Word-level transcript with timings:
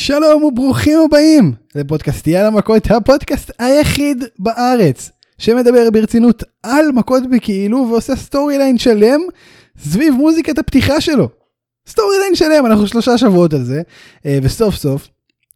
שלום 0.00 0.44
וברוכים 0.44 0.98
הבאים 1.04 1.52
לפודקאסט 1.74 2.26
יאללה 2.26 2.50
מכות, 2.50 2.90
הפודקאסט 2.90 3.50
היחיד 3.58 4.24
בארץ 4.38 5.10
שמדבר 5.38 5.90
ברצינות 5.92 6.42
על 6.62 6.92
מכות 6.94 7.22
בכאילו 7.30 7.86
ועושה 7.90 8.16
story 8.16 8.58
line 8.58 8.78
שלם 8.78 9.20
סביב 9.78 10.14
מוזיקת 10.14 10.58
הפתיחה 10.58 11.00
שלו. 11.00 11.28
story 11.88 12.16
line 12.20 12.34
שלם, 12.34 12.66
אנחנו 12.66 12.86
שלושה 12.86 13.18
שבועות 13.18 13.54
על 13.54 13.64
זה, 13.64 13.82
אה, 14.26 14.38
וסוף 14.42 14.74
סוף, 14.74 15.08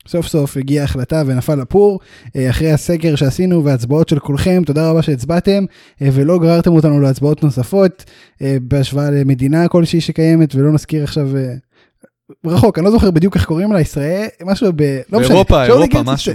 סוף 0.08 0.26
סוף 0.26 0.56
הגיעה 0.56 0.84
החלטה 0.84 1.22
ונפל 1.26 1.60
הפור 1.60 2.00
אה, 2.36 2.50
אחרי 2.50 2.72
הסקר 2.72 3.14
שעשינו 3.14 3.64
והצבעות 3.64 4.08
של 4.08 4.18
כולכם, 4.18 4.62
תודה 4.66 4.90
רבה 4.90 5.02
שהצבעתם 5.02 5.64
אה, 6.02 6.08
ולא 6.12 6.38
גררתם 6.38 6.72
אותנו 6.72 7.00
להצבעות 7.00 7.42
נוספות 7.42 8.04
בהשוואה 8.62 9.10
למדינה 9.10 9.68
כלשהי 9.68 10.00
שקיימת 10.00 10.54
ולא 10.54 10.72
נזכיר 10.72 11.04
עכשיו 11.04 11.28
רחוק, 12.46 12.78
אני 12.78 12.84
לא 12.84 12.90
זוכר 12.90 13.10
בדיוק 13.10 13.36
איך 13.36 13.44
קוראים 13.44 13.72
לה, 13.72 13.80
ישראל, 13.80 14.26
משהו 14.44 14.72
ב... 14.76 14.82
לא 15.12 15.20
משנה. 15.20 15.34
אירופה, 15.34 15.64
אירופה, 15.64 16.02
משהו. 16.02 16.34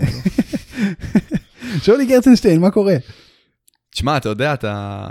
שולי 1.84 2.06
גרצנשטיין, 2.06 2.62
מה 2.62 2.72
קורה? 2.72 2.96
תשמע, 3.92 4.18
אתה 4.18 4.30
יודע, 4.30 4.54
אתה... 4.54 5.08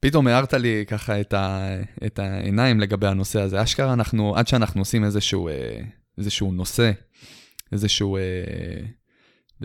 פתאום 0.00 0.26
הערת 0.26 0.54
לי 0.54 0.84
ככה 0.88 1.20
את, 1.20 1.34
ה... 1.34 1.68
את 2.06 2.18
העיניים 2.18 2.80
לגבי 2.80 3.06
הנושא 3.06 3.40
הזה. 3.40 3.62
אשכרה 3.62 3.92
אנחנו, 3.92 4.36
עד 4.36 4.48
שאנחנו 4.48 4.80
עושים 4.80 5.04
איזשהו, 5.04 5.48
אה, 5.48 5.80
איזשהו 6.18 6.52
נושא, 6.52 6.90
איזשהו... 7.72 8.16
אה, 8.16 8.22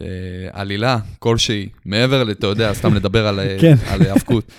אה, 0.02 0.06
עלילה 0.52 0.98
כלשהי, 1.20 1.70
מעבר, 1.86 2.32
אתה 2.32 2.48
יודע, 2.48 2.74
סתם 2.74 2.94
לדבר 2.94 3.28
על, 3.28 3.40
כן. 3.62 3.76
על 3.88 4.02
האבקות. 4.02 4.52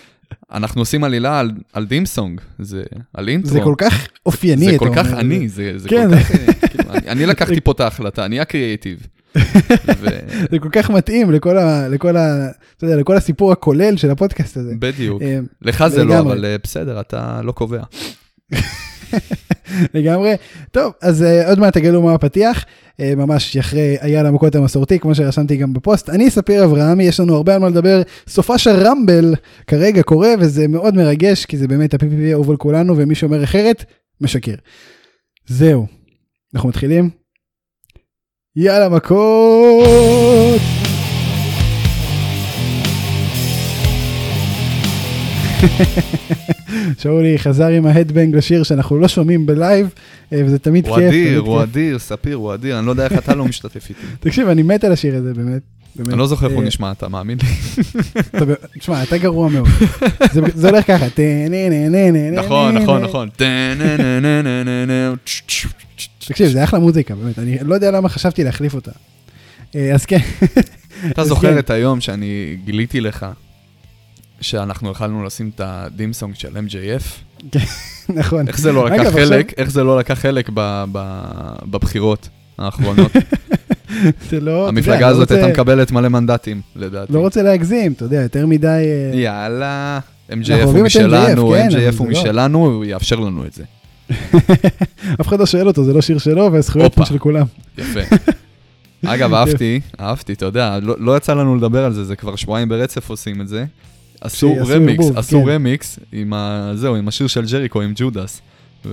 אנחנו 0.53 0.81
עושים 0.81 1.05
עלילה 1.05 1.41
על, 1.41 1.51
על 1.73 1.87
דימסונג, 1.87 2.41
זה 2.59 2.83
על 3.15 3.29
אינטרו. 3.29 3.53
זה 3.53 3.61
כל 3.61 3.75
כך 3.79 4.09
אופייני, 4.27 4.73
זה 4.73 4.79
כל 4.79 4.91
כך 4.95 5.07
אני, 5.13 5.49
זה, 5.49 5.73
זה 5.77 5.89
כן. 5.89 6.09
כל 6.11 6.17
כך, 6.17 6.29
כאילו, 6.71 6.91
אני, 6.91 7.09
אני 7.09 7.27
לקחתי 7.27 7.61
פה 7.61 7.73
את 7.73 7.81
ההחלטה, 7.81 8.25
אני 8.25 8.41
הקריאייטיב. 8.41 9.07
ו... 10.01 10.07
זה 10.51 10.59
כל 10.59 10.69
כך 10.73 10.91
מתאים 10.91 11.31
לכל, 11.31 11.59
ה, 11.59 11.89
לכל, 11.89 12.17
ה, 12.17 12.49
אתה 12.77 12.85
יודע, 12.85 12.97
לכל 12.97 13.17
הסיפור 13.17 13.53
הכולל 13.53 13.97
של 13.97 14.11
הפודקאסט 14.11 14.57
הזה. 14.57 14.73
בדיוק, 14.79 15.23
אה, 15.23 15.39
לך 15.63 15.89
זה 15.89 16.05
לא, 16.05 16.19
אבל 16.19 16.45
אה, 16.45 16.57
בסדר, 16.63 17.01
אתה 17.01 17.41
לא 17.45 17.53
קובע. 17.53 17.83
לגמרי. 19.95 20.35
טוב, 20.71 20.93
אז 21.03 21.23
uh, 21.23 21.49
עוד 21.49 21.59
מעט 21.59 21.75
תגלו 21.75 22.03
מה 22.03 22.15
הפתיח, 22.15 22.65
uh, 22.65 23.03
ממש 23.17 23.57
אחרי 23.57 23.97
אייל 24.03 24.27
המכות 24.27 24.55
המסורתי, 24.55 24.99
כמו 24.99 25.15
שרשמתי 25.15 25.57
גם 25.57 25.73
בפוסט. 25.73 26.11
אני 26.11 26.31
ספיר 26.31 26.65
אברהמי, 26.65 27.05
יש 27.05 27.21
לנו 27.21 27.35
הרבה 27.37 27.55
על 27.55 27.61
מה 27.61 27.69
לדבר. 27.69 28.03
סופה 28.29 28.59
של 28.59 28.71
ראמבל 28.71 29.35
כרגע 29.67 30.03
קורה, 30.03 30.31
וזה 30.39 30.69
מאוד 30.69 30.95
מרגש, 30.95 31.45
כי 31.45 31.57
זה 31.57 31.69
באמת 31.69 31.95
ה-PPV 31.95 32.29
האהוב 32.31 32.51
על 32.51 32.57
כולנו, 32.57 32.97
ומי 32.97 33.15
שאומר 33.15 33.45
אחרת, 33.45 33.85
משקר. 34.21 34.55
זהו, 35.47 35.87
אנחנו 36.55 36.69
מתחילים? 36.69 37.11
יאללה 38.57 38.89
מכות! 38.89 40.80
שאולי 46.99 47.39
חזר 47.39 47.67
עם 47.67 47.87
ה 47.87 47.92
headbang 47.92 48.37
לשיר 48.37 48.63
שאנחנו 48.63 48.99
לא 48.99 49.09
שומעים 49.09 49.47
ב 49.47 49.55
live, 49.55 49.95
אה, 50.33 50.43
וזה 50.45 50.59
תמיד 50.59 50.85
כיף. 50.85 50.95
הוא 50.95 51.09
אדיר, 51.09 51.39
הוא 51.39 51.63
אדיר, 51.63 51.99
ספיר, 51.99 52.37
הוא 52.37 52.55
אדיר, 52.55 52.79
אני 52.79 52.87
לא 52.87 52.91
יודע 52.91 53.05
איך 53.05 53.13
אתה 53.13 53.35
לא 53.35 53.45
משתתף 53.45 53.89
איתי. 53.89 54.01
תקשיב, 54.21 54.49
אני 54.49 54.63
מת 54.63 54.85
על 54.85 54.93
השיר 54.93 55.17
הזה, 55.17 55.35
באמת. 55.35 55.63
אני 56.09 56.19
לא 56.19 56.27
זוכר 56.27 56.47
איך 56.47 56.55
הוא 56.55 56.63
אה, 56.63 56.67
נשמע, 56.67 56.93
אתה 56.93 57.09
מאמין 57.09 57.39
לי? 57.43 57.49
תשמע, 58.79 59.03
אתה 59.03 59.19
גרוע 59.19 59.49
מאוד. 59.49 59.69
זה 60.55 60.69
הולך 60.69 60.87
ככה, 60.87 61.07
נכון, 62.33 62.75
נכון, 62.75 63.03
נכון. 63.03 63.29
תקשיב, 66.27 66.49
זה 66.49 66.65
אחלה 66.65 66.79
מוזיקה, 66.79 67.15
באמת, 67.15 67.39
אני 67.39 67.59
לא 67.63 67.75
יודע 67.75 67.91
למה 67.91 68.09
חשבתי 68.09 68.45
להחליף 68.45 68.75
אותה. 68.75 68.91
אה, 69.77 69.95
אז 69.95 70.07
כן. 70.07 70.19
אתה 71.11 71.25
זוכר 71.25 71.53
כן. 71.53 71.59
את 71.59 71.71
היום 71.71 72.01
שאני 72.01 72.57
גיליתי 72.65 73.01
לך 73.01 73.27
שאנחנו 74.41 74.91
יכלנו 74.91 75.25
לשים 75.25 75.51
את 75.55 75.61
הדימסונג 75.65 76.35
של 76.35 76.57
MJF. 76.57 77.03
כן, 77.51 77.61
נכון. 78.09 78.49
איך 78.49 78.59
זה 78.59 78.73
לא 78.73 78.91
לקח 78.91 79.13
חלק, 79.13 79.53
איך 79.59 79.71
זה 79.71 79.85
לא 79.85 79.99
לקח 79.99 80.19
חלק 80.19 80.51
בבחירות 81.65 82.29
האחרונות. 82.59 83.13
זה 84.31 84.41
לא... 84.41 84.69
המפלגה 84.69 85.01
לא 85.01 85.07
הזאת 85.07 85.31
הייתה 85.31 85.49
מקבלת 85.49 85.91
מלא 85.91 86.09
מנדטים, 86.09 86.61
לדעתי. 86.77 87.13
לא 87.13 87.21
רוצה 87.21 87.43
להגזים, 87.43 87.93
אתה 87.93 88.05
יודע, 88.05 88.23
יותר 88.23 88.47
מדי... 88.47 88.67
אה, 88.67 89.19
יאללה, 89.19 89.99
MJF 90.31 90.65
הוא 90.65 90.85
משלנו, 90.85 91.57
MJF 91.57 91.71
כן, 91.71 91.97
הוא 91.99 92.07
לא- 92.07 92.21
משלנו, 92.21 92.67
הוא 92.67 92.85
יאפשר 92.85 93.17
לנו 93.17 93.47
את 93.47 93.53
זה. 93.53 93.65
אף 95.21 95.29
אחד 95.29 95.41
לא 95.41 95.47
שואל 95.47 95.67
אותו, 95.67 95.85
זה 95.85 95.93
לא 95.93 96.01
שיר 96.01 96.19
שלו, 96.19 96.53
והזכויות 96.53 96.95
פה 96.95 97.07
של 97.07 97.19
כולם. 97.19 97.47
יפה. 97.79 98.01
אגב, 99.07 99.35
אהבתי, 99.35 99.81
אהבתי, 100.01 100.33
אתה 100.33 100.45
יודע, 100.45 100.79
לא, 100.83 100.95
לא 100.99 101.17
יצא 101.17 101.35
לנו 101.35 101.57
לדבר 101.57 101.85
על 101.85 101.93
זה, 101.93 102.05
זה 102.05 102.17
כבר 102.17 102.37
שבועיים 102.37 102.69
ברצף 102.69 103.11
עושים 103.11 103.41
את 103.41 103.49
זה. 103.49 103.65
עשו 104.21 104.57
רמיקס, 104.67 105.05
עשו 105.17 105.43
כן. 105.45 105.49
רמיקס 105.49 105.99
עם 106.13 106.33
ה... 106.33 106.73
זהו, 106.75 106.95
עם 106.95 107.09
השיר 107.09 107.27
של 107.27 107.45
ג'ריקו, 107.53 107.83
עם 107.83 107.93
ג'ודס. 107.97 108.41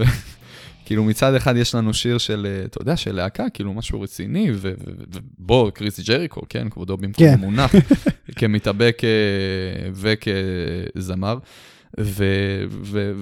כאילו 0.85 1.03
מצד 1.03 1.35
אחד 1.35 1.55
יש 1.57 1.75
לנו 1.75 1.93
שיר 1.93 2.17
של, 2.17 2.47
אה, 2.49 2.65
אתה 2.65 2.81
יודע, 2.81 2.97
של 2.97 3.15
להקה, 3.15 3.49
כאילו 3.53 3.73
משהו 3.73 4.01
רציני, 4.01 4.51
ובוא, 4.53 5.71
קריס 5.71 5.99
ג'ריקו, 5.99 6.41
כן, 6.49 6.69
כבודו 6.69 6.97
במקום 6.97 7.25
כן. 7.25 7.39
מונח, 7.39 7.75
כמתאבק 8.37 9.01
אה, 9.03 9.89
וכזמר, 9.93 11.37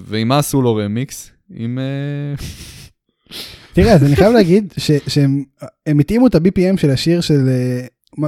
ועם 0.06 0.28
מה 0.28 0.38
עשו 0.38 0.62
לו 0.62 0.76
רמיקס? 0.76 1.32
עם... 1.56 1.80
אה, 1.80 2.46
תראה, 3.74 3.94
אז 3.94 4.04
אני 4.04 4.16
חייב 4.16 4.34
להגיד 4.38 4.74
שהם 5.08 6.00
התאימו 6.00 6.28
את 6.28 6.36
ה-BPM 6.36 6.78
של 6.78 6.90
השיר 6.90 7.22
של 7.22 7.50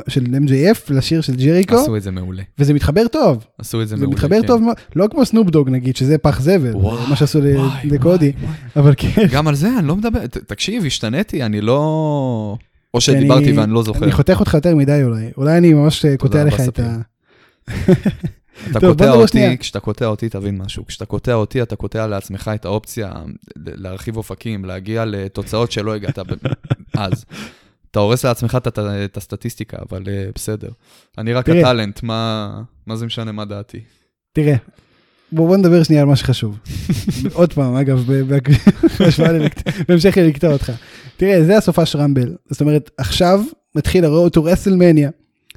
של 0.08 0.24
MJF 0.24 0.94
לשיר 0.94 1.22
של 1.22 1.36
ג'ריקו. 1.36 1.76
עשו 1.76 1.98
את 1.98 2.04
זה 2.04 2.12
מעולה. 2.12 2.44
וזה 2.60 2.74
מתחבר 2.74 3.08
טוב. 3.08 3.46
עשו 3.58 3.82
את 3.82 3.88
זה, 3.88 3.96
זה 3.96 4.02
מעולה, 4.02 4.20
זה 4.20 4.26
מתחבר 4.26 4.42
כן. 4.42 4.48
טוב, 4.48 4.62
לא 4.96 5.08
כמו 5.12 5.26
סנופ 5.26 5.50
דוג 5.50 5.70
נגיד, 5.70 5.96
שזה 5.96 6.18
פח 6.18 6.42
זבל, 6.42 6.76
וואי, 6.76 7.10
מה 7.10 7.16
שעשו 7.16 7.40
וואי, 7.40 7.90
לקודי, 7.90 8.32
וואי, 8.42 8.54
אבל 8.76 8.94
כן. 8.98 9.26
גם 9.32 9.48
על 9.48 9.56
זה 9.56 9.70
אני 9.80 9.88
לא 9.88 9.96
מדבר, 9.96 10.28
תקשיב, 10.28 10.86
השתניתי, 10.86 11.44
אני 11.44 11.62
לא... 11.62 12.58
או 12.94 13.02
שדיברתי 13.02 13.52
ואני 13.52 13.74
לא 13.74 13.84
זוכר. 13.84 14.04
אני 14.04 14.12
חותך 14.12 14.40
אותך 14.40 14.54
יותר 14.54 14.76
מדי 14.76 15.04
אולי, 15.04 15.30
אולי 15.38 15.58
אני 15.58 15.74
ממש 15.74 16.06
קוטע 16.18 16.44
לך 16.44 16.62
את 16.68 16.80
ה... 16.80 16.98
אתה 18.72 18.80
קוטע 18.80 19.12
אותי, 19.12 19.58
כשאתה 19.58 19.80
קוטע 19.80 20.06
אותי 20.06 20.30
תבין 20.30 20.58
משהו, 20.58 20.86
כשאתה 20.86 21.06
קוטע 21.06 21.34
אותי 21.34 21.62
אתה 21.62 21.76
קוטע 21.76 22.08
לעצמך 22.08 22.52
את 22.56 22.66
האופציה 22.66 23.12
להרחיב 23.56 24.18
אופקים, 24.18 24.66
להגיע 24.66 25.06
לתוצאות 25.06 25.72
שלא 25.72 25.94
הגעת 25.94 26.20
אז. 26.94 27.26
אתה 27.98 28.04
הורס 28.04 28.26
לעצמך 28.26 28.58
את 29.06 29.18
הסטטיסטיקה, 29.18 29.78
אבל 29.90 30.04
uh, 30.04 30.08
בסדר. 30.36 30.70
אני 31.18 31.34
רק 31.34 31.46
תראה, 31.46 31.60
הטאלנט, 31.60 32.04
מה, 32.04 32.62
מה 32.88 32.96
זה 32.96 33.06
משנה 33.06 33.32
מה 33.32 33.46
דעתי? 33.46 33.80
תראה, 34.34 34.56
בוא, 35.32 35.48
בוא 35.48 35.58
נדבר 35.58 35.84
שנייה 35.84 36.02
על 36.02 36.08
מה 36.08 36.16
שחשוב. 36.16 36.58
עוד 37.34 37.54
פעם, 37.54 37.76
אגב, 37.76 38.06
בהמשך 39.88 40.18
לקטוע 40.18 40.54
אותך. 40.54 40.72
תראה, 41.18 41.44
זה 41.44 41.58
הסופה 41.58 41.86
של 41.86 42.00
רמבל. 42.00 42.36
זאת 42.50 42.62
אומרת, 42.62 42.92
עכשיו 42.98 43.42
מתחיל 43.76 44.06
to 44.06 44.40
WrestleMania, 44.40 45.10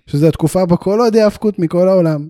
שזו 0.07 0.29
התקופה 0.29 0.67
בה 0.67 0.77
כל 0.77 1.01
אוהדי 1.01 1.21
האבקות 1.21 1.59
מכל 1.59 1.89
העולם, 1.89 2.29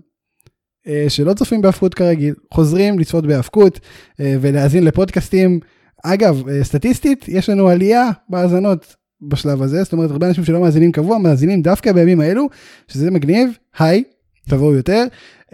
אה, 0.87 1.05
שלא 1.09 1.33
צופים 1.33 1.61
באבקות 1.61 1.93
כרגיל, 1.93 2.33
חוזרים 2.53 2.99
לצפות 2.99 3.27
באבקות 3.27 3.79
אה, 4.19 4.35
ולהאזין 4.41 4.83
לפודקאסטים. 4.83 5.59
אגב, 6.03 6.43
סטטיסטית, 6.63 7.25
יש 7.27 7.49
לנו 7.49 7.69
עלייה 7.69 8.09
בהאזנות 8.29 8.95
בשלב 9.21 9.61
הזה, 9.61 9.83
זאת 9.83 9.93
אומרת 9.93 10.11
הרבה 10.11 10.27
אנשים 10.27 10.45
שלא 10.45 10.61
מאזינים 10.61 10.91
קבוע, 10.91 11.17
מאזינים 11.17 11.61
דווקא 11.61 11.91
בימים 11.91 12.19
האלו, 12.19 12.49
שזה 12.87 13.11
מגניב, 13.11 13.49
היי, 13.79 14.03
תבואו 14.49 14.75
יותר. 14.75 15.03
Um, 15.49 15.53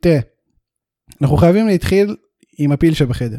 תראה, 0.00 0.20
אנחנו 1.22 1.36
חייבים 1.36 1.66
להתחיל 1.66 2.16
עם 2.58 2.72
הפיל 2.72 2.94
שבחדר. 2.94 3.38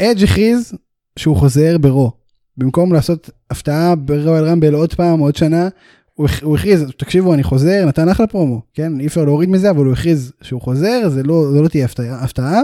אדג' 0.00 0.24
הכריז 0.24 0.72
שהוא 1.18 1.36
חוזר 1.36 1.78
ברו. 1.78 2.12
במקום 2.56 2.92
לעשות 2.92 3.30
הפתעה 3.50 3.94
ברואל 3.94 4.44
רמבל 4.44 4.74
עוד 4.74 4.94
פעם, 4.94 5.18
עוד 5.18 5.36
שנה, 5.36 5.68
הוא 6.14 6.56
הכריז, 6.56 6.84
תקשיבו, 6.98 7.34
אני 7.34 7.42
חוזר, 7.42 7.84
נתן 7.86 8.08
אחלה 8.08 8.26
פרומו, 8.26 8.62
כן? 8.74 9.00
אי 9.00 9.06
אפשר 9.06 9.24
להוריד 9.24 9.48
מזה, 9.48 9.70
אבל 9.70 9.84
הוא 9.84 9.92
הכריז 9.92 10.32
שהוא 10.42 10.60
חוזר, 10.60 11.08
זה 11.08 11.22
לא, 11.22 11.50
זה 11.52 11.60
לא 11.62 11.68
תהיה 11.68 11.84
הפתעה. 11.84 12.24
הפתעה. 12.24 12.60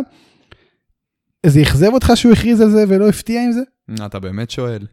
זה 1.47 1.63
אכזב 1.63 1.93
אותך 1.93 2.13
שהוא 2.15 2.33
הכריז 2.33 2.61
על 2.61 2.71
זה 2.71 2.85
ולא 2.89 3.09
הפתיע 3.09 3.45
עם 3.45 3.53
זה? 3.53 3.61
אתה 4.07 4.19
באמת 4.19 4.51
שואל. 4.51 4.87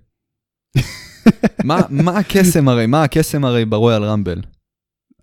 מה, 1.63 1.81
מה 1.89 2.17
הקסם 2.17 2.67
הרי, 2.67 2.85
מה 2.85 3.03
הקסם 3.03 3.45
הרי 3.45 3.65
ברויאל 3.65 4.03
רמבל? 4.03 4.41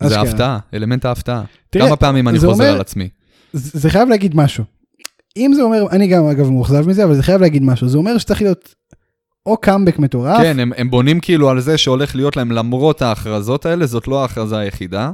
זה 0.02 0.18
ההפתעה, 0.18 0.58
אלמנט 0.74 1.04
ההפתעה. 1.04 1.42
כמה 1.72 1.96
פעמים 1.96 2.28
אני 2.28 2.38
חוזר 2.38 2.52
אומר, 2.52 2.74
על 2.74 2.80
עצמי. 2.80 3.08
זה, 3.52 3.80
זה 3.80 3.90
חייב 3.90 4.08
להגיד 4.08 4.36
משהו. 4.36 4.64
אם 5.36 5.52
זה 5.54 5.62
אומר, 5.62 5.86
אני 5.90 6.06
גם 6.06 6.26
אגב 6.26 6.50
מאוכזב 6.50 6.88
מזה, 6.88 7.04
אבל 7.04 7.14
זה 7.14 7.22
חייב 7.22 7.40
להגיד 7.40 7.62
משהו. 7.62 7.88
זה 7.88 7.98
אומר 7.98 8.18
שצריך 8.18 8.42
להיות 8.42 8.74
או 9.46 9.56
קאמבק 9.56 9.98
מטורף. 9.98 10.38
כן, 10.42 10.60
הם, 10.60 10.72
הם 10.76 10.90
בונים 10.90 11.20
כאילו 11.20 11.50
על 11.50 11.60
זה 11.60 11.78
שהולך 11.78 12.16
להיות 12.16 12.36
להם 12.36 12.52
למרות 12.52 13.02
ההכרזות 13.02 13.66
האלה, 13.66 13.86
זאת 13.86 14.08
לא 14.08 14.22
ההכרזה 14.22 14.58
היחידה. 14.58 15.10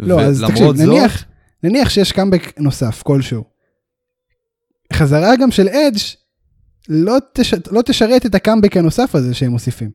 לא, 0.00 0.20
אז 0.20 0.44
תקשיב, 0.48 0.66
זאת... 0.66 0.76
נניח, 0.76 1.24
נניח 1.62 1.90
שיש 1.90 2.12
קאמבק 2.12 2.52
נוסף 2.58 3.02
כלשהו. 3.02 3.44
חזרה 4.92 5.36
גם 5.36 5.50
של 5.50 5.68
אדג' 5.68 5.98
לא, 6.88 7.16
תש... 7.32 7.54
לא 7.70 7.82
תשרת 7.82 8.26
את 8.26 8.34
הקאמבק 8.34 8.76
הנוסף 8.76 9.14
הזה 9.14 9.34
שהם 9.34 9.50
מוסיפים. 9.50 9.90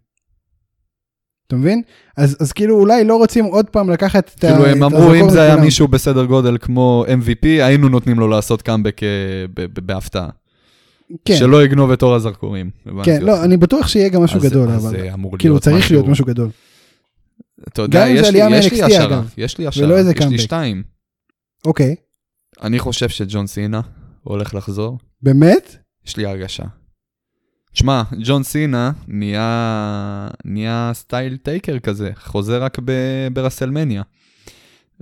אתה 1.48 1.56
מבין? 1.56 1.82
אז, 2.18 2.38
אז 2.40 2.52
כאילו 2.52 2.80
אולי 2.80 3.04
לא 3.04 3.16
רוצים 3.16 3.46
עוד 3.46 3.70
פעם 3.70 3.90
לקחת 3.90 4.32
את 4.36 4.44
ה... 4.44 4.48
כאילו 4.48 4.66
הם 4.66 4.84
אמרו 4.84 5.14
אם 5.14 5.30
זה 5.30 5.42
היה 5.42 5.56
מישהו 5.56 5.88
בסדר 5.88 6.26
גודל 6.26 6.58
כמו 6.62 7.06
MVP, 7.08 7.46
היינו 7.46 7.90
נותנים 7.90 8.20
לו 8.20 8.28
לעשות 8.28 8.62
קאמבק 8.62 9.02
בהפתעה. 9.54 10.30
כן. 11.26 11.36
שלא 11.36 11.64
יגנוב 11.64 11.92
את 11.92 12.04
אור 12.04 12.16
הזרקורים. 12.16 12.70
כן, 13.04 13.22
לא, 13.22 13.44
אני 13.44 13.58
בטוח 13.58 13.88
שיהיה 13.88 14.10
גם 14.10 14.24
משהו 14.24 14.38
אז, 14.38 14.44
גדול, 14.44 14.70
אז 14.70 14.86
אבל 14.86 15.38
כאילו 15.40 15.60
צריך 15.60 15.86
משהו... 15.86 15.96
להיות 15.96 16.08
משהו 16.08 16.26
גדול. 16.26 16.50
אתה 17.68 17.82
יודע, 17.82 18.06
יש 18.08 18.30
לי, 18.30 18.40
יש 18.52 18.72
לי 18.72 18.84
השערה, 18.84 19.22
יש 19.38 19.58
לי 19.58 19.68
השערה, 19.68 20.00
יש 20.00 20.28
לי 20.30 20.40
שתיים. 20.40 20.84
אוקיי. 21.66 21.96
אני 22.62 22.80
חושב 22.80 23.10
שג'ון 23.10 23.48
סינה 23.48 23.82
הולך 24.24 24.56
לחזור. 24.56 24.98
באמת? 25.22 25.76
יש 26.08 26.18
לי 26.18 26.26
הרגשה. 26.26 26.64
תשמע, 27.78 28.04
ג'ון 28.26 28.44
סינה 28.44 28.92
נהיה, 29.08 30.30
נהיה 30.46 30.92
סטייל 30.94 31.38
טייקר 31.38 31.80
כזה, 31.80 32.12
חוזר 32.16 32.64
רק 32.64 32.80
ב- 32.86 33.28
ברסלמניה. 33.34 34.04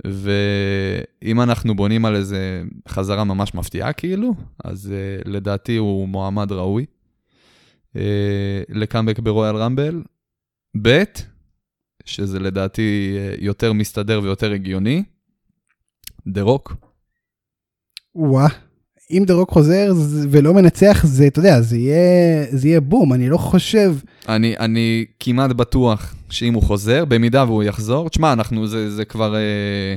ואם 0.04 1.40
אנחנו 1.40 1.74
בונים 1.74 2.04
על 2.04 2.16
איזה 2.16 2.62
חזרה 2.88 3.24
ממש 3.24 3.54
מפתיעה 3.54 3.92
כאילו, 3.92 4.34
אז 4.64 4.92
uh, 4.92 5.28
לדעתי 5.28 5.76
הוא 5.76 6.08
מועמד 6.08 6.52
ראוי 6.52 6.86
uh, 7.94 7.98
לקאמבק 8.68 9.18
ברויאל 9.18 9.56
ראמבל. 9.56 10.02
ב', 10.82 11.02
שזה 12.04 12.38
לדעתי 12.38 13.16
uh, 13.38 13.44
יותר 13.44 13.72
מסתדר 13.72 14.20
ויותר 14.22 14.52
הגיוני, 14.52 15.02
דה 16.26 16.42
רוק. 16.42 16.74
וואה. 18.14 18.65
אם 19.10 19.24
דה 19.26 19.34
רוק 19.34 19.50
חוזר 19.50 19.92
ולא 20.30 20.54
מנצח, 20.54 21.06
זה, 21.06 21.26
אתה 21.26 21.38
יודע, 21.38 21.60
זה 21.60 21.76
יהיה, 21.76 22.46
זה 22.50 22.68
יהיה 22.68 22.80
בום, 22.80 23.12
אני 23.12 23.28
לא 23.28 23.36
חושב... 23.36 23.94
אני, 24.28 24.58
אני 24.58 25.04
כמעט 25.20 25.50
בטוח 25.50 26.14
שאם 26.30 26.54
הוא 26.54 26.62
חוזר, 26.62 27.04
במידה 27.04 27.44
והוא 27.44 27.62
יחזור, 27.62 28.08
תשמע, 28.08 28.32
אנחנו, 28.32 28.66
זה, 28.66 28.90
זה 28.90 29.04
כבר 29.04 29.34
אה, 29.34 29.96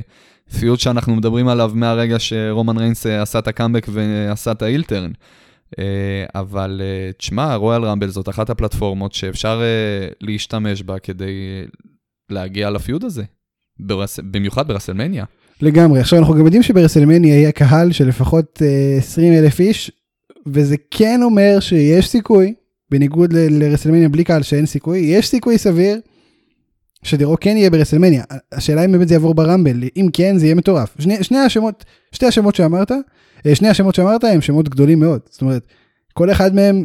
פיוט 0.58 0.80
שאנחנו 0.80 1.16
מדברים 1.16 1.48
עליו 1.48 1.72
מהרגע 1.74 2.16
שרומן 2.18 2.78
ריינס 2.78 3.06
אה, 3.06 3.22
עשה 3.22 3.38
את 3.38 3.48
הקאמבק 3.48 3.86
ועשה 3.92 4.52
את 4.52 4.62
ה 4.62 4.67
heel 4.67 4.86
turn. 4.86 5.10
אה, 5.78 6.40
אבל 6.40 6.80
אה, 6.84 7.12
תשמע, 7.12 7.54
רויאל 7.54 7.84
רמבל 7.84 8.08
זאת 8.08 8.28
אחת 8.28 8.50
הפלטפורמות 8.50 9.12
שאפשר 9.12 9.60
אה, 9.62 10.08
להשתמש 10.20 10.82
בה 10.82 10.98
כדי 10.98 11.64
להגיע 12.30 12.70
לפיוט 12.70 13.04
הזה, 13.04 13.24
ברס, 13.80 14.20
במיוחד 14.20 14.68
ברסלמניה. 14.68 15.24
לגמרי. 15.60 16.00
עכשיו 16.00 16.18
אנחנו 16.18 16.34
גם 16.34 16.44
יודעים 16.44 16.62
שברסלמניה 16.62 17.34
יהיה 17.34 17.52
קהל 17.52 17.92
של 17.92 18.08
לפחות 18.08 18.62
20 18.98 19.32
אלף 19.32 19.60
איש, 19.60 19.90
וזה 20.46 20.76
כן 20.90 21.20
אומר 21.22 21.60
שיש 21.60 22.08
סיכוי, 22.08 22.54
בניגוד 22.90 23.32
לרסלמניה 23.32 24.08
בלי 24.08 24.24
קהל 24.24 24.42
שאין 24.42 24.66
סיכוי, 24.66 24.98
יש 24.98 25.28
סיכוי 25.28 25.58
סביר 25.58 26.00
שדירו 27.02 27.36
כן 27.40 27.56
יהיה 27.56 27.70
ברסלמניה. 27.70 28.24
השאלה 28.52 28.84
אם 28.84 28.92
באמת 28.92 29.08
זה 29.08 29.14
יעבור 29.14 29.34
ברמבל, 29.34 29.82
אם 29.96 30.08
כן 30.12 30.38
זה 30.38 30.46
יהיה 30.46 30.54
מטורף. 30.54 30.94
שני, 30.98 31.24
שני 31.24 31.38
השמות, 31.38 31.84
שתי 32.12 32.26
השמות 32.26 32.54
שאמרת, 32.54 32.92
אה, 33.46 33.54
שני 33.54 33.68
השמות 33.68 33.94
שאמרת 33.94 34.24
הם 34.24 34.40
שמות 34.40 34.68
גדולים 34.68 35.00
מאוד. 35.00 35.20
זאת 35.30 35.42
אומרת, 35.42 35.62
כל 36.12 36.30
אחד 36.30 36.54
מהם 36.54 36.84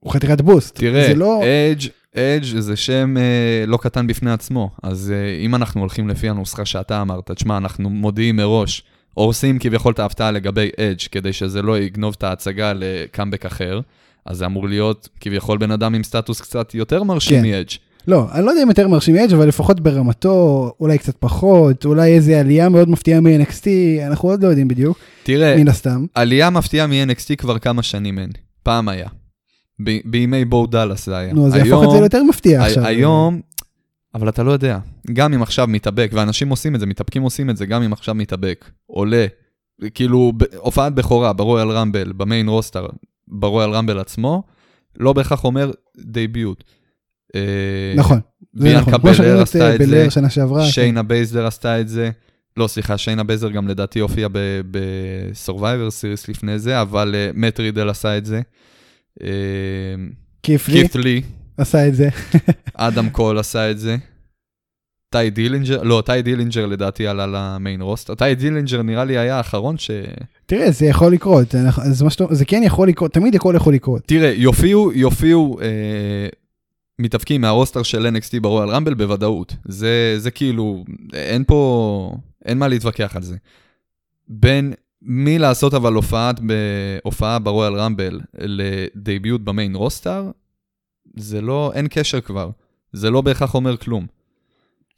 הוא 0.00 0.12
חתיכת 0.12 0.40
בוסט. 0.40 0.74
תראה, 0.74 1.14
לא... 1.14 1.42
אדג' 1.42 1.88
אדג' 2.18 2.58
זה 2.58 2.76
שם 2.76 3.16
אה, 3.16 3.66
לא 3.66 3.76
קטן 3.76 4.06
בפני 4.06 4.30
עצמו, 4.30 4.70
אז 4.82 5.12
אה, 5.14 5.44
אם 5.44 5.54
אנחנו 5.54 5.80
הולכים 5.80 6.08
לפי 6.08 6.28
הנוסחה 6.28 6.64
שאתה 6.64 7.02
אמרת, 7.02 7.30
תשמע, 7.30 7.56
אנחנו 7.56 7.90
מודיעים 7.90 8.36
מראש, 8.36 8.82
הורסים 9.14 9.58
כביכול 9.58 9.92
את 9.92 9.98
ההפתעה 9.98 10.30
לגבי 10.30 10.70
אדג' 10.80 11.02
כדי 11.10 11.32
שזה 11.32 11.62
לא 11.62 11.78
יגנוב 11.78 12.14
את 12.18 12.22
ההצגה 12.22 12.72
לקאמבק 12.74 13.46
אחר, 13.46 13.80
אז 14.26 14.36
זה 14.38 14.46
אמור 14.46 14.68
להיות 14.68 15.08
כביכול 15.20 15.58
בן 15.58 15.70
אדם 15.70 15.94
עם 15.94 16.02
סטטוס 16.02 16.40
קצת 16.40 16.74
יותר 16.74 17.02
מרשים 17.02 17.42
כן. 17.42 17.50
מאדג'. 17.50 17.70
לא, 18.08 18.26
אני 18.32 18.44
לא 18.44 18.50
יודע 18.50 18.62
אם 18.62 18.68
יותר 18.68 18.88
מרשים 18.88 19.14
מאדג', 19.14 19.32
אבל 19.32 19.48
לפחות 19.48 19.80
ברמתו, 19.80 20.72
אולי 20.80 20.98
קצת 20.98 21.16
פחות, 21.20 21.84
אולי 21.84 22.14
איזה 22.14 22.40
עלייה 22.40 22.68
מאוד 22.68 22.88
מפתיעה 22.88 23.20
מ-NXT, 23.20 23.66
אנחנו 24.06 24.28
עוד 24.28 24.42
לא 24.42 24.48
יודעים 24.48 24.68
בדיוק. 24.68 24.98
תראה, 25.22 25.56
מן 25.56 25.68
הסתם. 25.68 26.06
עלייה 26.14 26.50
מפתיעה 26.50 26.86
מ-NXT 26.86 27.36
כבר 27.38 27.58
כמה 27.58 27.82
שנים 27.82 28.18
אין. 28.18 28.30
פעם 28.62 28.88
היה. 28.88 29.08
ב- 29.84 30.00
בימי 30.04 30.44
בואו 30.44 30.66
דאלאס 30.66 31.06
זה 31.06 31.16
היה. 31.16 31.32
נו, 31.32 31.50
זה 31.50 31.58
יהפוך 31.58 31.84
את 31.84 31.90
זה 31.90 32.00
ליותר 32.00 32.22
מפתיע 32.22 32.64
עכשיו. 32.64 32.86
היום, 32.86 33.40
אבל 34.14 34.28
אתה 34.28 34.42
לא 34.42 34.52
יודע, 34.52 34.78
גם 35.12 35.34
אם 35.34 35.42
עכשיו 35.42 35.66
מתאבק, 35.66 36.10
ואנשים 36.14 36.48
עושים 36.48 36.74
את 36.74 36.80
זה, 36.80 36.86
מתאבקים 36.86 37.22
עושים 37.22 37.50
את 37.50 37.56
זה, 37.56 37.66
גם 37.66 37.82
אם 37.82 37.92
עכשיו 37.92 38.14
מתאבק, 38.14 38.70
עולה, 38.86 39.26
כאילו, 39.94 40.32
הופעת 40.56 40.94
בכורה 40.94 41.32
ברויאל 41.32 41.70
רמבל, 41.70 42.12
במיין 42.12 42.48
רוסטר, 42.48 42.86
ברויאל 43.28 43.70
רמבל 43.70 43.98
עצמו, 43.98 44.42
לא 44.98 45.12
בהכרח 45.12 45.44
אומר 45.44 45.70
דייביוט. 45.98 46.64
אה, 47.34 47.40
נכון, 47.96 48.20
זה 48.52 48.68
נכון. 48.68 48.92
ביאנקה 48.92 48.98
בלר 48.98 49.42
עשתה 49.42 49.74
את 49.74 49.80
זה, 49.86 50.06
שיינה 50.70 51.02
כן. 51.02 51.08
בייזלר 51.08 51.46
עשתה 51.46 51.80
את 51.80 51.88
זה. 51.88 52.10
לא, 52.56 52.66
סליחה, 52.66 52.98
שיינה 52.98 53.24
בייזר 53.24 53.50
גם 53.50 53.68
לדעתי 53.68 54.00
הופיע 54.00 54.28
בסורווייבר 54.70 55.90
סיריס 55.90 56.28
לפני 56.28 56.58
זה, 56.58 56.80
אבל 56.80 57.14
מט 57.34 57.60
uh, 57.60 57.62
רידל 57.62 57.88
עשה 57.88 58.18
את 58.18 58.24
זה. 58.26 58.40
כיף 60.42 60.68
לי. 60.68 60.82
כיף 60.82 60.94
לי. 60.94 61.22
עשה 61.56 61.88
את 61.88 61.94
זה. 61.94 62.08
אדם 62.74 63.10
קול 63.10 63.38
עשה 63.38 63.70
את 63.70 63.78
זה. 63.78 63.96
טי 65.10 65.30
דילינג'ר, 65.30 65.82
לא, 65.82 66.02
טי 66.06 66.22
דילינג'ר 66.22 66.66
לדעתי 66.66 67.06
עלה 67.06 67.26
למיין 67.26 67.80
רוסט. 67.80 68.10
טי 68.10 68.34
דילינג'ר 68.34 68.82
נראה 68.82 69.04
לי 69.04 69.18
היה 69.18 69.36
האחרון 69.36 69.78
ש... 69.78 69.90
תראה, 70.46 70.70
זה 70.70 70.86
יכול 70.86 71.12
לקרות, 71.12 71.54
זה, 71.90 72.04
משהו, 72.04 72.26
זה 72.30 72.44
כן 72.44 72.62
יכול 72.64 72.88
לקרות, 72.88 73.12
תמיד 73.12 73.34
הכל 73.34 73.54
יכול 73.56 73.74
לקרות. 73.74 74.02
תראה, 74.06 74.32
יופיעו, 74.36 74.92
יופיעו 74.92 75.60
אה, 75.60 76.28
מתאבקים 76.98 77.40
מהרוסטר 77.40 77.82
של 77.82 78.06
NXT 78.16 78.40
ברויאל 78.40 78.68
רמבל 78.68 78.94
בוודאות. 78.94 79.56
זה, 79.64 80.14
זה 80.18 80.30
כאילו, 80.30 80.84
אין 81.12 81.44
פה, 81.44 82.12
אין 82.44 82.58
מה 82.58 82.68
להתווכח 82.68 83.16
על 83.16 83.22
זה. 83.22 83.36
בין 84.28 84.72
מלעשות 85.06 85.74
אבל 85.74 85.92
הופעת 85.92 86.40
בהופעה 86.40 87.38
ברויאל 87.38 87.74
רמבל 87.74 88.20
ל 88.38 88.55
debut 88.55 89.40
ב 89.40 89.47
main 89.47 89.74
roster, 89.74 90.30
זה 91.16 91.40
לא, 91.40 91.72
אין 91.74 91.86
קשר 91.90 92.20
כבר. 92.20 92.50
זה 92.92 93.10
לא 93.10 93.20
בהכרח 93.20 93.54
אומר 93.54 93.76
כלום. 93.76 94.06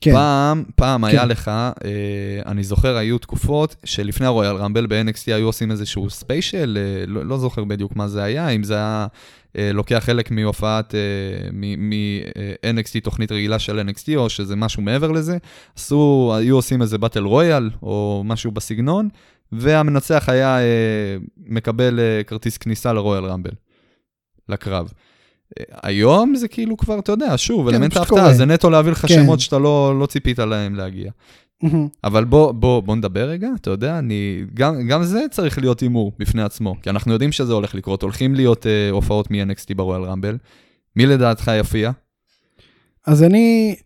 כן. 0.00 0.12
פעם, 0.12 0.64
פעם 0.76 1.00
כן. 1.00 1.08
היה 1.08 1.24
לך, 1.24 1.48
אה, 1.48 2.42
אני 2.46 2.64
זוכר, 2.64 2.96
היו 2.96 3.18
תקופות 3.18 3.76
שלפני 3.84 4.26
הרויאל 4.26 4.56
רמבל 4.56 4.86
ב-NXT 4.86 5.22
היו 5.26 5.46
עושים 5.46 5.70
איזשהו 5.70 6.10
special, 6.10 6.78
אה, 6.80 7.06
לא, 7.06 7.26
לא 7.26 7.38
זוכר 7.38 7.64
בדיוק 7.64 7.96
מה 7.96 8.08
זה 8.08 8.22
היה, 8.22 8.48
אם 8.48 8.62
זה 8.62 8.74
היה 8.74 9.06
אה, 9.58 9.72
לוקח 9.72 9.98
חלק 10.00 10.30
מהופעת, 10.30 10.94
אה, 10.94 11.00
מ-NXT, 11.52 12.94
אה, 12.94 13.00
תוכנית 13.00 13.32
רגילה 13.32 13.58
של 13.58 13.80
NXT, 13.80 14.16
או 14.16 14.30
שזה 14.30 14.56
משהו 14.56 14.82
מעבר 14.82 15.12
לזה, 15.12 15.38
עשו, 15.76 16.32
היו 16.38 16.56
עושים 16.56 16.82
איזה 16.82 16.98
באטל 16.98 17.24
רויאל, 17.24 17.70
או 17.82 18.22
משהו 18.24 18.50
בסגנון, 18.50 19.08
והמנצח 19.52 20.28
היה 20.28 20.58
אה, 20.58 21.16
מקבל 21.46 22.00
אה, 22.00 22.22
כרטיס 22.26 22.56
כניסה 22.56 22.92
לרויאל 22.92 23.24
רמבל, 23.24 23.50
לקרב. 24.48 24.92
אה, 25.58 25.64
היום 25.82 26.34
זה 26.34 26.48
כאילו 26.48 26.76
כבר, 26.76 26.98
אתה 26.98 27.12
יודע, 27.12 27.32
שוב, 27.36 27.68
כן, 27.70 27.74
אלמנט 27.74 27.96
ההפתעה, 27.96 28.34
זה 28.34 28.44
נטו 28.44 28.70
להביא 28.70 28.92
לך 28.92 29.06
כן. 29.06 29.14
שמות 29.14 29.40
שאתה 29.40 29.58
לא, 29.58 30.00
לא 30.00 30.06
ציפית 30.06 30.38
להם 30.38 30.74
להגיע. 30.74 31.10
אבל 32.04 32.24
בוא, 32.24 32.52
בוא, 32.52 32.80
בוא 32.80 32.96
נדבר 32.96 33.28
רגע, 33.28 33.48
אתה 33.60 33.70
יודע, 33.70 33.98
אני, 33.98 34.44
גם, 34.54 34.88
גם 34.88 35.02
זה 35.02 35.20
צריך 35.30 35.58
להיות 35.58 35.80
הימור 35.80 36.12
בפני 36.18 36.42
עצמו, 36.42 36.76
כי 36.82 36.90
אנחנו 36.90 37.12
יודעים 37.12 37.32
שזה 37.32 37.52
הולך 37.52 37.74
לקרות, 37.74 38.02
הולכים 38.02 38.34
להיות 38.34 38.66
uh, 38.66 38.92
הופעות 38.92 39.30
מ-NXT 39.30 39.74
ברויאל 39.76 40.02
רמבל. 40.02 40.36
מי 40.96 41.06
לדעתך 41.06 41.50
יפיע? 41.60 41.90
אז 43.06 43.22
אני, 43.22 43.76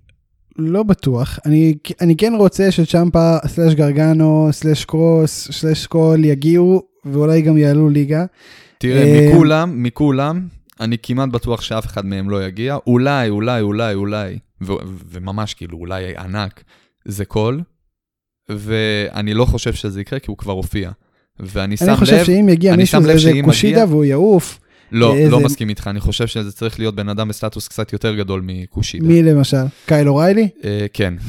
לא 0.59 0.82
בטוח. 0.82 1.38
אני, 1.47 1.75
אני 2.00 2.16
כן 2.16 2.32
רוצה 2.38 2.71
שצ'מפה, 2.71 3.37
slash 3.47 3.75
גרגנו, 3.75 4.49
slash 4.52 4.85
קרוס, 4.85 5.50
slash 5.50 5.87
קול 5.87 6.25
יגיעו, 6.25 6.82
ואולי 7.04 7.42
גם 7.42 7.59
יעלו 7.59 7.88
ליגה. 7.90 8.25
תראה, 8.78 9.02
אה, 9.02 9.28
מכולם, 9.30 9.82
מכולם, 9.82 10.47
אני 10.80 10.97
כמעט 11.02 11.28
בטוח 11.28 11.61
שאף 11.61 11.87
אחד 11.87 12.06
מהם 12.06 12.30
לא 12.30 12.47
יגיע. 12.47 12.76
אולי, 12.87 13.28
אולי, 13.28 13.61
אולי, 13.61 13.94
אולי, 13.94 14.38
ו- 14.62 14.73
וממש 15.11 15.54
כאילו, 15.54 15.78
אולי 15.78 16.16
ענק, 16.16 16.64
זה 17.04 17.25
קול, 17.25 17.61
ואני 18.49 19.35
לא 19.35 19.44
חושב 19.44 19.73
שזה 19.73 20.00
יקרה, 20.00 20.18
כי 20.18 20.26
הוא 20.30 20.38
כבר 20.38 20.52
הופיע. 20.52 20.90
ואני 21.40 21.76
שם 21.76 21.85
לב, 21.85 21.90
אני 21.90 21.99
חושב 21.99 22.25
שאם 22.25 22.49
יגיע 22.49 22.76
מישהו 22.76 23.02
זה 23.02 23.30
קושידה 23.44 23.85
והוא 23.88 24.04
יעוף. 24.04 24.59
לא, 24.92 25.14
לא 25.30 25.40
מסכים 25.40 25.68
איתך, 25.68 25.87
אני 25.87 26.00
חושב 26.00 26.26
שזה 26.26 26.52
צריך 26.52 26.78
להיות 26.78 26.94
בן 26.94 27.08
אדם 27.08 27.28
בסטטוס 27.28 27.68
קצת 27.68 27.92
יותר 27.92 28.16
גדול 28.16 28.42
מקושידה. 28.44 29.06
מי 29.06 29.22
למשל? 29.22 29.64
קייל 29.87 30.08
אוריילי? 30.08 30.49
אה, 30.64 30.87
כן. 30.92 31.14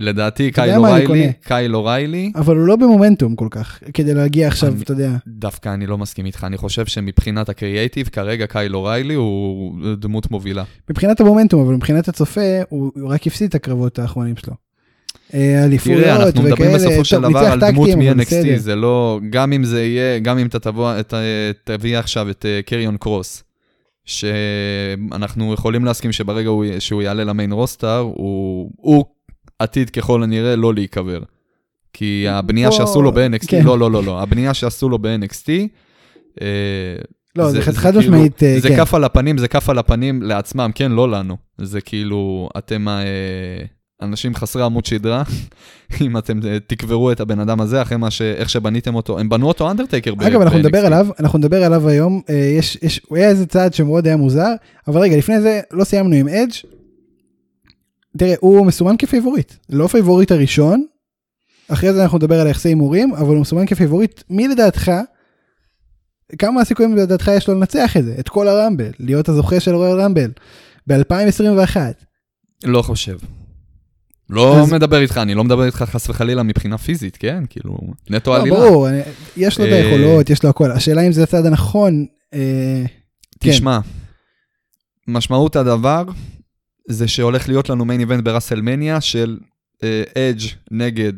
לדעתי 0.00 0.50
קייל 0.50 0.76
אוריילי, 0.76 1.32
קייל 1.44 1.76
אוריילי. 1.76 2.32
אבל 2.34 2.56
הוא 2.56 2.66
לא 2.66 2.76
במומנטום 2.76 3.36
כל 3.36 3.48
כך, 3.50 3.80
כדי 3.94 4.14
להגיע 4.14 4.48
עכשיו, 4.48 4.74
אתה 4.82 4.92
יודע. 4.92 5.10
דווקא 5.26 5.74
אני 5.74 5.86
לא 5.86 5.98
מסכים 5.98 6.26
איתך, 6.26 6.44
אני 6.44 6.56
חושב 6.56 6.86
שמבחינת 6.86 7.48
הקריאייטיב, 7.48 8.08
כרגע 8.08 8.46
קייל 8.46 8.76
אוריילי 8.76 9.14
הוא 9.14 9.74
דמות 9.96 10.30
מובילה. 10.30 10.64
מבחינת 10.90 11.20
המומנטום, 11.20 11.62
אבל 11.62 11.74
מבחינת 11.74 12.08
הצופה, 12.08 12.60
הוא 12.68 12.92
רק 13.08 13.26
הפסיד 13.26 13.48
את 13.48 13.54
הקרבות 13.54 13.98
האחרונים 13.98 14.36
שלו. 14.36 14.54
אליפויות 15.34 16.00
וכאלה. 16.00 16.14
תראה, 16.14 16.26
אנחנו 16.26 16.42
מדברים 16.42 16.74
בסופו 16.74 17.04
של 17.04 17.20
דבר 17.20 17.38
על 17.38 17.60
דמות 17.60 17.88
מ-NXT, 17.88 18.56
זה 18.56 18.76
לא, 18.76 19.20
גם 19.30 19.52
אם 19.52 19.64
זה 19.64 19.82
יהיה, 19.84 20.18
גם 20.18 20.38
אם 20.38 20.46
אתה 20.46 20.70
תביא 21.64 21.98
עכשיו 21.98 22.30
את 22.30 22.46
קריון 22.66 22.96
קרוס, 22.96 23.42
שאנחנו 24.04 25.54
יכולים 25.54 25.84
להסכים 25.84 26.12
שברגע 26.12 26.50
שהוא 26.78 27.02
יעלה 27.02 27.24
למיין 27.24 27.52
רוסטר, 27.52 27.98
הוא, 27.98 28.70
עתיד 29.58 29.90
ככל 29.90 30.22
הנראה 30.22 30.56
לא 30.56 30.74
להיקבר. 30.74 31.20
כי 31.92 32.26
הבנייה 32.28 32.72
שעשו 32.72 33.02
לו 33.02 33.12
ב-NXT, 33.12 33.46
כן. 33.48 33.64
לא, 33.64 33.78
לא, 33.78 33.90
לא, 33.90 34.04
לא, 34.04 34.22
הבנייה 34.22 34.54
שעשו 34.54 34.88
לו 34.88 34.98
ב-NXT, 34.98 35.48
אה, 36.40 36.46
לא, 37.36 37.50
זה, 37.50 37.60
זה 37.60 37.72
חד 37.72 37.90
כאילו- 37.90 38.00
משמעית, 38.00 38.38
כאילו, 38.38 38.62
כן. 38.62 38.68
זה 38.68 38.76
כף 38.76 38.94
על 38.94 39.04
הפנים, 39.04 39.38
זה 39.38 39.48
כף 39.48 39.68
על 39.68 39.78
הפנים 39.78 40.22
לעצמם, 40.22 40.70
כן, 40.74 40.92
לא 40.92 41.10
לנו. 41.10 41.36
זה 41.58 41.80
כאילו, 41.80 42.48
אתם 42.58 42.88
אה, 42.88 43.02
אנשים 44.02 44.34
חסרי 44.34 44.62
עמוד 44.62 44.84
שדרה, 44.84 45.22
אם 46.00 46.18
אתם 46.18 46.40
אה, 46.46 46.58
תקברו 46.66 47.12
את 47.12 47.20
הבן 47.20 47.40
אדם 47.40 47.60
הזה 47.60 47.82
אחרי 47.82 47.96
מה 47.96 48.10
ש... 48.10 48.22
איך 48.22 48.50
שבניתם 48.50 48.94
אותו, 48.94 49.18
הם 49.18 49.28
בנו 49.28 49.48
אותו 49.48 49.70
אנדרטייקר. 49.70 50.12
אגב, 50.12 50.40
אנחנו 50.40 50.58
נדבר 50.58 50.86
עליו, 50.86 51.06
אנחנו 51.20 51.38
נדבר 51.38 51.64
עליו 51.64 51.88
היום, 51.88 52.20
יש, 52.58 52.78
יש, 52.82 53.00
הוא 53.08 53.18
היה 53.18 53.28
איזה 53.28 53.46
צעד 53.46 53.74
שמאוד 53.74 54.06
היה 54.06 54.16
מוזר, 54.16 54.52
אבל 54.88 55.00
רגע, 55.00 55.16
לפני 55.16 55.40
זה 55.40 55.60
לא 55.70 55.84
סיימנו 55.84 56.14
עם 56.14 56.28
אדג'. 56.28 56.52
תראה, 58.18 58.34
הוא 58.40 58.66
מסומן 58.66 58.96
כפייבוריט, 58.98 59.52
לא 59.70 59.86
פייבוריט 59.86 60.32
הראשון, 60.32 60.84
אחרי 61.68 61.92
זה 61.92 62.02
אנחנו 62.02 62.18
נדבר 62.18 62.40
על 62.40 62.46
יחסי 62.46 62.68
הימורים, 62.68 63.14
אבל 63.14 63.34
הוא 63.34 63.40
מסומן 63.40 63.66
כפייבוריט. 63.66 64.22
מי 64.30 64.48
לדעתך, 64.48 64.92
כמה 66.38 66.60
הסיכויים 66.60 66.96
לדעתך 66.96 67.30
יש 67.36 67.48
לו 67.48 67.54
לנצח 67.54 67.96
את 67.96 68.04
זה? 68.04 68.14
את 68.20 68.28
כל 68.28 68.48
הרמבל, 68.48 68.90
להיות 68.98 69.28
הזוכה 69.28 69.60
של 69.60 69.74
רויאל 69.74 70.00
רמבל 70.00 70.30
ב-2021? 70.86 71.76
לא 72.64 72.82
חושב. 72.82 73.16
לא 74.30 74.60
אז... 74.60 74.72
מדבר 74.72 75.00
איתך, 75.00 75.18
אני 75.18 75.34
לא 75.34 75.44
מדבר 75.44 75.64
איתך 75.64 75.76
חס 75.76 76.08
וחלילה 76.08 76.42
מבחינה 76.42 76.78
פיזית, 76.78 77.16
כן? 77.16 77.44
כאילו, 77.50 77.78
נטו 78.10 78.30
לא, 78.30 78.36
עלילה. 78.36 78.56
ברור, 78.56 78.88
אני, 78.88 79.00
יש 79.36 79.58
לו 79.58 79.66
את 79.66 79.70
אה, 79.70 79.76
היכולות, 79.76 80.30
יש 80.30 80.42
לו 80.44 80.50
הכל. 80.50 80.72
השאלה 80.72 81.06
אם 81.06 81.12
זה 81.12 81.22
הצד 81.22 81.46
הנכון. 81.46 82.06
אה, 82.34 82.84
כן. 83.40 83.50
תשמע, 83.50 83.80
כן. 83.82 85.12
משמעות 85.12 85.56
הדבר 85.56 86.04
זה 86.88 87.08
שהולך 87.08 87.48
להיות 87.48 87.68
לנו 87.68 87.84
מיין 87.84 88.00
איבנט 88.00 88.24
בראסלמניה 88.24 89.00
של 89.00 89.38
אדג' 90.14 90.40
uh, 90.40 90.54
נגד 90.70 91.12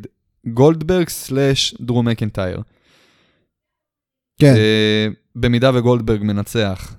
גולדברג 0.47 1.09
סלאש 1.09 1.75
דרו 1.81 2.03
מקנטייר. 2.03 2.63
כן. 4.41 4.55
Uh, 4.55 5.15
במידה 5.37 5.71
וגולדברג 5.75 6.23
מנצח, 6.23 6.95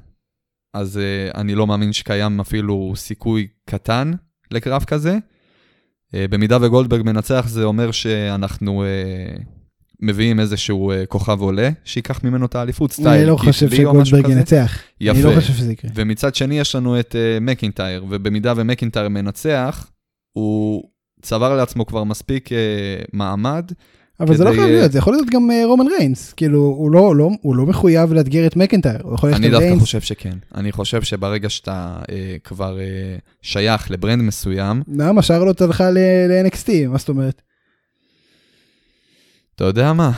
אז 0.73 0.99
uh, 0.99 1.37
אני 1.37 1.55
לא 1.55 1.67
מאמין 1.67 1.93
שקיים 1.93 2.39
אפילו 2.39 2.93
סיכוי 2.95 3.47
קטן 3.65 4.11
לקרב 4.51 4.83
כזה. 4.83 5.17
Uh, 6.13 6.15
במידה 6.29 6.57
וגולדברג 6.61 7.01
מנצח, 7.01 7.45
זה 7.47 7.63
אומר 7.63 7.91
שאנחנו 7.91 8.83
uh, 8.83 9.41
מביאים 9.99 10.39
איזשהו 10.39 10.91
uh, 10.91 11.05
כוכב 11.05 11.41
עולה, 11.41 11.69
שייקח 11.83 12.23
ממנו 12.23 12.45
את 12.45 12.55
האליפות, 12.55 12.91
סטייל. 12.91 13.07
אני 13.07 13.25
לא 13.25 13.37
חושב 13.37 13.69
שגולדברג 13.69 14.29
ינצח. 14.29 14.79
יפה. 15.01 15.19
אני 15.19 15.35
לא 15.35 15.39
חושב 15.39 15.53
שזה 15.53 15.71
יקרה. 15.71 15.91
ומצד 15.95 16.35
שני 16.35 16.59
יש 16.59 16.75
לנו 16.75 16.99
את 16.99 17.15
מקינטייר, 17.41 18.05
ובמידה 18.09 18.53
ומקינטייר 18.57 19.09
מנצח, 19.09 19.91
הוא 20.33 20.83
צבר 21.21 21.55
לעצמו 21.55 21.85
כבר 21.85 22.03
מספיק 22.03 22.49
מעמד. 23.13 23.71
אבל 24.19 24.37
זה 24.37 24.43
לא 24.43 24.49
חייב 24.49 24.69
להיות, 24.69 24.91
זה 24.91 24.97
יכול 24.97 25.13
להיות 25.13 25.29
גם 25.29 25.49
uh, 25.49 25.65
רומן 25.65 25.85
ריינס, 25.87 26.33
כאילו 26.33 26.59
הוא 26.59 26.91
לא, 26.91 27.15
לא, 27.15 27.29
הוא 27.41 27.55
לא 27.55 27.65
מחויב 27.65 28.13
לאתגר 28.13 28.47
את 28.47 28.55
מקינטייר, 28.55 28.99
הוא 29.03 29.15
יכול 29.15 29.33
אני 29.33 29.49
דווקא 29.49 29.75
חושב 29.79 30.01
שכן, 30.01 30.37
אני 30.55 30.71
חושב 30.71 31.01
שברגע 31.01 31.49
שאתה 31.49 31.95
uh, 32.01 32.09
כבר 32.43 32.77
uh, 32.77 33.21
שייך 33.41 33.91
לברנד 33.91 34.21
מסוים... 34.21 34.83
למה 34.87 35.21
שרלוט 35.21 35.61
הלכה 35.61 35.91
ל-NXT, 35.91 36.69
מה 36.87 36.97
זאת 36.97 37.09
אומרת? 37.09 37.41
אתה 39.55 39.63
יודע 39.63 39.93
מה? 39.93 40.11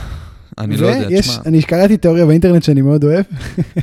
אני 0.58 0.76
לא 0.76 0.86
יודע, 0.86 1.20
תשמע. 1.20 1.34
אני 1.46 1.62
קראתי 1.62 1.96
תיאוריה 1.96 2.26
באינטרנט 2.26 2.62
שאני 2.62 2.82
מאוד 2.82 3.04
אוהב. 3.04 3.24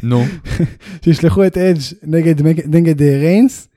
נו. 0.04 0.24
שישלחו 1.06 1.46
את 1.46 1.58
אדג' 1.58 1.82
נגד, 2.04 2.42
נגד 2.76 3.02
ריינס, 3.02 3.68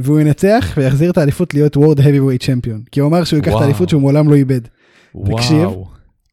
והוא 0.00 0.20
ינצח 0.20 0.74
ויחזיר 0.76 1.10
את 1.10 1.18
האליפות 1.18 1.54
להיות 1.54 1.76
וורד 1.76 2.00
heavy 2.00 2.02
weight 2.02 2.46
צ'מפיון. 2.46 2.82
כי 2.90 3.00
הוא 3.00 3.08
אמר 3.08 3.24
שהוא 3.24 3.36
ייקח 3.36 3.52
את 3.56 3.60
האליפות 3.60 3.88
שהוא 3.88 4.00
מעולם 4.00 4.28
לא 4.28 4.34
איבד. 4.34 4.60
תקשיב, 5.24 5.68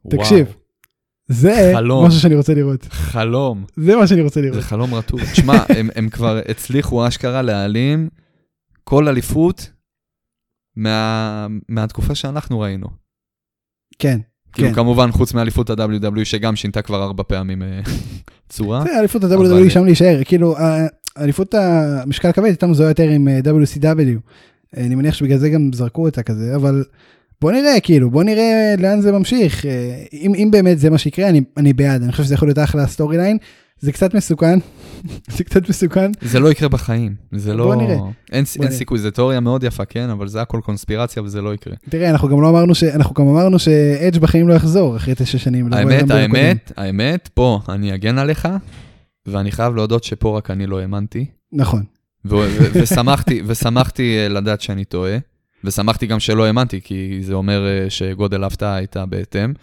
תקשיב. 0.10 0.54
זה 1.28 1.72
חלום. 1.75 2.08
משהו 2.08 2.20
שאני 2.20 2.36
רוצה 2.36 2.54
לראות. 2.54 2.84
חלום. 2.90 3.66
זה 3.75 3.96
מה 3.96 4.08
שאני 4.08 4.22
רוצה 4.22 4.42
לראות. 4.42 4.56
זה 4.56 4.62
חלום 4.62 4.94
רטוב. 4.94 5.22
תשמע, 5.32 5.63
הם, 5.78 5.90
הם 5.96 6.10
כבר 6.10 6.40
הצליחו 6.50 7.08
אשכרה 7.08 7.42
להעלים 7.42 8.10
כל 8.84 9.08
אליפות 9.08 9.70
מה, 10.75 11.48
מהתקופה 11.70 12.16
שאנחנו 12.16 12.60
ראינו. 12.60 12.88
כן. 14.00 14.20
כאילו 14.54 14.70
כן. 14.70 14.75
כמובן 14.75 15.12
חוץ 15.12 15.34
מאליפות 15.34 15.70
ה-WW 15.70 16.25
שגם 16.25 16.56
שינתה 16.56 16.82
כבר 16.82 17.04
ארבע 17.04 17.24
פעמים 17.28 17.63
אה, 17.63 17.80
צורה. 18.50 18.84
זה 18.84 19.00
אליפות 19.00 19.24
ה-WW 19.24 19.70
שם 19.70 19.86
להישאר, 19.86 20.24
כאילו 20.25 20.56
אליפות 21.18 21.54
המשקל 21.54 22.30
הכבד 22.30 22.46
הייתה 22.46 22.68
מזוהה 22.68 22.90
יותר 22.90 23.10
עם 23.10 23.28
אה, 23.28 23.40
WCW. 23.40 24.20
אני 24.78 24.96
מניח 24.96 25.13
שבגלל 25.13 25.38
זה 25.38 25.50
גם 25.50 25.74
זרקו 25.74 26.06
אותה 26.06 26.24
כזה, 26.24 26.56
אבל 26.56 26.84
בוא 27.44 27.52
נראה, 27.52 27.80
כאילו, 27.80 28.10
בוא 28.12 28.24
נראה 28.24 28.76
לאן 28.78 29.02
זה 29.02 29.12
ממשיך. 29.12 29.66
אה, 29.66 30.04
אם, 30.14 30.34
אם 30.36 30.52
באמת 30.52 30.80
זה 30.80 30.90
מה 30.90 30.98
שיקרה, 30.98 31.30
אני, 31.30 31.42
אני 31.58 31.74
בעד, 31.74 32.04
אני 32.04 32.12
חושב 32.12 32.24
שזה 32.24 32.34
יכול 32.34 32.48
להיות 32.48 32.60
אחלה 32.60 32.88
storyline. 32.88 33.38
זה 33.80 33.92
קצת 33.92 34.14
מסוכן, 34.14 34.60
זה 35.38 35.44
קצת 35.44 35.70
מסוכן. 35.70 36.12
זה 36.22 36.40
לא 36.40 36.52
יקרה 36.52 36.70
בחיים, 36.70 37.16
זה 37.32 37.54
לא... 37.54 37.64
בוא 37.64 37.76
נראה. 37.76 37.88
אין, 37.96 38.00
בוא 38.00 38.32
אין 38.32 38.44
נראה. 38.60 38.72
סיכוי, 38.72 39.00
זו 39.00 39.12
תיאוריה 39.12 39.40
מאוד 39.40 39.64
יפה, 39.64 39.86
כן, 39.86 40.10
אבל 40.10 40.28
זה 40.28 40.42
הכל 40.42 40.60
קונספירציה 40.64 41.24
וזה 41.24 41.42
לא 41.42 41.54
יקרה. 41.54 41.74
תראה, 41.90 42.10
אנחנו 42.10 42.28
גם 42.28 42.42
לא 42.42 42.50
אמרנו 42.50 42.76
ש... 42.76 42.84
אנחנו 42.84 43.16
גם 43.16 43.28
אמרנו 43.28 43.60
שאדג' 43.60 44.20
בחיים 44.20 44.48
לא 44.48 44.54
יחזור 44.54 44.98
אחרי 44.98 45.14
תשע 45.18 45.38
שנים. 45.38 45.74
האמת, 45.74 46.12
האמת, 46.12 46.72
האמת, 46.78 47.30
פה 47.34 47.60
אני 47.70 47.96
אגן 47.96 48.18
עליך, 48.18 48.48
ואני 49.26 49.52
חייב 49.52 49.76
להודות 49.76 50.04
שפה 50.04 50.38
רק 50.38 50.52
אני 50.52 50.68
לא 50.68 50.80
האמנתי. 50.80 51.26
נכון. 51.54 51.84
ושמחתי, 52.74 53.42
ושמחתי 53.46 54.18
אה, 54.18 54.30
לדעת 54.30 54.62
שאני 54.62 54.86
טועה, 54.86 55.18
ושמחתי 55.63 56.05
גם 56.05 56.20
שלא 56.20 56.46
האמנתי, 56.46 56.82
כי 56.84 57.20
זה 57.22 57.34
אומר 57.34 57.65
אה, 57.67 57.89
שגודל 57.89 58.43
ההפתעה 58.43 58.75
הייתה 58.75 59.05
בהתאם. 59.05 59.53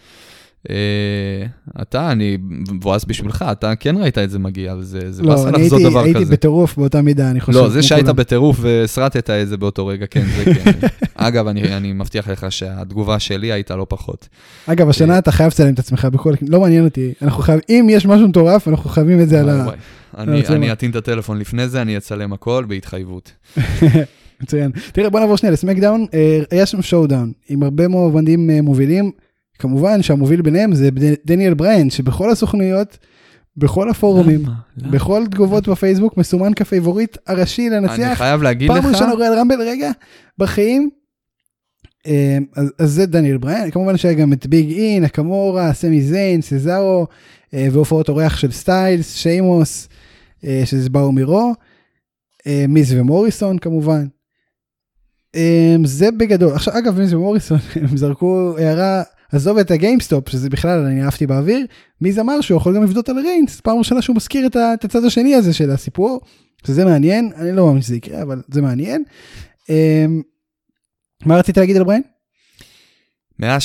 אה, 0.71 1.47
אתה, 1.83 2.13
אני 2.13 2.39
מבואס 2.43 3.05
בשבילך, 3.05 3.45
אתה 3.53 3.77
כן 3.77 3.97
ראית 3.97 4.19
את 4.19 4.31
זה 4.31 4.39
מגיע, 4.39 4.75
וזה 4.79 5.23
לא, 5.23 5.31
באסה 5.31 5.51
לחזות 5.51 5.81
דבר 5.81 5.89
כזה. 5.89 5.95
לא, 5.95 6.01
אני 6.01 6.15
הייתי 6.15 6.25
בטירוף 6.25 6.77
באותה 6.77 7.03
מידה, 7.03 7.31
אני 7.31 7.41
חושב. 7.41 7.59
לא, 7.59 7.69
זה 7.69 7.83
שהיית 7.83 8.07
בטירוף 8.07 8.57
והסרטת 8.61 9.31
את 9.31 9.49
זה 9.49 9.57
באותו 9.57 9.87
רגע, 9.87 10.07
כן, 10.07 10.25
זה 10.37 10.55
כן. 10.55 10.73
אגב, 11.15 11.47
אני, 11.47 11.93
מבטיח 11.93 12.29
לך 12.29 12.53
שהתגובה 12.53 13.19
שלי 13.19 13.53
הייתה 13.53 13.77
לא 13.77 13.87
פחות. 13.89 14.29
אגב, 14.67 14.89
השנה 14.89 15.19
אתה 15.19 15.33
חייב 15.33 15.49
לצלם 15.49 15.75
את 15.75 15.79
עצמך 15.79 16.05
בכל, 16.05 16.35
לא 16.49 16.61
מעניין 16.61 16.85
אותי, 16.85 17.13
אנחנו 17.23 17.43
חייבים, 17.43 17.65
אם 17.71 17.87
יש 17.91 18.07
משהו 18.07 18.29
מטורף, 18.29 18.69
אנחנו 18.69 18.91
חייבים 18.91 19.21
את 19.21 19.29
זה 19.29 19.41
על 19.41 19.51
ה... 19.51 19.67
אני 20.19 20.73
אטעין 20.73 20.91
את 20.91 20.97
הטלפון 20.97 21.39
לפני 21.39 21.69
זה, 21.69 21.83
אני 21.83 21.97
אצלם 21.97 22.33
הכל 22.33 22.65
בהתחייבות. 22.69 23.33
מצוין. 24.43 24.71
תראה, 24.93 25.11
בוא 25.11 25.21
נעבור 25.21 25.37
שנייה 25.37 25.53
לסמקדאון, 25.53 26.07
אה, 26.15 26.41
היה 26.51 26.67
שם 26.67 26.83
שואו 26.83 27.07
דאון, 27.07 27.33
עם 27.49 27.63
הרבה 27.63 27.89
מועמדים 27.89 28.51
אה, 28.51 28.63
מובילים. 28.63 29.11
כמובן 29.59 30.03
שהמוביל 30.03 30.43
ביניהם 30.43 30.75
זה 30.75 30.89
דניאל 31.27 31.55
בריין, 31.55 31.91
שבכל 31.91 32.31
הסוכנויות, 32.31 32.99
בכל 33.57 33.91
הפורומים, 33.91 34.43
למה? 34.43 34.53
למה? 34.77 34.93
בכל 34.93 35.23
תגובות 35.31 35.69
בפייסבוק, 35.69 36.17
מסומן 36.17 36.55
כפייבוריט 36.55 37.17
הראשי 37.27 37.71
לנצח. 37.71 37.99
אני 37.99 38.15
חייב 38.15 38.43
להגיד 38.43 38.69
פעם 38.69 38.77
לך... 38.77 38.85
פעם 38.85 38.93
ראשונה 38.93 39.13
רואה 39.13 39.27
על 39.27 39.39
רמבל, 39.39 39.63
רגע, 39.63 39.91
בחיים. 40.39 40.91
אמ, 42.07 42.45
אז, 42.57 42.73
אז 42.79 42.91
זה 42.91 43.07
דניאל 43.07 43.37
בריין, 43.37 43.71
כמובן 43.71 43.97
שהיה 43.97 44.15
גם 44.15 44.33
את 44.33 44.47
ביג 44.47 44.71
אי, 44.71 45.01
נקמורה, 45.01 45.73
סמי 45.73 46.03
זיין, 46.03 46.43
סזארו, 46.43 47.07
אה, 47.55 47.69
והופעות 47.73 48.09
אורח 48.09 48.37
של 48.37 48.51
סטיילס, 48.51 49.15
שיימוס, 49.15 49.89
אה, 50.45 50.63
שזה 50.65 50.91
באו 50.91 51.13
מירו, 51.13 51.55
אה, 52.47 52.65
מיז 52.69 52.95
ומוריסון 52.95 53.59
כמובן. 53.59 54.07
אמ, 55.35 55.85
זה 55.85 56.11
בגדול. 56.11 56.53
עכשיו, 56.55 56.79
אגב, 56.79 56.99
מיז 56.99 57.15
ומוריסון, 57.15 57.59
הם 57.91 57.97
זרקו 57.97 58.55
הערה 58.59 59.03
עזוב 59.33 59.59
את 59.59 59.71
הגיימסטופ, 59.71 60.29
שזה 60.29 60.51
בכלל 60.51 60.87
אני 60.87 61.05
אהבתי 61.05 61.27
באוויר, 61.27 61.67
מיז 62.01 62.19
אמר 62.19 62.41
שהוא 62.41 62.57
יכול 62.57 62.77
גם 62.77 62.83
לבדות 62.83 63.09
על 63.09 63.19
ריינס, 63.19 63.61
פעם 63.61 63.79
ראשונה 63.79 64.03
שהוא 64.03 64.17
מזכיר 64.17 64.47
את 64.47 64.85
הצד 64.85 65.05
השני 65.05 65.35
הזה 65.35 65.53
של 65.53 65.71
הסיפור, 65.71 66.21
שזה 66.67 66.85
מעניין, 66.85 67.33
אני 67.37 67.53
לא 67.53 67.67
מאמין 67.67 67.83
שזה 67.83 67.97
יקרה, 67.97 68.23
אבל 68.23 68.43
זה 68.49 68.63
מעניין. 68.63 69.05
אמ, 69.69 70.23
מה 71.25 71.37
רצית 71.37 71.57
להגיד 71.57 71.77
על 71.77 71.85
בריין? 71.85 72.03
מאז 73.39 73.63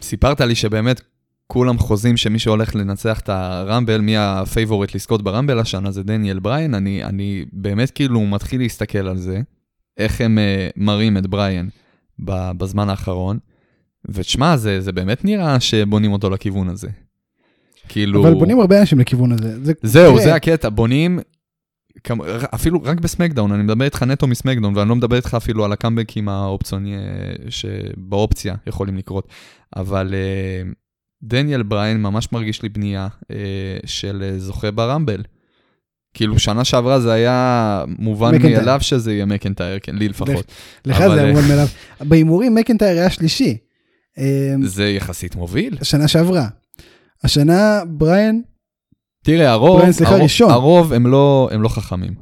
שסיפרת 0.00 0.40
לי 0.40 0.54
שבאמת 0.54 1.00
כולם 1.46 1.78
חוזים 1.78 2.16
שמי 2.16 2.38
שהולך 2.38 2.74
לנצח 2.74 3.20
את 3.20 3.28
הרמבל, 3.28 4.00
מי 4.00 4.16
הפייבוריט 4.16 4.94
לזכות 4.94 5.22
ברמבל 5.22 5.58
השנה 5.58 5.90
זה 5.90 6.02
דניאל 6.02 6.38
בריין, 6.38 6.74
אני, 6.74 7.04
אני 7.04 7.44
באמת 7.52 7.90
כאילו 7.90 8.20
מתחיל 8.20 8.60
להסתכל 8.60 9.08
על 9.08 9.16
זה, 9.16 9.40
איך 9.98 10.20
הם 10.20 10.38
uh, 10.38 10.72
מראים 10.76 11.16
את 11.16 11.26
בריין 11.26 11.68
בזמן 12.18 12.88
האחרון. 12.88 13.38
ותשמע, 14.08 14.56
זה, 14.56 14.80
זה 14.80 14.92
באמת 14.92 15.24
נראה 15.24 15.60
שבונים 15.60 16.12
אותו 16.12 16.30
לכיוון 16.30 16.68
הזה. 16.68 16.88
כאילו... 17.88 18.22
אבל 18.22 18.34
בונים 18.34 18.60
הרבה 18.60 18.80
אנשים 18.80 18.98
לכיוון 18.98 19.32
הזה. 19.32 19.64
זה... 19.64 19.72
זהו. 19.82 20.18
זה 20.18 20.34
הקטע, 20.34 20.68
בונים 20.68 21.18
אפילו 22.54 22.82
רק 22.82 23.00
בסמקדאון, 23.00 23.52
אני 23.52 23.62
מדבר 23.62 23.84
איתך 23.84 24.02
נטו 24.02 24.26
מסמקדאון, 24.26 24.76
ואני 24.76 24.88
לא 24.88 24.96
מדבר 24.96 25.16
איתך 25.16 25.34
אפילו 25.34 25.64
על 25.64 25.72
הקאמבקים 25.72 26.28
האופציוני 26.28 26.96
שבאופציה 27.48 28.54
יכולים 28.66 28.96
לקרות. 28.96 29.28
אבל 29.76 30.14
uh, 30.14 30.74
דניאל 31.22 31.62
בריין 31.62 32.02
ממש 32.02 32.32
מרגיש 32.32 32.62
לי 32.62 32.68
בנייה 32.68 33.08
של 33.84 34.34
זוכה 34.38 34.70
ברמבל. 34.70 35.22
כאילו, 36.16 36.38
שנה 36.38 36.64
שעברה 36.64 37.00
זה 37.00 37.12
היה 37.12 37.84
מובן 37.98 38.42
מאליו 38.42 38.78
שזה 38.80 39.12
יהיה 39.12 39.26
מקנטייר, 39.26 39.78
כן, 39.82 39.96
לי 39.96 40.08
לפחות. 40.08 40.52
לך 40.84 40.98
זה 40.98 41.22
היה 41.22 41.32
מובן 41.32 41.48
מאליו. 41.48 41.66
בהימורים 42.00 42.54
מקנטייר 42.54 42.98
היה 42.98 43.10
שלישי. 43.10 43.56
זה 44.62 44.88
יחסית 44.88 45.36
מוביל. 45.36 45.78
שנה 45.82 46.08
שעברה. 46.08 46.48
השנה 47.24 47.82
בריין 47.86 48.42
תראה, 49.24 49.50
הרוב, 49.50 49.80
הרוב, 50.04 50.30
הרוב 50.48 50.92
הם 50.92 51.06
לא, 51.06 51.48
הם 51.52 51.62
לא 51.62 51.68
חכמים. 51.68 52.14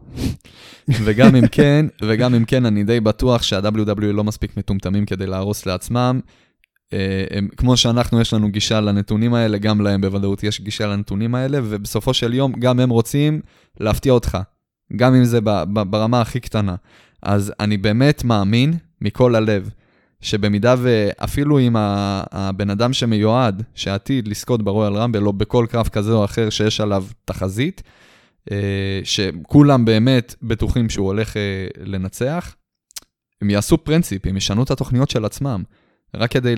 וגם 0.88 1.36
אם 1.36 1.46
כן, 1.46 1.86
וגם 2.02 2.34
אם 2.34 2.44
כן, 2.44 2.66
אני 2.66 2.84
די 2.84 3.00
בטוח 3.00 3.42
שה-WW 3.42 4.00
e 4.00 4.12
לא 4.12 4.24
מספיק 4.24 4.56
מטומטמים 4.56 5.06
כדי 5.06 5.26
להרוס 5.26 5.66
לעצמם. 5.66 6.20
אה, 6.92 7.24
הם, 7.30 7.48
כמו 7.56 7.76
שאנחנו, 7.76 8.20
יש 8.20 8.32
לנו 8.32 8.48
גישה 8.48 8.80
לנתונים 8.80 9.34
האלה, 9.34 9.58
גם 9.58 9.80
להם 9.80 10.00
בוודאות 10.00 10.42
יש 10.42 10.60
גישה 10.60 10.86
לנתונים 10.86 11.34
האלה, 11.34 11.58
ובסופו 11.62 12.14
של 12.14 12.34
יום, 12.34 12.52
גם 12.52 12.80
הם 12.80 12.90
רוצים 12.90 13.40
להפתיע 13.80 14.12
אותך, 14.12 14.38
גם 14.96 15.14
אם 15.14 15.24
זה 15.24 15.40
ברמה 15.70 16.20
הכי 16.20 16.40
קטנה. 16.40 16.74
אז 17.22 17.52
אני 17.60 17.76
באמת 17.76 18.24
מאמין, 18.24 18.74
מכל 19.00 19.34
הלב, 19.34 19.70
שבמידה 20.20 20.74
ואפילו 20.78 21.58
אם 21.58 21.76
הבן 21.78 22.70
אדם 22.70 22.92
שמיועד, 22.92 23.62
שעתיד 23.74 24.28
לזכות 24.28 24.62
ברויאל 24.62 24.92
רמבל, 24.92 25.26
או 25.26 25.32
בכל 25.32 25.66
קרב 25.70 25.88
כזה 25.88 26.12
או 26.12 26.24
אחר 26.24 26.50
שיש 26.50 26.80
עליו 26.80 27.04
תחזית, 27.24 27.82
אה, 28.50 29.00
שכולם 29.04 29.84
באמת 29.84 30.34
בטוחים 30.42 30.88
שהוא 30.90 31.06
הולך 31.06 31.36
אה, 31.36 31.66
לנצח, 31.84 32.54
הם 33.42 33.50
יעשו 33.50 33.78
פרינציפ, 33.78 34.26
הם 34.26 34.36
ישנו 34.36 34.62
את 34.62 34.70
התוכניות 34.70 35.10
של 35.10 35.24
עצמם, 35.24 35.62
רק 36.14 36.30
כדי 36.30 36.54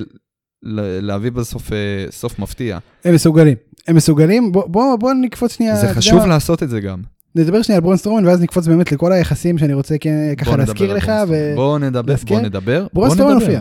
להביא 1.02 1.30
בסוף 1.30 1.72
אה, 1.72 2.06
סוף 2.10 2.38
מפתיע. 2.38 2.78
הם 3.04 3.14
מסוגלים, 3.14 3.56
הם 3.88 3.96
מסוגלים, 3.96 4.52
בוא, 4.52 4.66
בוא, 4.66 4.96
בוא 4.96 5.12
נקפוץ 5.12 5.52
שנייה. 5.56 5.76
זה 5.76 5.94
חשוב 5.94 6.18
מה... 6.18 6.26
לעשות 6.26 6.62
את 6.62 6.70
זה 6.70 6.80
גם. 6.80 7.02
נדבר 7.34 7.62
שנייה 7.62 7.76
על 7.76 7.82
ברון 7.82 7.96
סטרומן 7.96 8.26
ואז 8.26 8.40
נקפוץ 8.40 8.66
באמת 8.66 8.92
לכל 8.92 9.12
היחסים 9.12 9.58
שאני 9.58 9.74
רוצה 9.74 9.94
ככה 10.38 10.56
להזכיר 10.56 10.94
לך. 10.94 11.12
ו... 11.28 11.52
בוא 11.56 11.78
נדבר, 11.78 12.14
בוא 12.26 12.40
נדבר. 12.40 12.86
ברון 12.92 13.10
סטרומן 13.10 13.34
הופיע. 13.34 13.60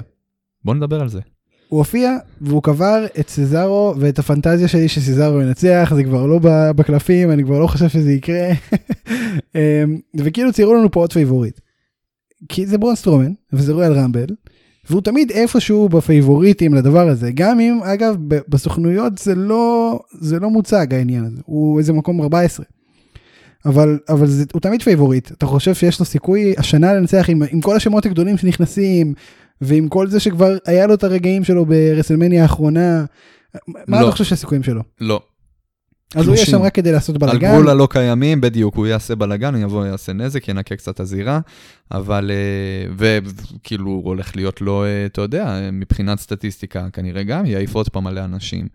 בוא 0.65 0.75
נדבר 0.75 1.01
על 1.01 1.09
זה. 1.09 1.19
הוא 1.67 1.77
הופיע 1.77 2.17
והוא 2.41 2.63
קבר 2.63 3.05
את 3.19 3.29
סזארו 3.29 3.93
ואת 3.97 4.19
הפנטזיה 4.19 4.67
שלי 4.67 4.87
שסזארו 4.87 5.41
ינצח 5.41 5.91
זה 5.95 6.03
כבר 6.03 6.25
לא 6.25 6.39
בקלפים 6.75 7.31
אני 7.31 7.43
כבר 7.43 7.59
לא 7.59 7.67
חושב 7.67 7.89
שזה 7.89 8.11
יקרה 8.11 8.47
אמ, 9.55 9.97
וכאילו 10.17 10.53
ציירו 10.53 10.73
לנו 10.73 10.91
פה 10.91 10.99
עוד 10.99 11.13
פייבוריט. 11.13 11.59
כי 12.49 12.65
זה 12.65 12.77
ברון 12.77 12.95
סטרומן 12.95 13.31
וזה 13.53 13.73
רויאל 13.73 13.93
רמבל 13.93 14.25
והוא 14.89 15.01
תמיד 15.01 15.31
איפשהו 15.31 15.89
בפייבוריטים 15.89 16.73
לדבר 16.73 17.07
הזה 17.07 17.31
גם 17.31 17.59
אם 17.59 17.79
אגב 17.83 18.15
בסוכנויות 18.27 19.17
זה 19.17 19.35
לא 19.35 19.99
זה 20.11 20.39
לא 20.39 20.49
מוצג 20.49 20.93
העניין 20.93 21.25
הזה 21.25 21.41
הוא 21.45 21.79
איזה 21.79 21.93
מקום 21.93 22.21
14. 22.21 22.65
אבל 23.65 23.99
אבל 24.09 24.27
זה, 24.27 24.43
הוא 24.53 24.61
תמיד 24.61 24.81
פייבוריט 24.81 25.31
אתה 25.31 25.45
חושב 25.45 25.73
שיש 25.73 25.99
לו 25.99 26.05
סיכוי 26.05 26.53
השנה 26.57 26.93
לנצח 26.93 27.25
עם, 27.29 27.41
עם 27.51 27.61
כל 27.61 27.75
השמות 27.75 28.05
הגדולים 28.05 28.37
שנכנסים 28.37 29.13
ועם 29.61 29.87
כל 29.87 30.07
זה 30.07 30.19
שכבר 30.19 30.57
היה 30.65 30.87
לו 30.87 30.93
את 30.93 31.03
הרגעים 31.03 31.43
שלו 31.43 31.65
ברסלמניה 31.65 32.41
האחרונה 32.41 33.05
מה 33.67 34.01
לא. 34.01 34.05
אתה 34.05 34.11
חושב 34.11 34.23
שהסיכויים 34.23 34.63
שלו? 34.63 34.81
לא. 35.01 35.21
אז 36.15 36.27
הוא 36.27 36.35
יהיה 36.35 36.45
שם 36.45 36.61
רק 36.61 36.75
כדי 36.75 36.91
לעשות 36.91 37.17
בלאגן. 37.17 37.47
על 37.47 37.53
גבול 37.53 37.69
הלא 37.69 37.87
קיימים, 37.91 38.41
בדיוק, 38.41 38.75
הוא 38.75 38.87
יעשה 38.87 39.15
בלאגן, 39.15 39.55
הוא 39.55 39.63
יבוא, 39.63 39.85
יעשה 39.85 40.13
נזק, 40.13 40.47
ינקה 40.47 40.75
קצת 40.75 40.99
הזירה, 40.99 41.39
אבל, 41.91 42.31
אה, 42.31 42.93
וכאילו 42.97 43.85
הוא 43.85 44.05
הולך 44.05 44.35
להיות 44.35 44.61
לו, 44.61 44.83
אה, 44.83 45.05
אתה 45.05 45.21
יודע, 45.21 45.69
מבחינת 45.73 46.19
סטטיסטיקה, 46.19 46.87
כנראה 46.93 47.23
גם 47.23 47.45
יעיף 47.45 47.75
עוד 47.75 47.89
פעם 47.89 48.03
מלא 48.03 48.23
אנשים, 48.23 48.67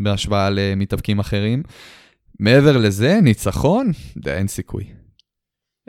בהשוואה 0.00 0.50
למתאבקים 0.50 1.18
אחרים. 1.18 1.62
מעבר 2.40 2.76
לזה, 2.76 3.18
ניצחון, 3.22 3.90
אין 4.26 4.48
סיכוי. 4.48 4.84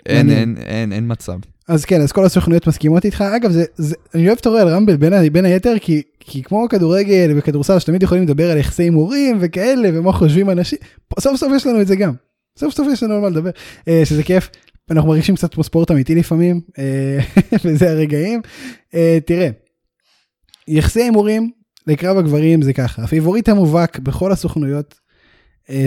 אין, 0.05 0.29
אין, 0.29 0.57
אין, 0.57 0.93
אין 0.93 1.11
מצב. 1.11 1.39
אז 1.69 1.85
כן, 1.85 2.01
אז 2.01 2.11
כל 2.11 2.25
הסוכנויות 2.25 2.67
מסכימות 2.67 3.05
איתך. 3.05 3.21
אגב, 3.21 3.51
זה, 3.51 3.65
זה, 3.75 3.95
אני 4.15 4.27
אוהב 4.27 4.37
את 4.41 4.45
הרועל 4.45 4.67
רמבל 4.67 4.95
בין, 4.95 5.29
בין 5.33 5.45
היתר, 5.45 5.73
כי, 5.81 6.01
כי 6.19 6.43
כמו 6.43 6.67
כדורגל 6.69 7.33
וכדורסל, 7.35 7.79
שתמיד 7.79 8.03
יכולים 8.03 8.23
לדבר 8.23 8.51
על 8.51 8.57
יחסי 8.57 8.83
הימורים 8.83 9.37
וכאלה, 9.39 9.89
ומה 9.93 10.11
חושבים 10.11 10.49
אנשים, 10.49 10.79
סוף 11.19 11.35
סוף 11.35 11.51
יש 11.55 11.67
לנו 11.67 11.81
את 11.81 11.87
זה 11.87 11.95
גם. 11.95 12.13
סוף 12.59 12.73
סוף 12.73 12.87
יש 12.91 13.03
לנו 13.03 13.15
על 13.15 13.21
מה 13.21 13.29
לדבר, 13.29 13.49
אה, 13.87 14.01
שזה 14.05 14.23
כיף. 14.23 14.49
אנחנו 14.91 15.09
מרגישים 15.09 15.35
קצת 15.35 15.53
כמו 15.53 15.63
ספורט 15.63 15.91
אמיתי 15.91 16.15
לפעמים, 16.15 16.61
אה, 16.79 17.19
וזה 17.63 17.91
הרגעים. 17.91 18.41
אה, 18.93 19.17
תראה, 19.25 19.49
יחסי 20.67 21.01
הימורים 21.01 21.51
לקרב 21.87 22.17
הגברים 22.17 22.61
זה 22.61 22.73
ככה, 22.73 23.03
הפיבוריט 23.03 23.49
המובהק 23.49 23.99
בכל 23.99 24.31
הסוכנויות 24.31 24.95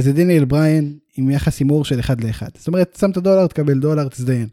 זה 0.01 0.12
דניאל 0.12 0.45
בריין 0.45 0.99
עם 1.16 1.31
יחס 1.31 1.59
הימור 1.59 1.85
של 1.85 2.01
1 2.01 2.21
ל-1. 2.21 2.42
זאת 2.59 2.68
אומרת, 2.68 2.97
שמת 3.01 3.18
דולר, 3.18 3.47
תקבל 3.47 3.79
דולר, 3.79 4.09
תזדיין. 4.09 4.49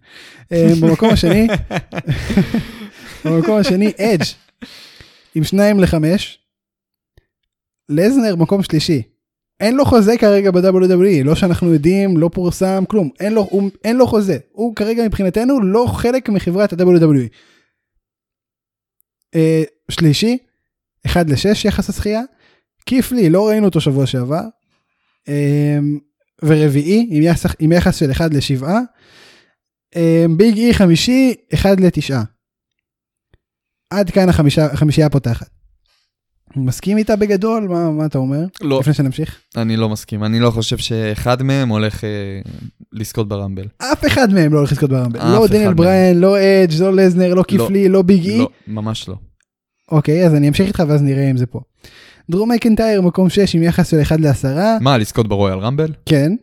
אה, 0.52 0.68
במקום 0.82 1.10
השני, 1.10 1.48
במקום 3.26 3.58
השני, 3.58 3.92
אדג' 3.98 4.26
עם 5.36 5.44
2 5.44 5.80
ל-5. 5.80 5.96
לזנר 7.90 8.36
מקום 8.36 8.64
שלישי. 8.64 9.02
אין 9.60 9.76
לו 9.76 9.86
חוזה 9.86 10.18
כרגע 10.18 10.52
ב-WWE, 10.52 11.24
לא 11.24 11.36
שאנחנו 11.36 11.74
יודעים, 11.74 12.18
לא 12.18 12.30
פורסם, 12.34 12.84
כלום. 12.88 13.10
אין 13.20 13.34
לו, 13.34 13.48
הוא, 13.52 13.70
אין 13.84 13.98
לו 13.98 14.08
חוזה. 14.08 14.38
הוא 14.52 14.76
כרגע 14.76 15.06
מבחינתנו 15.06 15.60
לא 15.62 15.86
חלק 15.94 16.30
מחברת 16.30 16.74
ה-WWE. 16.74 17.28
אה, 19.36 19.64
שלישי, 19.92 20.38
1 21.06 21.30
ל-6 21.30 21.68
יחס 21.68 21.90
הזכייה. 21.90 22.22
כיף 22.86 23.12
לי, 23.12 23.30
לא 23.30 23.48
ראינו 23.48 23.66
אותו 23.66 23.82
שבוע 23.82 24.06
שעבר. 24.06 24.42
אמ, 25.30 26.00
ורביעי 26.44 27.08
עם 27.10 27.22
יחס, 27.24 27.46
עם 27.60 27.72
יחס 27.72 27.96
של 27.96 28.12
1 28.12 28.34
ל-7. 28.34 28.64
אמ, 29.96 30.38
ביג 30.38 30.58
אי 30.58 30.74
חמישי 30.74 31.34
1 31.54 31.80
ל-9. 31.80 32.16
עד 33.90 34.10
כאן 34.10 34.30
החמישה, 34.30 34.66
החמישייה 34.66 35.08
הפותחת. 35.08 35.50
מסכים 36.56 36.98
איתה 36.98 37.16
בגדול? 37.16 37.68
מה, 37.68 37.92
מה 37.92 38.06
אתה 38.06 38.18
אומר? 38.18 38.46
לא. 38.62 38.80
לפני 38.80 38.94
שנמשיך? 38.94 39.40
אני 39.58 39.78
לא 39.78 39.90
מסכים. 39.90 40.24
אני 40.24 40.40
לא 40.40 40.52
חושב 40.52 40.78
שאחד 40.78 41.44
מהם 41.44 41.70
הולך 41.70 42.04
אה, 42.04 42.10
לזכות 42.94 43.28
ברמבל. 43.28 43.68
אף 43.78 44.06
אחד 44.06 44.34
מהם 44.34 44.54
לא 44.54 44.58
הולך 44.58 44.72
לזכות 44.72 44.90
ברמבל. 44.90 45.20
לא 45.20 45.48
דניאל 45.48 45.74
בריין, 45.74 46.20
לא 46.20 46.38
אדג', 46.40 46.82
לא 46.82 46.94
לזנר, 46.96 47.34
לא 47.34 47.44
כיפלי, 47.44 47.88
לא, 47.88 47.94
לא 47.94 48.02
ביג 48.02 48.26
אי. 48.26 48.40
לא, 48.40 48.50
ממש 48.68 49.10
לא. 49.10 49.16
אוקיי, 49.92 50.26
אז 50.26 50.36
אני 50.36 50.48
אמשיך 50.48 50.68
איתך 50.68 50.84
ואז 50.88 51.02
נראה 51.02 51.32
אם 51.32 51.38
זה 51.38 51.46
פה. 51.46 51.60
דרו 52.30 52.46
מקנטייר 52.46 53.02
מקום 53.02 53.30
6 53.30 53.56
עם 53.56 53.64
יחס 53.64 53.92
של 53.92 54.02
1 54.02 54.20
ל-10. 54.20 54.48
מה, 54.82 54.98
לזכות 54.98 55.28
ברויאל 55.28 55.58
רמבל? 55.60 55.94
כן. 56.06 56.36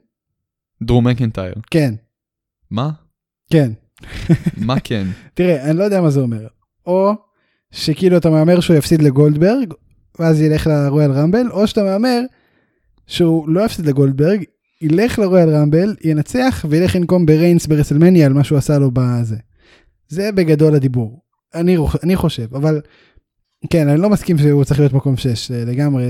דרו 0.83 1.03
מקנטייר. 1.03 1.55
כן. 1.71 1.95
מה? 2.71 2.91
כן. 3.51 3.71
מה 4.57 4.81
כן? 4.81 5.07
תראה, 5.35 5.71
אני 5.71 5.79
לא 5.79 5.85
יודע 5.85 6.01
מה 6.01 6.11
זה 6.11 6.21
אומר. 6.21 6.47
או 6.87 7.13
שכאילו 7.71 8.17
אתה 8.17 8.31
מהמר 8.31 8.61
שהוא 8.61 8.77
יפסיד 8.77 9.03
לגולדברג, 9.03 9.73
ואז 10.19 10.41
ילך 10.41 10.67
לרויאל 10.67 11.13
רמבל, 11.13 11.51
או 11.51 11.67
שאתה 11.67 11.83
מהמר 11.83 12.21
שהוא 13.07 13.49
לא 13.49 13.65
יפסיד 13.65 13.87
לגולדברג, 13.87 14.45
ילך 14.83 15.19
לרויאל 15.19 15.49
רמבל, 15.49 15.97
ינצח 16.05 16.65
וילך 16.69 16.97
לנקום 16.97 17.27
בריינס 17.27 17.67
ברסלמניה 17.67 18.27
על 18.27 18.33
מה 18.33 18.45
שהוא 18.45 18.59
עשה 18.59 18.79
לו 18.79 18.91
בזה. 18.93 19.37
זה 20.09 20.33
בגדול 20.33 20.75
הדיבור. 20.75 21.21
אני, 21.55 21.77
אני 22.03 22.17
חושב, 22.17 22.55
אבל 22.55 22.81
כן, 23.71 23.89
אני 23.89 24.01
לא 24.01 24.11
מסכים 24.11 24.39
שהוא 24.39 24.65
צריך 24.65 24.81
להיות 24.81 24.93
מקום 24.93 25.17
6, 25.17 25.51
אה, 25.51 25.65
לגמרי 25.65 26.05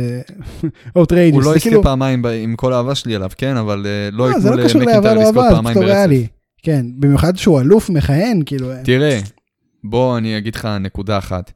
outrageous. 0.96 1.34
הוא 1.34 1.42
לא 1.42 1.56
יזכה 1.56 1.68
כאילו... 1.68 1.82
פעמיים 1.82 2.26
עם 2.26 2.56
כל 2.56 2.72
האהבה 2.72 2.94
שלי 2.94 3.14
עליו, 3.14 3.30
כן, 3.36 3.56
אבל 3.56 3.86
אה, 3.86 4.08
לא, 4.12 4.30
לא 4.30 4.34
ייתנו 4.34 4.50
למקינטייר 4.56 5.14
לא 5.14 5.22
לזכות 5.22 5.44
פעמיים 5.50 5.78
ברצף. 5.78 6.30
כן, 6.62 6.86
במיוחד 6.98 7.36
שהוא 7.36 7.60
אלוף 7.60 7.90
מכהן, 7.90 8.42
כאילו. 8.46 8.72
אה. 8.72 8.82
תראה, 8.84 9.20
בוא 9.84 10.18
אני 10.18 10.38
אגיד 10.38 10.54
לך 10.54 10.68
נקודה 10.80 11.18
אחת. 11.18 11.52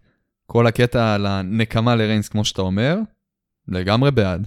כל 0.46 0.66
הקטע 0.66 1.14
על 1.14 1.26
הנקמה 1.26 1.96
לריינס, 1.96 2.28
כמו 2.28 2.44
שאתה 2.44 2.62
אומר, 2.62 2.98
לגמרי 3.68 4.10
בעד. 4.10 4.46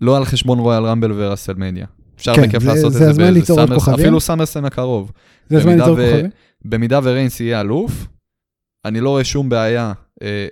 לא 0.00 0.16
על 0.16 0.24
חשבון 0.24 0.58
רויאל 0.58 0.84
רמבל 0.84 1.12
ורסלמניה. 1.12 1.86
אפשר 2.16 2.34
כן, 2.34 2.42
בכיף 2.42 2.64
לעשות 2.64 2.92
את 2.92 2.98
זה 2.98 3.12
באיזה 3.12 3.44
סאמרס, 3.44 3.88
אפילו 3.88 4.20
סאמרסלאם 4.20 4.64
הקרוב. 4.64 5.12
זה 5.48 5.56
הזמן 5.56 5.78
ליצור 5.78 5.96
כוכבים? 5.96 6.30
במידה 6.64 7.00
וריינס 7.02 7.40
יהיה 7.40 7.60
אלוף, 7.60 8.06
אני 8.84 9.00
לא 9.00 9.10
רואה 9.10 9.24
שום 9.24 9.48
בעיה 9.48 9.86
אה, 9.86 9.92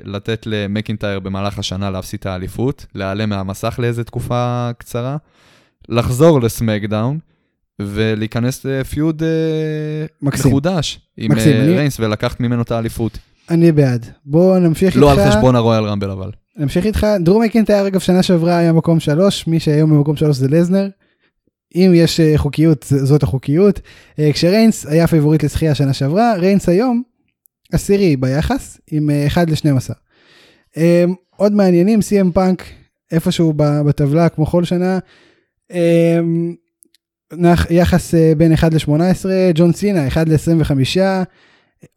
לתת 0.05 0.47
למקינטייר 0.47 1.21
במהלך 1.21 1.59
השנה 1.59 1.91
להפסיד 1.91 2.21
את 2.21 2.27
האליפות, 2.27 2.87
להיעלם 2.95 3.29
מהמסך 3.29 3.75
לאיזה 3.83 4.05
תקופה 4.05 4.71
קצרה, 4.79 5.17
לחזור 5.89 6.41
לסמקדאון 6.41 7.19
ולהיכנס 7.83 8.65
ל 8.65 8.76
feud 8.76 9.23
אה, 9.23 10.07
מחודש 10.23 11.01
עם 11.17 11.33
מקסים, 11.33 11.57
אה, 11.57 11.63
ריינס 11.65 12.01
אני... 12.01 12.07
ולקחת 12.07 12.41
ממנו 12.41 12.63
את 12.63 12.71
האליפות. 12.71 13.19
אני 13.51 13.73
בעד. 13.73 14.07
בוא 14.25 14.59
נמשיך 14.59 14.97
לא 14.97 15.11
איתך. 15.11 15.19
לא 15.19 15.25
על 15.25 15.31
חשבון 15.31 15.57
הרויאל 15.57 15.85
רמבל 15.85 16.11
אבל. 16.11 16.31
נמשיך 16.57 16.87
איתך. 16.87 17.07
דרו 17.21 17.43
מקינטייר 17.43 17.87
אגב 17.87 18.01
שנה 18.01 18.23
שעברה 18.23 18.57
היה 18.57 18.73
מקום 18.73 19.01
שלוש, 19.01 19.47
מי 19.47 19.61
שהיום 19.61 19.91
במקום 19.91 20.17
שלוש 20.17 20.37
זה 20.37 20.49
לסנר. 20.49 20.89
אם 21.75 21.93
יש 21.95 22.21
אה, 22.21 22.33
חוקיות, 22.37 22.85
זאת 22.89 23.23
החוקיות. 23.23 23.81
אה, 24.19 24.33
כשריינס 24.33 24.87
היה 24.87 25.07
favorite 25.07 25.45
לזכייה 25.45 25.75
שנה 25.75 25.93
שעברה, 25.93 26.35
ריינס 26.37 26.69
היום 26.69 27.03
עשירי 27.73 28.17
ביחס 28.17 28.81
עם 28.91 29.11
1 29.27 29.49
ל-12. 29.51 30.81
עוד 31.37 31.53
מעניינים, 31.53 31.99
CM 31.99 32.33
פאנק 32.35 32.63
איפשהו 33.13 33.53
בטבלה 33.57 34.29
כמו 34.29 34.47
כל 34.47 34.65
שנה. 34.65 34.99
יחס 37.71 38.15
בין 38.37 38.53
1 38.53 38.75
ל-18, 38.75 39.27
ג'ון 39.55 39.73
סינה 39.73 40.09
1 40.09 40.29
ל-25, 40.29 40.99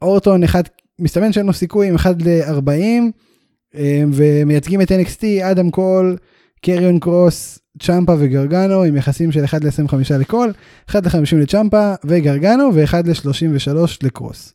אורטון 0.01 0.43
1, 0.43 0.69
מסתמן 0.99 1.33
שאין 1.33 1.45
לו 1.45 1.53
סיכוי 1.53 1.87
עם 1.87 1.95
1 1.95 2.15
ל-40, 2.21 3.79
ומייצגים 4.13 4.81
את 4.81 4.91
NXT, 4.91 5.23
אדם 5.41 5.69
קול, 5.71 6.17
קריון 6.61 6.99
קרוס, 6.99 7.59
צ'מפה 7.81 8.13
וגרגנו 8.19 8.83
עם 8.83 8.95
יחסים 8.95 9.31
של 9.31 9.43
1 9.43 9.63
ל-25 9.63 9.95
לכל, 10.19 10.51
1 10.89 11.05
ל-50 11.05 11.35
לצ'מפה 11.35 11.93
וגרגנו 12.03 12.69
ו-1 12.73 12.93
ל-33 13.05 13.77
לקרוס. 14.03 14.53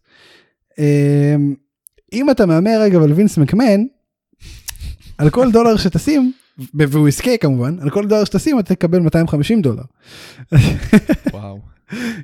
אמ, 0.79 1.55
אם 2.13 2.31
אתה 2.31 2.47
מהמר 2.47 2.81
רגע 2.81 2.99
על 2.99 3.13
וינס 3.13 3.39
מקמן, 3.39 3.81
על 5.19 5.31
כל 5.31 5.53
דולר 5.53 5.77
שתשים, 5.77 6.33
והוא 6.75 7.09
יזכה 7.09 7.37
כמובן, 7.37 7.77
על 7.81 7.91
כל 7.91 8.07
דולר 8.07 8.25
שתשים 8.25 8.59
אתה 8.59 8.75
תקבל 8.75 8.99
250 8.99 9.63
דולר. 9.63 9.83
וואו. 11.33 11.61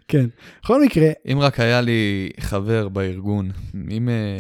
כן, 0.08 0.26
בכל 0.62 0.84
מקרה. 0.84 1.10
אם 1.32 1.38
רק 1.40 1.60
היה 1.60 1.80
לי 1.80 2.30
חבר 2.40 2.88
בארגון, 2.88 3.50
אם, 3.90 4.08
אה, 4.08 4.38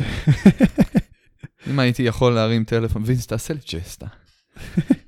אם 1.70 1.78
הייתי 1.78 2.02
יכול 2.02 2.32
להרים 2.32 2.64
טלפון, 2.64 3.02
וינס 3.06 3.26
תעשה 3.26 3.54
לי 3.54 3.60
צ'סטה. 3.60 4.06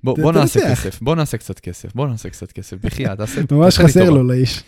בוא, 0.04 0.16
בוא 0.22 0.32
נעשה 0.32 0.70
כסף, 0.70 1.00
בוא 1.00 1.16
נעשה 1.16 1.36
קצת 1.36 1.60
כסף, 1.60 1.94
בוא 1.94 2.06
נעשה 2.06 2.30
קצת 2.30 2.52
כסף, 2.52 2.76
בחייאת, 2.80 3.18
תעשה... 3.18 3.40
ממש 3.50 3.78
חסר 3.78 4.10
לו 4.10 4.22
לאיש. 4.22 4.62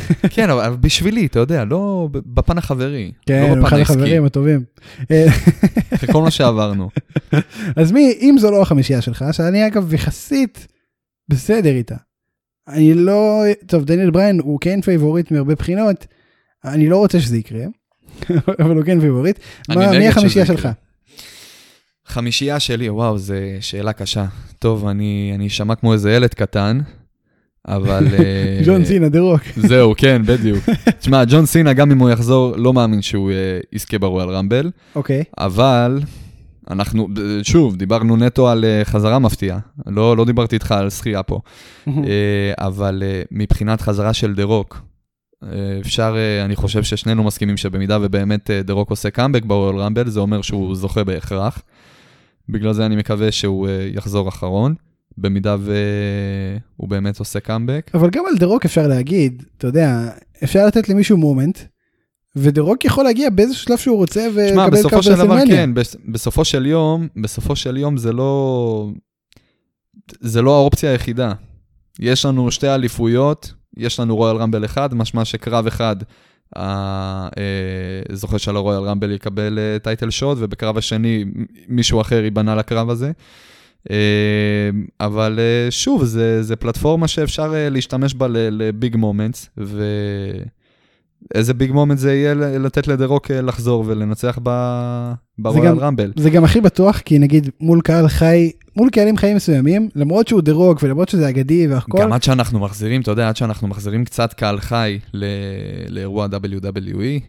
כן, 0.34 0.50
אבל 0.50 0.76
בשבילי, 0.76 1.26
אתה 1.26 1.38
יודע, 1.38 1.64
לא 1.64 2.08
בפן 2.12 2.58
החברי. 2.58 3.12
כן, 3.26 3.54
לא 3.58 3.66
בפן 3.66 3.80
החברים 3.80 4.24
הטובים. 4.24 4.64
אחרי 5.94 6.12
כל 6.12 6.22
מה 6.22 6.30
שעברנו. 6.30 6.90
אז 7.76 7.92
מי, 7.92 8.12
אם 8.20 8.36
זו 8.38 8.50
לא 8.50 8.62
החמישייה 8.62 9.00
שלך, 9.00 9.24
שאני 9.32 9.66
אגב 9.66 9.94
יחסית 9.94 10.66
בסדר 11.28 11.70
איתה. 11.70 11.96
אני 12.68 12.94
לא, 12.94 13.42
טוב, 13.66 13.84
דניאל 13.84 14.10
בריין 14.10 14.40
הוא 14.40 14.58
כן 14.60 14.80
favorite 14.80 15.30
מהרבה 15.30 15.54
בחינות, 15.54 16.06
אני 16.64 16.88
לא 16.88 16.96
רוצה 16.96 17.20
שזה 17.20 17.36
יקרה, 17.36 17.64
אבל 18.60 18.76
הוא 18.76 18.84
כן 18.84 19.00
favorite. 19.00 19.38
מי 19.68 20.08
החמישייה 20.08 20.46
שלך? 20.46 20.68
חמישייה 22.06 22.60
שלי, 22.60 22.90
וואו, 22.90 23.18
זו 23.18 23.34
שאלה 23.60 23.92
קשה. 23.92 24.26
טוב, 24.58 24.86
אני, 24.86 25.32
אני 25.34 25.46
אשמע 25.46 25.74
כמו 25.74 25.92
איזה 25.92 26.12
ילד 26.12 26.34
קטן, 26.34 26.80
אבל... 27.68 28.06
אה, 28.18 28.60
ג'ון 28.66 28.84
סינה, 28.84 29.08
דה 29.08 29.20
רוק. 29.20 29.42
זהו, 29.68 29.94
כן, 29.96 30.22
בדיוק. 30.26 30.64
תשמע, 31.00 31.24
ג'ון 31.24 31.46
סינה, 31.46 31.72
גם 31.72 31.90
אם 31.90 31.98
הוא 31.98 32.10
יחזור, 32.10 32.56
לא 32.56 32.72
מאמין 32.72 33.02
שהוא 33.02 33.30
אה, 33.30 33.66
יזכה 33.72 33.98
ברויאל 33.98 34.28
רמבל. 34.28 34.70
אוקיי. 34.94 35.24
אבל 35.38 36.00
אנחנו, 36.70 37.08
שוב, 37.42 37.76
דיברנו 37.76 38.16
נטו 38.16 38.48
על 38.48 38.64
אה, 38.64 38.88
חזרה 38.88 39.18
מפתיעה. 39.18 39.58
לא, 39.86 40.16
לא 40.16 40.24
דיברתי 40.24 40.56
איתך 40.56 40.72
על 40.72 40.90
זכייה 40.90 41.22
פה. 41.22 41.40
אבל 42.58 43.02
מבחינת 43.30 43.80
חזרה 43.80 44.12
של 44.12 44.34
דה 44.34 44.44
רוק, 44.44 44.82
אפשר, 45.80 46.16
אני 46.44 46.56
חושב 46.56 46.82
ששנינו 46.82 47.24
מסכימים 47.24 47.56
שבמידה 47.56 47.98
ובאמת 48.02 48.50
דה 48.64 48.72
רוק 48.72 48.90
עושה 48.90 49.10
קאמבק 49.10 49.44
ברויאל 49.44 49.76
רמבל, 49.76 50.08
זה 50.08 50.20
אומר 50.20 50.42
שהוא 50.42 50.74
זוכה 50.74 51.04
בהכרח. 51.04 51.62
בגלל 52.48 52.72
זה 52.72 52.86
אני 52.86 52.96
מקווה 52.96 53.32
שהוא 53.32 53.68
יחזור 53.94 54.28
אחרון, 54.28 54.74
במידה 55.18 55.56
והוא 55.60 56.88
באמת 56.88 57.18
עושה 57.18 57.40
קאמבק. 57.40 57.90
אבל 57.94 58.10
גם 58.10 58.24
על 58.26 58.38
דה 58.38 58.46
רוק 58.46 58.64
אפשר 58.64 58.86
להגיד, 58.86 59.42
אתה 59.58 59.66
יודע, 59.66 60.10
אפשר 60.44 60.66
לתת 60.66 60.88
למישהו 60.88 61.16
moment, 61.16 61.58
ודה 62.36 62.62
רוק 62.62 62.84
יכול 62.84 63.04
להגיע 63.04 63.30
באיזשהו 63.30 63.64
שלב 63.64 63.78
שהוא 63.78 63.96
רוצה 63.96 64.28
ולקבל 64.34 64.82
קרב 64.82 64.88
ברסלמניה. 64.88 65.56
כן, 65.56 65.70
בסופו 66.08 66.44
של 66.44 66.66
יום, 66.66 67.08
בסופו 67.16 67.56
של 67.56 67.76
יום 67.76 67.96
זה 67.96 68.12
לא, 68.12 68.90
זה 70.20 70.42
לא 70.42 70.56
האופציה 70.56 70.90
היחידה. 70.90 71.32
יש 72.00 72.24
לנו 72.24 72.50
שתי 72.50 72.68
אליפויות, 72.68 73.52
יש 73.76 74.00
לנו 74.00 74.16
רויאל 74.16 74.36
רמבל 74.36 74.64
אחד, 74.64 74.94
משמע 74.94 75.24
שקרב 75.24 75.66
אחד 75.66 75.96
הזוכה 76.56 78.34
אה, 78.34 78.38
של 78.38 78.56
הרויאל 78.56 78.82
רמבל 78.82 79.10
יקבל 79.10 79.58
title 79.82 80.06
אה, 80.06 80.10
shot, 80.10 80.38
ובקרב 80.40 80.78
השני 80.78 81.24
מישהו 81.68 82.00
אחר 82.00 82.24
ייבנה 82.24 82.54
לקרב 82.54 82.90
הזה. 82.90 83.12
אה, 83.90 83.96
אבל 85.00 85.38
שוב, 85.70 86.04
זה, 86.04 86.42
זה 86.42 86.56
פלטפורמה 86.56 87.08
שאפשר 87.08 87.54
להשתמש 87.70 88.14
בה 88.14 88.26
ל 88.30 88.46
big 88.46 88.96
moments, 88.96 89.50
ואיזה 91.34 91.54
big 91.54 91.72
moment 91.72 91.98
זה 91.98 92.14
יהיה 92.14 92.34
לתת 92.34 92.86
לדה-רוק 92.86 93.30
לחזור 93.30 93.84
ולנצח 93.86 94.38
ברויאל 95.38 95.78
רמבל. 95.78 96.12
זה 96.16 96.30
גם 96.30 96.44
הכי 96.44 96.60
בטוח, 96.60 96.98
כי 96.98 97.18
נגיד 97.18 97.50
מול 97.60 97.80
קהל 97.80 98.08
חי 98.08 98.50
מול 98.76 98.90
קהלים 98.90 99.16
חיים 99.16 99.36
מסוימים, 99.36 99.88
למרות 99.94 100.28
שהוא 100.28 100.40
דה 100.40 100.52
רוק 100.52 100.82
ולמרות 100.82 101.08
שזה 101.08 101.28
אגדי 101.28 101.66
והכל. 101.66 101.98
גם 102.00 102.12
עד 102.12 102.22
שאנחנו 102.22 102.60
מחזירים, 102.60 103.00
אתה 103.00 103.10
יודע, 103.10 103.28
עד 103.28 103.36
שאנחנו 103.36 103.68
מחזירים 103.68 104.04
קצת 104.04 104.32
קהל 104.32 104.60
חי 104.60 104.98
לאירוע 105.88 106.26
WWE, 106.26 107.20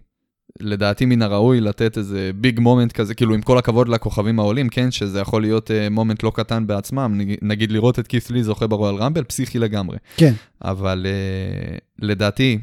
לדעתי 0.60 1.06
מן 1.06 1.22
הראוי 1.22 1.62
לתת 1.62 1.98
איזה 1.98 2.32
big 2.36 2.60
moment 2.60 2.92
כזה, 2.92 3.16
כאילו 3.16 3.34
עם 3.34 3.42
כל 3.42 3.58
הכבוד 3.58 3.90
לכוכבים 3.90 4.40
העולים, 4.40 4.70
כן, 4.70 4.92
שזה 4.92 5.20
יכול 5.20 5.42
להיות 5.42 5.72
moment 5.92 6.20
אה, 6.20 6.26
לא 6.26 6.32
קטן 6.36 6.68
בעצמם, 6.68 7.22
נגיד 7.42 7.72
לראות 7.72 8.00
את 8.00 8.08
קית' 8.08 8.32
לי 8.32 8.44
זוכה 8.44 8.68
ברויאל 8.68 8.96
רמבל, 8.96 9.24
פסיכי 9.24 9.60
לגמרי. 9.60 9.98
כן. 10.18 10.34
אבל 10.64 11.06
אה, 11.06 11.80
לדעתי, 12.00 12.60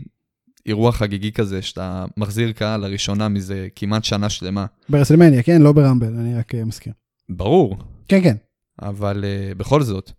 אירוע 0.66 0.92
חגיגי 0.92 1.32
כזה, 1.32 1.62
שאתה 1.62 2.04
מחזיר 2.16 2.52
קהל 2.52 2.80
לראשונה 2.80 3.28
מזה 3.28 3.68
כמעט 3.76 4.04
שנה 4.04 4.28
שלמה. 4.28 4.66
ברסלמניה, 4.88 5.42
כן? 5.42 5.62
לא 5.62 5.72
ברמבל, 5.72 6.14
אני 6.18 6.34
רק 6.34 6.54
אה, 6.54 6.64
מזכיר. 6.64 6.92
ברור. 7.28 7.76
כן, 8.08 8.22
כן. 8.22 8.36
אבל 8.82 9.24
אה, 9.24 9.58
בכל 9.58 9.82
זאת, 9.82 10.10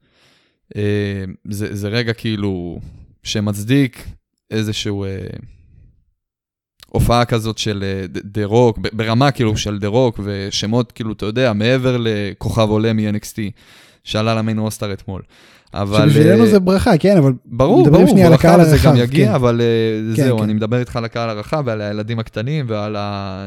אה, 0.73 0.77
זה, 1.49 1.75
זה 1.75 1.87
רגע 1.87 2.13
כאילו 2.13 2.79
שמצדיק 3.23 4.07
איזשהו 4.51 5.05
אה, 5.05 5.41
הופעה 6.91 7.25
כזאת 7.25 7.57
של 7.57 7.83
דה 8.07 8.45
רוק, 8.45 8.79
ברמה 8.93 9.31
כאילו 9.31 9.57
של 9.57 9.79
דה 9.79 9.87
רוק, 9.87 10.19
ושמות 10.23 10.91
כאילו, 10.91 11.11
אתה 11.11 11.25
יודע, 11.25 11.53
מעבר 11.53 11.97
לכוכב 11.99 12.69
עולה 12.69 12.93
מ-NXT, 12.93 13.37
שעלה 14.03 14.35
ל 14.35 14.40
main 14.40 14.59
roster 14.59 14.93
אתמול. 14.93 15.21
אבל... 15.73 16.09
שבשבילנו 16.09 16.45
זה 16.45 16.59
ברכה, 16.59 16.97
כן, 16.97 17.17
אבל... 17.17 17.33
ברור, 17.45 17.89
ברור, 17.89 18.15
ברכה 18.29 18.57
לזה 18.57 18.77
גם 18.85 18.95
יגיע, 18.95 19.27
כן. 19.27 19.33
אבל 19.33 19.61
כן, 20.15 20.23
זהו, 20.23 20.37
כן. 20.37 20.43
אני 20.43 20.53
מדבר 20.53 20.79
איתך 20.79 20.95
על 20.95 21.05
הקהל 21.05 21.29
הרחב 21.29 21.63
ועל 21.65 21.81
הילדים 21.81 22.19
הקטנים 22.19 22.65
ועל 22.67 22.95
ה... 22.95 23.45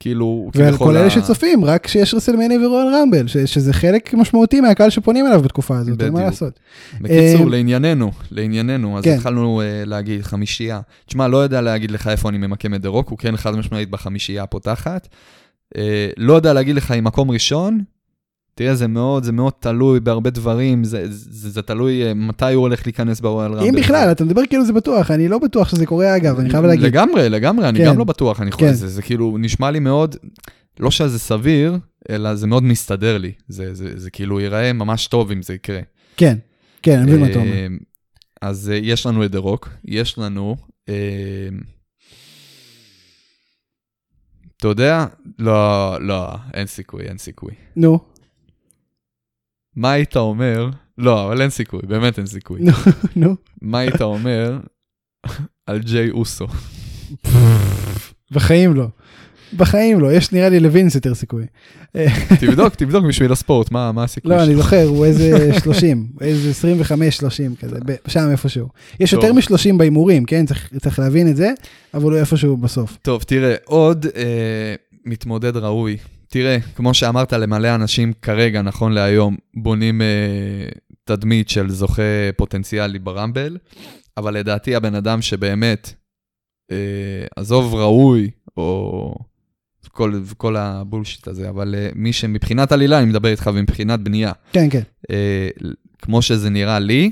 כאילו, 0.00 0.50
ועל 0.54 0.76
כל 0.76 0.96
אלה 0.96 1.10
שצופים, 1.10 1.64
רק 1.64 1.86
שיש 1.86 2.14
רסלמניה 2.14 2.66
ורויאל 2.66 2.86
רמבל, 2.94 3.26
שזה 3.26 3.72
חלק 3.72 4.14
משמעותי 4.14 4.60
מהקהל 4.60 4.90
שפונים 4.90 5.26
אליו 5.26 5.42
בתקופה 5.42 5.78
הזאת, 5.78 6.02
אין 6.02 6.12
מה 6.12 6.22
לעשות. 6.22 6.60
בקיצור, 7.00 7.46
אה, 7.46 7.50
לענייננו, 7.50 8.10
לענייננו, 8.30 8.98
אז 8.98 9.04
כן. 9.04 9.14
התחלנו 9.14 9.60
אה, 9.60 9.82
להגיד 9.84 10.22
חמישייה. 10.22 10.80
תשמע, 11.06 11.28
לא 11.28 11.36
יודע 11.36 11.60
להגיד 11.60 11.90
לך 11.90 12.08
איפה 12.08 12.28
אני 12.28 12.38
ממקם 12.38 12.74
את 12.74 12.80
דה 12.80 12.88
רוק, 12.88 13.08
הוא 13.08 13.18
כן 13.18 13.36
חד 13.36 13.56
משמעית 13.56 13.90
בחמישייה 13.90 14.42
הפותחת. 14.42 15.08
אה, 15.76 16.08
לא 16.16 16.32
יודע 16.32 16.52
להגיד 16.52 16.76
לך 16.76 16.92
אם 16.92 17.04
מקום 17.04 17.30
ראשון, 17.30 17.80
תראה, 18.58 18.74
זה 18.74 18.88
מאוד, 18.88 19.24
זה 19.24 19.32
מאוד 19.32 19.52
תלוי 19.60 20.00
בהרבה 20.00 20.30
דברים, 20.30 20.84
זה, 20.84 21.04
זה, 21.10 21.50
זה 21.50 21.62
תלוי 21.62 22.06
אה, 22.06 22.14
מתי 22.14 22.52
הוא 22.52 22.62
הולך 22.62 22.86
להיכנס 22.86 23.20
ברויאל 23.20 23.52
רמבל. 23.52 23.66
אם 23.68 23.74
בכלל, 23.74 24.08
אתה 24.12 24.24
מדבר 24.24 24.42
כאילו 24.48 24.64
זה 24.64 24.72
בטוח, 24.72 25.10
אני 25.10 25.28
לא 25.28 25.38
בטוח 25.38 25.68
שזה 25.68 25.86
קורה 25.86 26.16
אגב, 26.16 26.38
אני 26.38 26.50
חייב 26.50 26.64
להגיד. 26.64 26.84
לגמרי, 26.84 27.28
לגמרי, 27.28 27.68
אני 27.68 27.78
כן. 27.78 27.86
גם 27.86 27.98
לא 27.98 28.04
בטוח, 28.04 28.40
אני 28.40 28.50
חושב, 28.50 28.66
כן. 28.66 28.72
זה, 28.72 28.88
זה 28.88 29.02
כאילו 29.02 29.36
נשמע 29.38 29.70
לי 29.70 29.78
מאוד, 29.78 30.16
לא 30.80 30.90
שזה 30.90 31.18
סביר, 31.18 31.78
אלא 32.10 32.34
זה 32.34 32.46
מאוד 32.46 32.62
מסתדר 32.62 33.18
לי, 33.18 33.32
זה, 33.48 33.74
זה, 33.74 33.90
זה, 33.90 33.98
זה 33.98 34.10
כאילו 34.10 34.40
ייראה 34.40 34.72
ממש 34.72 35.06
טוב 35.06 35.30
אם 35.30 35.42
זה 35.42 35.54
יקרה. 35.54 35.80
כן, 36.16 36.38
כן, 36.82 36.98
אני 36.98 37.10
מבין 37.10 37.20
מה 37.20 37.30
אתה 37.30 37.38
אומר. 37.38 37.52
אה, 37.52 37.66
אז 38.42 38.70
אה, 38.70 38.76
יש 38.76 39.06
לנו 39.06 39.24
את 39.24 39.30
דה 39.30 39.38
רוק, 39.38 39.68
יש 39.84 40.18
לנו... 40.18 40.56
אתה 44.56 44.68
יודע? 44.68 45.06
לא, 45.38 45.96
לא, 46.00 46.28
אין 46.54 46.66
סיכוי, 46.66 47.02
אין 47.02 47.18
סיכוי. 47.18 47.52
נו. 47.76 48.15
מה 49.76 49.92
היית 49.92 50.16
אומר, 50.16 50.70
לא, 50.98 51.26
אבל 51.26 51.42
אין 51.42 51.50
סיכוי, 51.50 51.80
באמת 51.88 52.18
אין 52.18 52.26
סיכוי. 52.26 52.60
נו. 53.16 53.36
מה 53.62 53.78
היית 53.78 54.02
אומר 54.02 54.58
על 55.66 55.78
ג'יי 55.78 56.10
אוסו? 56.10 56.46
בחיים 58.30 58.74
לא. 58.74 58.86
בחיים 59.56 60.00
לא, 60.00 60.12
יש 60.12 60.32
נראה 60.32 60.48
לי 60.48 60.60
לווינס 60.60 60.94
יותר 60.94 61.14
סיכוי. 61.14 61.46
תבדוק, 62.40 62.74
תבדוק 62.74 63.04
בשביל 63.04 63.32
הספורט, 63.32 63.70
מה, 63.70 63.92
מה 63.92 64.04
הסיכוי 64.04 64.30
שלך? 64.30 64.40
לא, 64.40 64.44
אני 64.46 64.56
זוכר, 64.56 64.84
הוא 64.84 65.04
איזה 65.04 65.54
30, 65.62 66.06
איזה 66.20 66.50
25-30 66.90 67.56
כזה, 67.60 67.76
שם 68.06 68.28
איפשהו. 68.30 68.68
יש 69.00 69.12
יותר 69.12 69.32
מ-30 69.32 69.76
בהימורים, 69.76 70.24
כן? 70.24 70.46
צריך, 70.46 70.70
צריך 70.80 70.98
להבין 70.98 71.28
את 71.28 71.36
זה, 71.36 71.50
אבל 71.94 72.10
הוא 72.10 72.18
איפשהו 72.18 72.56
בסוף. 72.56 72.98
טוב, 73.02 73.22
תראה, 73.22 73.54
עוד 73.64 74.06
אה, 74.16 74.74
מתמודד 75.06 75.56
ראוי 75.56 75.96
תראה, 76.28 76.58
כמו 76.74 76.94
שאמרת, 76.94 77.32
למלא 77.32 77.74
אנשים 77.74 78.12
כרגע, 78.22 78.62
נכון 78.62 78.92
להיום, 78.92 79.36
בונים 79.56 80.02
אה, 80.02 80.68
תדמית 81.04 81.48
של 81.48 81.70
זוכה 81.70 82.02
פוטנציאלי 82.36 82.98
ברמבל, 82.98 83.58
אבל 84.16 84.34
לדעתי 84.34 84.74
הבן 84.74 84.94
אדם 84.94 85.22
שבאמת, 85.22 85.92
אה, 86.70 87.26
עזוב 87.36 87.74
ראוי, 87.74 88.30
או 88.56 89.14
כל, 89.88 90.20
כל 90.36 90.56
הבולשיט 90.56 91.28
הזה, 91.28 91.48
אבל 91.48 91.74
אה, 91.78 91.88
מי 91.94 92.12
שמבחינת 92.12 92.72
עלילה, 92.72 92.98
אני 92.98 93.06
מדבר 93.06 93.28
איתך, 93.28 93.50
ומבחינת 93.54 94.00
בנייה. 94.00 94.32
כן, 94.52 94.70
כן. 94.70 94.82
אה, 95.10 95.48
כמו 95.98 96.22
שזה 96.22 96.50
נראה 96.50 96.78
לי, 96.78 97.10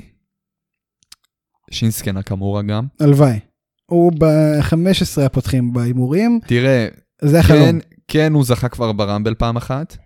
שינסקי 1.71 2.11
נקמורה 2.11 2.61
גם. 2.61 2.85
הלוואי. 2.99 3.39
הוא 3.85 4.11
ב-15 4.19 5.21
הפותחים 5.25 5.73
בהימורים. 5.73 6.39
תראה, 6.47 6.87
זה 7.27 7.39
החלום. 7.39 7.61
כן, 7.61 7.77
כן 8.07 8.33
הוא 8.33 8.43
זכה 8.43 8.69
כבר 8.69 8.91
ברמבל 8.91 9.33
פעם 9.33 9.57
אחת, 9.57 9.97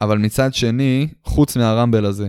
אבל 0.00 0.18
מצד 0.18 0.54
שני, 0.54 1.08
חוץ 1.24 1.56
מהרמבל 1.56 2.04
הזה, 2.04 2.28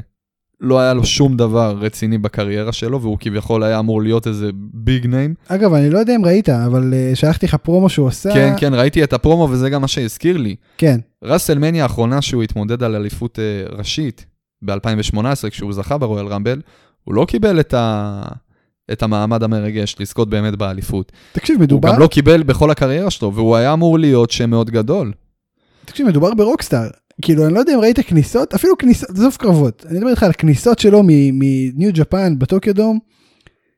לא 0.61 0.79
היה 0.79 0.93
לו 0.93 1.05
שום 1.05 1.37
דבר 1.37 1.77
רציני 1.79 2.17
בקריירה 2.17 2.71
שלו, 2.71 3.01
והוא 3.01 3.17
כביכול 3.19 3.63
היה 3.63 3.79
אמור 3.79 4.01
להיות 4.01 4.27
איזה 4.27 4.49
ביג 4.55 5.07
ניים. 5.07 5.33
אגב, 5.47 5.73
אני 5.73 5.89
לא 5.89 5.99
יודע 5.99 6.15
אם 6.15 6.25
ראית, 6.25 6.49
אבל 6.49 6.93
uh, 6.93 7.15
שלחתי 7.15 7.45
לך 7.45 7.55
פרומו 7.55 7.89
שהוא 7.89 8.07
עושה. 8.07 8.33
כן, 8.33 8.53
כן, 8.57 8.73
ראיתי 8.73 9.03
את 9.03 9.13
הפרומו 9.13 9.47
וזה 9.51 9.69
גם 9.69 9.81
מה 9.81 9.87
שהזכיר 9.87 10.37
לי. 10.37 10.55
כן. 10.77 10.99
ראסלמניה 11.23 11.83
האחרונה 11.83 12.21
שהוא 12.21 12.43
התמודד 12.43 12.83
על 12.83 12.95
אליפות 12.95 13.39
uh, 13.39 13.75
ראשית, 13.77 14.25
ב-2018, 14.61 15.49
כשהוא 15.49 15.73
זכה 15.73 15.97
ברויאל 15.97 16.27
רמבל, 16.27 16.61
הוא 17.03 17.15
לא 17.15 17.25
קיבל 17.25 17.59
את, 17.59 17.73
ה... 17.73 18.21
את 18.91 19.03
המעמד 19.03 19.43
המרגש 19.43 19.95
לזכות 19.99 20.29
באמת 20.29 20.55
באליפות. 20.55 21.11
תקשיב, 21.33 21.61
מדובר... 21.61 21.89
הוא 21.89 21.95
גם 21.95 22.01
לא 22.01 22.07
קיבל 22.07 22.43
בכל 22.43 22.71
הקריירה 22.71 23.09
שלו, 23.09 23.33
והוא 23.33 23.55
היה 23.55 23.73
אמור 23.73 23.99
להיות 23.99 24.31
שם 24.31 24.49
מאוד 24.49 24.69
גדול. 24.69 25.11
תקשיב, 25.85 26.07
מדובר 26.07 26.33
ב 26.33 26.39
rockstar. 26.39 26.87
כאילו, 27.21 27.45
אני 27.45 27.53
לא 27.53 27.59
יודע 27.59 27.73
אם 27.73 27.79
ראית 27.79 27.99
כניסות, 27.99 28.53
אפילו 28.53 28.77
כניסות, 28.77 29.09
עזוב 29.09 29.35
קרבות. 29.39 29.85
אני 29.89 29.97
מדבר 29.97 30.09
איתך 30.09 30.23
על 30.23 30.33
כניסות 30.33 30.79
שלו 30.79 31.01
מניו 31.03 31.91
ג'פן 31.93 32.39
בטוקיו 32.39 32.75
דום. 32.75 32.99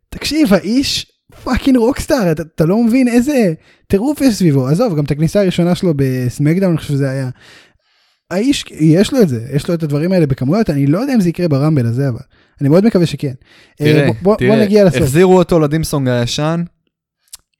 תקשיב, 0.09 0.53
האיש 0.53 1.05
fucking 1.43 1.77
rockstar, 1.77 2.31
אתה, 2.31 2.43
אתה 2.55 2.65
לא 2.65 2.83
מבין 2.83 3.07
איזה 3.07 3.53
טירוף 3.87 4.21
יש 4.21 4.35
סביבו. 4.35 4.67
עזוב, 4.67 4.95
גם 4.95 5.03
את 5.03 5.11
הכניסה 5.11 5.41
הראשונה 5.41 5.75
שלו 5.75 5.93
בסמקדאון, 5.95 6.71
אני 6.71 6.77
חושב 6.77 6.93
שזה 6.93 7.09
היה. 7.09 7.29
האיש, 8.31 8.65
יש 8.71 9.13
לו 9.13 9.21
את 9.21 9.29
זה, 9.29 9.45
יש 9.53 9.67
לו 9.67 9.73
את 9.73 9.83
הדברים 9.83 10.11
האלה 10.11 10.25
בכמויות, 10.25 10.69
אני 10.69 10.87
לא 10.87 10.99
יודע 10.99 11.13
אם 11.13 11.21
זה 11.21 11.29
יקרה 11.29 11.47
ברמבל 11.47 11.85
הזה, 11.85 12.09
אבל 12.09 12.19
אני 12.63 12.69
מאוד 12.69 12.85
מקווה 12.85 13.05
שכן. 13.05 13.33
אה, 13.81 13.85
תראה, 13.85 14.09
בוא, 14.21 14.35
תראה, 14.35 14.55
בוא 14.55 14.63
נגיע 14.63 14.85
לסוף. 14.85 15.01
החזירו 15.01 15.37
אותו 15.37 15.59
ל 15.59 15.64
theme 15.64 15.88
song 15.88 16.07
הישן, 16.07 16.63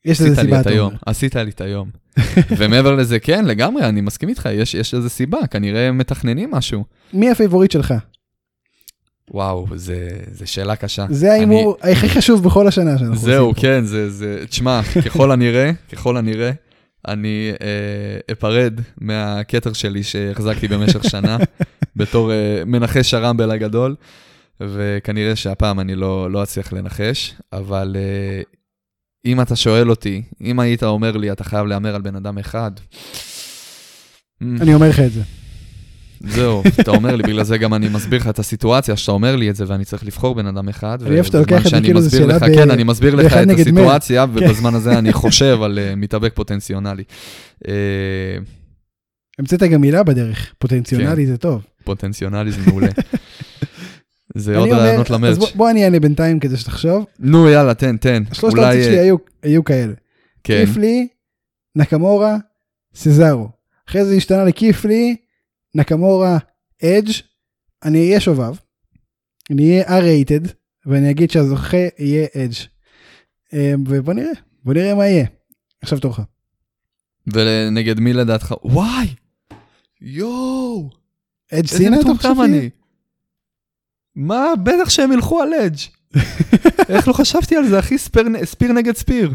יש 0.06 0.22
לזה 0.22 0.42
סיבה, 0.42 0.62
אתה 0.62 0.80
אומר. 0.80 0.96
עשית 1.06 1.36
לי 1.36 1.50
את 1.50 1.62
היום. 1.62 1.90
ומעבר 2.58 2.96
לזה, 2.96 3.20
כן, 3.20 3.46
לגמרי, 3.46 3.84
אני 3.84 4.02
מסכים 4.02 4.30
איתך, 4.30 4.50
יש, 4.54 4.76
יש 4.76 4.94
לזה 4.94 5.10
סיבה, 5.10 5.48
כנראה 5.52 5.92
מתכננים 5.92 6.52
משהו. 6.52 6.84
מי 7.14 7.32
ה 7.32 7.36
favorite 7.36 7.72
שלך? 7.72 7.94
וואו, 9.32 9.68
זה, 9.76 10.10
זה 10.32 10.46
שאלה 10.46 10.76
קשה. 10.76 11.06
זה 11.10 11.32
ההימור 11.32 11.78
אני... 11.84 11.92
הכי 11.92 12.10
חשוב 12.10 12.44
בכל 12.44 12.68
השנה 12.68 12.98
שאנחנו 12.98 13.14
עושים 13.14 13.26
זהו, 13.26 13.54
כן, 13.56 13.84
זה, 13.84 14.10
זה, 14.10 14.44
תשמע, 14.50 14.82
ככל 15.06 15.32
הנראה, 15.32 15.72
ככל 15.92 16.18
הנראה, 16.18 16.52
אני 17.08 17.52
אה, 17.62 18.34
אפרד 18.34 18.80
מהכתר 18.98 19.74
שלי 19.74 20.04
שהחזקתי 20.04 20.68
במשך 20.68 21.04
שנה, 21.04 21.38
בתור 21.96 22.32
אה, 22.32 22.64
מנחש 22.66 23.14
הרמבל 23.14 23.52
הגדול, 23.52 23.96
וכנראה 24.70 25.36
שהפעם 25.36 25.80
אני 25.80 25.96
לא, 25.96 26.32
לא 26.32 26.44
אצליח 26.44 26.74
לנחש, 26.74 27.34
אבל 27.54 27.96
אה, 28.00 28.42
אם 29.26 29.42
אתה 29.42 29.56
שואל 29.56 29.90
אותי, 29.90 30.22
אם 30.42 30.60
היית 30.60 30.84
אומר 30.84 31.18
לי, 31.18 31.32
אתה 31.32 31.44
חייב 31.44 31.66
להמר 31.66 31.96
על 31.96 32.02
בן 32.02 32.16
אדם 32.16 32.38
אחד... 32.38 32.72
אני 34.42 34.74
אומר 34.74 34.90
לך 34.90 35.00
את 35.00 35.12
זה. 35.12 35.22
זהו, 36.28 36.64
אתה 36.80 36.92
אומר 36.92 37.16
לי, 37.16 37.24
בגלל 37.24 37.44
זה 37.44 37.58
גם 37.58 37.74
אני 37.74 37.90
מסביר 37.90 38.20
לך 38.20 38.28
את 38.28 38.40
הסיטואציה, 38.40 38.98
שאתה 38.98 39.12
אומר 39.12 39.36
לי 39.36 39.50
את 39.50 39.56
זה 39.56 39.66
ואני 39.68 39.86
צריך 39.86 40.06
לבחור 40.06 40.36
בן 40.36 40.46
אדם 40.46 40.70
אחד. 40.70 41.02
אני 41.02 41.16
אוהב 41.16 41.26
שאתה 41.26 41.40
לוקח 41.40 41.66
את 41.66 41.72
זה 41.72 41.82
כאילו 41.84 42.02
זו 42.02 42.18
שאלה 42.18 42.40
ב... 42.40 42.56
כן, 42.56 42.72
אני 42.72 42.84
מסביר 42.84 43.16
לך 43.16 43.34
את 43.34 43.50
הסיטואציה, 43.50 44.26
כן. 44.28 44.32
ובזמן 44.34 44.76
הזה 44.76 44.98
אני 44.98 45.14
חושב 45.14 45.62
על 45.62 45.80
אה, 45.80 45.96
מתאבק 45.96 46.32
פוטנציונלי. 46.36 47.04
אה, 47.68 47.74
המצאת 49.40 49.64
גם 49.64 49.82
מילה 49.82 50.04
בדרך, 50.04 50.54
פוטנציונלי 50.58 51.26
כן. 51.26 51.32
זה 51.32 51.38
טוב. 51.38 51.62
פוטנציונלי 51.84 52.52
זה 52.52 52.62
מעולה. 52.68 52.90
זה 54.36 54.58
עוד 54.58 54.70
רעיונות 54.70 55.10
למרץ'. 55.10 55.38
בוא, 55.38 55.48
בוא 55.56 55.70
אני 55.70 55.86
אענה 55.86 56.00
בינתיים 56.00 56.40
כדי 56.40 56.58
שתחשוב. 56.58 57.06
נו, 57.20 57.50
יאללה, 57.50 57.74
תן, 57.74 57.98
תן. 57.98 58.24
שלושת 58.34 58.58
האופציות 58.58 58.86
שלי 58.86 59.00
היו, 59.00 59.16
היו 59.44 59.64
כאלה. 59.64 59.94
כן. 60.44 60.66
קיפלי, 60.66 61.08
נקמורה, 61.76 62.38
סזארו. 62.96 63.50
אחרי 63.90 64.06
זה 64.06 64.14
השתנה 64.16 64.46
לקיפלי, 64.46 65.16
נקמורה, 65.76 66.38
אדג'. 66.84 67.12
אני 67.84 68.08
אהיה 68.08 68.20
שובב. 68.20 68.54
אני 69.52 69.82
אהיה 69.82 70.00
R-rated, 70.00 70.48
ואני 70.86 71.10
אגיד 71.10 71.32
שהזוכה 71.32 71.78
יהיה 72.00 72.28
אדג'. 72.38 72.54
אמ, 73.54 73.84
ובוא 73.88 74.14
נראה, 74.14 74.32
בוא 74.64 74.74
נראה 74.74 74.96
מה 74.96 75.08
יהיה. 75.08 75.26
עכשיו 75.82 76.00
תורך. 76.00 76.20
ונגד 77.28 78.00
מי 78.00 78.14
לדעתך? 78.14 78.54
וואי! 78.64 79.08
יואו! 80.02 80.90
אדג' 81.54 81.68
סינה 81.68 82.00
אתה 82.00 82.10
חושב? 82.18 82.30
מה? 84.16 84.46
בטח 84.64 84.90
שהם 84.90 85.12
ילכו 85.12 85.42
על 85.42 85.54
אדג'. 85.54 85.78
איך 86.90 87.08
לא 87.08 87.14
חשבתי 87.14 87.56
על 87.56 87.68
זה, 87.68 87.80
אחי? 87.80 87.98
spear, 87.98 88.26
spear 88.44 88.72
נגד 88.72 88.96
spear. 88.96 89.34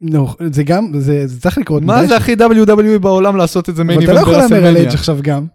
נו, 0.00 0.34
זה 0.50 0.62
גם, 0.62 0.92
זה, 0.98 1.26
זה 1.26 1.40
צריך 1.40 1.58
לקרות. 1.58 1.82
מה 1.82 2.06
זה 2.06 2.16
הכי 2.16 2.32
WWE 2.34 2.98
בעולם 2.98 3.36
לעשות 3.36 3.68
את 3.68 3.76
זה 3.76 3.84
main 3.84 4.00
event 4.00 4.16
ברסלמניה? 4.16 4.40
אבל 4.40 4.48
אתה 4.48 4.50
לא 4.50 4.50
יכול 4.50 4.56
להמר 4.56 4.78
על 4.78 4.86
אדג' 4.86 4.94
עכשיו 4.94 5.18
גם. 5.22 5.46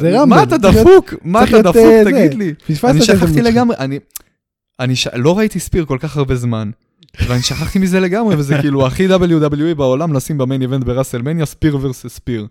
זה 0.00 0.20
רמבל. 0.20 0.36
מה 0.36 0.42
אתה 0.42 0.58
דפוק? 0.58 1.14
מה 1.24 1.44
אתה 1.44 1.62
דפוק? 1.62 1.76
אה, 1.76 2.02
תגיד 2.04 2.34
לי. 2.34 2.54
אני 2.84 3.02
שכחתי 3.02 3.42
לגמרי, 3.42 3.76
אני. 3.78 3.98
לא 5.14 5.38
ראיתי 5.38 5.60
spear 5.60 5.84
כל 5.84 5.98
כך 6.00 6.16
הרבה 6.16 6.36
זמן. 6.36 6.70
ואני 7.28 7.42
שכחתי 7.42 7.78
מזה 7.78 8.00
לגמרי, 8.00 8.36
וזה 8.36 8.56
כאילו 8.60 8.86
הכי 8.86 9.08
WWE 9.08 9.74
בעולם 9.76 10.12
לשים 10.12 10.38
ב 10.38 10.43
main 10.43 10.62
event 10.62 10.84
ברסלמניה, 10.84 11.46
spear 11.46 11.78
versus 11.80 12.06
spear. 12.06 12.46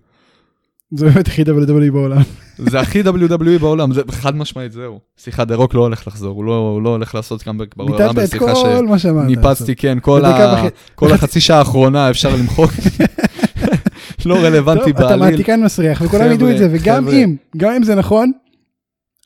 זה 0.97 1.05
באמת 1.05 1.27
הכי 1.27 1.41
WWE 1.41 1.91
בעולם. 1.91 2.21
זה 2.57 2.79
הכי 2.79 3.01
WWE 3.01 3.59
בעולם, 3.59 3.93
זה 3.93 4.01
חד 4.11 4.35
משמעית, 4.35 4.71
זהו. 4.71 4.99
סליחה, 5.17 5.45
דה 5.45 5.55
רוק 5.55 5.73
לא 5.73 5.81
הולך 5.81 6.07
לחזור, 6.07 6.35
הוא 6.35 6.45
לא, 6.45 6.57
הוא 6.57 6.81
לא 6.81 6.89
הולך 6.89 7.15
לעשות 7.15 7.43
קאמבק 7.43 7.75
בעולם, 7.75 8.07
ביטלת 8.07 8.35
את 8.35 8.39
כל 8.39 8.85
מה 8.87 8.99
שאמרת. 8.99 9.27
ניפצתי, 9.27 9.75
כן, 9.75 9.97
כל, 10.01 10.25
ה... 10.25 10.63
כל 10.95 11.11
החצי 11.11 11.41
שעה 11.41 11.59
האחרונה 11.59 12.09
אפשר 12.09 12.35
למחוק. 12.35 12.71
לא 14.25 14.35
רלוונטי 14.35 14.93
בעליל. 14.93 15.07
אתה 15.07 15.17
מעתיקן 15.17 15.63
מסריח, 15.63 16.01
וכולם 16.05 16.31
ידעו 16.31 16.51
את 16.51 16.57
זה, 16.57 16.67
וגם 16.71 17.07
אם, 17.09 17.35
גם 17.57 17.71
אם 17.71 17.83
זה 17.83 17.95
נכון, 17.95 18.31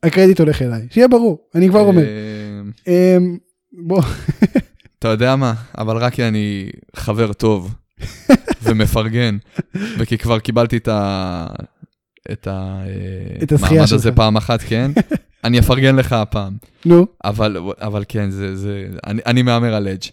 הקרדיט 0.04 0.40
הולך 0.40 0.62
אליי. 0.62 0.88
שיהיה 0.92 1.08
ברור, 1.08 1.38
אני 1.56 1.70
כבר 1.70 1.80
אומר. 1.80 2.04
אה, 2.04 3.18
אמ, 3.18 3.38
בוא. 3.88 4.02
אתה 5.00 5.08
יודע 5.08 5.36
מה, 5.36 5.54
אבל 5.78 5.98
רק 5.98 6.14
כי 6.14 6.24
אני 6.24 6.70
חבר 6.96 7.34
טוב. 7.34 7.76
ומפרגן, 8.64 9.38
וכי 9.76 10.18
כבר 10.18 10.40
קיבלתי 10.40 10.78
את 10.78 10.88
ה... 10.88 11.48
את 12.32 12.48
המעמד 13.52 13.94
הזה 13.94 14.12
פעם 14.12 14.38
אחת, 14.38 14.62
כן? 14.62 14.92
אני 15.44 15.60
אפרגן 15.60 15.96
לך 15.96 16.14
הפעם. 16.14 16.54
נו. 16.86 17.06
אבל, 17.24 17.58
אבל 17.82 18.04
כן, 18.08 18.30
זה, 18.30 18.56
זה, 18.56 18.88
אני, 19.08 19.22
אני 19.26 19.42
מהמר 19.42 19.74
על 19.74 19.88
אדג'. 19.88 20.10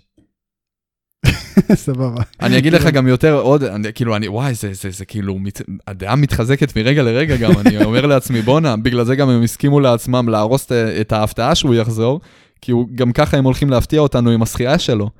סבבה. 1.75 2.23
אני 2.43 2.59
אגיד 2.59 2.73
לך 2.73 2.87
גם 2.87 3.07
יותר 3.07 3.35
עוד, 3.35 3.63
אני, 3.63 3.93
כאילו, 3.93 4.17
אני, 4.17 4.29
וואי, 4.29 4.55
זה, 4.55 4.73
זה, 4.73 4.91
זה 4.91 5.05
כאילו, 5.05 5.39
מת, 5.39 5.61
הדעה 5.87 6.17
מתחזקת 6.17 6.77
מרגע 6.77 7.03
לרגע 7.03 7.37
גם, 7.37 7.51
אני 7.59 7.85
אומר 7.85 8.07
לעצמי, 8.13 8.43
בואנה, 8.43 8.77
בגלל 8.77 9.05
זה 9.05 9.17
גם 9.17 9.29
הם 9.29 9.43
הסכימו 9.43 9.81
לעצמם 9.81 10.29
להרוס 10.29 10.73
את 10.73 11.13
ההפתעה 11.13 11.55
שהוא 11.55 11.75
יחזור, 11.75 12.21
כי 12.61 12.73
הוא, 12.73 12.89
גם 12.95 13.13
ככה 13.13 13.37
הם 13.37 13.45
הולכים 13.45 13.71
להפתיע 13.71 14.01
אותנו 14.01 14.31
עם 14.31 14.43
השחייה 14.43 14.79
שלו. 14.79 15.11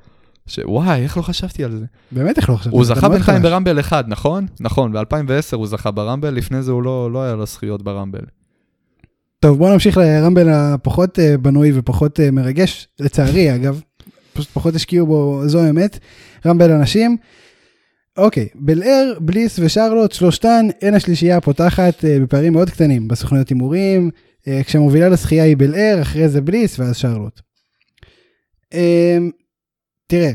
שוואי, 0.47 1.03
איך 1.03 1.17
לא 1.17 1.21
חשבתי 1.21 1.63
על 1.63 1.71
זה? 1.71 1.85
באמת 2.11 2.37
איך 2.37 2.49
לא 2.49 2.55
חשבתי? 2.55 2.75
הוא 2.75 2.85
זכה 2.85 3.09
בינתיים 3.09 3.41
ברמבל 3.41 3.79
אחד, 3.79 4.03
נכון? 4.07 4.45
נכון, 4.59 4.91
ב-2010 4.91 5.55
הוא 5.55 5.67
זכה 5.67 5.91
ברמבל, 5.91 6.29
לפני 6.29 6.63
זה 6.63 6.71
הוא 6.71 6.83
לא, 6.83 7.11
לא 7.11 7.23
היה 7.23 7.35
לו 7.35 7.45
זכיות 7.45 7.81
ברמבל. 7.81 8.23
טוב, 9.39 9.57
בוא 9.57 9.73
נמשיך 9.73 9.97
לרמבל 9.97 10.49
הפחות 10.49 11.19
uh, 11.19 11.37
בנוי 11.37 11.71
ופחות 11.73 12.19
uh, 12.19 12.31
מרגש, 12.31 12.87
לצערי 12.99 13.51
אגב, 13.55 13.81
פשוט 14.33 14.49
פחות 14.49 14.75
השקיעו 14.75 15.07
בו, 15.07 15.41
זו 15.45 15.59
האמת, 15.59 15.99
רמבל 16.45 16.71
אנשים. 16.71 17.17
אוקיי, 18.17 18.47
בלער, 18.55 19.13
בליס 19.19 19.59
ושרלוט, 19.59 20.11
שלושתן, 20.11 20.67
הן 20.81 20.93
השלישייה 20.93 21.37
הפותחת 21.37 21.99
uh, 21.99 22.23
בפערים 22.23 22.53
מאוד 22.53 22.69
קטנים 22.69 23.07
בסוכניות 23.07 23.49
הימורים, 23.49 24.09
כשמובילה 24.63 25.09
לשחייה 25.09 25.43
היא 25.43 25.57
בלער, 25.57 26.01
אחרי 26.01 26.29
זה 26.29 26.41
בליס 26.41 26.79
ואז 26.79 26.97
שרלוט. 26.97 27.41
תראה, 30.07 30.31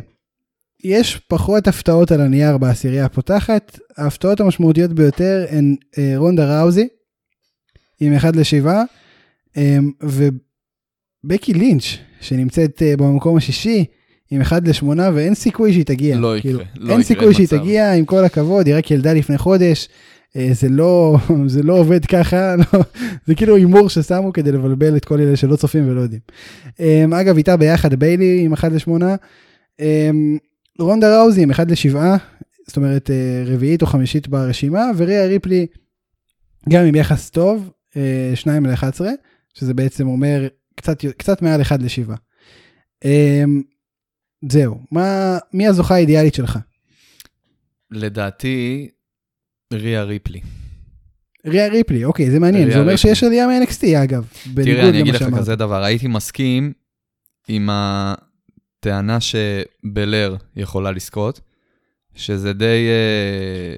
יש 0.84 1.20
פחות 1.28 1.68
הפתעות 1.68 2.12
על 2.12 2.20
הנייר 2.20 2.58
בעשירייה 2.58 3.04
הפותחת, 3.04 3.78
ההפתעות 3.96 4.40
המשמעותיות 4.40 4.92
ביותר 4.92 5.46
הן 5.50 5.74
אה, 5.98 6.12
רונדה 6.16 6.60
ראוזי, 6.60 6.88
עם 8.00 8.14
1 8.14 8.36
ל-7, 8.36 8.66
אה, 9.56 9.78
ובקי 10.02 11.52
לינץ', 11.52 11.84
שנמצאת 12.20 12.82
אה, 12.82 12.96
במקום 12.96 13.36
השישי, 13.36 13.84
עם 14.30 14.40
1 14.40 14.68
ל-8, 14.68 14.86
ואין 15.14 15.34
סיכוי 15.34 15.72
שהיא 15.72 15.84
תגיע. 15.84 16.16
לא 16.16 16.34
כאילו, 16.40 16.60
יקרה, 16.60 16.72
לא 16.76 16.92
אין 16.92 17.00
יקרה 17.00 17.04
סיכוי 17.04 17.34
שהיא 17.34 17.48
תגיע, 17.48 17.92
עם 17.92 18.04
כל 18.04 18.24
הכבוד, 18.24 18.66
היא 18.66 18.76
רק 18.76 18.90
ילדה 18.90 19.12
לפני 19.12 19.38
חודש, 19.38 19.88
זה 20.52 20.68
לא, 20.68 21.16
זה 21.46 21.62
לא 21.62 21.72
עובד 21.72 22.06
ככה, 22.06 22.56
לא, 22.56 22.80
זה 23.26 23.34
כאילו 23.34 23.56
הימור 23.56 23.88
ששמו 23.88 24.32
כדי 24.32 24.52
לבלבל 24.52 24.96
את 24.96 25.04
כל 25.04 25.20
אלה 25.20 25.36
שלא 25.36 25.56
צופים 25.56 25.88
ולא 25.88 26.00
יודעים. 26.00 27.12
אגב, 27.12 27.36
איתה 27.36 27.56
ביחד 27.56 27.94
ביילי 27.94 28.42
עם 28.44 28.52
1 28.52 28.72
ל-8, 28.72 29.02
רונדה 30.78 31.20
ראוזי 31.20 31.42
עם 31.42 31.50
1 31.50 31.70
ל-7, 31.70 31.96
זאת 32.66 32.76
אומרת 32.76 33.10
רביעית 33.46 33.82
או 33.82 33.86
חמישית 33.86 34.28
ברשימה, 34.28 34.84
וריה 34.96 35.26
ריפלי 35.26 35.66
גם 36.68 36.84
עם 36.84 36.94
יחס 36.94 37.30
טוב, 37.30 37.70
2 38.34 38.66
ל-11, 38.66 39.00
שזה 39.54 39.74
בעצם 39.74 40.06
אומר 40.06 40.48
קצת, 40.76 41.04
קצת 41.06 41.42
מעל 41.42 41.62
1 41.62 41.80
ל-7. 41.82 42.12
זהו, 44.48 44.80
מה, 44.90 45.38
מי 45.52 45.66
הזוכה 45.66 45.94
האידיאלית 45.94 46.34
שלך? 46.34 46.58
לדעתי, 47.90 48.88
ריה 49.72 50.02
ריפלי. 50.02 50.40
ריה 51.46 51.68
ריפלי, 51.68 52.04
אוקיי, 52.04 52.30
זה 52.30 52.38
מעניין, 52.38 52.70
זה 52.70 52.78
אומר 52.78 52.90
ריפלי. 52.90 52.98
שיש 52.98 53.24
עלייה 53.24 53.46
מ-NXT 53.46 54.02
אגב. 54.02 54.26
תראה, 54.54 54.88
אני 54.88 55.00
אגיד 55.00 55.14
לך 55.14 55.24
כזה 55.36 55.56
דבר, 55.56 55.84
הייתי 55.84 56.08
מסכים 56.08 56.72
עם 57.48 57.68
הטענה 58.82 59.18
שבלר 59.20 60.36
יכולה 60.56 60.90
לזכות, 60.90 61.40
שזה 62.14 62.52
די 62.52 62.88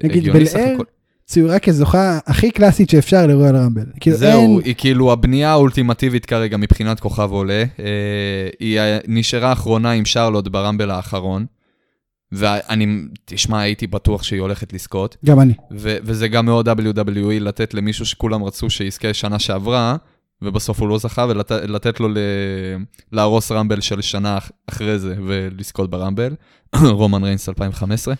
uh, 0.03 0.05
הגיוני 0.05 0.45
סך 0.45 0.59
הכל. 0.73 0.83
ציירה 1.25 1.59
כזוכה 1.59 2.19
הכי 2.25 2.51
קלאסית 2.51 2.89
שאפשר 2.89 3.27
לרועל 3.27 3.55
רמבל. 3.55 3.85
כאילו 3.99 4.17
זהו, 4.17 4.41
אין... 4.41 4.65
היא 4.65 4.75
כאילו 4.77 5.11
הבנייה 5.11 5.51
האולטימטיבית 5.51 6.25
כרגע 6.25 6.57
מבחינת 6.57 6.99
כוכב 6.99 7.29
עולה. 7.31 7.63
אה, 7.79 8.49
היא 8.59 8.79
נשארה 9.07 9.53
אחרונה 9.53 9.91
עם 9.91 10.05
שרלוט 10.05 10.47
ברמבל 10.47 10.91
האחרון. 10.91 11.45
ואני, 12.31 13.01
תשמע, 13.25 13.59
הייתי 13.59 13.87
בטוח 13.87 14.23
שהיא 14.23 14.41
הולכת 14.41 14.73
לזכות. 14.73 15.17
גם 15.25 15.39
אני. 15.39 15.53
ו- 15.71 15.97
וזה 16.03 16.27
גם 16.27 16.45
מאוד 16.45 16.69
WWE 16.69 17.39
לתת 17.39 17.73
למישהו 17.73 18.05
שכולם 18.05 18.43
רצו 18.43 18.69
שיזכה 18.69 19.13
שנה 19.13 19.39
שעברה, 19.39 19.95
ובסוף 20.41 20.79
הוא 20.79 20.89
לא 20.89 20.97
זכה, 20.97 21.25
ולתת 21.29 21.99
לו 21.99 22.09
ל- 22.09 22.17
להרוס 23.11 23.51
רמבל 23.51 23.81
של 23.81 24.01
שנה 24.01 24.37
אחרי 24.67 24.99
זה 24.99 25.15
ולזכות 25.25 25.89
ברמבל. 25.89 26.35
רומן 26.99 27.23
ריינס 27.23 27.49
2015. 27.49 28.13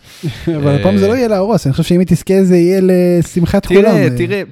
אבל 0.46 0.80
הפעם 0.80 0.96
זה 0.96 1.08
לא 1.08 1.14
יהיה 1.14 1.28
להרוס, 1.28 1.66
אני 1.66 1.72
חושב 1.72 1.84
שאם 1.84 2.00
היא 2.00 2.06
תזכה 2.06 2.44
זה 2.44 2.56
יהיה 2.56 2.80
לשמחת 2.82 3.66
כולם. 3.66 3.82
תראה, 3.82 4.18
תראה, 4.18 4.42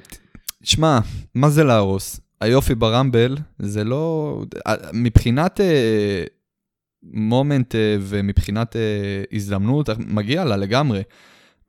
שמע, 0.63 0.99
מה 1.35 1.49
זה 1.49 1.63
להרוס? 1.63 2.19
היופי 2.41 2.75
ברמבל 2.75 3.37
זה 3.59 3.83
לא... 3.83 4.41
מבחינת 4.93 5.59
moment 7.13 7.75
אה, 7.75 7.97
ומבחינת 7.99 8.75
אה, 8.75 9.23
הזדמנות, 9.33 9.89
מגיע 10.07 10.45
לה 10.45 10.57
לגמרי. 10.57 11.03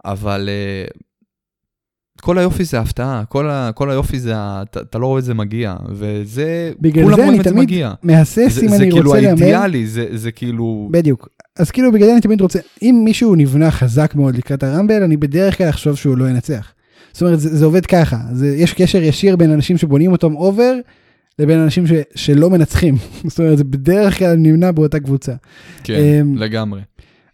אבל 0.04 0.48
אה, 0.48 0.84
כל 2.20 2.38
היופי 2.38 2.64
זה 2.64 2.80
הפתעה, 2.80 3.22
כל, 3.28 3.50
ה, 3.50 3.70
כל 3.74 3.90
היופי 3.90 4.18
זה, 4.18 4.32
אתה, 4.36 4.80
אתה 4.80 4.98
לא 4.98 5.06
רואה 5.06 5.18
את 5.18 5.24
זה 5.24 5.34
מגיע, 5.34 5.76
וזה, 5.90 6.22
זה 6.24 6.72
מגיע. 6.80 7.04
בגלל 7.04 7.16
זה 7.16 7.28
אני 7.28 7.42
תמיד 7.42 7.70
מהסס 8.02 8.62
אם 8.62 8.74
אני 8.74 8.90
כאילו 8.90 9.10
רוצה 9.10 9.20
להמר. 9.20 9.36
זה 9.36 9.42
כאילו 9.42 9.56
האידיאלי, 9.56 9.86
זה, 9.86 10.06
זה 10.12 10.32
כאילו... 10.32 10.88
בדיוק. 10.90 11.28
אז 11.58 11.70
כאילו 11.70 11.92
בגלל 11.92 12.06
זה 12.06 12.12
אני 12.12 12.20
תמיד 12.20 12.40
רוצה, 12.40 12.58
אם 12.82 13.02
מישהו 13.04 13.34
נבנה 13.34 13.70
חזק 13.70 14.14
מאוד 14.14 14.36
לקראת 14.36 14.62
הרמבל, 14.62 15.02
אני 15.02 15.16
בדרך 15.16 15.58
כלל 15.58 15.68
אחשוב 15.68 15.96
שהוא 15.96 16.16
לא 16.16 16.28
ינצח. 16.28 16.72
זאת 17.12 17.22
אומרת, 17.22 17.40
זה, 17.40 17.56
זה 17.56 17.64
עובד 17.64 17.86
ככה, 17.86 18.16
זה, 18.32 18.56
יש 18.56 18.72
קשר 18.72 19.02
ישיר 19.02 19.36
בין 19.36 19.50
אנשים 19.50 19.78
שבונים 19.78 20.12
אותם 20.12 20.36
over, 20.36 20.74
לבין 21.38 21.58
אנשים 21.58 21.86
ש, 21.86 21.92
שלא 22.14 22.50
מנצחים. 22.50 22.96
זאת 23.28 23.38
אומרת, 23.38 23.58
זה 23.58 23.64
בדרך 23.64 24.18
כלל 24.18 24.36
נמנע 24.36 24.72
באותה 24.72 25.00
קבוצה. 25.00 25.32
כן, 25.84 25.94
אמ, 25.94 26.40
לגמרי. 26.40 26.80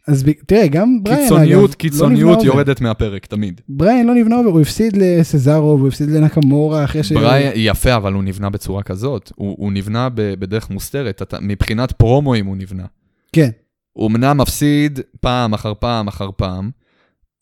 אז 0.09 0.25
תראה, 0.47 0.69
גם 0.69 1.03
בריין, 1.03 1.23
קיצוניות, 1.23 1.71
אגב, 1.71 1.75
קיצוניות 1.75 2.38
לא 2.38 2.45
יורדת 2.45 2.81
מהפרק, 2.81 3.27
תמיד. 3.27 3.61
בריין 3.69 4.07
לא 4.07 4.15
נבנה 4.15 4.37
over, 4.37 4.51
הוא 4.51 4.61
הפסיד 4.61 4.97
לסזארו, 4.97 5.71
הוא 5.71 5.88
הפסיד 5.88 6.09
לנקמורה 6.11 6.85
אחרי 6.85 7.03
ש... 7.03 7.12
בריין, 7.12 7.53
יפה, 7.57 7.97
אבל 7.97 8.12
הוא 8.12 8.23
נבנה 8.23 8.51
בצורה 8.51 8.83
כזאת. 8.83 9.33
הוא, 9.37 9.57
הוא 9.59 9.73
נבנה 9.73 10.09
בדרך 10.15 10.71
מוסתרת, 10.71 11.23
אתה, 11.23 11.38
מבחינת 11.41 11.93
פרומואים 11.93 12.47
הוא 12.47 12.57
נבנה. 12.57 12.85
כן. 13.33 13.51
הוא 13.93 14.09
אמנם 14.09 14.38
מפסיד 14.38 15.01
פעם 15.21 15.55
אחר 15.55 15.73
פעם 15.75 16.09
אחר 16.09 16.31
פעם, 16.37 16.71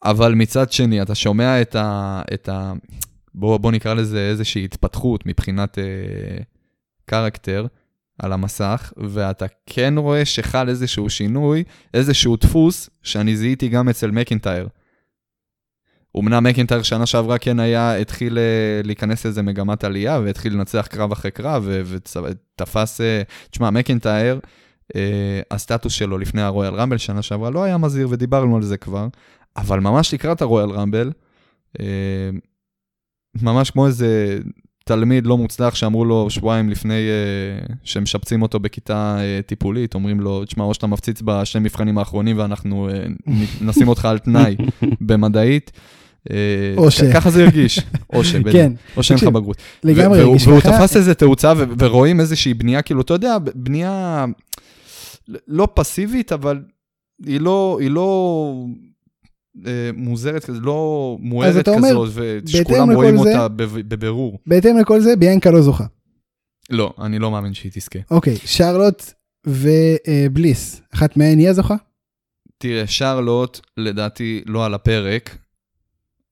אבל 0.04 0.34
מצד 0.34 0.72
שני, 0.72 1.02
אתה 1.02 1.14
שומע 1.14 1.60
את 1.60 1.74
ה... 1.74 2.22
את 2.34 2.48
ה 2.48 2.72
בוא, 3.34 3.58
בוא 3.58 3.72
נקרא 3.72 3.94
לזה 3.94 4.28
איזושהי 4.30 4.64
התפתחות 4.64 5.26
מבחינת 5.26 5.78
אה, 5.78 5.84
קרקטר 7.06 7.66
על 8.22 8.32
המסך, 8.32 8.92
ואתה 8.96 9.46
כן 9.66 9.94
רואה 9.96 10.24
שחל 10.24 10.68
איזשהו 10.68 11.10
שינוי, 11.10 11.64
איזשהו 11.94 12.36
דפוס, 12.36 12.90
שאני 13.02 13.36
זיהיתי 13.36 13.68
גם 13.68 13.88
אצל 13.88 14.10
מקינטייר. 14.10 14.68
אמנם 16.18 16.44
מקינטייר 16.44 16.82
שנה 16.82 17.06
שעברה 17.06 17.38
כן 17.38 17.60
היה, 17.60 17.96
התחיל 17.96 18.38
אה, 18.38 18.80
להיכנס 18.84 19.24
לאיזה 19.24 19.42
מגמת 19.42 19.84
עלייה, 19.84 20.20
והתחיל 20.24 20.52
לנצח 20.52 20.86
קרב 20.90 21.12
אחרי 21.12 21.30
קרב, 21.30 21.68
ותפס, 21.68 23.00
אה, 23.00 23.22
תשמע, 23.50 23.70
מקינטייר, 23.70 24.40
אה, 24.96 25.40
הסטטוס 25.50 25.92
שלו 25.92 26.18
לפני 26.18 26.42
הרויאל 26.42 26.74
רמבל 26.74 26.98
שנה 26.98 27.22
שעברה 27.22 27.50
לא 27.50 27.64
היה 27.64 27.78
מזהיר, 27.78 28.08
ודיברנו 28.10 28.56
על 28.56 28.62
זה 28.62 28.76
כבר, 28.76 29.08
אבל 29.56 29.80
ממש 29.80 30.14
לקראת 30.14 30.42
הרויאל 30.42 30.70
רמבל, 30.70 31.12
ממש 33.42 33.70
כמו 33.70 33.86
איזה 33.86 34.38
תלמיד 34.90 35.26
לא 35.26 35.36
מוצלח 35.36 35.74
שאמרו 35.74 36.04
לו 36.04 36.30
שבועיים 36.30 36.70
לפני 36.70 37.08
uh, 37.08 37.72
שמשפצים 37.84 38.42
אותו 38.42 38.60
בכיתה 38.60 39.18
uh, 39.18 39.46
טיפולית, 39.46 39.94
אומרים 39.94 40.20
לו, 40.20 40.44
תשמע, 40.44 40.64
או 40.64 40.74
שאתה 40.74 40.86
מפציץ 40.86 41.22
בשני 41.24 41.60
מבחנים 41.60 41.98
האחרונים 41.98 42.38
ואנחנו 42.38 42.88
uh, 42.90 43.30
נשים 43.60 43.88
אותך 43.88 44.04
על 44.04 44.18
תנאי 44.18 44.56
במדעית. 45.08 45.70
או 46.76 46.90
ש... 46.90 47.02
ככה 47.02 47.30
זה 47.30 47.44
הרגיש, 47.44 47.80
או 48.14 48.24
ש... 48.24 48.36
כן. 48.52 48.72
או 48.96 49.02
שאין 49.02 49.18
לך 49.18 49.24
בגרות. 49.24 49.56
לגמרי 49.84 50.20
הרגיש 50.20 50.46
והוא 50.46 50.60
תפס 50.60 50.96
איזה 50.96 51.14
תאוצה 51.14 51.52
ורואים 51.78 52.20
איזושהי 52.20 52.54
בנייה, 52.54 52.82
כאילו, 52.82 53.00
אתה 53.00 53.14
יודע, 53.14 53.36
בנייה 53.54 54.24
לא 55.48 55.68
פסיבית, 55.74 56.32
אבל 56.32 56.60
היא 57.26 57.40
לא, 57.40 57.78
היא 57.80 57.90
לא 57.90 58.52
מוזרת 59.94 60.44
כזה, 60.44 60.60
לא 60.60 61.16
מוארת 61.20 61.68
כזאת, 61.68 62.08
ושכולם 62.44 62.90
רואים 62.90 63.16
זה, 63.22 63.28
אותה 63.28 63.48
בבירור. 63.88 64.38
בהתאם 64.46 64.78
לכל 64.78 65.00
זה, 65.00 65.16
ביאנקה 65.16 65.50
לא 65.50 65.62
זוכה. 65.62 65.84
לא, 66.70 66.92
אני 67.00 67.18
לא 67.18 67.30
מאמין 67.30 67.54
שהיא 67.54 67.72
תזכה. 67.74 67.98
אוקיי, 68.10 68.36
שרלוט 68.44 69.12
ובליס, 69.46 70.80
אחת 70.94 71.16
מהן 71.16 71.38
היא 71.38 71.48
הזוכה? 71.48 71.76
תראה, 72.58 72.86
שרלוט 72.86 73.60
לדעתי 73.76 74.42
לא 74.46 74.66
על 74.66 74.74
הפרק. 74.74 75.36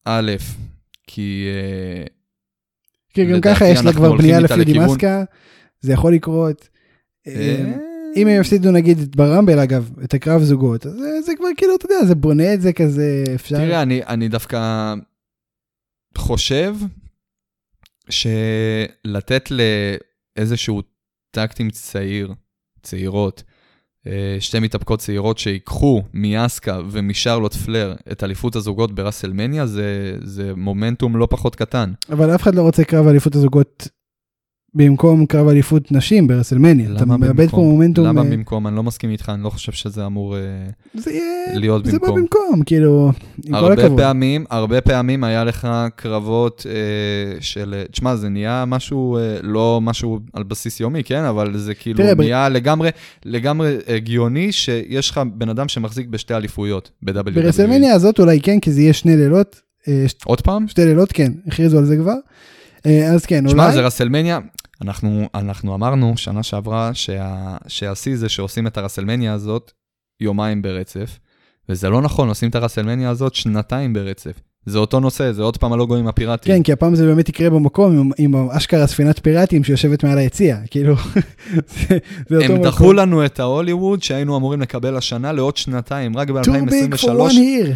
א', 0.05 0.33
כי... 1.07 1.47
אה, 1.49 2.07
כי 3.15 3.25
גם 3.25 3.41
ככה 3.41 3.67
יש 3.69 3.85
לה 3.85 3.93
כבר 3.93 4.17
בנייה 4.17 4.41
לפי 4.41 4.65
דימאסקה, 4.65 5.25
זה 5.81 5.93
יכול 5.93 6.15
לקרות. 6.15 6.69
אה, 8.17 8.23
אם 8.23 8.29
הם 8.29 8.41
יפסידו 8.41 8.71
נגיד 8.71 9.17
ברמבל 9.17 9.59
אגב, 9.59 9.91
את 10.05 10.15
הקרב 10.15 10.43
זוגות, 10.43 10.87
אז 10.87 10.93
זה, 10.93 11.21
זה 11.27 11.33
כבר 11.39 11.49
כאילו, 11.57 11.75
אתה 11.75 11.87
יודע, 11.87 12.07
זה 12.07 12.15
בונה 12.15 12.55
את 12.55 12.61
זה 12.61 12.73
כזה, 12.73 13.25
אפשר... 13.35 13.57
תראה, 13.57 13.83
אני, 13.83 14.03
אני 14.05 14.29
דווקא 14.29 14.95
חושב 16.19 16.75
שלתת 18.11 19.49
לאיזשהו 19.51 20.83
טקטים 21.31 21.71
צעיר, 21.71 22.35
צעירות, 22.83 23.43
אה, 24.07 24.37
שתי 24.41 24.61
מתאפקות 24.61 25.01
צעירות 25.01 25.39
שיקחו 25.39 26.03
מיאסקה 26.15 26.81
ומשרלוט 26.91 27.55
פלר 27.55 27.95
את 28.13 28.25
אליפות 28.25 28.57
הזוגות 28.57 28.95
בראסלמניה, 28.95 29.67
זה, 29.67 30.17
זה 30.23 30.53
מומנטום 30.57 31.17
לא 31.17 31.29
פחות 31.31 31.57
קטן. 31.57 31.93
אבל 32.11 32.35
אף 32.35 32.43
אחד 32.43 32.55
לא 32.55 32.63
רוצה 32.63 32.85
קרב 32.85 33.07
אליפות 33.07 33.35
הזוגות 33.35 33.89
במקום 34.79 35.27
קרב 35.27 35.49
אליפות 35.49 35.93
נשים 35.93 36.27
ברסלמניה. 36.27 36.91
אתה 36.97 37.05
מאבד 37.05 37.49
פה 37.49 37.57
מומנטום. 37.57 38.07
למה 38.07 38.23
אה, 38.23 38.27
במקום? 38.27 38.67
אני 38.67 38.77
לא 38.77 38.83
מסכים 38.83 39.11
איתך, 39.11 39.33
אני 39.35 39.43
לא 39.43 39.51
חושב 39.51 39.73
שזה 39.73 40.07
אמור 40.07 40.37
אה, 40.37 40.41
זה 40.95 41.11
להיות 41.55 41.85
זה 41.85 41.93
במקום. 41.93 42.07
זה 42.09 42.15
בא 42.15 42.21
במקום, 42.21 42.63
כאילו, 42.67 43.13
עם 43.47 43.61
כל 43.61 43.73
הכבוד. 43.73 44.01
פעמים, 44.01 44.45
הרבה 44.51 44.81
פעמים 44.81 45.25
היה 45.25 45.45
לך 45.45 45.69
קרבות 45.97 46.67
אה, 46.69 47.41
של, 47.41 47.83
תשמע, 47.91 48.17
זה 48.17 48.29
נהיה 48.29 48.65
משהו, 48.67 49.17
אה, 49.17 49.37
לא 49.43 49.81
משהו 49.83 50.21
על 50.33 50.43
בסיס 50.43 50.81
יומי, 50.81 51.05
כן? 51.05 51.23
אבל 51.25 51.59
זה 51.59 51.75
כאילו 51.75 51.99
תראה, 51.99 52.15
נהיה 52.15 52.49
ב... 52.49 52.53
לגמרי, 52.53 52.91
לגמרי 53.25 53.77
הגיוני 53.89 54.53
שיש 54.53 55.11
לך 55.11 55.21
בן 55.35 55.49
אדם 55.49 55.69
שמחזיק 55.69 56.07
בשתי 56.09 56.35
אליפויות 56.35 56.91
ב-WWE. 57.03 57.31
ברסלמניה 57.31 57.95
הזאת 57.95 58.21
אולי 58.21 58.41
כן, 58.41 58.61
כי 58.61 58.73
זה 58.73 58.81
יהיה 58.81 58.93
שני 58.93 59.17
לילות. 59.17 59.61
אה, 59.89 60.07
עוד 60.25 60.41
פעם? 60.41 60.69
שתי 60.69 60.85
לילות, 60.85 61.13
כן, 61.13 61.33
הכריזו 61.47 61.79
על 61.79 61.85
זה 61.85 61.97
כבר. 61.97 62.17
אז 62.85 63.27
כן, 63.27 63.47
אולי... 63.47 63.53
תשמע, 63.53 63.73
זה 63.73 63.81
רסלמניה, 63.81 64.39
אנחנו, 64.83 65.29
אנחנו 65.35 65.75
אמרנו 65.75 66.17
שנה 66.17 66.43
שעברה 66.43 66.95
שה, 66.95 67.57
שהשיא 67.67 68.17
זה 68.17 68.29
שעושים 68.29 68.67
את 68.67 68.79
הרסלמניה 68.79 69.33
הזאת 69.33 69.73
יומיים 70.21 70.63
ברצף, 70.63 71.19
וזה 71.69 71.91
לא 71.91 72.03
נכון, 72.03 72.29
עושים 72.29 72.51
את 72.51 72.55
הרסלמניה 72.55 73.11
הזאת 73.11 73.35
שנתיים 73.35 73.93
ברצף. 73.93 74.41
זה 74.67 74.79
אותו 74.79 75.01
נושא, 75.01 75.33
זה 75.33 75.43
עוד 75.43 75.57
פעם 75.57 75.73
הלוגוים 75.73 76.07
הפיראטיים. 76.07 76.57
כן, 76.57 76.63
כי 76.63 76.73
הפעם 76.73 76.95
זה 76.95 77.07
באמת 77.07 77.29
יקרה 77.29 77.51
במקום 77.51 77.99
עם, 77.99 78.11
עם 78.19 78.51
אשכרה 78.51 78.87
ספינת 78.87 79.19
פיראטים 79.19 79.65
שיושבת 79.65 80.05
מעל 80.05 80.19
היציע, 80.19 80.57
כאילו, 80.71 80.95
זה, 81.75 81.99
זה 82.29 82.37
אותו 82.37 82.45
מקום. 82.45 82.57
הם 82.57 82.63
דחו 82.63 82.93
לנו 82.93 83.25
את 83.25 83.41
ההוליווד 83.41 84.03
שהיינו 84.03 84.37
אמורים 84.37 84.61
לקבל 84.61 84.97
השנה 84.97 85.33
לעוד 85.33 85.57
שנתיים, 85.57 86.17
רק 86.17 86.31
ב-2023. 86.31 86.45
Too 86.45 86.95
big 86.95 87.01
for 87.01 87.09
one 87.09 87.33
year, 87.33 87.69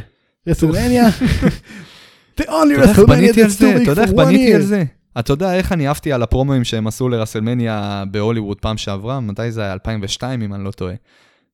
רסלמניה. 0.46 1.08
The 2.40 2.44
only 2.44 2.76
WrestleMania 2.76 3.32
that's 3.34 3.58
too 3.58 3.78
big 3.78 3.82
אתה 3.82 3.90
יודע 3.90 4.02
איך 4.02 4.10
for 4.10 4.14
one 4.14 4.16
בניתי 4.16 4.54
על 4.54 4.60
year. 4.60 4.64
זה? 4.64 4.84
אתה 5.18 5.32
יודע 5.32 5.54
איך 5.54 5.72
אני 5.72 5.86
עפתי 5.86 6.12
על 6.12 6.22
הפרומואים 6.22 6.64
שהם 6.64 6.86
עשו 6.86 7.08
לרסלמניה 7.08 8.04
בהוליווד 8.10 8.60
פעם 8.60 8.76
שעברה? 8.76 9.20
מתי 9.20 9.52
זה 9.52 9.62
היה? 9.62 9.72
2002 9.72 10.42
אם 10.42 10.54
אני 10.54 10.64
לא 10.64 10.70
טועה. 10.70 10.94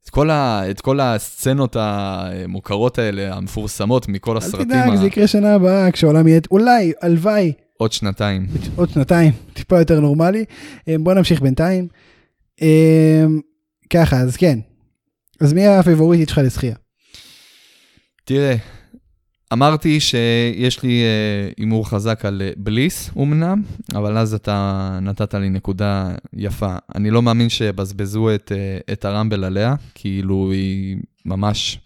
את 0.04 0.10
כל, 0.10 0.30
ה, 0.30 0.70
את 0.70 0.80
כל 0.80 1.00
הסצנות 1.00 1.76
המוכרות 1.78 2.98
האלה, 2.98 3.34
המפורסמות 3.34 4.08
מכל 4.08 4.30
אל 4.30 4.36
הסרטים, 4.36 4.66
תדאג, 4.66 4.90
ה... 4.92 4.96
זה 4.96 5.06
יקרה 5.06 5.26
שנה 5.26 5.54
הבאה 5.54 5.90
כשהעולם 5.90 6.28
יהיה, 6.28 6.40
אולי, 6.50 6.92
הלוואי, 7.02 7.52
עוד 7.78 7.92
שנתיים. 7.92 8.46
עוד 8.76 8.90
שנתיים, 8.90 9.32
טיפה 9.52 9.78
יותר 9.78 10.00
נורמלי. 10.00 10.44
אה, 10.88 10.96
בוא 11.00 11.14
נמשיך 11.14 11.40
בינתיים. 11.40 11.88
אה, 12.62 13.24
ככה, 13.90 14.16
אז 14.16 14.36
כן. 14.36 14.58
אז 15.40 15.52
מי 15.52 15.66
הפייבוריטית 15.66 16.28
שלך 16.28 16.38
לזכייה? 16.38 16.74
תראה, 18.24 18.54
אמרתי 19.52 20.00
שיש 20.00 20.82
לי 20.82 21.02
אה, 21.02 21.50
הימור 21.56 21.88
חזק 21.88 22.24
על 22.24 22.42
אה, 22.44 22.50
בליס 22.56 23.10
אמנם, 23.18 23.62
אבל 23.94 24.18
אז 24.18 24.34
אתה 24.34 24.98
נתת 25.02 25.34
לי 25.34 25.50
נקודה 25.50 26.14
יפה. 26.32 26.76
אני 26.94 27.10
לא 27.10 27.22
מאמין 27.22 27.48
שיבזבזו 27.48 28.34
את, 28.34 28.52
אה, 28.54 28.92
את 28.92 29.04
הרמבל 29.04 29.44
עליה, 29.44 29.74
כאילו 29.94 30.50
היא 30.52 30.96
ממש 31.24 31.78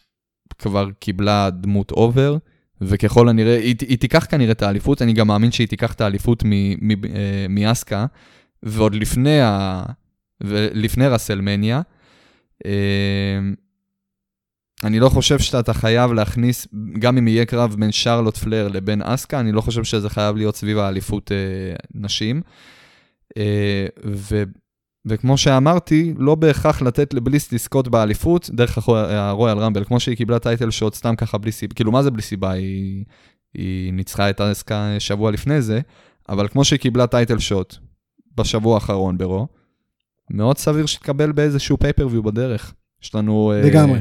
כבר 0.58 0.88
קיבלה 1.00 1.50
דמות 1.50 1.90
over, 1.90 2.36
וככל 2.80 3.28
הנראה, 3.28 3.56
היא, 3.56 3.74
היא 3.88 3.98
תיקח 3.98 4.26
כנראה 4.30 4.52
את 4.52 4.62
האליפות, 4.62 5.02
אני 5.02 5.12
גם 5.12 5.26
מאמין 5.26 5.52
שהיא 5.52 5.68
תיקח 5.68 5.92
את 5.92 6.00
האליפות 6.00 6.42
אה, 6.44 7.46
מאסקה, 7.48 8.06
ועוד 8.62 8.94
לפני, 8.94 9.40
ה, 9.40 9.82
ולפני 10.40 11.06
רסלמניה. 11.06 11.80
אני 14.84 15.00
לא 15.00 15.08
חושב 15.08 15.38
שאתה 15.38 15.72
חייב 15.74 16.12
להכניס, 16.12 16.68
גם 16.98 17.18
אם 17.18 17.28
יהיה 17.28 17.44
קרב 17.44 17.76
בין 17.78 17.92
שרלוט 17.92 18.36
פלר 18.36 18.68
לבין 18.68 19.02
אסקה, 19.02 19.40
אני 19.40 19.52
לא 19.52 19.60
חושב 19.60 19.84
שזה 19.84 20.10
חייב 20.10 20.36
להיות 20.36 20.56
סביב 20.56 20.78
האליפות 20.78 21.32
אה, 21.32 21.36
נשים. 21.94 22.42
אה, 23.36 23.86
ו, 24.06 24.42
וכמו 25.06 25.38
שאמרתי, 25.38 26.14
לא 26.18 26.34
בהכרח 26.34 26.82
לתת 26.82 27.14
לבליס 27.14 27.52
לזכות 27.52 27.88
באליפות 27.88 28.50
דרך 28.52 28.78
הרו- 28.78 28.96
הרויאל 28.96 29.58
רמבל, 29.58 29.84
כמו 29.84 30.00
שהיא 30.00 30.16
קיבלה 30.16 30.38
title 30.38 30.70
shot 30.70 30.94
סתם 30.94 31.16
ככה 31.16 31.38
בלי 31.38 31.52
סיבה, 31.52 31.74
כאילו 31.74 31.92
מה 31.92 32.02
זה 32.02 32.10
בלי 32.10 32.22
סיבה? 32.22 32.50
היא, 32.50 33.04
היא 33.54 33.92
ניצחה 33.92 34.30
את 34.30 34.40
אסקה 34.40 34.96
שבוע 34.98 35.30
לפני 35.30 35.62
זה, 35.62 35.80
אבל 36.28 36.48
כמו 36.48 36.64
שהיא 36.64 36.80
קיבלה 36.80 37.06
title 37.06 37.38
shot 37.38 37.76
בשבוע 38.36 38.74
האחרון 38.74 39.18
ברו, 39.18 39.48
מאוד 40.30 40.58
סביר 40.58 40.86
שתקבל 40.86 41.32
באיזשהו 41.32 41.78
pay-per-view 41.78 42.22
בדרך. 42.22 42.74
יש 43.03 43.14
לנו... 43.14 43.53
אה, 43.53 43.62
לגמרי. 43.62 44.00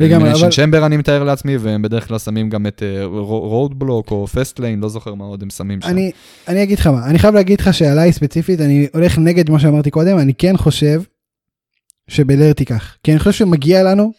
לגמרי, 0.00 0.32
אבל- 0.32 0.50
Chamber 0.50 0.86
אני 0.86 0.96
מתאר 0.96 1.24
לעצמי, 1.24 1.56
והם 1.56 1.82
בדרך 1.82 2.08
כלל 2.08 2.18
שמים 2.18 2.50
גם 2.50 2.66
את 2.66 2.82
Roadblock 3.28 4.10
או 4.10 4.26
Fastlane, 4.26 4.80
לא 4.80 4.88
זוכר 4.88 5.14
מה 5.14 5.24
עוד 5.24 5.42
הם 5.42 5.50
שמים 5.50 5.80
שם. 5.80 5.88
אני, 5.88 6.10
אני 6.48 6.62
אגיד 6.62 6.78
לך 6.78 6.86
מה, 6.86 7.06
אני 7.06 7.18
חייב 7.18 7.34
להגיד 7.34 7.60
לך 7.60 7.74
שעליי 7.74 8.12
ספציפית, 8.12 8.60
אני 8.60 8.86
הולך 8.94 9.18
נגד 9.18 9.50
מה 9.50 9.58
שאמרתי 9.58 9.90
קודם, 9.90 10.18
אני 10.18 10.34
כן 10.34 10.56
חושב 10.56 11.02
שבלר 12.08 12.52
תיקח. 12.52 12.96
כי 13.04 13.10
אני 13.12 13.18
חושב 13.18 13.32
שמגיע 13.32 13.82
לנו 13.82 14.12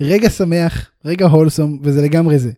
רגע 0.00 0.30
שמח, 0.30 0.90
רגע 1.04 1.26
wholesome, 1.26 1.78
וזה 1.82 2.02
לגמרי 2.02 2.38
זה. 2.38 2.50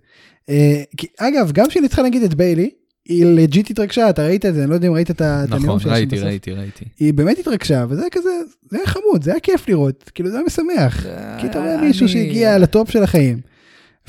אה, 0.48 0.82
כי, 0.96 1.06
אגב, 1.18 1.52
גם 1.52 1.68
כשהיא 1.68 1.82
ניצחה 1.82 2.02
נגיד 2.02 2.22
את 2.22 2.34
ביילי, 2.34 2.70
היא 3.10 3.24
legit 3.24 3.70
התרגשה, 3.70 4.10
אתה 4.10 4.22
ראית 4.26 4.46
את 4.46 4.54
זה, 4.54 4.62
אני 4.62 4.70
לא 4.70 4.74
יודע 4.74 4.88
אם 4.88 4.92
ראית 4.92 5.10
את 5.10 5.20
הנאום 5.20 5.62
נכון, 5.62 5.80
שלה 5.80 5.92
ראיתי, 5.92 6.16
שבסוף. 6.16 6.28
ראיתי, 6.28 6.52
ראיתי. 6.52 6.84
היא 7.00 7.14
באמת 7.14 7.38
התרגשה, 7.38 7.84
וזה 7.88 8.00
היה 8.00 8.10
כזה, 8.10 8.30
זה 8.70 8.76
היה 8.76 8.86
חמוד, 8.86 9.22
זה 9.22 9.30
היה 9.30 9.40
כיף 9.40 9.68
לראות, 9.68 10.10
כאילו 10.14 10.30
זה 10.30 10.36
היה 10.36 10.46
משמח. 10.46 11.06
כי 11.40 11.46
אתה 11.46 11.58
רואה 11.58 11.80
מישהו 11.80 12.08
שהגיע 12.08 12.58
ל 12.58 12.66
top 12.66 12.90
של 12.90 13.02
החיים, 13.02 13.40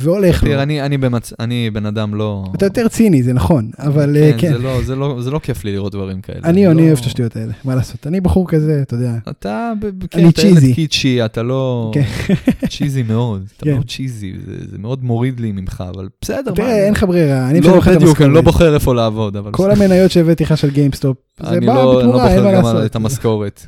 והולך 0.03 0.43
לו. 0.43 0.61
אני, 0.61 0.81
אני, 0.81 0.97
במצ... 0.97 1.33
אני 1.39 1.69
בן 1.73 1.85
אדם 1.85 2.15
לא... 2.15 2.43
אתה 2.55 2.65
יותר 2.65 2.87
ציני, 2.87 3.23
זה 3.23 3.33
נכון, 3.33 3.69
אבל 3.79 4.17
אה, 4.17 4.31
כן, 4.31 4.37
כן. 4.37 4.53
זה 4.53 4.57
לא, 4.57 4.81
זה, 4.83 4.95
לא, 4.95 5.21
זה 5.21 5.31
לא 5.31 5.39
כיף 5.39 5.63
לי 5.63 5.71
לראות 5.71 5.91
דברים 5.91 6.21
כאלה. 6.21 6.39
אני 6.43 6.67
אני 6.67 6.81
לא... 6.81 6.87
אוהב 6.87 6.97
את 6.97 7.05
השטויות 7.05 7.35
האלה, 7.35 7.53
מה 7.63 7.75
לעשות, 7.75 8.07
אני 8.07 8.21
בחור 8.21 8.47
כזה, 8.47 8.79
אתה 8.81 8.95
יודע. 8.95 9.13
אתה, 9.29 9.73
אני 9.81 9.91
כן, 10.09 10.29
אתה 10.29 10.47
ילד. 10.47 10.75
קיצ'י, 10.75 11.25
אתה 11.25 11.43
לא... 11.43 11.91
כן. 11.93 12.35
cheesy 12.69 13.03
מאוד, 13.03 13.47
אתה 13.57 13.65
כן. 13.65 13.77
לא 13.77 13.81
cheesy, 13.88 14.34
זה, 14.45 14.71
זה 14.71 14.77
מאוד 14.77 15.03
מוריד 15.03 15.39
לי 15.39 15.51
ממך, 15.51 15.83
אבל 15.95 16.07
בסדר, 16.21 16.51
תראה, 16.51 16.85
אין 16.85 16.93
לך 16.93 17.03
ברירה, 17.03 17.49
אני 17.49 17.61
לא, 17.61 17.79
בדיוק, 17.79 18.21
אני 18.21 18.33
לא. 18.33 18.41
בוחר 18.41 18.73
איפה 18.73 18.95
לעבוד, 18.95 19.35
אבל 19.37 19.51
כל 19.51 19.71
המניות 19.71 20.11
שהבאתי 20.11 20.43
לך 20.43 20.57
של 20.57 20.69
גיימסטופ, 20.69 21.17
זה 21.39 21.49
אני 21.49 21.65
בא 21.65 21.73
לא, 21.73 21.81
אני 21.81 21.85
לא 21.85 21.99
בתמורה, 21.99 22.27
אין 22.27 22.43
מה 22.43 22.49
בוחר 22.49 22.57
גם 22.57 22.63
לעשות. 22.63 22.85
את 22.85 22.95
המשכורת. 22.95 23.65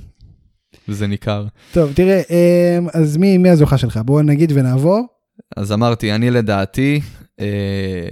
וזה 0.88 1.08
ניכר. 1.08 1.46
טוב, 1.74 1.92
תראה, 1.94 2.22
אמ, 2.30 2.88
אז 2.94 3.18
מי 3.18 3.38
מי 3.38 3.50
הזוכה 3.50 3.78
שלך? 3.78 4.00
בואו 4.06 4.22
נגיד 4.22 4.52
ונעבור. 4.56 5.06
אז 5.58 5.72
אמרתי, 5.72 6.12
אני 6.16 6.32
לדעתי, 6.32 7.00
אה, 7.40 8.08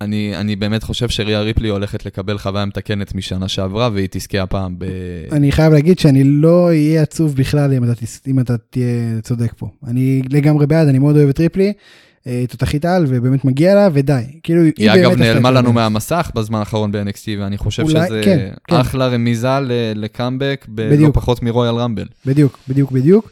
אני, 0.00 0.36
אני 0.36 0.56
באמת 0.56 0.82
חושב 0.82 1.08
שריה 1.08 1.40
ריפלי 1.40 1.68
הולכת 1.68 2.06
לקבל 2.06 2.38
חוויה 2.38 2.64
מתקנת 2.64 3.14
משנה 3.14 3.48
שעברה, 3.48 3.90
והיא 3.92 4.08
תזכה 4.10 4.42
הפעם 4.42 4.78
ב... 4.78 4.84
אני 5.32 5.52
חייב 5.52 5.72
להגיד 5.72 5.98
שאני 5.98 6.24
לא 6.24 6.66
אהיה 6.66 7.02
עצוב 7.02 7.36
בכלל 7.36 7.72
אם 7.72 7.84
אתה 7.84 7.92
אם 8.28 8.40
אתה 8.40 8.56
תהיה 8.70 9.20
צודק 9.22 9.52
פה. 9.56 9.68
אני 9.86 10.22
לגמרי 10.30 10.66
בעד, 10.66 10.88
אני 10.88 10.98
מאוד 10.98 11.16
אוהב 11.16 11.28
את 11.28 11.40
ריפלי, 11.40 11.72
אה, 12.26 12.44
תותחית 12.48 12.84
על, 12.84 13.04
ובאמת 13.08 13.44
מגיע 13.44 13.74
לה, 13.74 13.88
ודי. 13.92 14.22
כאילו, 14.42 14.62
היא 14.62 14.72
באמת 14.92 15.06
אגב 15.06 15.18
נעלמה 15.18 15.50
לנו. 15.50 15.72
מהמסך 15.72 16.30
בזמן 16.34 16.58
האחרון 16.58 16.92
ב-NXT, 16.92 17.28
ואני 17.38 17.58
חושב 17.58 17.82
אולי- 17.82 18.06
שזה 18.06 18.20
כן, 18.24 18.48
כן. 18.68 18.76
אחלה 18.76 19.06
רמיזה 19.08 19.48
לקאמבק 19.94 20.66
בלא. 20.68 21.10
פחות 21.14 21.42
מרויאל 21.42 21.74
רמבל. 21.74 22.06
בדיוק, 22.26 22.58
בדיוק, 22.68 22.92
בדיוק. 22.92 23.30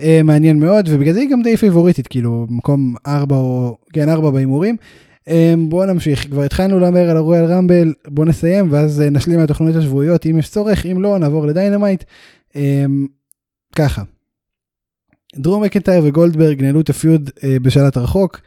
אה, 0.00 0.20
מעניין 0.24 0.58
מאוד, 0.58 0.88
ובגלל 0.90 1.14
זה 1.14 1.20
היא 1.20 1.30
גם 1.30 1.42
די 1.42 1.56
פייבוריטית, 1.56 2.06
כאילו, 2.06 2.46
מקום 2.50 2.94
ארבע 3.06 3.36
או, 3.36 3.76
כן, 3.92 4.08
ארבע 4.08 4.30
בהימורים. 4.30 4.76
אה, 5.28 5.54
בואו 5.68 5.86
נמשיך, 5.86 6.26
כבר 6.30 6.42
התחלנו 6.42 6.80
להמר 6.80 7.10
על 7.10 7.16
הרויאל 7.16 7.44
רמבל, 7.44 7.92
בואו 8.08 8.26
נסיים, 8.26 8.68
ואז 8.70 9.00
אה, 9.00 9.10
נשלים 9.10 9.38
מהתוכניות 9.38 9.76
השבועיות, 9.76 10.26
אם 10.26 10.38
יש 10.38 10.48
צורך, 10.48 10.86
אם 10.86 11.02
לא, 11.02 11.18
נעבור 11.18 11.46
לדיינמייט. 11.46 12.04
אה, 12.56 12.84
ככה, 13.76 14.02
דרום 15.36 15.62
מקנטייר 15.62 16.04
וגולדברג 16.04 16.62
ניהלו 16.62 16.80
את 16.80 16.90
הפיוד 16.90 17.30
אה, 17.44 17.56
בשלט 17.62 17.96
רחוק, 17.96 18.40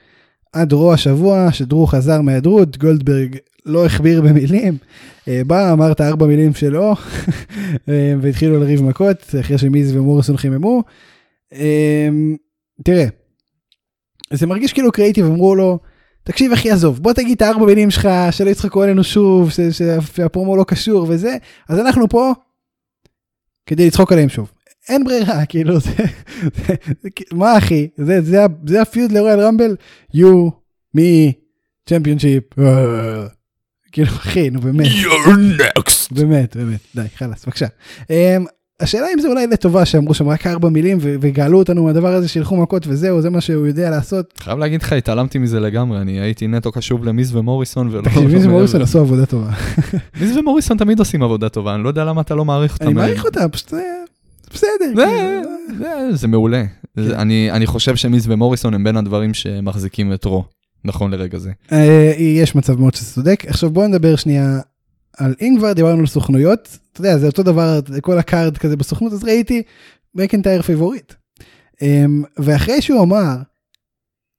עד 0.54 0.74
רו 0.74 0.94
השבוע, 0.94 1.52
שדרו 1.52 1.88
חזר 1.88 2.22
מהיעדרות, 2.22 2.78
גולדברג 2.78 3.38
לא 3.66 3.86
הכביר 3.86 4.22
במילים, 4.22 4.78
בא, 5.28 5.74
אמר 5.74 5.92
את 5.92 6.00
הארבע 6.00 6.26
מילים 6.26 6.54
שלו, 6.54 6.96
והתחילו 8.22 8.60
לריב 8.60 8.84
מכות, 8.84 9.36
אחרי 9.40 9.58
שמיז 9.58 9.96
ומוריסון 9.96 10.38
חיממו. 10.38 10.84
אה, 11.54 12.10
תראה, 12.84 13.06
זה 14.34 14.48
מרגיש 14.48 14.74
כאילו 14.74 14.92
קריאיטיב, 14.92 15.26
אמרו 15.26 15.56
לו, 15.56 15.80
תקשיב 16.24 16.52
אחי 16.52 16.72
עזוב, 16.72 17.00
בוא 17.04 17.14
תגיד 17.14 17.36
את 17.36 17.42
הארבע 17.42 17.66
מילים 17.66 17.92
שלך, 17.92 18.08
שלא 18.32 18.50
יצחקו 18.50 18.84
עלינו 18.84 19.04
שוב, 19.04 19.50
שהפרומו 20.16 20.58
לא 20.58 20.64
קשור 20.64 21.06
וזה, 21.10 21.38
אז 21.70 21.80
אנחנו 21.80 22.10
פה 22.10 22.34
כדי 23.66 23.88
לצחוק 23.88 24.12
עליהם 24.12 24.30
שוב. 24.30 24.52
אין 24.90 25.04
ברירה, 25.04 25.46
כאילו, 25.50 25.80
זה, 25.80 25.92
זה, 26.56 26.76
זה, 27.02 27.10
מה 27.32 27.58
אחי, 27.58 27.88
זה, 27.98 28.22
זה, 28.22 28.38
זה 28.68 28.82
הפיוד 28.82 29.12
לרויאל 29.12 29.40
רמבל, 29.40 29.76
you, 30.16 30.52
me, 30.98 31.32
צ'מפיונשיפ, 31.90 32.44
כאילו 33.92 34.08
אחי, 34.08 34.50
נו 34.50 34.62
באמת. 34.62 34.86
You're 34.86 35.62
next. 35.62 36.16
באמת, 36.16 36.56
באמת, 36.56 36.80
די, 36.96 37.10
חלאס, 37.16 37.46
בבקשה. 37.46 37.68
השאלה 38.80 39.08
אם 39.16 39.22
זה 39.22 39.28
אולי 39.28 39.48
לטובה 39.48 39.86
שאמרו 39.86 40.14
שם 40.14 40.28
רק 40.28 40.48
ארבע 40.48 40.70
מילים 40.70 40.98
וגאלו 41.02 41.60
אותנו 41.60 41.84
מהדבר 41.84 42.14
הזה 42.14 42.28
שילכו 42.28 42.56
מכות 42.58 42.88
וזהו, 42.88 43.22
זה 43.22 43.30
מה 43.30 43.42
שהוא 43.42 43.68
יודע 43.68 43.90
לעשות. 43.90 44.34
חייב 44.40 44.60
להגיד 44.60 44.82
לך, 44.82 44.94
התעלמתי 44.94 45.38
מזה 45.40 45.60
לגמרי, 45.60 45.98
אני 46.02 46.20
הייתי 46.20 46.48
נטו 46.48 46.72
קשוב 46.72 47.06
למיז 47.06 47.36
ומוריסון 47.36 47.88
ולא... 47.92 48.02
תקשיב, 48.02 48.24
מיז 48.28 48.46
ומוריסון 48.48 48.82
עשו 48.82 49.00
עבודה 49.00 49.26
טובה. 49.26 49.50
מיז 50.22 50.38
ומוריסון 50.38 50.78
תמיד 50.78 51.00
עושים 51.00 51.24
עבודה 51.24 51.50
טובה, 51.50 51.76
אני 51.76 51.84
לא 51.84 51.90
יודע 51.90 52.04
למה 52.06 52.22
אתה 52.22 52.36
לא 52.36 52.46
מעריך 52.46 52.74
אותם. 52.74 52.86
אני 52.86 52.94
מעריך 52.94 53.26
אותה, 53.26 53.50
פשוט 53.50 53.74
בסדר. 54.54 54.68
זה- 54.96 55.06
כאילו. 55.70 56.16
זה 56.16 56.28
מעולה. 56.28 56.64
כן. 56.96 57.20
אני 57.52 57.66
חושב 57.66 57.96
שמיז 57.96 58.30
ומוריסון 58.30 58.74
הם 58.74 58.84
בין 58.84 58.98
הדברים 58.98 59.34
שמחזיקים 59.34 60.14
את 60.14 60.26
רו, 60.26 60.44
נכון 60.86 61.12
לרגע 61.12 61.38
זה. 61.38 61.52
אה, 61.72 62.14
יש 62.18 62.56
מצב 62.56 62.80
מאוד 62.80 62.94
שזה 62.94 63.14
צודק. 63.14 63.44
עכשיו 63.48 63.70
בואו 63.70 63.88
נדבר 63.88 64.16
שנייה 64.16 64.60
על 65.18 65.36
אם 65.42 65.56
כבר 65.58 65.74
דיברנו 65.74 66.00
על 66.00 66.06
סוכנויות, 66.08 66.78
אתה 66.92 67.02
יודע, 67.02 67.18
זה 67.18 67.28
אותו 67.28 67.44
דבר, 67.44 67.80
כל 68.02 68.18
ה 68.18 68.26
card 68.26 68.58
כזה 68.58 68.78
בסוכנות, 68.78 69.14
אז 69.14 69.24
ראיתי 69.24 69.64
מקנטייר 70.16 70.62
פייבוריט. 70.62 71.14
אמ, 71.82 72.24
ואחרי 72.38 72.82
שהוא 72.82 73.04
אמר 73.04 73.36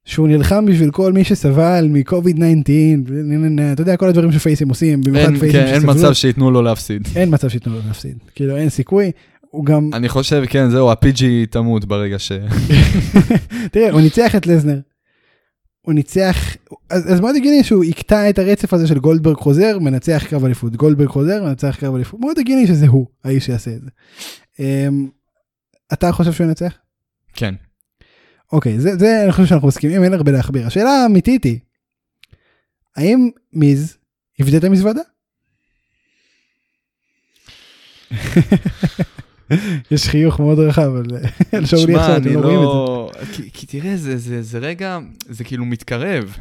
שהוא 0.05 0.27
נלחם 0.27 0.65
בשביל 0.65 0.91
כל 0.91 1.13
מי 1.13 1.23
שסבל 1.23 1.87
מקוביד 1.89 2.39
19, 2.63 3.73
אתה 3.73 3.81
יודע, 3.81 3.97
כל 3.97 4.07
הדברים 4.07 4.31
שפייסים 4.31 4.69
עושים, 4.69 5.01
במיוחד 5.01 5.25
אין 5.25 5.39
פייסים 5.39 5.59
כן, 5.59 5.67
אין 5.67 5.79
שסבלו, 5.79 5.93
מצב 5.93 6.13
שייתנו 6.13 6.51
לו 6.51 6.61
להפסיד. 6.61 7.07
אין 7.15 7.33
מצב 7.33 7.49
שייתנו 7.49 7.73
לו 7.73 7.79
להפסיד, 7.87 8.17
כאילו 8.35 8.57
אין 8.57 8.69
סיכוי, 8.69 9.11
הוא 9.41 9.65
גם, 9.65 9.89
אני 9.93 10.09
חושב, 10.09 10.43
כן, 10.49 10.69
זהו, 10.69 10.91
ה-PG 10.91 11.23
תמות 11.49 11.85
ברגע 11.85 12.19
ש... 12.19 12.31
תראה, 13.71 13.91
הוא 13.91 14.01
ניצח 14.01 14.35
את 14.35 14.47
לזנר. 14.47 14.79
הוא 15.81 15.93
ניצח, 15.93 16.37
אז, 16.89 17.13
אז 17.13 17.19
מאוד 17.19 17.35
הגיוני 17.35 17.63
שהוא 17.63 17.83
יקטע 17.83 18.29
את 18.29 18.39
הרצף 18.39 18.73
הזה 18.73 18.87
של 18.87 18.99
גולדברג 18.99 19.37
חוזר, 19.37 19.79
מנצח 19.79 20.23
קרב 20.29 20.45
אליפות, 20.45 20.75
גולדברג 20.75 21.07
חוזר, 21.07 21.43
מנצח 21.43 21.75
קרב 21.79 21.95
אליפות, 21.95 22.19
מאוד 22.19 22.39
הגיוני 22.39 22.67
שזה 22.67 22.87
הוא, 22.87 23.07
האיש 23.23 23.45
שיעשה 23.45 23.71
את 23.71 23.81
זה. 23.81 23.89
Um, 24.57 24.61
אתה 25.93 26.11
חושב 26.11 26.31
שהוא 26.31 26.47
ינצח? 26.47 26.73
כן. 27.33 27.55
אוקיי, 28.51 28.79
זה, 28.79 28.97
זה 28.97 29.23
אני 29.23 29.31
חושב 29.31 29.45
שאנחנו 29.45 29.67
מסכימים, 29.67 30.03
אין 30.03 30.13
הרבה 30.13 30.31
להכביר. 30.31 30.67
השאלה 30.67 30.89
האמיתית 30.89 31.43
היא, 31.43 31.59
האם 32.95 33.29
מיז 33.53 33.97
יפדה 34.39 34.57
את 34.57 34.63
המזוודה? 34.63 35.01
יש 39.91 40.07
חיוך 40.07 40.39
מאוד 40.39 40.59
רחב 40.59 40.91
על 41.51 41.65
שאולי 41.65 41.95
עכשיו, 41.95 42.17
אתם 42.17 42.33
לא 42.33 42.39
רואים 42.39 42.59
את 42.59 43.27
זה. 43.35 43.43
כי 43.53 43.65
תראה, 43.65 43.93
זה 44.41 44.59
רגע, 44.59 44.99
זה 45.29 45.43
כאילו 45.43 45.65
מתקרב. 45.65 46.37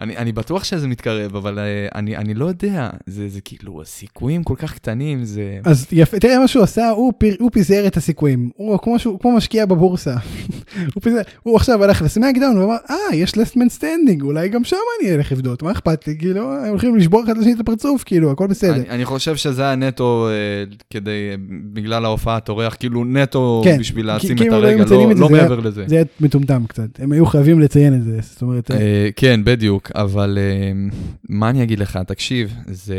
אני, 0.00 0.16
אני 0.16 0.32
בטוח 0.32 0.64
שזה 0.64 0.88
מתקרב, 0.88 1.36
אבל 1.36 1.58
uh, 1.58 1.94
אני, 1.94 2.16
אני 2.16 2.34
לא 2.34 2.44
יודע, 2.44 2.90
זה, 3.06 3.28
זה 3.28 3.40
כאילו, 3.40 3.82
הסיכויים 3.82 4.44
כל 4.44 4.54
כך 4.58 4.74
קטנים, 4.74 5.24
זה... 5.24 5.58
אז 5.64 5.86
יפה, 5.92 6.18
תראה 6.18 6.38
מה 6.38 6.48
שהוא 6.48 6.62
עשה, 6.62 6.90
הוא, 6.90 7.12
פיר, 7.18 7.36
הוא 7.40 7.50
פיזר 7.50 7.86
את 7.86 7.96
הסיכויים, 7.96 8.50
הוא 8.56 8.78
כמו, 8.82 8.98
שהוא, 8.98 9.20
כמו 9.20 9.36
משקיע 9.36 9.66
בבורסה. 9.66 10.14
הוא, 10.94 11.02
פיזר, 11.02 11.20
הוא 11.42 11.56
עכשיו 11.56 11.84
הלך 11.84 12.02
לסמקדאון 12.02 12.58
ואמר, 12.58 12.76
אה, 12.90 13.14
יש 13.14 13.38
Last 13.38 13.55
Man 13.55 13.68
Standing, 13.68 14.22
אולי 14.22 14.48
גם 14.48 14.64
שם 14.64 14.76
אני 15.00 15.14
אלך 15.14 15.32
לבדות, 15.32 15.62
מה 15.62 15.72
אכפת 15.72 16.08
לי, 16.08 16.16
כאילו, 16.18 16.54
הם 16.54 16.68
הולכים 16.68 16.96
לשבור 16.96 17.24
אחד 17.24 17.38
לשני 17.38 17.52
את 17.52 17.60
הפרצוף, 17.60 18.04
כאילו, 18.04 18.30
הכל 18.30 18.46
בסדר. 18.46 18.74
אני, 18.74 18.90
אני 18.90 19.04
חושב 19.04 19.36
שזה 19.36 19.62
היה 19.62 19.74
נטו 19.74 20.28
אה, 20.28 20.74
כדי, 20.90 21.36
בגלל 21.72 22.04
ההופעת 22.04 22.48
אורח, 22.48 22.76
כאילו 22.80 23.04
נטו 23.04 23.62
כן, 23.64 23.78
בשביל 23.78 24.16
לשים 24.16 24.36
את 24.36 24.52
הרגע, 24.52 24.84
לא, 24.84 25.12
לא 25.16 25.28
מעבר 25.28 25.60
לזה. 25.60 25.84
זה 25.86 25.94
היה 25.94 26.04
מטומטם 26.20 26.62
קצת, 26.68 26.88
הם 26.98 27.12
היו 27.12 27.26
חייבים 27.26 27.60
לציין 27.60 27.94
את 27.94 28.04
זה, 28.04 28.18
זאת 28.22 28.42
אומרת... 28.42 28.70
אה, 28.70 28.74
כן, 29.16 29.40
בדיוק. 29.44 29.87
אבל 29.94 30.38
אה, 30.38 30.94
מה 31.28 31.50
אני 31.50 31.62
אגיד 31.62 31.78
לך, 31.78 31.98
תקשיב, 32.06 32.54
זה... 32.66 32.96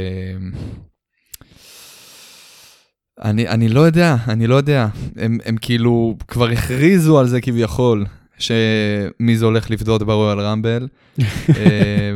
אני, 3.23 3.47
אני 3.47 3.69
לא 3.69 3.79
יודע, 3.79 4.15
אני 4.27 4.47
לא 4.47 4.55
יודע. 4.55 4.87
הם, 5.15 5.37
הם 5.45 5.57
כאילו 5.61 6.15
כבר 6.27 6.49
הכריזו 6.49 7.19
על 7.19 7.27
זה 7.27 7.41
כביכול, 7.41 8.05
שמי 8.37 9.37
זה 9.37 9.45
הולך 9.45 9.69
לפדות 9.69 10.03
ברויאל 10.03 10.39
רמבל. 10.39 10.87
אה, 11.57 12.15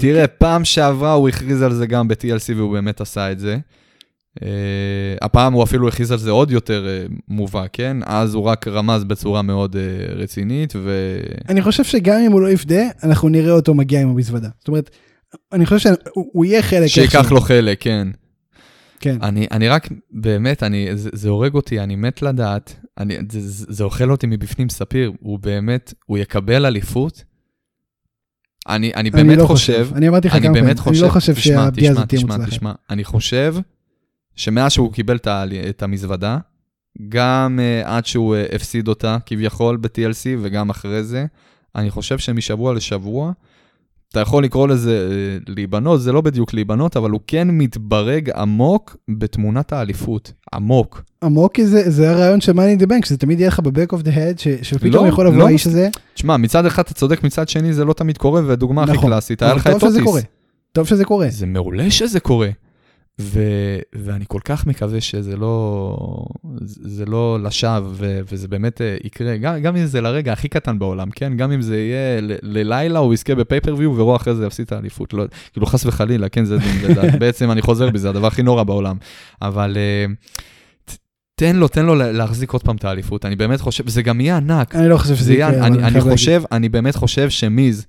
תראה, 0.00 0.26
פעם 0.26 0.64
שעברה 0.64 1.12
הוא 1.12 1.28
הכריז 1.28 1.62
על 1.62 1.72
זה 1.72 1.86
גם 1.86 2.08
ב-TLC 2.08 2.54
והוא 2.56 2.72
באמת 2.72 3.00
עשה 3.00 3.32
את 3.32 3.38
זה. 3.38 3.58
Uh, 4.36 4.38
הפעם 5.22 5.52
הוא 5.52 5.62
אפילו 5.62 5.88
הכריז 5.88 6.12
על 6.12 6.18
זה 6.18 6.30
עוד 6.30 6.50
יותר 6.50 6.86
uh, 6.86 7.12
מובהק, 7.28 7.70
כן? 7.72 7.96
אז 8.04 8.34
הוא 8.34 8.44
רק 8.44 8.68
רמז 8.68 9.04
בצורה 9.04 9.42
מאוד 9.42 9.76
uh, 9.76 10.12
רצינית, 10.14 10.72
ו... 10.76 11.16
אני 11.48 11.62
חושב 11.62 11.84
שגם 11.84 12.20
אם 12.26 12.32
הוא 12.32 12.40
לא 12.40 12.50
יפדה, 12.50 12.82
אנחנו 13.02 13.28
נראה 13.28 13.52
אותו 13.52 13.74
מגיע 13.74 14.00
עם 14.00 14.08
המזוודה. 14.08 14.48
זאת 14.58 14.68
אומרת, 14.68 14.90
אני 15.52 15.66
חושב 15.66 15.78
שהוא 15.78 16.44
יהיה 16.44 16.62
חלק... 16.62 16.86
שיקח 16.86 17.32
לו 17.32 17.40
חלק, 17.40 17.80
כן. 17.80 18.08
כן. 19.00 19.16
אני, 19.22 19.46
אני 19.50 19.68
רק, 19.68 19.88
באמת, 20.10 20.62
אני, 20.62 20.88
זה, 20.94 21.10
זה 21.12 21.28
הורג 21.28 21.54
אותי, 21.54 21.80
אני 21.80 21.96
מת 21.96 22.22
לדעת, 22.22 22.76
אני, 22.98 23.16
זה, 23.32 23.64
זה 23.74 23.84
אוכל 23.84 24.10
אותי 24.10 24.26
מבפנים, 24.26 24.68
ספיר, 24.68 25.12
הוא 25.20 25.38
באמת, 25.38 25.94
הוא 26.06 26.18
יקבל 26.18 26.66
אליפות? 26.66 27.24
אני, 28.68 28.92
אני 28.94 29.10
באמת 29.10 29.28
אני 29.30 29.36
לא 29.36 29.46
חושב, 29.46 29.82
חושב, 29.82 29.96
אני 29.96 30.08
אמרתי 30.08 30.28
לך 30.28 30.34
כמה 30.34 30.42
פעמים, 30.42 30.64
אני 30.86 31.00
לא 31.00 31.08
חושב 31.08 31.34
שהפגיעה 31.34 31.62
הזאת 31.92 32.08
תהיה 32.08 32.20
מוצלחת. 32.20 32.40
תשמע, 32.40 32.46
תשמע, 32.46 32.72
אני 32.90 33.04
חושב 33.04 33.54
שמאז 34.36 34.72
שהוא 34.72 34.92
קיבל 34.92 35.18
את 35.68 35.82
המזוודה, 35.82 36.38
גם 37.08 37.58
uh, 37.58 37.88
עד 37.88 38.06
שהוא 38.06 38.36
uh, 38.36 38.54
הפסיד 38.54 38.88
אותה 38.88 39.16
כביכול 39.26 39.76
ב-TLC 39.76 40.26
וגם 40.40 40.70
אחרי 40.70 41.02
זה, 41.04 41.26
אני 41.76 41.90
חושב 41.90 42.18
שמשבוע 42.18 42.74
לשבוע, 42.74 43.32
אתה 44.10 44.20
יכול 44.20 44.44
לקרוא 44.44 44.68
לזה 44.68 45.08
uh, 45.46 45.52
להיבנות, 45.56 46.00
זה 46.00 46.12
לא 46.12 46.20
בדיוק 46.20 46.54
להיבנות, 46.54 46.96
אבל 46.96 47.10
הוא 47.10 47.20
כן 47.26 47.48
מתברג 47.50 48.30
עמוק 48.30 48.96
בתמונת 49.08 49.72
האליפות, 49.72 50.32
עמוק. 50.54 51.02
עמוק 51.24 51.54
כי 51.54 51.66
זה, 51.66 51.90
זה 51.90 52.10
הרעיון 52.10 52.40
של 52.40 52.52
in 52.52 52.82
the 52.82 52.86
bank, 52.86 53.06
שזה 53.06 53.18
תמיד 53.18 53.40
יהיה 53.40 53.48
לך 53.48 53.60
ב-back 53.60 53.92
of 53.92 54.02
the 54.02 54.16
head, 54.16 54.38
ש, 54.38 54.48
שפתאום 54.62 55.04
לא, 55.04 55.08
יכול 55.08 55.26
לבוא 55.26 55.38
לא, 55.38 55.46
האיש 55.46 55.66
הזה. 55.66 55.88
תשמע, 56.14 56.36
מצד 56.36 56.66
אחד 56.66 56.82
אתה 56.82 56.94
צודק, 56.94 57.24
מצד 57.24 57.48
שני 57.48 57.72
זה 57.72 57.84
לא 57.84 57.92
תמיד 57.92 58.18
קורה, 58.18 58.42
והדוגמה 58.46 58.82
נכון, 58.82 58.96
הכי 58.96 59.06
קלאסית, 59.06 59.42
היה 59.42 59.54
לך 59.54 59.66
את 59.66 59.82
אוטיס. 59.82 60.24
טוב 60.72 60.86
שזה 60.86 61.04
קורה. 61.04 61.26
זה 61.30 61.46
מעולה 61.46 61.90
שזה 61.90 62.20
קורה. 62.20 62.48
ו, 63.20 63.40
ואני 63.94 64.24
כל 64.28 64.40
כך 64.44 64.66
מקווה 64.66 65.00
שזה 65.00 65.36
לא, 65.36 65.96
זה 66.64 67.04
לא 67.06 67.38
לשווא, 67.42 67.92
וזה 68.32 68.48
באמת 68.48 68.80
אה, 68.80 68.96
יקרה, 69.04 69.36
גם, 69.36 69.62
גם 69.62 69.76
אם 69.76 69.86
זה 69.86 70.00
לרגע 70.00 70.32
הכי 70.32 70.48
קטן 70.48 70.78
בעולם, 70.78 71.10
כן? 71.10 71.36
גם 71.36 71.52
אם 71.52 71.62
זה 71.62 71.76
יהיה 71.76 72.20
ללילה, 72.42 72.98
הוא 72.98 73.14
יזכה 73.14 73.34
בפייפריוויו, 73.34 73.96
ורוע 73.96 74.16
אחרי 74.16 74.34
זה 74.34 74.46
יפסיד 74.46 74.66
את 74.66 74.72
האליפות. 74.72 75.12
לא, 75.12 75.24
כאילו, 75.52 75.66
חס 75.66 75.86
וחלילה, 75.86 76.28
כן? 76.28 76.44
זה, 76.44 76.56
בעצם 77.20 77.50
אני 77.50 77.62
חוזר 77.62 77.90
בזה, 77.90 78.08
הדבר 78.08 78.26
הכי 78.26 78.42
נורא 78.42 78.62
בעולם. 78.62 78.96
אבל... 79.42 79.76
uh, 79.76 80.30
תן 81.38 81.56
לו, 81.56 81.68
תן 81.68 81.86
לו 81.86 81.94
להחזיק 81.94 82.50
עוד 82.50 82.62
פעם 82.62 82.76
את 82.76 82.84
האליפות, 82.84 83.24
אני 83.24 83.36
באמת 83.36 83.60
חושב, 83.60 83.88
זה 83.88 84.02
גם 84.02 84.20
יהיה 84.20 84.36
ענק. 84.36 84.74
אני 84.74 84.88
לא 84.88 84.98
חושב 84.98 85.16
שזה 85.16 85.34
יקרה, 85.34 85.66
אני, 85.66 85.78
אני 85.78 86.00
חושב, 86.00 86.42
אני 86.52 86.68
באמת 86.68 86.96
חושב 86.96 87.30
שמיז, 87.30 87.86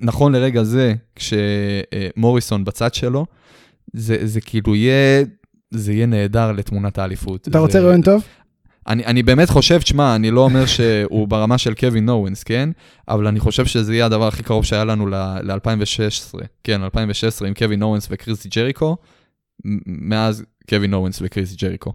נכון 0.00 0.32
לרגע 0.32 0.62
זה, 0.62 0.94
כשמוריסון 1.16 2.64
בצד 2.64 2.94
שלו, 2.94 3.26
זה, 3.94 4.16
זה 4.22 4.40
כאילו 4.40 4.74
יהיה, 4.74 5.24
זה 5.70 5.92
יהיה 5.92 6.06
נהדר 6.06 6.52
לתמונת 6.52 6.98
האליפות. 6.98 7.48
אתה 7.48 7.58
רוצה 7.58 7.80
רעיון 7.80 8.02
טוב? 8.02 8.22
אני, 8.88 9.06
אני 9.06 9.22
באמת 9.22 9.50
חושב, 9.50 9.78
תשמע, 9.78 10.14
אני 10.14 10.30
לא 10.30 10.40
אומר 10.40 10.66
שהוא 10.66 11.28
ברמה 11.28 11.58
של 11.58 11.74
קווין 11.74 12.06
אוונס, 12.06 12.42
כן? 12.42 12.68
אבל 13.08 13.26
אני 13.26 13.40
חושב 13.40 13.66
שזה 13.66 13.94
יהיה 13.94 14.06
הדבר 14.06 14.28
הכי 14.28 14.42
קרוב 14.42 14.64
שהיה 14.64 14.84
לנו 14.84 15.06
ל-2016, 15.06 16.38
כן, 16.64 16.82
2016 16.82 17.48
עם 17.48 17.54
קווין 17.54 17.80
אוונס 17.80 18.08
וכריס 18.10 18.48
ג'ריקו, 18.48 18.96
מאז 19.86 20.44
קווין 20.68 20.90
אוונס 20.90 21.18
וכריס 21.22 21.56
ג'ריקו. 21.56 21.92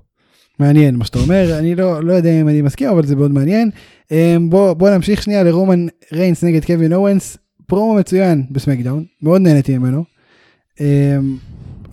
מעניין 0.59 0.95
מה 0.95 1.05
שאתה 1.05 1.19
אומר, 1.19 1.59
אני 1.59 1.75
לא, 1.75 2.03
לא 2.03 2.13
יודע 2.13 2.41
אם 2.41 2.49
אני 2.49 2.61
מסכים, 2.61 2.89
אבל 2.89 3.05
זה 3.05 3.15
מאוד 3.15 3.31
מעניין. 3.31 3.69
אמ, 4.11 4.49
בוא, 4.49 4.73
בוא 4.73 4.89
נמשיך 4.89 5.23
שנייה 5.23 5.43
לרומן 5.43 5.85
ריינס 6.13 6.43
נגד 6.43 6.65
קווין 6.65 6.93
אורנס, 6.93 7.37
פרומו 7.67 7.95
מצוין 7.95 8.43
בסמקדאון, 8.51 9.05
מאוד 9.21 9.41
נהניתי 9.41 9.77
ממנו. 9.77 10.03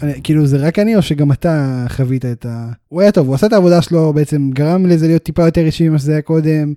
אני, 0.02 0.12
כאילו 0.22 0.46
זה 0.46 0.56
רק 0.56 0.78
אני 0.78 0.96
או 0.96 1.02
שגם 1.02 1.32
אתה 1.32 1.84
חווית 1.88 2.24
את 2.24 2.46
ה... 2.46 2.68
הוא 2.88 3.00
היה 3.00 3.12
טוב, 3.12 3.26
הוא 3.26 3.34
עשה 3.34 3.46
את 3.46 3.52
העבודה 3.52 3.82
שלו, 3.82 4.12
בעצם 4.12 4.50
גרם 4.50 4.86
לזה 4.86 5.06
להיות 5.06 5.22
טיפה 5.22 5.44
יותר 5.44 5.60
אישי 5.66 5.88
ממה 5.88 5.98
שזה 5.98 6.12
היה 6.12 6.22
קודם. 6.22 6.74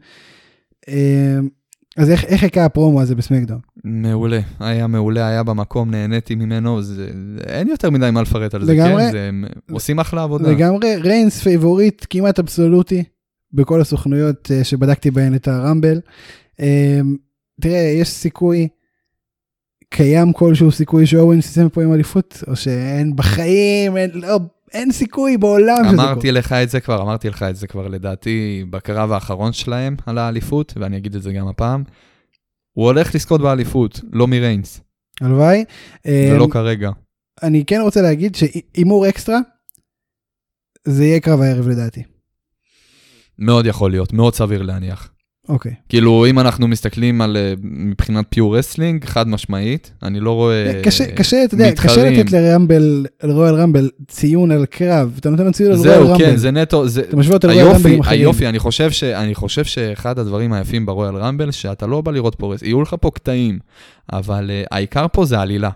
אמ, 0.88 1.47
אז 1.97 2.09
איך, 2.09 2.26
איך 2.26 2.43
הקה 2.43 2.65
הפרומו 2.65 3.01
הזה 3.01 3.15
בסמקדאון? 3.15 3.59
מעולה, 3.84 4.39
היה 4.59 4.88
מעולה, 4.88 5.28
היה 5.28 5.43
במקום, 5.43 5.91
נהניתי 5.91 6.36
ממנו, 6.36 6.82
זה, 6.82 7.09
אין 7.47 7.67
יותר 7.67 7.89
מדי 7.89 8.11
מה 8.11 8.22
לפרט 8.22 8.53
על 8.53 8.65
זה, 8.65 8.74
לגמרי, 8.74 9.03
כן? 9.03 9.11
זה, 9.11 9.30
עושים 9.72 9.99
אחלה 9.99 10.24
עבודה. 10.24 10.51
לגמרי, 10.51 10.95
ריינס 10.95 11.41
פייבוריט 11.41 12.05
כמעט 12.09 12.39
אבסולוטי 12.39 13.03
בכל 13.53 13.82
הסוכנויות 13.82 14.51
אה, 14.51 14.63
שבדקתי 14.63 15.11
בהן 15.11 15.36
את 15.36 15.47
הרמבל. 15.47 15.99
אמ, 16.59 17.15
תראה, 17.61 17.93
יש 17.99 18.09
סיכוי 18.09 18.67
קיים 19.90 20.34
כלשהו 20.34 20.72
סיכוי 20.72 21.06
שאוונס 21.05 21.39
יסיים 21.40 21.70
פה 21.70 21.84
עם 21.84 21.94
אליפות, 21.94 22.44
או 22.48 22.56
שאין 22.56 23.16
בחיים, 23.16 23.98
אין, 23.98 24.12
לא, 24.14 24.40
אין 24.74 24.92
סיכוי 24.92 25.38
בעולם 25.38 25.84
שזה 25.86 25.96
קורה. 25.96 26.12
אמרתי 26.12 26.32
לך 26.32 26.54
את 26.54 26.70
זה 26.70 26.80
כבר, 26.80 27.02
אמרתי 27.02 27.30
לך 27.30 27.44
את 27.44 27.56
זה 27.56 27.68
כבר 27.68 27.88
לדעתי 27.88 28.66
בקרב 28.70 29.12
האחרון 29.12 29.54
שלהם 29.54 29.96
על 30.06 30.18
האליפות, 30.18 30.74
ואני 30.76 30.98
אגיד 30.98 31.16
את 31.16 31.24
זה 31.24 31.34
גם 31.34 31.48
הפעם. 31.48 31.84
הוא 32.74 32.86
הולך 32.86 33.16
לזכות 33.16 33.42
באליפות, 33.42 34.02
לא 34.12 34.28
מריינס. 34.28 34.82
הלוואי. 35.22 35.66
ולא 36.06 36.46
um, 36.46 36.52
כרגע. 36.52 36.90
אני 37.44 37.66
כן 37.66 37.80
רוצה 37.82 38.02
להגיד 38.02 38.36
שהימור 38.36 39.10
אקסטרה, 39.10 39.40
זה 40.88 41.06
יהיה 41.06 41.20
קרב 41.20 41.42
הערב 41.42 41.68
לדעתי. 41.68 42.04
מאוד 43.40 43.66
יכול 43.66 43.92
להיות, 43.92 44.14
מאוד 44.14 44.36
סביר 44.36 44.62
להניח. 44.62 45.12
אוקיי. 45.50 45.74
כאילו, 45.89 46.26
אם 46.30 46.39
אנחנו 46.39 46.68
מסתכלים 46.68 47.22
על 47.22 47.38
אה, 47.38 47.54
מבחינת 47.64 48.26
pure 48.30 48.57
wrestling, 48.57 49.05
חד 49.06 49.28
משמעית, 49.28 49.91
אני 50.04 50.20
לא 50.20 50.32
רואה 50.32 50.76
אה, 50.76 50.82
קשה, 50.84 51.16
קשה, 51.16 51.43
אתה 51.43 51.54
יודע, 51.54 51.72
קשה 51.72 52.10
לתת 52.10 52.32
לרמבל, 52.32 53.06
לרויאל 53.24 53.56
רמבל, 53.56 53.89
ציון 54.08 54.52
על 54.52 54.66
קרב, 54.66 55.16
אתה 55.20 55.30
נותן 55.30 55.52
ציון 55.52 55.72
על 55.72 55.78
רויאל 55.78 55.93
רמבל. 55.93 56.08
זהו, 56.08 56.18
כן, 56.18 56.36
זה 56.36 56.52
נטו, 56.52 56.88
זה... 56.88 57.02
אתה 57.02 57.18
משווה 57.18 57.36
אותו 57.36 57.47
לרויאל 57.47 57.68
רמבל 57.68 57.91
עם 57.91 58.00
אחרים. 58.00 58.20
היופי, 58.20 58.47
אני 58.47 58.60
חושב, 58.60 58.91
ש, 58.91 59.04
אני 59.04 59.36
חושב 59.36 59.64
שאחד 59.64 60.20
הדברים 60.20 60.54
היפים 60.54 60.86
ברויאל 60.86 61.16
רמבל, 61.16 61.52
שאתה 61.52 61.88
לא 61.88 62.02
בא 62.02 62.12
לראות 62.12 62.36
פה, 62.36 62.54
יהיו 62.62 62.82
לך 62.82 62.95
פה 63.02 63.12
קטעים, 63.12 63.60
אבל 64.14 64.52
uh, 64.64 64.68
העיקר 64.72 65.06
פה 65.14 65.26
זה 65.26 65.39
עלילה. 65.39 65.70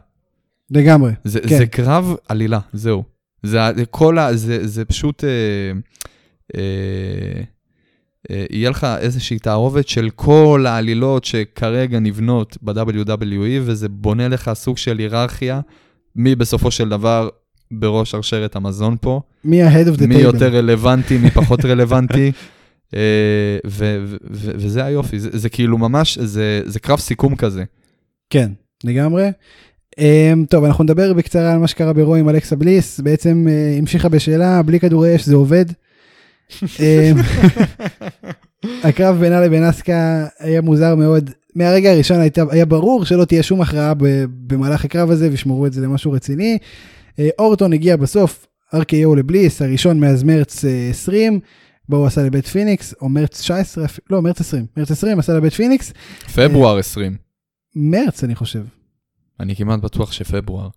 לגמרי, 0.72 1.12
זה, 1.24 1.40
כן. 1.40 1.58
זה 1.58 1.66
קרב 1.66 2.16
עלילה, 2.30 2.60
זהו. 2.74 3.04
זה, 3.44 3.60
כל 3.92 4.18
ה... 4.18 4.36
זה, 4.36 4.68
זה 4.68 4.86
פשוט... 4.86 5.24
Uh, 5.24 5.26
uh, 5.26 6.58
אה, 6.58 7.53
יהיה 8.30 8.70
לך 8.70 8.88
איזושהי 9.00 9.40
תערובת 9.40 9.88
של 9.88 10.10
כל 10.16 10.66
העלילות 10.68 11.24
שכרגע 11.24 12.00
נבנות 12.00 12.58
ב-WWE, 12.62 13.62
וזה 13.62 13.90
בונה 13.90 14.28
לך 14.28 14.52
סוג 14.54 14.78
של 14.78 14.98
היררכיה, 14.98 15.62
מי 16.16 16.36
בסופו 16.36 16.72
של 16.72 16.90
דבר 16.90 17.30
בראש 17.72 18.12
שרשרת 18.12 18.56
המזון 18.56 18.96
פה. 19.02 19.22
מי 19.46 19.64
ה-head 19.64 19.88
of 19.88 19.98
the 19.98 20.02
table. 20.02 20.08
מי 20.08 20.16
יותר 20.16 20.56
רלוונטי, 20.56 21.18
מי 21.18 21.32
פחות 21.32 21.66
רלוונטי. 21.70 22.32
uh, 22.94 22.96
וזה 24.32 24.86
היופי, 24.86 25.20
זה, 25.20 25.30
זה 25.34 25.50
כאילו 25.50 25.78
ממש, 25.78 26.18
זה, 26.18 26.62
זה 26.66 26.80
קרב 26.80 27.00
סיכום 27.00 27.36
כזה. 27.36 27.64
כן, 28.30 28.52
לגמרי. 28.84 29.32
Um, 29.96 30.00
טוב, 30.50 30.64
אנחנו 30.64 30.84
נדבר 30.84 31.14
בקצרה 31.14 31.54
על 31.54 31.60
מה 31.60 31.68
שקרה 31.68 31.94
ברו 31.94 32.16
עם 32.16 32.30
אלכסה 32.30 32.56
בליס, 32.56 33.00
בעצם 33.00 33.48
uh, 33.48 33.80
המשיכה 33.80 34.10
בשאלה, 34.10 34.62
בלי 34.62 34.80
כדורי 34.80 35.16
אש 35.16 35.26
זה 35.26 35.36
עובד. 35.36 35.66
אמ, 36.80 37.18
הקרב 38.84 39.20
בינה 39.20 39.42
לבין 39.42 39.64
אסקה 39.64 40.26
היה 40.40 40.62
מוזר 40.62 40.96
מאוד. 40.96 41.30
מהרגע 41.56 41.92
הראשון 41.92 42.20
הייתה, 42.20 42.44
היה 42.50 42.66
ברור 42.66 43.06
שלא 43.06 43.26
תהיה 43.26 43.44
שום 43.44 43.62
הכרעה 43.62 43.94
במהלך 44.48 44.86
הקרב 44.86 45.12
הזה 45.12 45.30
וישמרו 45.32 45.66
את 45.66 45.74
זה 45.74 45.82
למשהו 45.82 46.12
רציני. 46.12 46.58
אה, 47.20 47.30
אורטון 47.40 47.74
הגיע 47.74 47.96
בסוף, 47.96 48.48
RKO 48.76 49.16
לבליס, 49.18 49.62
הראשון 49.62 50.00
מאז 50.00 50.24
מרץ 50.24 50.66
20, 50.90 51.40
בו 51.90 51.98
הוא 51.98 52.06
עשה 52.06 52.24
לבית 52.24 52.48
פיניקס, 52.48 52.94
או 53.02 53.10
מרץ 53.10 53.40
19, 53.40 53.86
לא, 54.10 54.22
מרץ 54.22 54.42
20, 54.42 54.66
מרץ 54.78 54.92
20 54.92 55.20
עשה 55.20 55.34
לבית 55.34 55.54
פיניקס. 55.54 55.94
פברואר 56.34 56.78
20. 56.78 57.18
מרץ 57.76 58.24
אני 58.24 58.36
חושב. 58.36 58.64
אני 59.40 59.56
כמעט 59.56 59.80
בטוח 59.80 60.12
שפברואר. 60.12 60.70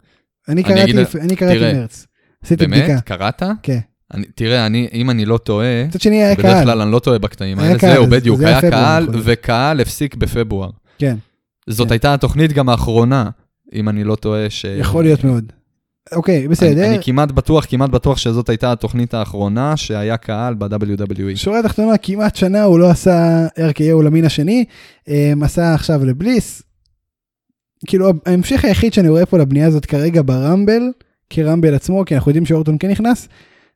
אני 0.49 0.63
קראתי, 0.63 0.93
אני 1.21 1.37
קראתי 1.37 1.73
מרץ. 1.73 2.07
עשיתי 2.45 2.67
בדיקה. 2.67 2.87
באמת? 2.87 3.01
קראת? 3.01 3.43
כן. 3.63 3.79
אני, 4.15 4.27
תראה, 4.35 4.67
אני, 4.67 4.89
אם 4.93 5.11
אני 5.11 5.25
לא 5.25 5.39
טועה, 5.39 5.85
מצד 5.87 6.01
שני 6.01 6.23
היה 6.25 6.37
קהל. 6.37 6.53
בדרך 6.53 6.65
כלל 6.65 6.81
אני 6.81 6.93
לא 6.93 6.99
טועה 6.99 7.19
בקטעים 7.19 7.59
האלה, 7.59 7.79
זהו, 7.79 8.07
בדיוק, 8.07 8.41
היה 8.41 8.61
קהל, 8.61 9.09
וקהל 9.25 9.81
הפסיק 9.81 10.15
בפברואר. 10.15 10.71
כן. 10.99 11.17
זאת 11.67 11.87
כן. 11.87 11.93
הייתה 11.93 12.15
התוכנית 12.15 12.53
גם 12.53 12.69
האחרונה, 12.69 13.31
אם 13.75 13.89
אני 13.89 14.05
לא 14.05 14.15
טועה 14.15 14.51
ש... 14.51 14.65
יכול 14.65 15.05
להיות 15.05 15.25
מאוד. 15.25 15.53
אוקיי, 16.13 16.49
בסדר. 16.49 16.85
אני, 16.85 16.89
אני 16.89 16.99
כמעט 17.03 17.31
בטוח, 17.31 17.67
כמעט 17.69 17.91
בטוח 17.91 18.19
שזאת 18.19 18.49
הייתה 18.49 18.73
התוכנית 18.73 19.15
האחרונה 19.15 19.77
שהיה 19.77 20.17
קהל 20.17 20.55
ב-WWE. 20.55 21.37
שורה 21.37 21.61
התחתונה, 21.61 21.99
כמעט 21.99 22.37
שנה 22.37 22.63
הוא 22.63 22.79
לא 22.79 22.91
עשה 22.91 23.47
RKO 23.59 24.03
למין 24.03 24.25
השני, 24.25 24.65
um, 25.09 25.13
עשה 25.45 25.75
עכשיו 25.75 26.05
לבליס. 26.05 26.63
כאילו, 27.87 28.13
ההמשך 28.27 28.65
היחיד 28.65 28.93
שאני 28.93 29.09
רואה 29.09 29.27
פה 29.27 29.39
לבנייה 29.39 29.67
הזאת 29.67 29.87
כרגע 29.87 30.23
ברמבל, 30.25 30.83
כרמבל 31.31 31.75
עצמו, 31.75 32.05
כי 32.05 32.15
אנחנו 32.15 32.31
יודעים 32.31 32.47
שאורטון 32.47 32.77
כן 32.81 32.91
נכנס, 32.91 33.29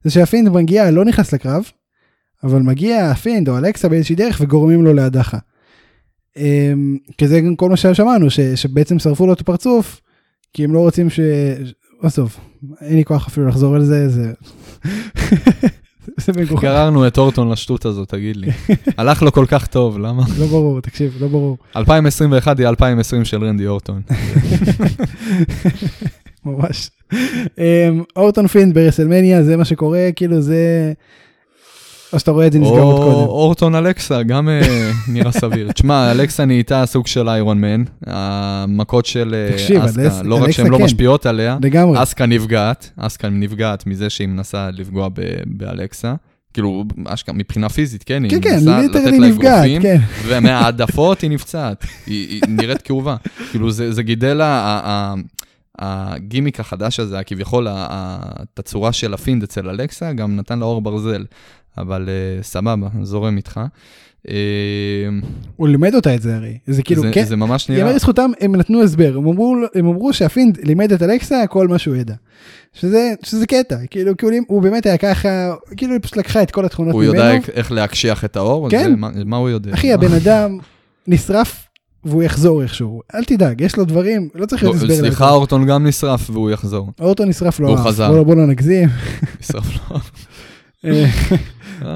זה 0.05 0.11
שהפינד 0.11 0.48
מגיע, 0.48 0.90
לא 0.90 1.05
נכנס 1.05 1.32
לקרב, 1.32 1.64
אבל 2.44 2.62
מגיע 2.62 3.11
הפינד 3.11 3.48
או 3.48 3.59
אלכסה 3.59 3.88
באיזושהי 3.88 4.16
דרך 4.16 4.40
וגורמים 4.40 4.84
לו 4.84 4.94
להדחה. 4.94 5.38
אמ, 6.36 6.96
כי 7.18 7.28
זה 7.28 7.40
גם 7.40 7.57
כל 7.57 7.68
מה 7.68 7.76
ששמענו, 7.76 8.30
ש, 8.30 8.40
שבעצם 8.40 8.98
שרפו 8.98 9.26
לו 9.26 9.32
את 9.32 9.40
הפרצוף, 9.40 10.01
כי 10.53 10.64
הם 10.64 10.72
לא 10.72 10.78
רוצים 10.78 11.11
ש... 11.11 11.20
בסוף, 12.05 12.40
אין 12.80 12.96
לי 12.96 13.05
כוח 13.05 13.26
אפילו 13.26 13.48
לחזור 13.48 13.74
על 13.74 13.84
זה, 13.84 14.09
זה... 14.09 14.32
זה 16.24 16.32
מגוחך. 16.36 16.62
גררנו 16.62 17.07
את 17.07 17.18
אורטון 17.18 17.51
לשטות 17.51 17.84
הזאת, 17.84 18.09
תגיד 18.09 18.36
לי. 18.36 18.51
הלך 18.98 19.22
לו 19.22 19.32
כל 19.32 19.44
כך 19.48 19.66
טוב, 19.66 19.98
למה? 19.98 20.22
לא 20.38 20.46
ברור, 20.46 20.80
תקשיב, 20.80 21.16
לא 21.20 21.28
ברור. 21.28 21.57
2021 21.76 22.59
היא 22.59 22.68
2020 22.68 23.24
של 23.24 23.44
רנדי 23.44 23.66
אורטון. 23.66 24.03
ממש. 26.45 26.91
אמ, 27.59 28.03
אורטון 28.16 28.47
Fiend 28.47 28.74
ברסלמניה, 28.74 29.43
זה 29.43 29.57
מה 29.57 29.64
שקורה, 29.64 30.09
כאילו 30.16 30.41
זה... 30.41 30.93
או 32.12 32.18
שאתה 32.18 32.30
רואה 32.30 32.47
את 32.47 32.53
זה 32.53 32.59
נסגר 32.59 32.80
עוד 32.80 33.03
קודם. 33.03 33.28
אורטון 33.28 33.74
אלכסה, 33.74 34.22
גם 34.22 34.49
אה, 34.49 34.91
נראה 35.09 35.32
סביר. 35.32 35.70
תשמע, 35.72 36.11
אלכסה 36.11 36.45
נהייתה 36.45 36.86
סוג 36.86 37.07
של 37.07 37.28
איירון 37.28 37.61
מן. 37.61 37.82
המכות 38.07 39.07
של 39.07 39.34
אה, 39.34 39.84
אסקה, 39.84 40.22
לא 40.24 40.43
רק 40.43 40.51
שהן 40.51 40.66
לא 40.66 40.78
כן. 40.78 40.84
משפיעות 40.84 41.26
עליה, 41.26 41.59
אסקה 41.97 42.26
נפגעת, 42.26 42.91
אסקה 42.97 43.28
נפגעת 43.28 43.86
מזה 43.86 44.11
שהיא 44.11 44.28
מנסה 44.28 44.70
לפגוע 44.72 45.09
באלכסה. 45.47 46.14
כאילו, 46.55 46.84
אשכרה, 47.07 47.34
מבחינה 47.34 47.68
פיזית, 47.68 48.03
כן, 48.03 48.24
היא 48.24 48.43
כן, 48.43 48.55
מנסה 48.55 48.80
כן, 48.93 49.01
לתת 49.01 49.18
לה 49.18 49.28
אגרופים, 49.28 49.82
כן. 49.82 49.99
ומהעדפות 50.26 51.20
היא 51.20 51.30
נפצעת, 51.30 51.84
היא 52.07 52.43
נראית 52.49 52.82
כאובה. 52.82 53.16
כאילו, 53.51 53.70
זה 53.70 54.03
גידל 54.03 54.41
הגימיק 55.81 56.61
החדש 56.61 57.01
הזה, 57.01 57.24
כביכול 57.26 57.66
התצורה 57.70 58.93
של 58.93 59.14
הפינד 59.14 59.43
אצל 59.43 59.68
אלכסה, 59.68 60.12
גם 60.12 60.37
נתן 60.37 60.59
לה 60.59 60.64
עור 60.64 60.83
ברזל. 60.83 61.24
אבל 61.78 62.09
uh, 62.09 62.43
סבבה, 62.43 62.89
זורם 63.03 63.37
איתך. 63.37 63.61
Uh, 64.26 64.31
הוא 65.57 65.68
לימד 65.68 65.95
אותה 65.95 66.14
את 66.14 66.22
זה 66.22 66.37
הרי, 66.37 66.59
זה 66.66 66.83
כאילו, 66.83 67.03
זה, 67.03 67.11
כן, 67.12 67.24
זה 67.24 67.37
ממש 67.37 67.68
נראה. 67.68 67.81
יאמר 67.81 67.95
לזכותם, 67.95 68.31
הם 68.41 68.57
נתנו 68.57 68.83
הסבר, 68.83 69.16
הם 69.16 69.26
אמרו, 69.28 69.57
הם 69.74 69.87
אמרו 69.87 70.12
שהפינד 70.12 70.59
לימד 70.62 70.93
את 70.93 71.03
אלכסה 71.03 71.45
כל 71.49 71.68
מה 71.68 71.78
שהוא 71.78 71.97
ידע. 71.97 72.14
שזה, 72.72 73.12
שזה 73.22 73.47
קטע, 73.47 73.76
כאילו, 73.91 74.16
כאילו 74.16 74.37
הוא 74.47 74.62
באמת 74.62 74.87
היה 74.87 74.99
ככה, 74.99 75.55
כאילו 75.76 75.93
היא 75.93 76.01
פשוט 76.03 76.16
לקחה 76.16 76.43
את 76.43 76.51
כל 76.51 76.64
התכונות 76.64 76.95
הוא 76.95 77.03
ממנו. 77.03 77.14
הוא 77.14 77.24
יודע 77.24 77.39
איך 77.53 77.72
להקשיח 77.72 78.24
את 78.24 78.37
האור? 78.37 78.70
כן. 78.70 78.91
זה, 78.91 78.97
מה, 78.97 79.11
מה 79.24 79.37
הוא 79.37 79.49
יודע? 79.49 79.74
אחי, 79.74 79.93
הבן 79.93 80.12
אדם 80.24 80.59
נשרף 81.07 81.70
והוא 82.05 82.22
יחזור 82.22 82.62
איכשהו. 82.62 83.03
אל 83.14 83.24
תדאג, 83.24 83.61
יש 83.61 83.76
לו 83.76 83.84
דברים, 83.84 84.28
לא 84.34 84.46
צריך 84.46 84.62
להיות 84.62 84.76
הסבר. 84.76 84.94
סליחה, 84.94 85.30
אורטון 85.30 85.66
גם 85.66 85.86
נשרף 85.86 86.30
והוא 86.30 86.51
יחזור. 86.51 86.92
אורטון 87.01 87.28
נשרף 87.28 87.61
לו 87.61 87.68
והוא 87.68 87.78
חזר. 87.78 88.12
בוא, 88.12 88.22
בוא 88.22 88.34
לא 88.34 88.46
נגזים. 88.46 88.88
נשרף 89.40 89.64
לו 89.90 89.96
אה, 90.84 91.07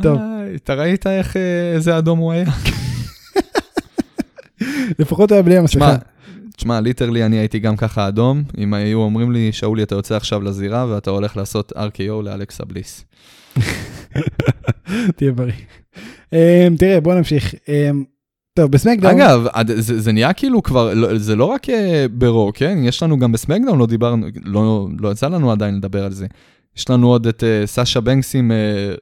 טוב. 0.02 0.18
אתה 0.56 0.74
ראית 0.74 1.06
איך, 1.06 1.36
איזה 1.74 1.98
אדום 1.98 2.18
הוא 2.18 2.32
היה? 2.32 2.44
לפחות 4.98 5.32
היה 5.32 5.42
בלי 5.42 5.56
המסכה. 5.56 5.96
תשמע, 6.56 6.80
literally 6.80 7.24
אני 7.24 7.36
הייתי 7.36 7.58
גם 7.58 7.76
ככה 7.76 8.08
אדום, 8.08 8.42
אם 8.58 8.74
היו 8.74 8.98
אומרים 8.98 9.32
לי, 9.32 9.52
שאולי, 9.52 9.82
אתה 9.82 9.94
יוצא 9.94 10.16
עכשיו 10.16 10.42
לזירה 10.42 10.86
ואתה 10.88 11.10
הולך 11.10 11.36
לעשות 11.36 11.72
RKO 11.76 12.22
לאלכסה 12.22 12.64
בליס. 12.64 13.04
תהיה 15.16 15.32
בריא. 15.32 15.52
אמ, 16.32 16.76
תראה, 16.78 17.00
בוא 17.00 17.14
נמשיך. 17.14 17.54
טוב, 18.54 18.70
בסמקדאון... 18.70 19.20
אגב, 19.20 19.46
זה, 19.76 20.00
זה 20.00 20.12
נהיה 20.12 20.32
כאילו 20.32 20.62
כבר, 20.62 20.94
לא, 20.94 21.18
זה 21.18 21.36
לא 21.36 21.44
רק 21.44 21.70
אה, 21.70 22.06
ב-Raw, 22.12 22.50
כן? 22.54 22.78
יש 22.82 23.02
לנו 23.02 23.18
גם 23.18 23.32
בסמקדאון, 23.32 23.78
לא 23.78 23.86
דיברנו, 23.86 24.26
לא, 24.44 24.88
לא 25.00 25.12
יצא 25.12 25.28
לנו 25.28 25.52
עדיין 25.52 25.76
לדבר 25.76 26.04
על 26.04 26.12
זה. 26.12 26.26
יש 26.76 26.90
לנו 26.90 27.08
עוד 27.08 27.26
את 27.26 27.42
uh, 27.42 27.66
סאשה 27.66 28.00
בנקס 28.00 28.34
עם 28.34 28.52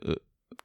uh, 0.04 0.12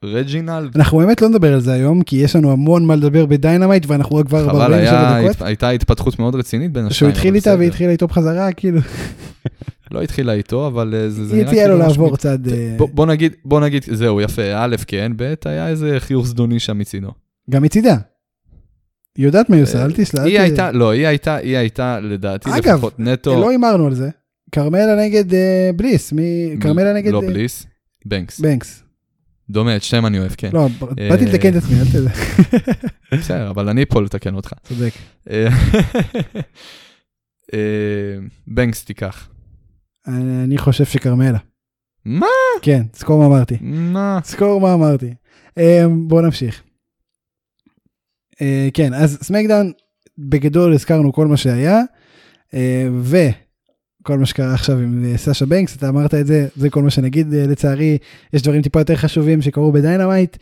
רג'ינלד. 0.03 0.69
אנחנו 0.75 0.97
באמת 0.97 1.21
לא 1.21 1.29
נדבר 1.29 1.53
על 1.53 1.59
זה 1.59 1.73
היום, 1.73 2.01
כי 2.01 2.15
יש 2.15 2.35
לנו 2.35 2.51
המון 2.51 2.85
מה 2.85 2.95
לדבר 2.95 3.25
בדיינמייט, 3.25 3.85
ואנחנו 3.87 4.15
רק 4.15 4.25
כבר 4.27 4.47
ב-47 4.47 5.23
דקות. 5.23 5.41
הייתה 5.41 5.69
התפתחות 5.69 6.19
מאוד 6.19 6.35
רצינית 6.35 6.71
בין 6.71 6.85
השתיים. 6.85 6.97
שהוא 6.97 7.09
התחיל 7.09 7.35
איתה 7.35 7.55
והיא 7.57 7.67
התחילה 7.67 7.91
איתו 7.91 8.07
בחזרה, 8.07 8.51
כאילו. 8.51 8.79
לא 9.91 10.01
התחילה 10.01 10.33
איתו, 10.33 10.67
אבל 10.67 10.93
זה, 11.09 11.25
זה 11.25 11.35
נראה 11.35 11.45
כאילו... 11.45 11.61
היא 11.61 11.61
הציעה 11.61 11.67
לו 11.67 11.77
לעבור 11.77 12.17
צד... 12.17 12.39
בוא, 12.77 12.87
בוא 12.93 13.05
נגיד, 13.05 13.33
בוא 13.45 13.59
נגיד, 13.59 13.83
זהו, 13.91 14.21
יפה, 14.21 14.41
א', 14.55 14.75
כן, 14.87 15.11
ב', 15.15 15.33
היה 15.45 15.67
איזה 15.67 15.95
חיוך 15.99 16.27
זדוני 16.27 16.59
שם 16.59 16.77
מצידו. 16.77 17.11
גם 17.49 17.63
מצידה. 17.63 17.95
היא 19.17 19.25
יודעת 19.25 19.49
מה 19.49 19.55
היא 19.55 19.63
עושה, 19.63 19.85
אל 19.85 19.91
תסלח. 19.91 20.23
היא 20.23 20.39
הייתה, 20.39 20.71
לא, 20.71 20.91
היא 20.91 21.07
הייתה, 21.07 21.35
היא 21.35 21.57
הייתה, 21.57 21.99
לדעתי, 21.99 22.49
לפחות 22.49 22.99
נטו. 22.99 23.33
אגב, 23.33 23.39
לא 23.39 23.49
הימרנו 23.49 23.85
על 23.85 23.93
זה. 23.93 24.09
כרמלה 24.51 24.95
נגד 24.95 25.33
אה, 25.33 25.69
בליס, 25.75 26.11
מי... 26.11 26.55
כרמלה 26.61 26.93
נגד... 26.93 27.11
לא 27.11 27.21
אה, 27.23 27.27
בליס, 27.27 27.65
בנקס. 28.05 28.39
בנקס. 28.39 28.83
דומה, 29.49 29.75
את 29.75 29.83
שניהם 29.83 30.05
אני 30.05 30.19
אוהב, 30.19 30.31
כן. 30.37 30.49
לא, 30.53 30.67
באתי 30.79 31.25
אה, 31.25 31.31
לתקן 31.31 31.49
את 31.49 31.55
עצמי, 31.55 31.79
אל 31.79 31.85
תדע. 31.85 32.11
בסדר, 33.19 33.49
אבל 33.49 33.69
אני 33.69 33.85
פה 33.85 34.01
לתקן 34.01 34.35
אותך. 34.35 34.53
צודק. 34.63 34.93
בנקס 38.47 38.85
תיקח. 38.85 39.29
אני 40.07 40.57
חושב 40.57 40.85
שכרמלה. 40.85 41.37
מה? 42.05 42.27
כן, 42.61 42.81
זכור 42.93 43.19
מה 43.19 43.25
אמרתי. 43.25 43.57
מה? 43.61 44.19
זכור 44.25 44.61
מה 44.61 44.73
אמרתי. 44.73 45.13
בואו 46.07 46.21
נמשיך. 46.21 46.63
כן, 48.73 48.93
אז 48.93 49.17
סמקדאון, 49.21 49.71
בגדול 50.17 50.73
הזכרנו 50.73 51.13
כל 51.13 51.27
מה 51.27 51.37
שהיה, 51.37 51.81
ו... 52.91 53.17
כל 54.07 54.17
מה 54.17 54.25
שקרה 54.25 54.53
עכשיו 54.53 54.77
עם 54.77 55.05
אה, 55.05 55.17
סאשה 55.17 55.45
בנקס, 55.45 55.75
אתה 55.75 55.89
אמרת 55.89 56.13
את 56.13 56.27
זה, 56.27 56.47
זה 56.55 56.69
כל 56.69 56.83
מה 56.83 56.89
שנגיד, 56.89 57.33
אה, 57.33 57.47
לצערי, 57.47 57.97
יש 58.33 58.41
דברים 58.41 58.61
טיפה 58.61 58.79
יותר 58.79 58.95
חשובים 58.95 59.41
שקרו 59.41 59.71
בדיינמייט. 59.71 60.37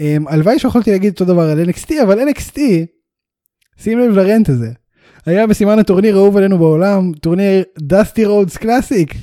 אמ, 0.00 0.28
הלוואי 0.28 0.58
שיכולתי 0.58 0.90
להגיד 0.90 1.12
אותו 1.12 1.24
דבר 1.24 1.42
על 1.42 1.64
NXT, 1.68 2.02
אבל 2.02 2.28
NXT, 2.28 2.58
שים 3.82 3.98
לב 3.98 4.10
ל-rant 4.10 4.48
הזה. 4.48 4.70
היה 5.26 5.46
בסימן 5.46 5.78
הטורניר 5.78 6.16
האהוב 6.16 6.36
עלינו 6.36 6.58
בעולם, 6.58 7.12
טורניר 7.20 7.64
דסטי 7.78 8.24
רודס 8.24 8.56
Classic. 8.56 9.14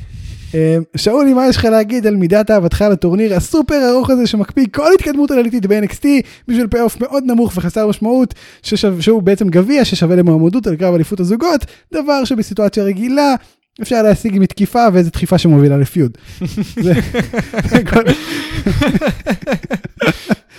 שאולי, 0.96 1.34
מה 1.34 1.48
יש 1.48 1.58
לך 1.58 1.66
להגיד 1.66 2.08
על 2.08 2.16
מידת 2.16 2.52
אהבתך 2.52 2.86
לטורניר 2.92 3.34
הסופר 3.34 3.90
ארוך 3.90 4.10
הזה 4.10 4.28
שמקפיא 4.28 4.66
כל 4.72 4.94
התקדמות 4.94 5.32
עלילתית 5.32 5.66
ב-NXT 5.66 6.06
בשביל 6.48 6.68
payoff 6.68 7.02
מאוד 7.02 7.24
נמוך 7.26 7.54
וחסר 7.56 7.88
משמעות, 7.88 8.34
ששו, 8.64 9.02
שהוא 9.02 9.22
בעצם 9.22 9.50
גביע 9.50 9.86
ששווה 9.86 10.16
למועמדות 10.16 10.68
על 10.68 10.76
קרב 10.76 10.94
אליפות 10.94 11.20
הזוגות, 11.20 11.66
דבר 11.94 12.24
שבסיטואציה 12.26 12.84
רגילה 12.84 13.36
אפשר 13.82 14.02
להשיג 14.02 14.40
מתקיפה 14.40 14.88
ואיזה 14.94 15.10
דחיפה 15.10 15.38
שמובילה 15.38 15.78
ל-feud. 15.78 16.18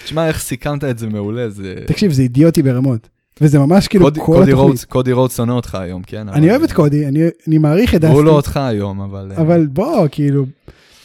תשמע, 0.05 0.29
איך 0.29 0.41
סיכמת 0.41 0.85
את 0.85 0.99
זה 0.99 1.07
מעולה, 1.07 1.51
זה... 1.51 1.75
תקשיב, 1.87 2.13
זה 2.13 2.23
אידיוטי 2.23 2.63
ברמות. 2.63 3.09
וזה 3.41 3.59
ממש 3.59 3.89
כאילו 3.89 4.09
כל 4.19 4.43
התוכנית. 4.43 4.85
קודי 4.85 5.13
רודס 5.13 5.37
שונא 5.37 5.53
אותך 5.53 5.75
היום, 5.75 6.03
כן? 6.03 6.29
אני 6.29 6.51
אוהב 6.51 6.63
את 6.63 6.73
קודי, 6.73 7.07
אני 7.07 7.59
מעריך 7.59 7.95
את 7.95 8.01
דסטי. 8.01 8.15
הוא 8.15 8.25
לא 8.25 8.31
אותך 8.31 8.57
היום, 8.57 9.01
אבל... 9.01 9.33
אה, 9.37 9.43
אבל 9.43 9.67
בוא, 9.67 10.07
כאילו... 10.11 10.47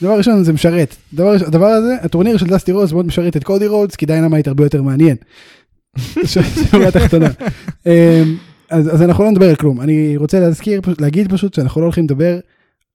דבר 0.01 0.17
ראשון 0.17 0.43
זה 0.43 0.53
משרת. 0.53 0.95
הדבר 1.17 1.65
הזה, 1.65 1.95
הטורניר 2.01 2.38
של 2.38 2.45
דסטי 2.45 2.71
רודס 2.71 2.91
מאוד 2.91 3.05
משרת 3.05 3.38
את 3.38 3.43
קודי 3.43 3.67
רודס, 3.67 3.95
כי 3.95 4.05
דיינמייט 4.05 4.47
הרבה 4.47 4.63
יותר 4.63 4.81
מעניין. 4.81 5.15
שורה 6.71 6.91
תחתונה. 6.91 7.27
אמ, 7.86 7.91
אז, 8.69 8.93
אז 8.93 9.01
אנחנו 9.01 9.23
לא 9.23 9.31
נדבר 9.31 9.49
על 9.49 9.55
כלום. 9.55 9.81
אני 9.81 10.17
רוצה 10.17 10.39
להזכיר, 10.39 10.81
להגיד 10.99 11.34
פשוט 11.34 11.53
שאנחנו 11.53 11.81
לא 11.81 11.86
הולכים 11.86 12.03
לדבר 12.03 12.39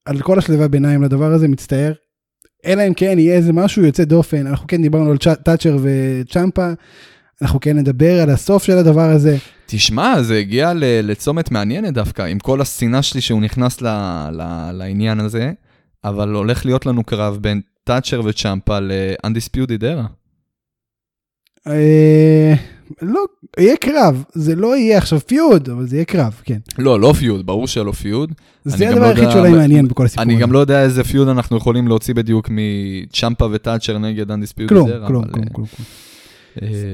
על 0.05 0.21
כל 0.21 0.39
השלבי 0.39 0.65
הביניים 0.65 1.03
לדבר 1.03 1.33
הזה, 1.33 1.49
מצטער. 1.49 1.93
אלא 2.67 2.83
אם 2.89 2.95
כן 2.95 3.19
יהיה 3.19 3.37
איזה 3.37 3.53
משהו 3.53 3.85
יוצא 3.85 4.05
דופן, 4.05 4.47
אנחנו 4.47 4.67
כן 4.67 4.83
דיברנו 4.83 5.11
על 5.11 5.17
טאצ'ר 5.43 5.77
וצ'מפה, 5.83 6.73
אנחנו 7.43 7.61
כן 7.61 7.77
נדבר 7.77 8.21
על 8.21 8.31
הסוף 8.31 8.65
של 8.65 8.79
הדבר 8.79 9.11
הזה. 9.11 9.37
תשמע, 9.67 10.23
זה 10.23 10.39
הגיע 10.39 10.73
לצומת 10.77 11.51
מעניינת 11.51 11.95
דווקא, 11.95 12.23
עם 12.23 12.39
כל 12.39 12.61
השנאה 12.61 13.03
שלי 13.03 13.21
שהוא 13.21 13.41
נכנס 13.41 13.81
ל, 13.83 13.87
ל, 14.33 14.71
לעניין 14.73 15.21
הזה, 15.21 15.53
אבל 16.05 16.35
הולך 16.35 16.67
להיות 16.67 16.87
לנו 16.87 17.05
קרב 17.05 17.39
בין 17.41 17.61
תאצ'ר 17.85 18.21
וצ'אמפה 18.25 18.79
ל-Undisputed 18.81 19.83
Era. 19.83 20.07
אה, 21.67 22.55
לא, 23.03 23.25
יהיה 23.59 23.77
קרב, 23.77 24.25
זה 24.33 24.55
לא 24.55 24.77
יהיה 24.77 24.99
עכשיו 24.99 25.21
פיוד, 25.27 25.69
אבל 25.69 25.87
זה 25.87 25.97
יהיה 25.97 26.05
קרב, 26.05 26.41
כן. 26.45 26.59
לא, 26.79 27.01
לא 27.01 27.13
פיוד, 27.19 27.47
ברור 27.47 27.67
שלא 27.67 27.93
פיוד. 27.93 28.33
זה 28.65 28.89
הדבר 28.89 29.01
לא 29.01 29.07
היחיד 29.07 29.31
שאולי 29.31 29.51
מעניין 29.51 29.89
בכל 29.89 30.05
הסיפור. 30.05 30.23
אני 30.23 30.37
גם 30.37 30.53
לא 30.53 30.59
יודע 30.59 30.83
איזה 30.83 31.05
פיוד 31.05 31.29
אנחנו 31.29 31.57
יכולים 31.57 31.89
להוציא 31.89 32.15
בדיוק 32.15 32.51
מצ'אמפה 32.51 33.49
וטאצ'ר 33.53 33.99
נגד 33.99 34.31
Undisputed 34.31 34.69
כלום, 34.69 34.91
כלום, 35.07 35.25
כלום, 35.25 35.45
כלום. 35.53 35.67
אה, 35.81 36.08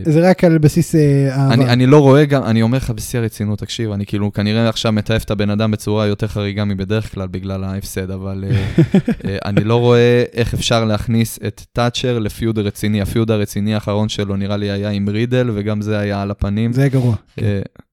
זה 0.04 0.30
רק 0.30 0.44
על 0.44 0.58
בסיס 0.58 0.94
אה, 0.94 1.28
אהבה. 1.30 1.54
אני, 1.54 1.64
אני 1.64 1.86
לא 1.86 1.98
רואה 1.98 2.24
גם, 2.24 2.42
אני 2.44 2.62
אומר 2.62 2.78
לך 2.78 2.90
בשיא 2.90 3.18
הרצינות, 3.18 3.58
תקשיב, 3.58 3.90
אני 3.90 4.06
כאילו 4.06 4.32
כנראה 4.32 4.68
עכשיו 4.68 4.92
מתעף 4.92 5.24
את 5.24 5.30
הבן 5.30 5.50
אדם 5.50 5.70
בצורה 5.70 6.06
יותר 6.06 6.26
חריגה 6.26 6.64
מבדרך 6.64 7.14
כלל 7.14 7.28
בגלל 7.28 7.64
ההפסד, 7.64 8.10
אבל 8.10 8.44
אה, 8.50 9.36
אני 9.48 9.64
לא 9.64 9.76
רואה 9.76 10.24
איך 10.32 10.54
אפשר 10.54 10.84
להכניס 10.84 11.38
את 11.46 11.62
תאצ'ר 11.72 12.18
לפיוד 12.18 12.58
רציני. 12.58 13.00
הפיוד 13.00 13.30
הרציני 13.30 13.74
האחרון 13.74 14.08
שלו 14.08 14.36
נראה 14.36 14.56
לי 14.56 14.70
היה 14.70 14.90
עם 14.90 15.08
רידל, 15.08 15.50
וגם 15.54 15.82
זה 15.82 15.98
היה 15.98 16.22
על 16.22 16.30
הפנים. 16.30 16.72
זה 16.72 16.88
גרוע. 16.88 17.14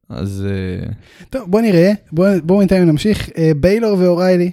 אז... 0.09 0.47
טוב, 1.29 1.51
בוא 1.51 1.61
נראה, 1.61 1.91
בואו 2.11 2.59
בינתיים 2.59 2.85
נמשיך. 2.85 3.29
ביילור 3.59 3.99
ואוריילי, 3.99 4.51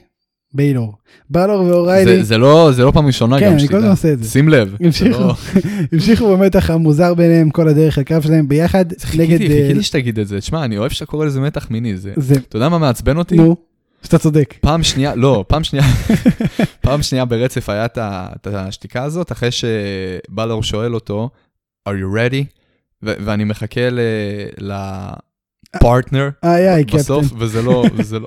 ביילור. 0.54 0.94
בלור 1.30 1.60
ואוריילי. 1.60 2.16
זה, 2.16 2.22
זה, 2.22 2.38
לא, 2.38 2.70
זה 2.72 2.84
לא 2.84 2.90
פעם 2.90 3.06
ראשונה 3.06 3.40
כן, 3.40 3.52
גם 3.52 3.58
שתדע. 3.58 3.68
כן, 3.68 3.74
אני 3.74 3.82
כל 3.82 3.86
הזמן 3.86 3.90
עושה 3.90 4.12
את 4.12 4.22
זה. 4.22 4.30
שים 4.30 4.48
לב. 4.48 4.76
המשיכו, 4.80 5.20
לא... 5.20 5.34
המשיכו 5.92 6.36
במתח 6.36 6.70
המוזר 6.70 7.14
ביניהם 7.14 7.50
כל 7.50 7.68
הדרך 7.68 7.98
הקרב 7.98 8.22
שלהם 8.22 8.48
ביחד 8.48 8.84
נגד... 8.92 9.38
חיכיתי 9.38 9.76
אה, 9.76 9.82
שתגיד 9.82 10.18
את 10.18 10.28
זה. 10.28 10.40
תשמע, 10.40 10.64
אני 10.64 10.78
אוהב 10.78 10.90
שאתה 10.90 11.06
קורא 11.06 11.26
לזה 11.26 11.40
מתח 11.40 11.70
מיני. 11.70 11.96
זה... 11.96 12.12
זה... 12.16 12.34
אתה 12.34 12.56
יודע 12.56 12.68
מה 12.68 12.78
מעצבן 12.78 13.16
אותי? 13.16 13.36
נו, 13.36 13.56
שאתה 14.02 14.18
צודק. 14.18 14.54
פעם 14.60 14.82
שנייה, 14.82 15.14
לא, 15.14 15.44
פעם 15.48 15.64
שנייה, 15.64 15.84
פעם 16.82 17.02
שנייה 17.02 17.24
ברצף 17.24 17.68
היה 17.68 17.86
את 17.96 18.46
השתיקה 18.46 19.02
הזאת, 19.02 19.32
אחרי 19.32 19.48
שבלור 19.50 20.62
שואל 20.62 20.94
אותו, 20.94 21.30
are 21.88 21.92
you 21.92 22.16
ready? 22.16 22.44
ואני 23.02 23.44
מחכה 23.44 23.90
ל... 23.90 24.00
פרטנר 25.80 26.28
בסוף, 26.94 27.26
וזה 27.38 27.62
לא, 27.62 27.84
וזה 27.94 28.18
לא, 28.18 28.26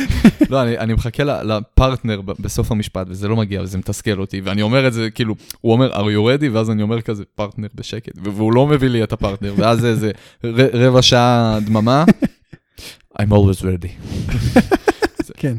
לא, 0.50 0.62
אני, 0.62 0.78
אני 0.78 0.94
מחכה 0.94 1.24
ל-partner 1.24 2.20
בסוף 2.20 2.72
המשפט, 2.72 3.06
וזה 3.10 3.28
לא 3.28 3.36
מגיע, 3.36 3.62
וזה 3.62 3.78
מתסכל 3.78 4.20
אותי, 4.20 4.40
ואני 4.40 4.62
אומר 4.62 4.86
את 4.86 4.92
זה, 4.92 5.10
כאילו, 5.10 5.34
הוא 5.60 5.72
אומר, 5.72 5.92
are 5.92 6.10
you 6.10 6.40
ready? 6.40 6.46
ואז 6.52 6.70
אני 6.70 6.82
אומר 6.82 7.00
כזה, 7.00 7.24
פרטנר 7.34 7.68
בשקט, 7.74 8.12
והוא 8.22 8.52
לא 8.52 8.66
מביא 8.66 8.88
לי 8.88 9.02
את 9.02 9.12
ה-partner, 9.12 9.54
ואז 9.56 9.80
זה 9.80 9.88
איזה 9.88 10.10
רבע 10.74 11.02
שעה 11.02 11.58
דממה, 11.66 12.04
I'm 13.20 13.32
always 13.32 13.62
ready. 13.62 13.90
כן, 15.40 15.54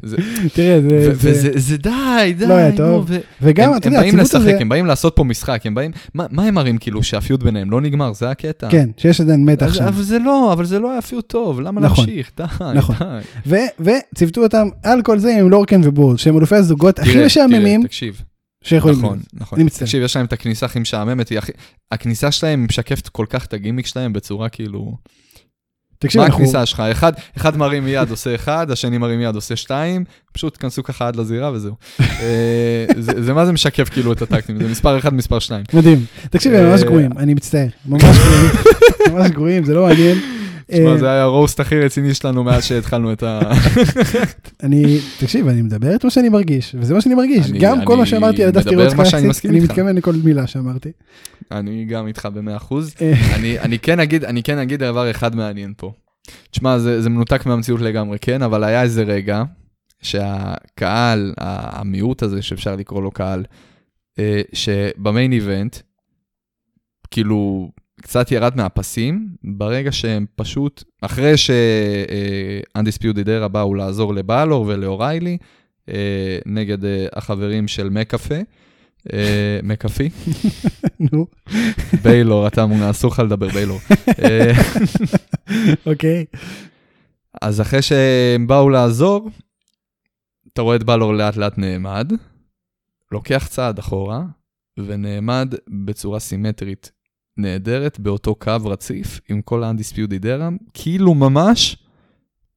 תראה, 0.54 0.82
זה... 0.82 1.12
וזה 1.16 1.78
די, 1.78 2.34
די. 2.38 2.46
לא 2.46 2.54
היה 2.54 2.78
טוב. 2.78 3.10
וגם, 3.42 3.78
אתה 3.78 3.88
יודע. 3.88 3.98
הם 3.98 4.04
באים 4.04 4.18
לשחק, 4.18 4.54
הם 4.60 4.70
באים 4.70 4.86
לעשות 4.86 5.16
פה 5.16 5.24
משחק, 5.24 5.62
הם 5.66 5.76
באים... 5.76 5.92
מה 6.14 6.44
הם 6.44 6.54
מראים 6.54 6.78
כאילו 6.78 7.04
שהפיוט 7.04 7.44
ביניהם 7.44 7.72
לא 7.72 7.82
נגמר, 7.82 8.14
זה 8.14 8.30
הקטע. 8.30 8.70
כן, 8.70 8.90
שיש 8.98 9.22
עדיין 9.22 9.46
מתח 9.46 9.74
שם. 9.74 9.84
אבל 9.84 10.04
זה 10.04 10.20
לא, 10.20 10.54
אבל 10.54 10.66
זה 10.66 10.80
לא 10.80 10.92
היה 10.92 11.02
פיוט 11.02 11.28
טוב, 11.28 11.62
למה 11.62 11.82
נכון. 11.82 12.06
להמשיך? 12.06 12.32
די, 12.38 12.44
נכון. 12.76 12.96
די. 13.48 13.68
וציוותו 13.80 14.44
אותם 14.44 14.68
על 14.84 15.02
כל 15.02 15.20
זה 15.20 15.38
עם 15.40 15.50
לורקן 15.50 15.82
ובורד, 15.84 16.20
שהם 16.20 16.38
אלופי 16.38 16.56
הזוגות 16.56 17.00
הכי 17.00 17.26
משעממים. 17.26 17.84
תקשיב. 17.84 18.22
שיכולים 18.64 18.98
נכון, 18.98 19.20
נכון. 19.34 19.68
תקשיב, 19.68 20.04
יש 20.04 20.16
להם 20.16 20.26
את 20.26 20.34
הכניסה 20.34 20.66
הכי 20.66 20.80
משעממת, 20.80 21.32
הכניסה 21.92 22.32
שלהם 22.32 22.66
משקפת 22.66 23.08
כל 23.08 23.26
כך 23.30 23.46
את 23.46 23.54
הגימיק 23.54 23.86
שלהם 23.86 24.14
בצורה 24.14 24.50
כאילו... 24.50 24.96
תקשיב, 26.02 26.22
מה 26.22 26.28
אנחנו... 26.28 26.40
הכניסה 26.40 26.66
שלך? 26.66 26.80
אחד, 26.80 27.14
אחד 27.38 27.58
מרים 27.58 27.88
יד 27.88 28.10
עושה 28.10 28.36
אחד, 28.36 28.72
השני 28.72 28.98
מרים 28.98 29.22
יד 29.22 29.36
עושה 29.36 29.56
שתיים, 29.56 30.04
פשוט 30.32 30.58
כנסו 30.60 30.84
ככה 30.84 31.08
עד 31.08 31.16
לזירה 31.16 31.52
וזהו. 31.52 31.74
אה, 32.00 32.86
זה, 33.00 33.24
זה 33.24 33.34
מה 33.34 33.46
זה 33.46 33.52
משקף 33.52 33.90
כאילו 33.90 34.14
את 34.14 34.22
הטקטים, 34.22 34.58
זה 34.62 34.68
מספר 34.68 34.98
אחד, 34.98 35.14
מספר 35.14 35.40
שתיים. 35.40 35.64
מדהים. 35.74 36.06
תקשיב, 36.30 36.54
הם 36.54 36.70
ממש 36.70 36.82
אה, 36.82 36.86
גרועים, 36.86 37.12
אני 37.18 37.34
מצטער. 37.34 37.68
ממש 37.86 38.04
גרועים, 38.04 38.52
ממש 39.14 39.32
גרועים, 39.32 39.64
זה 39.64 39.74
לא 39.74 39.86
מעניין. 39.86 40.41
תשמע, 40.72 40.92
אה, 40.92 40.98
זה 40.98 41.10
היה 41.10 41.22
הרוסט 41.22 41.60
הכי 41.60 41.80
רציני 41.80 42.14
שלנו 42.14 42.44
מאז 42.44 42.64
שהתחלנו 42.66 43.14
את 43.14 43.24
ה... 43.24 43.40
אני, 44.64 45.00
תקשיב, 45.20 45.48
אני 45.48 45.62
מדבר 45.62 45.96
את 45.96 46.04
מה 46.04 46.10
שאני 46.10 46.30
מרגיש, 46.30 46.76
וזה 46.80 46.94
מה 46.94 47.02
שאני 47.02 47.16
מרגיש. 47.16 47.52
גם 47.52 47.86
כל 47.86 47.98
מה 47.98 48.06
שאמרתי 48.06 48.44
על 48.44 48.50
דסטי 48.52 48.76
רוץ 48.76 48.94
קלאסי, 48.94 49.48
אני 49.48 49.60
מתכוון 49.60 49.96
לכל 49.96 50.14
מילה 50.24 50.48
שאמרתי. 50.48 50.92
אני 51.52 51.86
גם 51.86 52.08
איתך 52.08 52.28
במאה 52.34 52.58
אחוז. 52.58 52.96
אה. 53.02 53.14
אני 53.62 53.80
כן 53.80 54.00
אגיד, 54.00 54.26
אני 54.26 54.44
כן 54.44 54.58
אגיד 54.58 54.80
דבר 54.80 55.12
אחד 55.12 55.36
מעניין 55.36 55.74
פה. 55.78 55.94
תשמע, 56.52 56.80
זה 56.80 57.10
מנותק 57.10 57.46
מהמציאות 57.46 57.82
לגמרי, 57.82 58.18
כן? 58.20 58.42
אבל 58.42 58.64
היה 58.64 58.82
איזה 58.82 59.04
רגע 59.04 59.44
שהקהל, 60.02 61.34
המיעוט 61.38 62.24
הזה 62.24 62.42
שאפשר 62.42 62.76
לקרוא 62.76 63.02
לו 63.02 63.12
קהל, 63.12 63.44
אה, 64.20 64.42
שבמיין 64.54 65.32
איבנט, 65.32 65.78
כאילו, 67.12 67.72
קצת 68.02 68.32
ירד 68.32 68.56
מהפסים, 68.56 69.28
ברגע 69.44 69.92
שהם 69.92 70.26
פשוט, 70.36 70.84
אחרי 71.02 71.38
ש-Undisputed 71.38 73.26
Era 73.26 73.48
באו 73.48 73.74
לעזור 73.74 74.14
לבאלור 74.14 74.66
ולאוריילי, 74.68 75.38
אה, 75.90 76.40
נגד 76.46 76.86
אה, 76.86 77.06
החברים 77.14 77.68
של 77.68 77.90
מקאפה, 77.90 78.36
אה, 79.14 79.60
מקאפי. 79.64 80.10
נו. 81.12 81.28
ביילור, 82.04 82.48
אתה 82.48 82.66
אסור 82.90 83.12
לך 83.12 83.20
לדבר 83.20 83.50
ביילור. 83.50 83.80
אוקיי. 85.86 86.26
אז 87.42 87.62
אחרי 87.62 87.82
שהם 87.82 88.48
באו 88.48 88.70
לעזור, 88.70 89.30
אתה 90.54 90.62
רואה 90.62 90.76
את 90.76 90.84
בלור 90.84 91.14
לאט 91.14 91.38
לאט 91.38 91.58
נעמד, 91.58 92.12
לוקח 93.12 93.48
צעד 93.48 93.80
אחורה, 93.80 94.24
ונעמד 94.78 95.54
בצורה 95.86 96.20
סימטרית 96.20 96.92
נהדרת 97.38 98.00
באותו 98.00 98.36
קו 98.36 98.56
רציף 98.66 99.20
עם 99.30 99.42
כל 99.42 99.64
ה-Undisputed 99.64 100.24
Era, 100.24 100.64
כאילו 100.74 101.14
ממש 101.14 101.78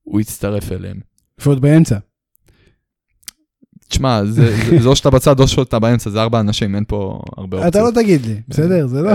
הוא 0.02 0.20
יצטרף 0.20 0.72
אליהם. 0.72 1.00
ועוד 1.38 1.60
באמצע. 1.60 1.98
תשמע, 3.88 4.20
זה, 4.26 4.54
או 4.86 4.96
שאתה 4.96 5.10
בצד 5.10 5.40
או 5.40 5.48
שאתה 5.48 5.78
באמצע, 5.78 6.10
זה 6.10 6.22
ארבע 6.22 6.40
אנשים, 6.40 6.74
אין 6.74 6.84
פה 6.88 7.20
הרבה 7.36 7.56
אופציות. 7.56 7.76
אתה 7.76 7.82
לא 7.82 8.02
תגיד 8.02 8.26
לי, 8.26 8.40
בסדר, 8.48 8.86
זה 8.86 9.02
לא... 9.02 9.10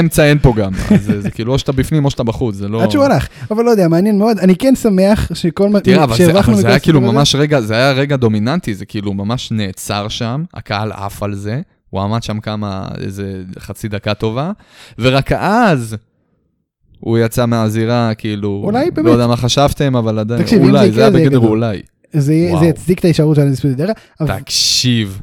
אמצע 0.00 0.24
אין 0.24 0.38
פה 0.38 0.52
גם, 0.56 0.72
זה, 1.00 1.20
זה 1.20 1.30
כאילו 1.30 1.52
או 1.52 1.58
שאתה 1.58 1.72
בפנים 1.72 2.04
או 2.04 2.10
שאתה 2.10 2.22
בחוץ, 2.22 2.54
זה 2.54 2.68
לא... 2.68 2.82
עד 2.82 2.90
שהוא 2.90 3.04
הלך, 3.04 3.28
אבל 3.50 3.64
לא 3.64 3.70
יודע, 3.70 3.88
מעניין 3.88 4.18
מאוד, 4.18 4.38
אני 4.38 4.56
כן 4.56 4.74
שמח 4.74 5.34
שכל 5.34 5.68
מה... 5.68 5.80
תראה, 5.80 6.04
אבל 6.04 6.16
זה 6.54 6.68
היה 6.68 6.78
כאילו 6.78 7.00
ממש 7.00 7.34
רגע, 7.34 7.60
זה 7.60 7.74
היה 7.74 7.92
רגע 7.92 8.16
דומיננטי, 8.16 8.74
זה 8.74 8.86
כאילו 8.86 9.14
ממש 9.14 9.52
נעצר 9.52 10.08
שם, 10.08 10.44
הקהל 10.54 10.92
עף 10.92 11.22
על 11.22 11.34
זה, 11.34 11.60
הוא 11.92 12.00
עמד 12.00 12.22
שם 12.22 12.40
כמה, 12.40 12.88
איזה 13.00 13.42
חצי 13.58 13.88
דקה 13.88 14.14
טובה, 14.14 14.52
ורק 14.98 15.32
אז 15.32 15.96
הוא 17.00 17.18
יצא 17.18 17.46
מהזירה, 17.46 18.14
כאילו, 18.14 18.62
אולי 18.64 18.90
באמת. 18.90 19.06
לא 19.06 19.10
יודע 19.10 19.26
מה 19.26 19.36
חשבתם, 19.36 19.96
אבל 19.96 20.18
עדיין, 20.18 20.42
תקשיב, 20.42 20.62
אולי, 20.62 20.90
זה, 20.90 20.94
זה 20.94 21.00
היה 21.00 21.10
בגדר 21.10 21.38
אולי. 21.38 21.82
זה, 22.12 22.50
זה 22.60 22.66
יצדיק 22.66 22.98
את 22.98 23.04
האפשרות 23.04 23.36
של 23.36 23.42
ה-Undisputed 23.42 23.76
Era. 23.76 23.92
תקשיב. 24.26 25.20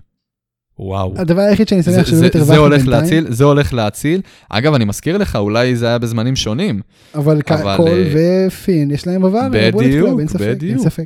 וואו. 0.79 1.13
הדבר 1.17 1.41
היחיד 1.41 1.67
שאני 1.67 1.83
שמח 1.83 2.05
שבאמת 2.05 2.35
הרווחנו 2.35 2.69
בינתיים. 2.69 2.89
להציל, 2.89 3.25
זה 3.29 3.43
הולך 3.43 3.73
להציל. 3.73 4.21
אגב, 4.49 4.73
אני 4.73 4.85
מזכיר 4.85 5.17
לך, 5.17 5.35
אולי 5.35 5.75
זה 5.75 5.87
היה 5.87 5.97
בזמנים 5.97 6.35
שונים. 6.35 6.81
אבל, 7.15 7.41
אבל 7.49 7.77
קול 7.77 7.89
uh, 7.89 8.47
ופין, 8.47 8.91
יש 8.91 9.07
להם 9.07 9.25
עבר. 9.25 9.47
בדיוק, 9.51 10.19
בדיוק. 10.39 10.69
אין 10.69 10.79
ספק. 10.79 11.05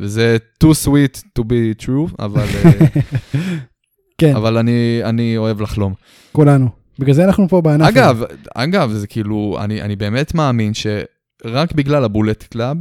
וזה 0.00 0.36
too 0.64 0.86
sweet 0.86 1.22
to 1.38 1.42
be 1.42 1.84
true, 1.84 2.14
אבל... 2.18 2.46
אה, 4.22 4.28
כן. 4.28 4.36
אבל 4.36 4.58
אני, 4.58 5.00
אני 5.04 5.36
אוהב 5.36 5.60
לחלום. 5.60 5.94
כולנו. 6.32 6.68
בגלל 6.98 7.14
זה 7.14 7.24
אנחנו 7.24 7.48
פה 7.48 7.60
בענף. 7.60 7.88
אגב, 7.88 8.22
אגב, 8.54 8.92
זה 8.92 9.06
כאילו, 9.06 9.56
אני, 9.60 9.82
אני 9.82 9.96
באמת 9.96 10.34
מאמין 10.34 10.72
שרק 10.74 11.72
בגלל 11.72 12.04
הבולט 12.04 12.42
קלאב, 12.42 12.76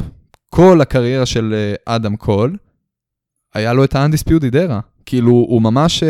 כל 0.49 0.81
הקריירה 0.81 1.25
של 1.25 1.53
אה, 1.57 1.95
אדם 1.95 2.15
קול, 2.15 2.57
היה 3.53 3.73
לו 3.73 3.83
את 3.83 3.95
ה-Undisputed 3.95 4.53
Era. 4.53 4.81
כאילו, 5.05 5.31
הוא 5.31 5.61
ממש 5.61 6.03
uh, 6.03 6.07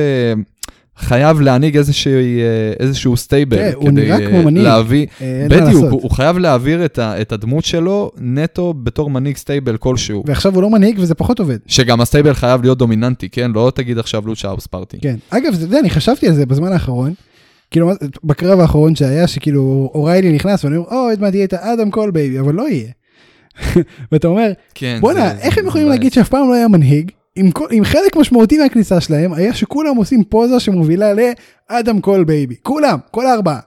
חייב 0.98 1.42
להנהיג 1.42 1.78
איזשהו, 1.78 2.12
uh, 2.12 2.80
איזשהו 2.80 3.18
stable. 3.18 3.58
כן, 3.58 3.72
הוא 3.76 3.92
נראה 3.92 4.30
כמו 4.30 4.44
מנהיג. 4.44 4.66
להביא, 4.66 5.08
בדיוק, 5.50 5.84
הוא, 5.84 6.02
הוא 6.02 6.12
חייב 6.12 6.38
להעביר 6.38 6.86
את, 6.86 7.00
ה, 7.00 7.22
את 7.22 7.32
הדמות 7.32 7.66
שלו 7.66 8.12
נטו 8.18 8.74
בתור 8.74 9.10
מנהיג 9.10 9.38
stable 9.38 9.78
כלשהו. 9.78 10.24
ועכשיו 10.26 10.56
הוא 10.56 10.62
לא 10.62 10.70
מנהיג 10.70 11.00
וזה 11.00 11.16
פחות 11.16 11.40
עובד. 11.40 11.58
שגם 11.68 12.02
ה-stable 12.02 12.34
חייב 12.34 12.62
להיות 12.62 12.78
דומיננטי, 12.78 13.30
כן? 13.30 13.52
לא 13.52 13.72
תגיד 13.76 13.98
עכשיו 13.98 14.28
לוצ'ה 14.28 14.48
האוס 14.48 14.68
פארטי. 14.68 14.98
כן. 15.02 15.16
אגב, 15.30 15.54
אתה 15.54 15.64
יודע, 15.64 15.80
אני 15.80 15.90
חשבתי 15.90 16.28
על 16.28 16.34
זה 16.34 16.46
בזמן 16.46 16.72
האחרון. 16.72 17.14
כאילו, 17.72 17.92
בקרב 18.24 18.60
האחרון 18.60 18.96
שהיה, 18.96 19.28
שכאילו 19.28 19.92
אוריילי 19.94 20.32
נכנס, 20.32 20.66
ואני 20.66 20.76
אומר, 20.76 20.88
או, 20.90 21.10
עוד 21.10 21.22
מעט 21.22 21.34
יהיה 21.34 21.46
את 21.46 21.54
האדם 21.54 21.92
קול 21.92 22.12
baby, 22.12 22.40
אבל 22.40 22.54
לא 22.54 22.70
יהיה. 22.70 22.92
ואתה 24.12 24.28
אומר, 24.28 24.52
כן, 24.76 24.98
בואנה, 25.02 25.32
איך 25.40 25.58
הם 25.58 25.68
יכולים 25.68 25.88
להגיד 25.88 26.14
שאף 26.14 26.30
פעם 26.30 26.50
לא 26.50 26.54
היה 26.54 26.68
מנהיג, 26.68 27.12
עם, 27.38 27.50
עם 27.72 27.84
חלק 27.84 28.16
משמעותי 28.16 28.58
מהכניסה 28.58 29.02
שלהם 29.02 29.34
היה 29.34 29.54
שכולם 29.54 29.96
עושים 29.96 30.24
פוזה 30.24 30.60
שמובילה 30.60 31.12
לאדם 31.14 32.02
קול 32.02 32.24
baby, 32.24 32.56
כולם, 32.64 33.00
כל 33.12 33.26
הארבעה. 33.26 33.60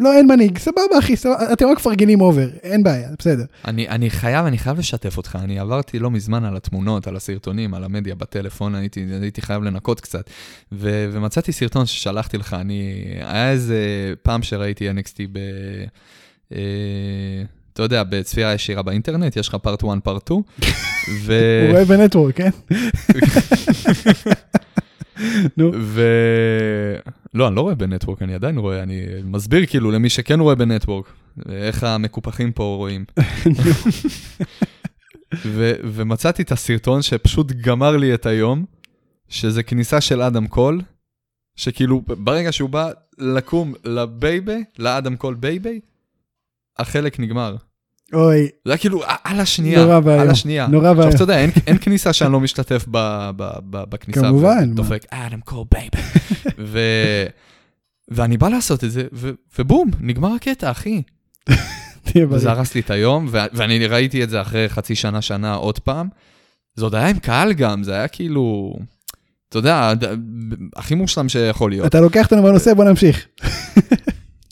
לא, 0.00 0.12
אין 0.12 0.26
מנהיג, 0.26 0.58
סבבה 0.58 0.98
אחי, 0.98 1.16
סבבה, 1.16 1.52
אתם 1.52 1.66
רק 1.66 1.76
מפרגנים 1.76 2.20
over, 2.20 2.48
אין 2.62 2.82
בעיה, 2.82 3.08
בסדר. 3.18 3.44
אני, 3.64 3.88
אני 3.88 4.10
חייב, 4.10 4.46
אני 4.46 4.58
חייב 4.58 4.78
לשתף 4.78 5.16
אותך, 5.16 5.38
אני 5.42 5.58
עברתי 5.58 5.98
לא 5.98 6.10
מזמן 6.10 6.44
על 6.44 6.56
התמונות, 6.56 7.06
על 7.06 7.16
הסרטונים, 7.16 7.74
על 7.74 7.84
המדיה 7.84 8.14
בטלפון, 8.14 8.74
הייתי, 8.74 9.06
הייתי 9.20 9.42
חייב 9.42 9.62
לנקות 9.62 10.00
קצת, 10.00 10.30
ו, 10.72 11.08
ומצאתי 11.12 11.52
סרטון 11.52 11.86
ששלחתי 11.86 12.38
לך, 12.38 12.54
אני, 12.54 13.04
היה 13.20 13.50
איזה 13.50 13.78
פעם 14.22 14.42
שראיתי 14.42 14.90
NXT 14.90 15.18
ב... 15.32 15.38
אה, 16.52 16.58
אתה 17.74 17.82
יודע, 17.82 18.02
בצפייה 18.02 18.54
ישירה 18.54 18.82
באינטרנט, 18.82 19.36
יש 19.36 19.48
לך 19.48 19.54
פארט 19.54 19.84
1, 19.84 20.04
פארט 20.04 20.22
2. 20.22 20.42
ו... 21.24 21.62
הוא 21.66 21.72
רואה 21.72 21.84
בנטוורק, 21.84 22.36
כן? 22.36 22.50
נו. 25.56 25.72
ו... 25.80 26.02
לא, 27.34 27.48
אני 27.48 27.56
לא 27.56 27.60
רואה 27.60 27.74
בנטוורק, 27.74 28.22
אני 28.22 28.34
עדיין 28.34 28.58
רואה, 28.58 28.82
אני 28.82 29.06
מסביר 29.24 29.66
כאילו 29.66 29.90
למי 29.90 30.10
שכן 30.10 30.40
רואה 30.40 30.54
בנטוורק, 30.54 31.12
איך 31.48 31.84
המקופחים 31.84 32.52
פה 32.52 32.62
רואים. 32.62 33.04
ו- 35.44 35.74
ומצאתי 35.84 36.42
את 36.42 36.52
הסרטון 36.52 37.02
שפשוט 37.02 37.52
גמר 37.52 37.96
לי 37.96 38.14
את 38.14 38.26
היום, 38.26 38.64
שזה 39.28 39.62
כניסה 39.62 40.00
של 40.00 40.22
אדם 40.22 40.46
קול, 40.46 40.80
שכאילו 41.56 42.02
ברגע 42.06 42.52
שהוא 42.52 42.70
בא 42.70 42.90
לקום 43.18 43.74
לבייבי, 43.84 44.64
לאדם 44.78 45.16
קול 45.16 45.34
בייבי, 45.34 45.80
החלק 46.78 47.20
נגמר. 47.20 47.56
אוי. 48.12 48.48
זה 48.64 48.72
היה 48.72 48.78
כאילו 48.78 49.02
על 49.24 49.40
השנייה, 49.40 49.84
נורא 49.84 50.00
בעיה, 50.00 50.22
על 50.22 50.30
השנייה. 50.30 50.66
נורא 50.66 50.92
בעיה. 50.92 51.08
עכשיו 51.08 51.14
אתה 51.14 51.22
יודע, 51.22 51.38
אין, 51.38 51.50
אין 51.66 51.78
כניסה 51.78 52.12
שאני 52.12 52.32
לא 52.32 52.40
משתתף 52.40 52.84
ב, 52.90 53.30
ב, 53.36 53.50
ב, 53.70 53.84
בכניסה. 53.90 54.20
כמובן. 54.20 54.74
דופק, 54.74 55.04
אדם 55.10 55.40
קול 55.40 55.64
בייבי. 55.74 55.98
ואני 58.08 58.36
בא 58.36 58.48
לעשות 58.48 58.84
את 58.84 58.90
זה, 58.90 59.06
ו, 59.12 59.30
ובום, 59.58 59.90
נגמר 60.00 60.34
הקטע, 60.34 60.70
אחי. 60.70 61.02
וזה 62.30 62.50
הרס 62.50 62.74
לי 62.74 62.80
את 62.80 62.90
היום, 62.90 63.26
ו- 63.30 63.38
ואני 63.52 63.86
ראיתי 63.86 64.24
את 64.24 64.30
זה 64.30 64.40
אחרי 64.40 64.68
חצי 64.68 64.94
שנה, 64.94 65.22
שנה 65.22 65.54
עוד 65.54 65.78
פעם. 65.78 66.08
זה 66.76 66.84
עוד 66.84 66.94
היה 66.94 67.08
עם 67.08 67.18
קהל 67.18 67.52
גם, 67.52 67.82
זה 67.82 67.94
היה 67.94 68.08
כאילו, 68.08 68.74
אתה 69.48 69.58
יודע, 69.58 69.92
הכי 70.76 70.94
מושלם 70.94 71.28
שיכול 71.28 71.70
להיות. 71.70 71.86
אתה 71.86 72.00
לוקח 72.00 72.24
אותנו 72.24 72.42
בנושא, 72.42 72.74
בוא 72.74 72.84
נמשיך. 72.84 73.26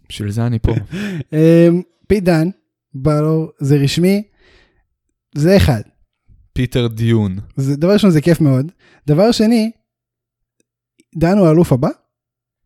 בשביל 0.08 0.30
זה 0.30 0.46
אני 0.46 0.58
פה. 0.58 0.74
אמ, 2.12 2.16
פית 2.16 2.24
דן, 2.24 2.48
בלור, 2.94 3.50
זה 3.60 3.76
רשמי, 3.76 4.22
זה 5.34 5.56
אחד. 5.56 5.80
פיטר 6.52 6.86
דיון. 6.86 7.38
זה, 7.56 7.76
דבר 7.76 7.92
ראשון 7.92 8.10
זה 8.10 8.20
כיף 8.20 8.40
מאוד. 8.40 8.72
דבר 9.06 9.32
שני, 9.32 9.70
דן 11.16 11.38
הוא 11.38 11.46
האלוף 11.46 11.72
הבא? 11.72 11.88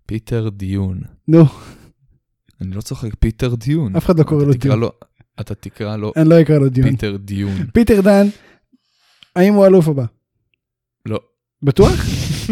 פיטר 0.06 0.48
דיון. 0.48 1.00
נו. 1.28 1.44
אני 2.60 2.70
לא 2.70 2.80
צוחק, 2.80 3.14
פיטר 3.14 3.54
דיון. 3.54 3.96
אף 3.96 4.04
אחד 4.04 4.18
לא 4.18 4.24
קורא 4.24 4.44
לו 4.44 4.52
דיון. 4.52 4.80
לו, 4.80 4.90
אתה 5.40 5.54
תקרא 5.54 5.96
לו... 5.96 6.12
אני 6.16 6.28
לא 6.28 6.40
אקרא 6.40 6.58
לו 6.58 6.68
דיון. 6.68 6.90
פיטר 6.90 7.16
דיון. 7.16 7.66
פיטר 7.74 8.00
דן, 8.00 8.26
האם 9.36 9.54
הוא 9.54 9.64
האלוף 9.64 9.88
הבא? 9.88 10.04
לא. 11.06 11.20
בטוח? 11.62 11.92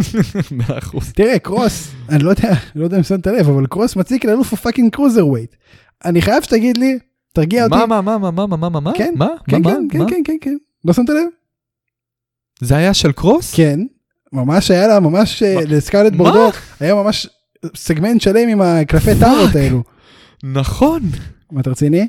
מאה 0.51 0.79
אחוז. 0.79 1.13
תראה, 1.13 1.39
קרוס, 1.39 1.91
אני 2.09 2.23
לא 2.23 2.31
יודע, 2.31 2.53
לא 2.75 2.85
יודע 2.85 2.97
אם 2.97 3.03
שמת 3.03 3.27
לב, 3.27 3.49
אבל 3.49 3.67
קרוס 3.67 3.97
מציק 3.97 4.25
לאלוף 4.25 4.53
ה 4.53 4.93
fucking 4.93 5.27
cruiserweight. 5.27 5.55
אני 6.05 6.23
חייב 6.23 6.43
שתגיד 6.43 6.77
לי, 6.77 6.99
תרגיע 7.33 7.65
אותי. 7.65 7.77
מה, 7.77 7.87
מה, 7.87 8.01
מה, 8.01 8.19
מה, 8.19 8.47
מה, 8.47 8.57
מה, 8.57 8.69
מה, 8.69 8.81
מה? 8.81 8.93
כן, 8.95 9.15
מה? 9.17 9.29
כן, 9.49 9.63
מה? 9.63 9.71
כן, 9.91 9.99
מה? 9.99 10.09
כן, 10.09 10.21
כן, 10.25 10.37
כן. 10.41 10.57
לא 10.85 10.93
שמת 10.93 11.09
לב? 11.09 11.27
זה 12.61 12.77
היה 12.77 12.95
של 12.95 13.13
קרוס? 13.13 13.55
כן, 13.55 13.81
ממש 14.33 14.71
היה 14.71 14.87
לה, 14.87 15.01
ממש 15.01 15.43
לסקארלט 15.43 16.13
בורדו, 16.13 16.51
היה 16.81 16.95
ממש 16.95 17.29
סגמנט 17.77 18.21
שלם 18.21 18.49
עם 18.49 18.63
הקלפי 18.63 19.11
טארוט 19.21 19.57
האלו. 19.57 19.83
נכון. 20.45 21.03
מה, 21.53 21.61
אתה 21.61 21.71
רציני? 21.71 22.09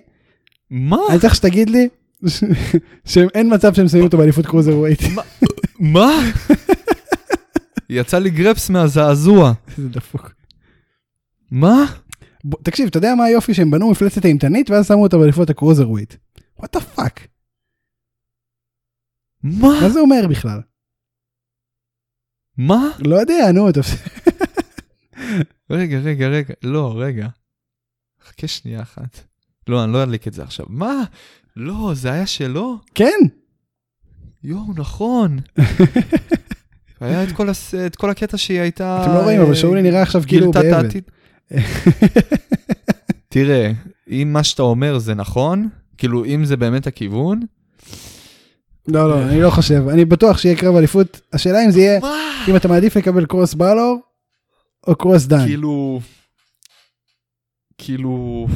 מה? 0.72 0.98
אני 1.10 1.20
צריך 1.20 1.36
שתגיד 1.36 1.70
לי 1.70 1.88
שאין 3.06 3.50
מצב 3.54 3.74
שהם 3.74 3.88
שמים 3.88 4.04
אותו 4.04 4.18
באליפות 4.18 4.46
cruiserweight. 4.46 5.02
מה? 5.80 6.12
יצא 7.90 8.20
לי 8.20 8.30
גרפס 8.30 8.70
מהזעזוע. 8.70 9.54
איזה 9.78 9.90
דפוק. 9.90 10.34
מה? 11.52 11.86
תקשיב, 12.64 12.88
אתה 12.88 12.98
יודע 12.98 13.16
מה 13.16 13.24
היופי 13.24 13.54
שהם 13.54 13.72
בנו 13.72 13.92
מפלצת 13.92 14.26
אימתנית 14.26 14.70
ואז 14.70 14.88
שמו 14.88 15.04
אותה 15.04 15.18
באליפות 15.18 15.50
ה 15.50 15.90
cruiserweight. 15.90 16.16
What 16.60 16.76
the 16.76 16.82
fuck. 16.82 17.28
מה? 19.44 19.80
מה 19.82 19.90
זה 19.90 20.00
אומר 20.00 20.28
בכלל? 20.30 20.62
מה? 22.58 22.90
לא 23.00 23.16
יודע, 23.16 23.52
נו, 23.54 23.70
אתה... 23.70 23.80
רגע, 25.70 26.00
רגע, 26.00 26.28
רגע, 26.28 26.54
לא, 26.64 26.94
רגע. 26.98 27.28
חכה 28.24 28.48
שנייה 28.48 28.82
אחת. 28.82 29.20
לא, 29.68 29.84
אני 29.84 29.94
לא 29.94 30.04
אדליק 30.04 30.28
את 30.28 30.34
זה 30.34 30.44
עכשיו. 30.44 30.66
מה? 30.70 31.04
לא, 31.56 31.92
זה 31.94 32.12
היה 32.12 32.28
שלו? 32.28 32.80
כן. 32.96 33.20
יואו, 34.44 34.74
נכון. 34.76 35.40
היה 37.06 37.24
את 37.24 37.32
כל, 37.32 37.50
הס... 37.50 37.76
את 37.76 37.96
כל 37.96 38.10
הקטע 38.10 38.38
שהיא 38.38 38.60
הייתה... 38.62 39.02
אתם 39.04 39.14
לא 39.14 39.20
רואים, 39.20 39.42
אבל 39.42 39.56
שאולי 39.56 39.82
נראה 39.82 40.02
עכשיו 40.02 40.24
כאילו 40.28 40.52
בעבד. 40.52 40.90
תראה, 43.30 43.72
אם 44.10 44.30
מה 44.34 44.44
שאתה 44.44 44.62
אומר 44.62 44.98
זה 44.98 45.16
נכון, 45.16 45.70
כאילו 45.98 46.26
אם 46.26 46.46
זה 46.46 46.58
באמת 46.58 46.88
הכיוון... 46.88 47.40
לא, 48.88 49.10
לא, 49.10 49.24
אני 49.24 49.42
לא 49.42 49.50
חושב, 49.50 49.88
אני 49.90 50.06
בטוח 50.06 50.38
שיהיה 50.38 50.56
קרב 50.56 50.76
אליפות. 50.76 51.22
השאלה 51.34 51.66
אם 51.66 51.72
זה 51.72 51.80
יהיה, 51.80 52.00
אם 52.48 52.56
אתה 52.56 52.68
מעדיף 52.68 52.98
לקבל 52.98 53.26
קרוס 53.26 53.54
בלור 53.54 54.00
או 54.88 54.96
קרוס 54.96 55.26
דן. 55.26 55.46
כאילו... 55.46 56.00
כאילו... 57.78 58.48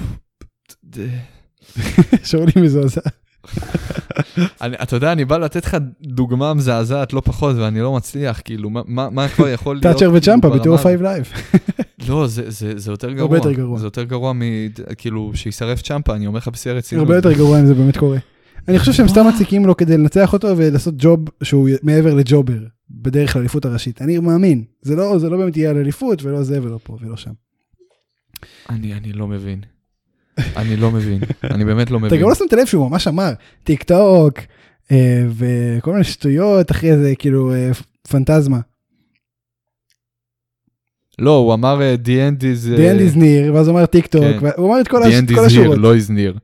שאולי 2.27 2.51
מזועזע. 2.55 3.01
אתה 4.83 4.95
יודע, 4.95 5.11
אני 5.11 5.25
בא 5.25 5.37
לתת 5.37 5.65
לך 5.65 5.77
דוגמה 6.01 6.53
מזעזעת 6.53 7.13
לא 7.13 7.21
פחות, 7.25 7.55
ואני 7.55 7.81
לא 7.81 7.93
מצליח, 7.95 8.41
כאילו, 8.45 8.69
מה 8.87 9.27
כבר 9.27 9.49
יכול 9.49 9.75
להיות? 9.75 9.83
טאצ'ר 9.83 10.11
וצ'מפה 10.13 10.49
בתור 10.49 10.77
Five 10.77 11.01
Live. 11.01 11.29
לא, 12.07 12.27
זה 12.27 12.91
יותר 12.91 13.11
גרוע. 13.11 13.21
הרבה 13.21 13.37
יותר 13.37 13.51
גרוע. 13.51 13.79
זה 13.79 13.85
יותר 13.85 14.03
גרוע 14.03 14.33
מ... 14.33 14.41
כאילו, 14.97 15.31
שישרף 15.33 15.81
צ'מפה, 15.81 16.15
אני 16.15 16.27
אומר 16.27 16.37
לך 16.37 16.47
בשיא 16.47 16.71
הרצינות. 16.71 17.03
הרבה 17.03 17.15
יותר 17.15 17.33
גרוע 17.33 17.59
אם 17.59 17.65
זה 17.65 17.73
באמת 17.73 17.97
קורה. 17.97 18.17
אני 18.67 18.79
חושב 18.79 18.93
שהם 18.93 19.07
סתם 19.07 19.27
מציקים 19.27 19.65
לו 19.65 19.77
כדי 19.77 19.97
לנצח 19.97 20.33
אותו 20.33 20.57
ולעשות 20.57 20.93
job 20.97 21.19
שהוא 21.43 21.69
מעבר 21.83 22.13
ל 22.13 22.19
jobber, 22.19 22.59
בדרך 22.89 23.35
לאליפות 23.35 23.65
הראשית. 23.65 24.01
אני 24.01 24.19
מאמין, 24.19 24.63
זה 24.81 24.95
לא, 24.95 25.19
זה 25.19 25.29
לא 25.29 25.37
באמת 25.37 25.57
יהיה 25.57 25.69
על 25.69 25.77
אליפות 25.77 26.23
ולא 26.23 26.43
זה 26.43 26.63
ולא 26.63 26.79
פה 26.83 26.97
ולא 27.01 27.17
שם. 27.17 27.31
אני, 28.69 28.93
אני 28.93 29.13
לא 29.13 29.27
מבין. 29.27 29.59
אני 30.57 30.75
לא 30.77 30.91
מבין, 30.91 31.19
אני 31.43 31.65
באמת 31.65 31.91
לא 31.91 31.99
מבין. 31.99 32.07
אתה 32.07 32.21
גם 32.23 32.29
לא 32.29 32.35
שמת 32.35 32.53
לב 32.53 32.65
שהוא 32.65 32.89
ממש 32.89 33.07
אמר 33.07 33.31
tick 33.63 33.83
tock 33.83 34.39
וכל 35.29 35.91
מיני 35.91 36.03
שטויות 36.03 36.71
אחרי 36.71 36.97
זה 36.97 37.13
כאילו 37.19 37.53
פנטזמה. 38.09 38.59
לא, 41.19 41.35
הוא 41.35 41.53
אמר 41.53 41.95
The 42.03 42.07
end 42.07 42.41
is... 42.41 42.77
The 42.77 42.79
end 42.79 43.13
is 43.13 43.17
near, 43.17 43.53
ואז 43.53 43.67
הוא 43.67 43.77
אמר 43.77 43.85
tick 43.85 44.07
tock, 44.07 44.23
הוא 44.57 44.67
אמר 44.67 44.81
את 44.81 44.87
כל 44.87 45.03
השורות. 45.03 45.29
The 45.29 45.33
end 45.33 45.51
is 45.51 45.51
here, 45.55 45.77
לא 45.77 45.95
is 45.95 46.09
near. 46.09 46.39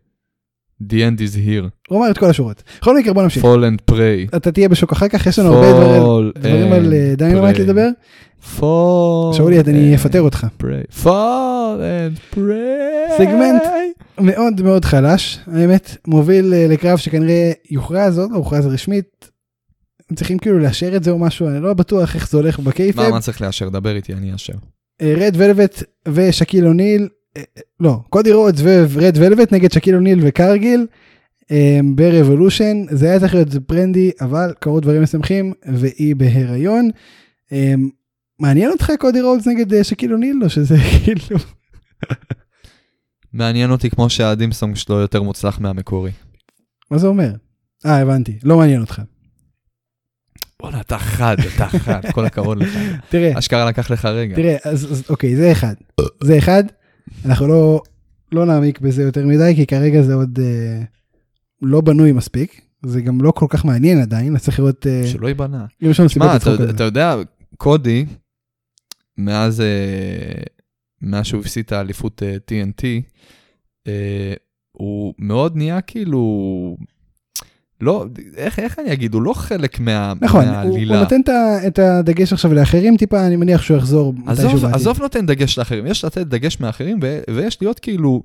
The 0.83 0.95
end 0.95 1.19
is 1.19 1.35
here. 1.37 1.69
הוא 1.89 1.99
אמר 1.99 2.11
את 2.11 2.17
כל 2.17 2.29
השורות. 2.29 2.63
בכל 2.81 2.97
מקרה 2.97 3.13
בוא 3.13 3.23
נמשיך. 3.23 3.43
fall 3.43 3.47
and 3.47 3.93
pray. 3.93 4.37
אתה 4.37 4.51
תהיה 4.51 4.69
בשוק 4.69 4.91
אחר 4.91 5.07
כך, 5.07 5.25
יש 5.27 5.39
לנו 5.39 5.53
הרבה 5.53 6.29
דברים 6.39 6.71
על 6.71 6.93
Dynamite 7.17 7.59
לדבר. 7.59 7.87
fall 8.57 9.33
שאולי 9.33 9.59
אני 9.59 9.95
אפטר 9.95 10.21
אותך. 10.21 10.47
pray. 10.61 11.03
fall 11.03 11.77
and 11.79 12.35
pray. 12.35 13.17
סגמנט 13.17 13.61
מאוד 14.17 14.61
מאוד 14.61 14.85
חלש, 14.85 15.39
האמת, 15.47 15.97
מוביל 16.07 16.53
לקרב 16.69 16.97
שכנראה 16.97 17.51
יוכרז, 17.71 18.19
עוד 18.19 18.31
לא 18.31 18.37
הוכרז 18.37 18.65
רשמית. 18.65 19.31
צריכים 20.15 20.37
כאילו 20.37 20.59
לאשר 20.59 20.95
את 20.95 21.03
זה 21.03 21.11
או 21.11 21.19
משהו, 21.19 21.47
אני 21.47 21.59
לא 21.63 21.73
בטוח 21.73 22.15
איך 22.15 22.29
זה 22.29 22.37
הולך 22.37 22.59
ב 22.59 22.64
kayfabe. 22.64 23.01
מה, 23.01 23.09
מה 23.09 23.19
צריך 23.19 23.41
לאשר? 23.41 23.69
דבר 23.69 23.95
איתי, 23.95 24.13
אני 24.13 24.33
אאשר. 24.33 24.53
רד 25.01 25.33
ולווט 25.37 25.83
ושקיל 26.07 26.67
אוניל, 26.67 27.07
לא, 27.79 27.99
קודי 28.09 28.31
רודס 28.31 28.61
ורד 28.63 29.17
ולווט 29.17 29.53
נגד 29.53 29.71
שקיל 29.71 29.95
אוניל 29.95 30.19
וקרגיל 30.21 30.87
ב 31.95 32.03
Revolution, 32.03 32.85
זה 32.89 33.09
היה 33.09 33.19
צריך 33.19 33.33
להיות 33.33 33.49
ברנדי, 33.69 34.11
אבל 34.21 34.53
קרו 34.59 34.79
דברים 34.79 35.03
משמחים 35.03 35.53
והיא 35.65 36.15
בהיריון. 36.15 36.89
מעניין 38.39 38.71
אותך 38.71 38.91
קודי 38.99 39.21
רודס 39.21 39.47
נגד 39.47 39.83
שקיל 39.83 40.13
אוניל 40.13 40.39
או 40.43 40.49
שזה 40.49 40.75
כאילו... 41.03 41.39
מעניין 43.33 43.71
אותי 43.71 43.89
כמו 43.89 44.09
שה 44.09 44.26
theme 44.26 44.53
song 44.53 44.75
שלו 44.75 44.99
יותר 44.99 45.21
מוצלח 45.21 45.59
מהמקורי. 45.59 46.11
מה 46.91 46.97
זה 46.97 47.07
אומר? 47.07 47.31
אה, 47.85 48.01
הבנתי, 48.01 48.39
לא 48.43 48.57
מעניין 48.57 48.81
אותך. 48.81 49.01
בואנה, 50.59 50.81
אתה 50.81 50.97
חד, 50.97 51.35
אתה 51.55 51.67
חד, 51.67 52.01
כל 52.13 52.25
הכבוד 52.25 52.57
לך. 52.57 52.77
תראה. 53.09 53.39
אשכרה 53.39 53.65
לקח 53.65 53.91
לך 53.91 54.05
רגע. 54.05 54.35
תראה, 54.35 54.55
אז, 54.63 54.91
אז 54.91 55.03
אוקיי, 55.09 55.35
זה 55.35 55.51
אחד. 55.51 55.73
זה 56.23 56.37
אחד, 56.37 56.63
אנחנו 57.25 57.47
לא, 57.47 57.81
לא 58.31 58.45
נעמיק 58.45 58.79
בזה 58.79 59.03
יותר 59.03 59.27
מדי, 59.27 59.53
כי 59.55 59.65
כרגע 59.65 60.01
זה 60.01 60.13
עוד 60.13 60.39
אה, 60.39 60.81
לא 61.61 61.81
בנוי 61.81 62.11
מספיק. 62.11 62.61
זה 62.85 63.01
גם 63.01 63.21
לא 63.21 63.31
כל 63.31 63.45
כך 63.49 63.65
מעניין 63.65 64.01
עדיין, 64.01 64.35
אז 64.35 64.43
צריך 64.43 64.59
לראות... 64.59 64.87
אה, 64.87 65.07
שלא 65.07 65.27
ייבנה. 65.27 65.65
אם 65.83 65.89
יש 65.89 65.99
לנו 65.99 66.09
סיבות 66.09 66.29
לצחוק 66.35 66.59
על 66.59 66.67
זה. 66.67 66.69
אתה 66.69 66.83
יודע, 66.83 67.15
קודי, 67.57 68.05
מאז, 69.17 69.61
אה, 69.61 70.43
מאז 71.01 71.25
שהוא 71.25 71.41
הפסיד 71.41 71.65
את 71.65 71.71
האליפות 71.71 72.21
TNT, 72.21 72.83
הוא 74.71 75.13
מאוד 75.19 75.55
נהיה 75.55 75.81
כאילו 75.81 76.77
לא, 77.85 78.05
איך, 78.37 78.59
איך 78.59 78.79
אני 78.79 78.93
אגיד, 78.93 79.13
הוא 79.13 79.21
לא 79.21 79.33
חלק 79.33 79.79
מה, 79.79 80.13
נכון, 80.21 80.45
מהעלילה. 80.45 80.93
הוא, 80.93 80.95
הוא 80.95 81.03
נותן 81.03 81.21
את 81.67 81.79
הדגש 81.79 82.33
עכשיו 82.33 82.53
לאחרים 82.53 82.97
טיפה, 82.97 83.27
אני 83.27 83.35
מניח 83.35 83.61
שהוא 83.61 83.77
יחזור 83.77 84.13
מתישהו 84.13 84.49
בעתיד. 84.49 84.75
עזוב 84.75 85.01
נותן 85.01 85.25
דגש 85.25 85.57
לאחרים, 85.57 85.87
יש 85.87 86.05
לתת 86.05 86.27
דגש 86.27 86.59
מאחרים, 86.59 86.99
ו, 87.03 87.19
ויש 87.35 87.57
להיות 87.61 87.79
כאילו, 87.79 88.21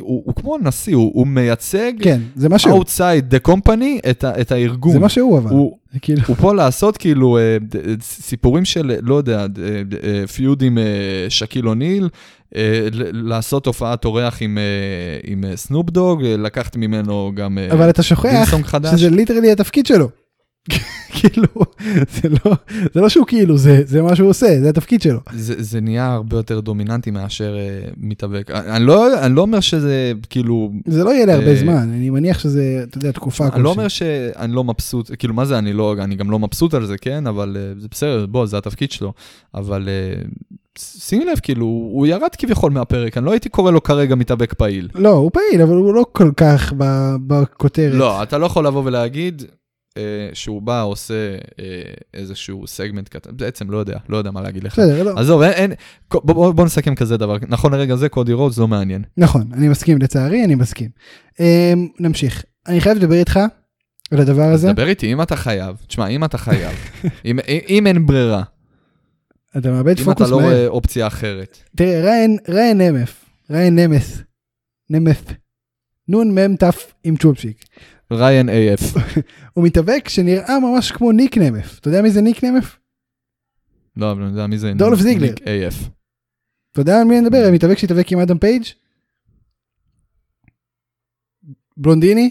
הוא, 0.00 0.22
הוא 0.26 0.34
כמו 0.34 0.58
נשיא, 0.58 0.96
הוא, 0.96 1.10
הוא 1.14 1.26
מייצג, 1.26 1.92
כן, 2.00 2.20
זה 2.36 2.48
מה 2.48 2.58
שהוא. 2.58 2.84
outside 2.84 3.34
the 3.34 3.50
company, 3.50 4.10
את, 4.10 4.24
את 4.40 4.52
הארגון. 4.52 4.92
זה 4.92 4.98
מה 4.98 5.08
שהוא 5.08 5.38
אבל. 5.38 5.50
הוא, 5.50 5.76
כאילו... 6.00 6.22
הוא 6.26 6.36
פה 6.36 6.54
לעשות 6.54 6.96
כאילו 6.96 7.38
אה, 7.38 7.56
סיפורים 8.00 8.64
של, 8.64 8.92
לא 9.02 9.14
יודע, 9.14 9.46
feud 10.34 10.62
עם 10.62 10.78
שקיל 11.28 11.68
אוניל, 11.68 12.04
אה, 12.04 12.08
לעשות 13.12 13.66
הופעת 13.66 14.04
אורח 14.04 14.38
עם, 14.40 14.58
אה, 14.58 15.18
עם 15.24 15.44
סנופ 15.56 15.90
דוג, 15.90 16.22
לקחת 16.22 16.76
ממנו 16.76 17.32
גם 17.34 17.58
אבל 17.72 17.90
אתה 17.90 18.02
שוכח 18.02 18.54
שזה 18.96 19.10
literally 19.10 19.52
התפקיד 19.52 19.86
שלו. 19.86 20.08
כאילו, 21.20 21.48
זה 22.08 22.28
לא, 22.28 22.56
זה 22.94 23.00
לא 23.00 23.08
שהוא 23.08 23.26
כאילו, 23.26 23.58
זה, 23.58 23.82
זה 23.84 24.02
מה 24.02 24.16
שהוא 24.16 24.30
עושה, 24.30 24.60
זה 24.60 24.68
התפקיד 24.68 25.02
שלו. 25.02 25.20
זה, 25.32 25.54
זה 25.58 25.80
נהיה 25.80 26.12
הרבה 26.12 26.36
יותר 26.36 26.60
דומיננטי 26.60 27.10
מאשר 27.10 27.56
uh, 27.56 27.94
מתאבק. 27.96 28.50
אני 28.50 28.86
לא, 28.86 29.20
אני 29.20 29.34
לא 29.34 29.40
אומר 29.40 29.60
שזה 29.60 30.12
כאילו... 30.30 30.72
זה 30.86 31.04
לא 31.04 31.10
יהיה 31.10 31.26
להרבה 31.26 31.52
uh, 31.52 31.56
זמן, 31.56 31.76
אני 31.76 32.10
מניח 32.10 32.38
שזה, 32.38 32.80
אתה 32.82 32.98
יודע, 32.98 33.12
תקופה 33.12 33.44
כלשהי. 33.44 33.56
אני 33.56 33.64
לא 33.64 33.70
אומר 33.70 33.88
שאני 33.88 34.52
לא 34.52 34.64
מבסוט, 34.64 35.10
כאילו, 35.18 35.34
מה 35.34 35.44
זה, 35.44 35.58
אני, 35.58 35.72
לא, 35.72 35.94
אני 35.98 36.14
גם 36.14 36.30
לא 36.30 36.38
מבסוט 36.38 36.74
על 36.74 36.86
זה, 36.86 36.98
כן? 36.98 37.26
אבל 37.26 37.56
uh, 37.56 37.80
זה 37.80 37.88
בסדר, 37.90 38.26
בוא, 38.26 38.46
זה 38.46 38.58
התפקיד 38.58 38.90
שלו. 38.90 39.12
אבל 39.54 39.88
uh, 39.88 40.56
שימי 40.78 41.24
לב, 41.24 41.38
כאילו, 41.42 41.66
הוא 41.66 42.06
ירד 42.06 42.34
כביכול 42.38 42.72
מהפרק, 42.72 43.16
אני 43.16 43.26
לא 43.26 43.30
הייתי 43.30 43.48
קורא 43.48 43.70
לו 43.70 43.82
כרגע 43.82 44.14
מתאבק 44.14 44.54
פעיל. 44.54 44.88
לא, 44.94 45.08
הוא 45.08 45.30
פעיל, 45.30 45.62
אבל 45.62 45.76
הוא 45.76 45.94
לא 45.94 46.06
כל 46.12 46.30
כך 46.36 46.72
בכותרת. 47.26 47.94
לא, 47.94 48.22
אתה 48.22 48.38
לא 48.38 48.46
יכול 48.46 48.66
לבוא 48.66 48.82
ולהגיד, 48.84 49.42
אה, 49.96 50.28
שהוא 50.32 50.62
בא, 50.62 50.82
עושה 50.82 51.14
אה, 51.60 51.64
איזשהו 52.14 52.66
סגמנט 52.66 53.08
קטן, 53.08 53.30
בעצם 53.36 53.70
לא 53.70 53.78
יודע, 53.78 53.98
לא 54.08 54.16
יודע 54.16 54.30
מה 54.30 54.40
להגיד 54.40 54.64
לך. 54.64 54.72
בסדר, 54.72 55.02
לא. 55.02 55.12
עזוב, 55.16 55.42
אין, 55.42 55.52
אין, 55.52 55.72
בוא, 56.14 56.52
בוא 56.52 56.64
נסכם 56.64 56.94
כזה 56.94 57.16
דבר, 57.16 57.36
נכון 57.48 57.74
לרגע 57.74 57.96
זה 57.96 58.08
קודי 58.08 58.32
רודס 58.32 58.58
לא 58.58 58.68
מעניין. 58.68 59.02
נכון, 59.16 59.42
אני 59.52 59.68
מסכים, 59.68 59.98
לצערי 59.98 60.44
אני 60.44 60.54
מסכים. 60.54 60.88
אה, 61.40 61.72
נמשיך, 62.00 62.44
אני 62.68 62.80
חייב 62.80 62.96
לדבר 62.96 63.14
איתך 63.14 63.40
על 64.10 64.20
הדבר 64.20 64.42
הזה. 64.42 64.72
דבר 64.72 64.88
איתי, 64.88 65.12
אם 65.12 65.22
אתה 65.22 65.36
חייב, 65.36 65.76
תשמע, 65.86 66.06
אם 66.06 66.24
אתה 66.24 66.38
חייב, 66.38 66.72
אם, 67.26 67.38
אם 67.68 67.86
אין 67.86 68.06
ברירה. 68.06 68.42
אתה 69.58 69.70
מאבד 69.70 69.98
פוקוס 69.98 70.06
מהר. 70.06 70.16
אם 70.18 70.22
אתה 70.22 70.30
לא 70.30 70.36
רואה 70.36 70.66
אופציה 70.66 71.06
אחרת. 71.06 71.58
תראה, 71.76 72.00
ריין, 72.02 72.38
ריין 72.48 72.80
נמף, 72.80 73.24
ריין 73.50 73.78
נמס, 73.78 74.22
נמף, 74.90 75.22
נון 76.08 76.34
מם 76.34 76.56
תף 76.56 76.92
עם 77.04 77.16
צ'ופשיק. 77.16 77.64
ריין 78.12 78.48
אייף. 78.48 78.80
הוא 79.54 79.64
מתאבק 79.64 80.08
שנראה 80.08 80.60
ממש 80.60 80.92
כמו 80.92 81.12
ניק 81.12 81.38
נמף. 81.38 81.78
אתה 81.78 81.88
יודע 81.88 82.02
מי 82.02 82.10
זה 82.10 82.20
ניק 82.20 82.44
נמף? 82.44 82.78
לא, 83.96 84.12
אבל 84.12 84.22
אני 84.22 84.30
יודע 84.30 84.46
מי 84.46 84.58
זה 84.58 84.72
דולף 84.76 85.00
זיגלר. 85.00 85.28
ניק 85.28 85.48
אייף. 85.48 85.74
אתה 86.72 86.80
יודע 86.80 87.00
על 87.00 87.04
מי 87.04 87.18
אני 87.18 87.26
מדבר? 87.26 87.50
מתאבק 87.52 87.78
שהתאבק 87.78 88.12
עם 88.12 88.18
אדם 88.18 88.38
פייג'? 88.38 88.62
בלונדיני? 91.76 92.30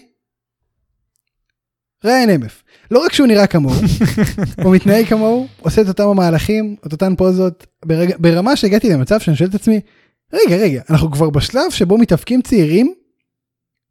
ריין 2.05 2.29
אמף. 2.29 2.63
לא 2.91 3.05
רק 3.05 3.13
שהוא 3.13 3.27
נראה 3.27 3.47
כמוהו, 3.47 3.75
הוא 4.63 4.75
מתנהג 4.75 5.05
כמוהו, 5.05 5.47
עושה 5.61 5.81
את 5.81 5.87
אותם 5.87 6.07
המהלכים, 6.07 6.75
את 6.87 6.91
אותן 6.91 7.15
פוזות, 7.15 7.67
ברג... 7.85 8.11
ברמה 8.19 8.55
שהגעתי 8.55 8.89
למצב 8.89 9.19
שאני 9.19 9.37
שואל 9.37 9.49
את 9.49 9.55
עצמי, 9.55 9.79
רגע, 10.33 10.55
רגע, 10.55 10.81
אנחנו 10.89 11.11
כבר 11.11 11.29
בשלב 11.29 11.71
שבו 11.71 11.97
מתאבקים 11.97 12.41
צעירים 12.41 12.93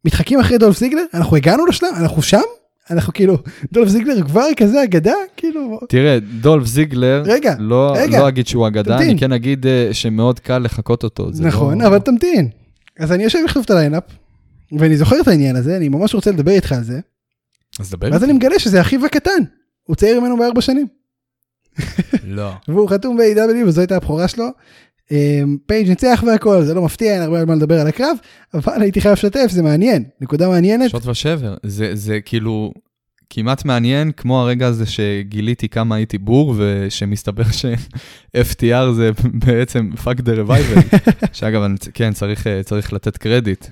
מתחקים 0.04 0.40
אחרי 0.40 0.58
דולף 0.58 0.78
זיגלר? 0.78 1.04
אנחנו 1.14 1.36
הגענו 1.36 1.66
לשלב? 1.66 1.88
אנחנו 1.96 2.22
שם? 2.22 2.40
אנחנו 2.90 3.12
כאילו, 3.12 3.38
דולף 3.72 3.88
זיגלר 3.88 4.22
כבר 4.22 4.46
כזה 4.56 4.82
אגדה? 4.82 5.14
כאילו... 5.36 5.80
תראה, 5.88 6.18
דולף 6.40 6.66
זיגלר, 6.66 7.22
רגע, 7.26 7.54
לא, 7.58 7.92
רגע, 7.96 8.18
לא 8.18 8.28
אגיד 8.28 8.46
שהוא 8.46 8.66
אגדה, 8.66 8.96
תמתין. 8.96 9.10
אני 9.10 9.18
כן 9.18 9.32
אגיד 9.32 9.66
אה, 9.66 9.94
שמאוד 9.94 10.38
קל 10.38 10.58
לחקות 10.58 11.04
אותו. 11.04 11.30
נכון, 11.40 11.80
לא... 11.80 11.86
אבל 11.86 11.98
תמתין. 11.98 12.48
אז 12.98 13.12
אני 13.12 13.22
יושב 13.24 13.38
לכתוב 13.44 13.62
את 13.64 13.70
ה 13.70 13.74
lineup, 13.74 14.02
ואני 14.78 14.96
זוכר 14.96 15.20
את 15.20 15.28
העניין 15.28 15.56
הזה, 15.56 15.76
אני 15.76 15.88
ממש 15.88 16.14
רוצה 16.14 16.30
לדבר 16.30 16.50
איתך 16.50 16.72
על 16.72 16.82
זה. 16.82 17.00
אז 17.80 17.90
דבר 17.90 18.08
ואז 18.12 18.24
אני 18.24 18.32
מגלה 18.32 18.58
שזה 18.58 18.80
אחיו 18.80 19.06
הקטן, 19.06 19.42
הוא 19.82 19.96
צעיר 19.96 20.20
ממנו 20.20 20.36
בארבע 20.36 20.60
שנים. 20.60 20.86
לא. 22.24 22.52
והוא 22.68 22.88
חתום 22.88 23.16
ב-AW 23.16 23.66
וזו 23.66 23.80
הייתה 23.80 23.96
הבכורה 23.96 24.28
שלו, 24.28 24.48
אמ, 25.10 25.56
פייג' 25.66 25.88
ניצח 25.88 26.24
והכל 26.26 26.62
זה 26.62 26.74
לא 26.74 26.82
מפתיע 26.82 27.14
אין 27.14 27.22
הרבה 27.22 27.40
על 27.40 27.46
מה 27.46 27.54
לדבר 27.54 27.80
על 27.80 27.86
הקרב 27.86 28.16
אבל 28.54 28.82
הייתי 28.82 29.00
חייב 29.00 29.12
לשתף 29.12 29.46
זה 29.50 29.62
מעניין 29.62 30.04
נקודה 30.20 30.48
מעניינת. 30.48 30.90
שוט 30.90 31.06
ושבר 31.06 31.54
זה 31.62 31.90
זה 31.94 32.20
כאילו 32.20 32.72
כמעט 33.30 33.64
מעניין 33.64 34.12
כמו 34.12 34.40
הרגע 34.40 34.66
הזה 34.66 34.86
שגיליתי 34.86 35.68
כמה 35.68 35.94
הייתי 35.94 36.18
בור 36.18 36.54
ושמסתבר 36.58 37.44
ש-FTR 37.52 38.92
זה 38.96 39.10
בעצם 39.46 39.90
fuck 40.04 40.18
the 40.18 40.48
revival 40.48 40.96
שאגב 41.32 41.62
כן 41.94 42.12
צריך 42.12 42.46
צריך 42.64 42.92
לתת 42.92 43.16
קרדיט 43.16 43.66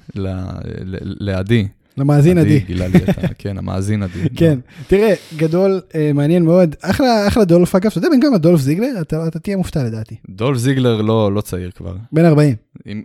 לעדי 1.02 1.68
למאזין 1.96 2.38
עדי. 2.38 2.58
גילה 2.58 2.88
לי 2.88 2.98
את 2.98 3.18
ה... 3.18 3.28
כן, 3.38 3.58
המאזין 3.58 4.02
עדי. 4.02 4.28
כן, 4.36 4.58
תראה, 4.86 5.14
גדול, 5.36 5.80
אה, 5.94 6.10
מעניין 6.14 6.44
מאוד. 6.44 6.76
אחלה, 6.82 7.28
אחלה 7.28 7.44
דולף, 7.44 7.74
אגב, 7.74 7.90
אתה 7.90 7.98
יודע 7.98 8.08
בן 8.08 8.20
כמה 8.20 8.38
דולף 8.38 8.60
זיגלר? 8.60 9.00
אתה, 9.00 9.26
אתה 9.26 9.38
תהיה 9.38 9.56
מופתע 9.56 9.84
לדעתי. 9.84 10.14
דולף 10.30 10.58
זיגלר 10.58 11.02
לא, 11.02 11.32
לא 11.32 11.40
צעיר 11.40 11.70
כבר. 11.70 11.96
בן 12.12 12.24
40. 12.24 12.54
עם, 12.84 13.02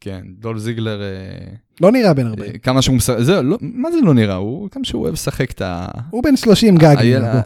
כן, 0.00 0.20
דולף 0.40 0.58
זיגלר... 0.58 1.02
אה, 1.02 1.54
לא 1.80 1.92
נראה 1.92 2.14
בן 2.14 2.26
40. 2.26 2.52
אה, 2.52 2.58
כמה 2.58 2.82
שהוא 2.82 2.96
משחק, 2.96 3.18
זה, 3.20 3.42
לא, 3.42 3.58
מה 3.60 3.90
זה 3.92 3.96
לא 4.02 4.14
נראה? 4.14 4.34
הוא, 4.34 4.70
כמה 4.70 4.84
שהוא 4.84 5.02
אוהב 5.02 5.12
לשחק 5.12 5.50
את 5.50 5.62
ה... 5.62 5.86
הוא 6.10 6.22
בן 6.22 6.36
30 6.36 6.76
גג. 6.76 6.96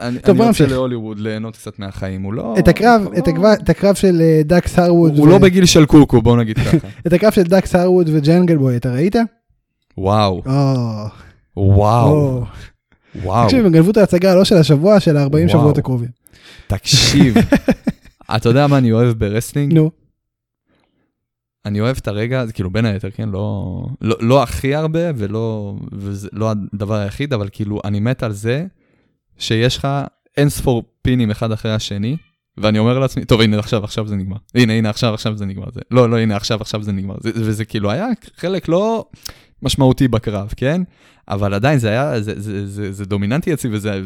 אני, 0.01 0.18
טוב, 0.18 0.40
אני 0.40 0.49
רוצה 0.49 0.66
להוליווד 0.66 1.18
ליהנות 1.18 1.57
קצת 1.57 1.78
מהחיים, 1.78 2.22
הוא 2.22 2.34
לא... 2.34 2.55
את 2.59 2.68
הקרב, 2.68 3.07
את, 3.18 3.28
הקרב, 3.28 3.45
את 3.45 3.68
הקרב 3.68 3.95
של 3.95 4.22
דאקס 4.45 4.78
הארווד. 4.78 4.88
הוא 4.88 5.22
ו... 5.22 5.26
לא 5.26 5.38
בגיל 5.38 5.66
של 5.66 5.86
קוקו, 5.86 6.22
בוא 6.22 6.36
נגיד 6.36 6.59
ככה. 6.64 6.88
את 7.07 7.12
הקרב 7.12 7.32
של 7.32 7.43
דאקס 7.43 7.74
הארווד 7.74 8.07
וג'נגל 8.07 8.57
בוי, 8.57 8.76
אתה 8.76 8.93
ראית? 8.93 9.16
וואו. 9.99 10.43
וואו. 11.57 12.45
וואו. 13.14 13.47
תקשיב, 13.47 13.66
הם 13.66 13.72
גנבו 13.72 13.90
את 13.90 13.97
ההצגה 13.97 14.34
לא 14.34 14.45
של 14.45 14.57
השבוע, 14.57 15.01
של 15.01 15.16
ה-40 15.16 15.49
שבועות 15.49 15.78
הקרובים. 15.78 16.09
תקשיב, 16.66 17.34
אתה 18.36 18.49
יודע 18.49 18.66
מה 18.66 18.78
אני 18.78 18.93
אוהב 18.93 19.18
ב 19.18 19.23
wrestling? 19.23 19.72
נו. 19.72 19.90
אני 21.66 21.80
אוהב 21.80 21.97
את 22.01 22.09
הרגע, 22.09 22.47
זה 22.47 22.53
כאילו 22.53 22.70
בין 22.70 22.84
היתר, 22.84 23.11
כן? 23.11 23.28
לא, 23.28 23.86
לא, 24.01 24.16
לא 24.20 24.43
הכי 24.43 24.74
הרבה 24.74 25.01
ולא, 25.16 25.76
וזה 25.93 26.28
לא 26.32 26.51
הדבר 26.74 26.95
היחיד, 26.95 27.32
אבל 27.32 27.49
כאילו 27.53 27.80
אני 27.84 28.01
מת 28.01 28.22
על 28.22 28.32
זה 28.32 28.66
שיש 29.38 29.76
לך 29.76 29.88
אין 30.36 30.49
ספור 30.49 30.82
pins 31.03 31.30
אחד 31.30 31.53
אחרי 31.53 31.74
השני, 31.74 32.16
ואני 32.57 32.78
אומר 32.78 32.99
לעצמי, 32.99 33.24
טוב 33.24 33.40
הנה 33.40 33.59
עכשיו, 33.59 33.84
עכשיו 33.84 34.07
זה 34.07 34.16
נגמר. 34.16 34.36
הנה, 34.55 34.72
הנה 34.72 34.90
עכשיו, 34.90 35.14
עכשיו 35.14 35.36
זה 35.36 35.47
נגמר. 35.47 35.66
זה, 35.74 35.80
לא, 35.90 36.11
לא, 36.11 36.18
הנה 36.18 36.36
עכשיו, 36.36 36.61
עכשיו 36.61 36.82
זה 36.82 36.93
נגמר. 36.93 37.14
זה, 37.20 37.30
וזה 37.34 37.64
כאילו 37.64 37.90
היה 37.90 38.07
חלק 38.36 38.68
לא 38.68 39.07
משמעותי 39.62 40.08
בקרב, 40.08 40.52
כן? 40.56 40.82
אבל 41.28 41.54
עדיין 41.54 41.78
זה 41.78 41.88
היה, 41.88 42.20
זה, 42.20 42.40
זה, 42.40 42.66
זה, 42.66 42.92
זה 42.92 43.04
דומיננטי 43.04 43.52
אצלי, 43.54 43.70
וזה, 43.72 44.00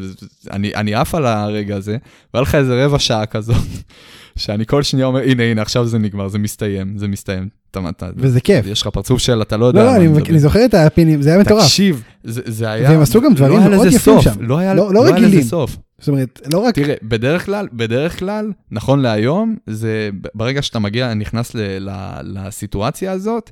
אני, 0.51 0.75
אני 0.75 0.95
עף 0.95 1.15
על 1.15 1.25
הרגע 1.25 1.75
הזה, 1.75 1.97
והיה 2.33 2.41
לך 2.41 2.55
איזה 2.55 2.85
רבע 2.85 2.99
שעה 2.99 3.25
כזאת, 3.25 3.55
שאני 4.35 4.65
כל 4.65 4.83
שנייה 4.83 5.05
אומר, 5.05 5.21
הנה, 5.21 5.43
הנה, 5.43 5.61
עכשיו 5.61 5.85
זה 5.85 5.97
נגמר, 5.97 6.27
זה 6.27 6.39
מסתיים, 6.39 6.97
זה 6.97 7.07
מסתיים. 7.07 7.47
אתה, 7.71 7.89
אתה, 7.89 8.09
וזה 8.17 8.41
כיף. 8.41 8.65
יש 8.65 8.81
לך 8.81 8.87
פרצוף 8.87 9.19
של, 9.19 9.41
אתה 9.41 9.57
לא 9.57 9.65
יודע. 9.65 9.83
לא, 9.83 9.91
לא, 9.91 9.95
אני, 9.95 10.07
אני 10.29 10.39
זוכר 10.39 10.65
את 10.65 10.73
הפינים, 10.73 11.21
זה 11.21 11.29
היה 11.29 11.39
מטורף. 11.39 11.63
תקשיב, 11.63 12.03
זה, 12.23 12.41
זה 12.45 12.69
היה... 12.71 12.89
והם 12.89 13.01
עשו 13.01 13.21
גם 13.21 13.33
דברים 13.33 13.59
לא 13.59 13.69
מאוד 13.69 13.87
יפים 13.87 14.21
שם. 14.21 14.31
לא 14.39 14.57
היה, 14.57 14.73
לא, 14.73 14.93
לא, 14.93 15.05
לא 15.05 15.15
היה 15.15 15.27
לזה 15.27 15.41
סוף. 15.41 15.77
זאת 15.99 16.07
אומרת, 16.07 16.41
לא 16.53 16.59
רק... 16.59 16.75
תראה, 16.75 16.95
בדרך 17.03 17.45
כלל, 17.45 17.67
בדרך 17.73 18.19
כלל, 18.19 18.51
נכון 18.71 18.99
להיום, 18.99 19.55
זה 19.67 20.09
ברגע 20.35 20.61
שאתה 20.61 20.79
מגיע, 20.79 21.13
נכנס 21.13 21.55
ל, 21.55 21.89
ל, 21.89 21.91
לסיטואציה 22.23 23.11
הזאת, 23.11 23.51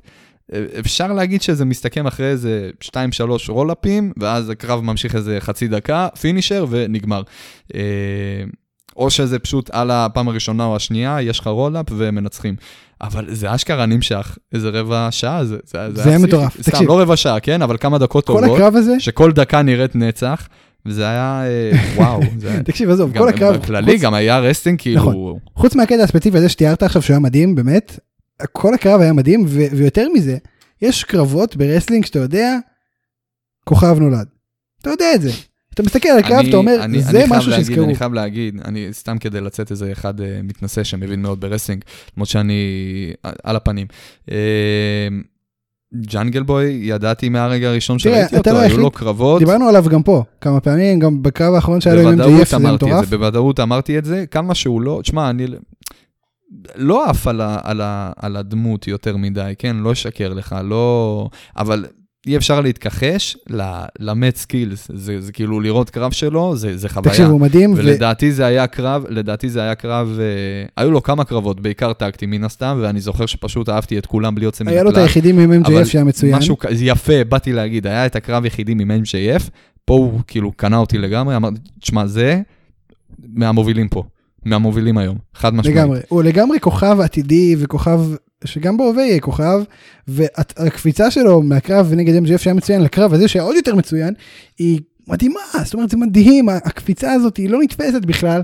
אפשר 0.78 1.12
להגיד 1.12 1.42
שזה 1.42 1.64
מסתכם 1.64 2.06
אחרי 2.06 2.26
איזה 2.26 2.70
2-3 2.84 2.88
רול-אפים, 3.48 4.12
ואז 4.16 4.50
הקרב 4.50 4.80
ממשיך 4.80 5.14
איזה 5.14 5.36
חצי 5.40 5.68
דקה, 5.68 6.08
finisher 6.20 6.66
ונגמר. 6.70 7.22
אה, 7.74 7.80
או 8.96 9.10
שזה 9.10 9.38
פשוט 9.38 9.70
על 9.70 9.90
הפעם 9.90 10.28
הראשונה 10.28 10.64
או 10.64 10.76
השנייה, 10.76 11.22
יש 11.22 11.40
לך 11.40 11.46
roll-up 11.46 11.86
ומנצחים. 11.90 12.56
אבל 13.00 13.34
זה 13.34 13.54
אשכרה 13.54 13.86
נמשך 13.86 14.38
איזה 14.52 14.68
רבע 14.68 15.08
שעה, 15.10 15.44
זה, 15.44 15.56
זה, 15.64 15.78
זה, 15.94 16.02
זה 16.02 16.08
היה 16.08 16.18
מטורף. 16.18 16.60
סתם, 16.62 16.70
תקשיב. 16.70 16.88
לא 16.88 17.00
רבע 17.00 17.16
שעה, 17.16 17.40
כן? 17.40 17.62
אבל 17.62 17.76
כמה 17.76 17.98
דקות 17.98 18.26
טובות. 18.26 18.44
כל 18.44 18.54
הקרב 18.54 18.76
הזה? 18.76 19.00
שכל 19.00 19.32
דקה 19.32 19.62
נראית 19.62 19.96
נצח. 19.96 20.48
וזה 20.86 21.08
היה, 21.08 21.42
אה, 21.44 21.70
וואו. 21.96 22.20
זה... 22.38 22.60
תקשיב, 22.64 22.90
עזוב, 22.90 23.18
כל 23.18 23.28
הקרב... 23.28 23.56
בכללי 23.56 23.92
חוץ... 23.92 24.02
גם 24.02 24.14
היה 24.14 24.38
resting 24.38 24.80
כאילו... 24.80 25.00
נכון. 25.00 25.38
חוץ 25.54 25.74
מהקטע 25.74 26.02
הספציפי 26.02 26.38
הזה 26.38 26.48
שתיארת 26.48 26.82
עכשיו 26.82 27.02
שהוא 27.02 27.14
היה 27.14 27.20
מדהים, 27.20 27.54
באמת, 27.54 27.98
כל 28.52 28.74
הקרב 28.74 29.00
היה 29.00 29.12
מדהים, 29.12 29.44
ו- 29.48 29.76
ויותר 29.76 30.08
מזה, 30.14 30.36
יש 30.82 31.04
קרבות 31.04 31.56
ב 31.56 31.61
wrestling 31.61 32.04
שאתה 32.04 32.18
יודע, 32.18 32.56
כוכב 33.64 33.98
נולד. 33.98 34.26
אתה 34.80 34.90
יודע 34.90 35.14
את 35.14 35.22
זה. 35.22 35.30
אתה 35.74 35.82
מסתכל 35.82 36.08
על 36.08 36.18
הקרב, 36.18 36.46
אתה 36.48 36.56
אומר, 36.56 36.84
אני, 36.84 37.02
זה 37.02 37.24
אני 37.24 37.26
משהו 37.30 37.52
שיזכרו. 37.52 37.84
אני 37.84 37.94
חייב 37.94 38.12
להגיד, 38.12 38.60
אני 38.64 38.88
סתם 38.92 39.18
כדי 39.18 39.40
לצאת 39.40 39.70
איזה 39.70 39.92
אחד 39.92 40.20
uh, 40.20 40.22
מתנשא 40.42 40.84
שמבין 40.84 41.22
מאוד 41.22 41.40
ב 41.40 41.44
wrestling, 41.44 41.84
למרות 42.16 42.28
שאני 42.28 42.62
על 43.44 43.56
הפנים. 43.56 43.86
Uh, 44.28 44.32
ג'אנגל 45.94 46.42
בוי, 46.42 46.80
ידעתי 46.82 47.28
מהרגע 47.28 47.68
הראשון 47.68 47.98
שראיתי 47.98 48.36
אותו, 48.36 48.50
לא 48.50 48.58
היו 48.58 48.78
לו 48.78 48.90
קרבות. 48.90 49.38
דיברנו 49.38 49.68
עליו 49.68 49.84
גם 49.90 50.02
פה, 50.02 50.22
כמה 50.40 50.60
פעמים, 50.60 50.98
גם 50.98 51.22
בקרב 51.22 51.54
האחרון 51.54 51.80
שהיה 51.80 52.02
לו 52.02 52.10
עם 52.10 52.20
MJF, 52.20 52.44
זה 52.44 52.58
מטורף. 52.58 53.08
בוודאות 53.08 53.60
אמרתי 53.60 53.98
את 53.98 54.04
זה, 54.04 54.24
כמה 54.30 54.54
שהוא 54.54 54.80
לא, 54.80 55.00
תשמע, 55.02 55.30
אני 55.30 55.46
לא 56.76 57.10
עף 57.10 57.26
על, 57.26 57.40
על, 57.40 57.80
על 58.16 58.36
הדמות 58.36 58.88
יותר 58.88 59.16
מדי, 59.16 59.52
כן? 59.58 59.76
לא 59.76 59.92
אשקר 59.92 60.32
לך, 60.34 60.56
לא... 60.64 61.28
אבל 61.56 61.84
אי 62.26 62.36
אפשר 62.36 62.60
להתכחש 62.60 63.36
ל 63.98 64.08
mat 64.08 64.36
skills, 64.36 64.90
זה, 64.94 65.20
זה 65.20 65.32
כאילו 65.32 65.60
לראות 65.60 65.90
קרב 65.90 66.12
שלו, 66.12 66.56
זה, 66.56 66.76
זה 66.76 66.88
חוויה. 66.88 67.12
תקשיב, 67.12 67.26
הוא 67.26 67.40
מדהים. 67.40 67.74
ולדעתי 67.76 68.28
ו... 68.30 68.32
זה 68.32 68.46
היה 68.46 68.66
קרב, 68.66 69.04
לדעתי 69.08 69.48
זה 69.48 69.62
היה 69.62 69.74
קרב, 69.74 70.18
אה, 70.20 70.24
היו 70.76 70.90
לו 70.90 71.02
כמה 71.02 71.24
קרבות, 71.24 71.60
בעיקר 71.60 71.92
טקטי 71.92 72.26
מן 72.26 72.44
הסתם, 72.44 72.78
ואני 72.82 73.00
זוכר 73.00 73.26
שפשוט 73.26 73.68
אהבתי 73.68 73.98
את 73.98 74.06
כולם 74.06 74.34
בלי 74.34 74.44
יוצא 74.44 74.64
מן 74.64 74.68
הכלל. 74.68 74.76
היה 74.76 74.84
לו 74.84 74.90
את 74.90 74.96
היחידים 74.96 75.38
עם 75.38 75.62
MJF 75.62 75.84
שהיה 75.84 76.04
מצוין. 76.04 76.34
משהו 76.34 76.56
יפה, 76.80 77.24
באתי 77.24 77.52
להגיד, 77.52 77.86
היה 77.86 78.06
את 78.06 78.16
הקרב 78.16 78.44
יחידים 78.44 78.80
עם 78.80 78.90
MJF, 78.90 79.50
פה 79.84 79.94
הוא 79.94 80.20
כאילו 80.26 80.52
קנה 80.52 80.76
אותי 80.76 80.98
לגמרי, 80.98 81.36
אמרתי, 81.36 81.56
תשמע, 81.80 82.06
זה 82.06 82.40
מהמובילים 83.34 83.88
פה. 83.88 84.02
מהמובילים 84.46 84.98
היום, 84.98 85.16
חד 85.34 85.54
משמעית. 85.54 85.76
לגמרי, 85.76 86.00
הוא 86.08 86.22
לגמרי 86.22 86.60
כוכב 86.60 87.00
עתידי 87.00 87.56
וכוכב 87.58 88.00
שגם 88.44 88.76
בהווה 88.76 89.02
יהיה 89.02 89.20
כוכב, 89.20 89.60
והקפיצה 90.08 91.10
שלו 91.10 91.42
מהקרב 91.42 91.92
נגד 91.96 92.22
MGF 92.24 92.38
שהיה 92.38 92.54
מצוין 92.54 92.82
לקרב 92.82 93.12
הזה 93.12 93.28
שהיה 93.28 93.42
עוד 93.42 93.56
יותר 93.56 93.74
מצוין, 93.74 94.14
היא 94.58 94.80
מדהימה, 95.08 95.40
זאת 95.64 95.74
אומרת 95.74 95.90
זה 95.90 95.96
מדהים, 95.96 96.48
הקפיצה 96.48 97.12
הזאת 97.12 97.36
היא 97.36 97.50
לא 97.50 97.58
נתפסת 97.62 98.04
בכלל, 98.06 98.42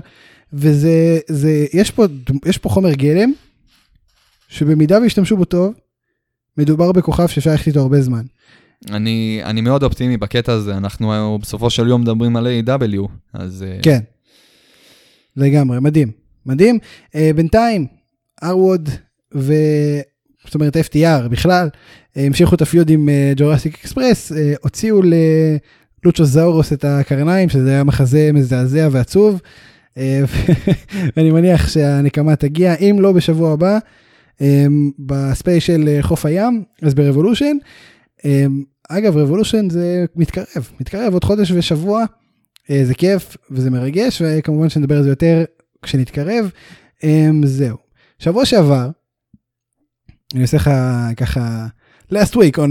וזה, 0.53 1.19
זה, 1.27 1.65
יש 1.73 1.91
פה, 1.91 2.05
יש 2.45 2.57
פה 2.57 2.69
חומר 2.69 2.93
גלם, 2.93 3.31
שבמידה 4.47 4.99
וישתמשו 5.01 5.37
בו 5.37 5.45
טוב, 5.45 5.73
מדובר 6.57 6.91
בכוכב 6.91 7.27
שאפשר 7.27 7.51
ללכת 7.51 7.67
איתו 7.67 7.79
הרבה 7.79 8.01
זמן. 8.01 8.23
אני, 8.89 9.41
אני 9.43 9.61
מאוד 9.61 9.83
אופטימי 9.83 10.17
בקטע 10.17 10.53
הזה, 10.53 10.77
אנחנו 10.77 11.37
בסופו 11.41 11.69
של 11.69 11.87
יום 11.87 12.01
מדברים 12.01 12.35
על 12.35 12.47
A.W, 12.47 13.07
אז... 13.33 13.63
אה, 13.63 13.79
כן, 13.81 13.99
לגמרי, 15.37 15.79
מדהים, 15.79 16.11
מדהים. 16.45 16.79
Uh, 17.05 17.17
בינתיים, 17.35 17.87
ארווד 18.43 18.89
ו... 19.35 19.53
זאת 20.45 20.55
אומרת 20.55 20.77
FTR 20.77 21.27
בכלל, 21.29 21.69
המשיכו 22.15 22.55
את 22.55 22.61
הפיוד 22.61 22.89
עם 22.89 23.09
ג'ורסיק 23.35 23.79
אקספרס, 23.79 24.31
הוציאו 24.61 25.01
ללוצ'ו 25.01 26.25
זאורוס 26.25 26.73
את 26.73 26.85
הקרניים, 26.85 27.49
שזה 27.49 27.69
היה 27.69 27.83
מחזה 27.83 28.29
מזעזע 28.33 28.87
ועצוב, 28.91 29.41
ואני 31.17 31.31
מניח 31.31 31.69
שהנקמה 31.69 32.35
תגיע, 32.35 32.75
אם 32.75 32.97
לא 32.99 33.11
בשבוע 33.11 33.53
הבא, 33.53 33.77
ב 34.99 35.10
space 35.10 35.63
של 35.63 35.97
חוף 36.01 36.25
הים, 36.25 36.63
אז 36.81 36.93
ב 36.93 36.98
Revolution. 36.98 37.57
אגב, 38.89 39.17
Revolution 39.17 39.69
זה 39.69 40.05
מתקרב, 40.15 40.69
מתקרב 40.79 41.13
עוד 41.13 41.23
חודש 41.23 41.51
ושבוע, 41.51 42.05
זה 42.67 42.93
כיף 42.93 43.37
וזה 43.51 43.69
מרגש, 43.69 44.21
וכמובן 44.25 44.69
שנדבר 44.69 44.97
על 44.97 45.03
זה 45.03 45.09
יותר 45.09 45.43
כשנתקרב. 45.81 46.51
זהו. 47.43 47.77
שבוע 48.19 48.45
שעבר, 48.45 48.89
אני 50.33 50.41
עושה 50.41 50.57
לך 50.57 50.69
ככה 51.17 51.67
last 52.13 52.33
week 52.33 52.57
on 52.57 52.69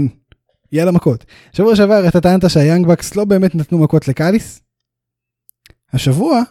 יאללה 0.71 0.91
מכות. 0.91 1.25
שבוע 1.53 1.75
שעבר 1.75 2.07
אתה 2.07 2.21
טענת 2.21 2.49
שה 2.49 2.63
Young 2.63 2.87
Bucks 2.87 3.15
לא 3.15 3.25
באמת 3.25 3.55
נתנו 3.55 3.77
מכות 3.77 4.07
לקאליס. 4.07 4.61
השבוע 5.93 6.41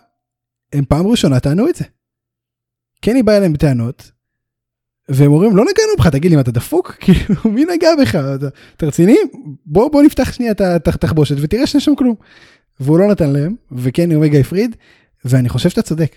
הם 0.73 0.85
פעם 0.85 1.07
ראשונה 1.07 1.41
טענו 1.41 1.69
את 1.69 1.75
זה. 1.75 1.85
קני 3.01 3.23
בא 3.23 3.37
אליהם 3.37 3.53
בטענות 3.53 4.13
והם 5.09 5.33
אומרים 5.33 5.57
לא 5.57 5.63
נגענו 5.63 5.93
בך 5.99 6.07
תגיד 6.09 6.31
לי 6.31 6.37
מה 6.37 6.43
אתה 6.43 6.51
דפוק 6.51 6.93
כאילו 7.01 7.35
מי 7.45 7.65
נגע 7.65 7.89
בך 8.01 8.15
אתה 8.77 8.87
רציני 8.87 9.17
בוא 9.67 9.91
בוא 9.91 10.03
נפתח 10.03 10.33
שנייה 10.33 10.53
את 10.53 10.89
התחבושת 10.89 11.37
ותראה 11.41 11.67
שיש 11.67 11.85
שם 11.85 11.95
כלום. 11.95 12.15
והוא 12.83 12.99
לא 12.99 13.09
נתן 13.11 13.31
להם 13.31 13.55
וקני 13.73 14.15
אומגה 14.15 14.39
הפריד 14.39 14.77
ואני 15.25 15.49
חושב 15.49 15.71
שאתה 15.71 15.83
צודק. 15.83 16.17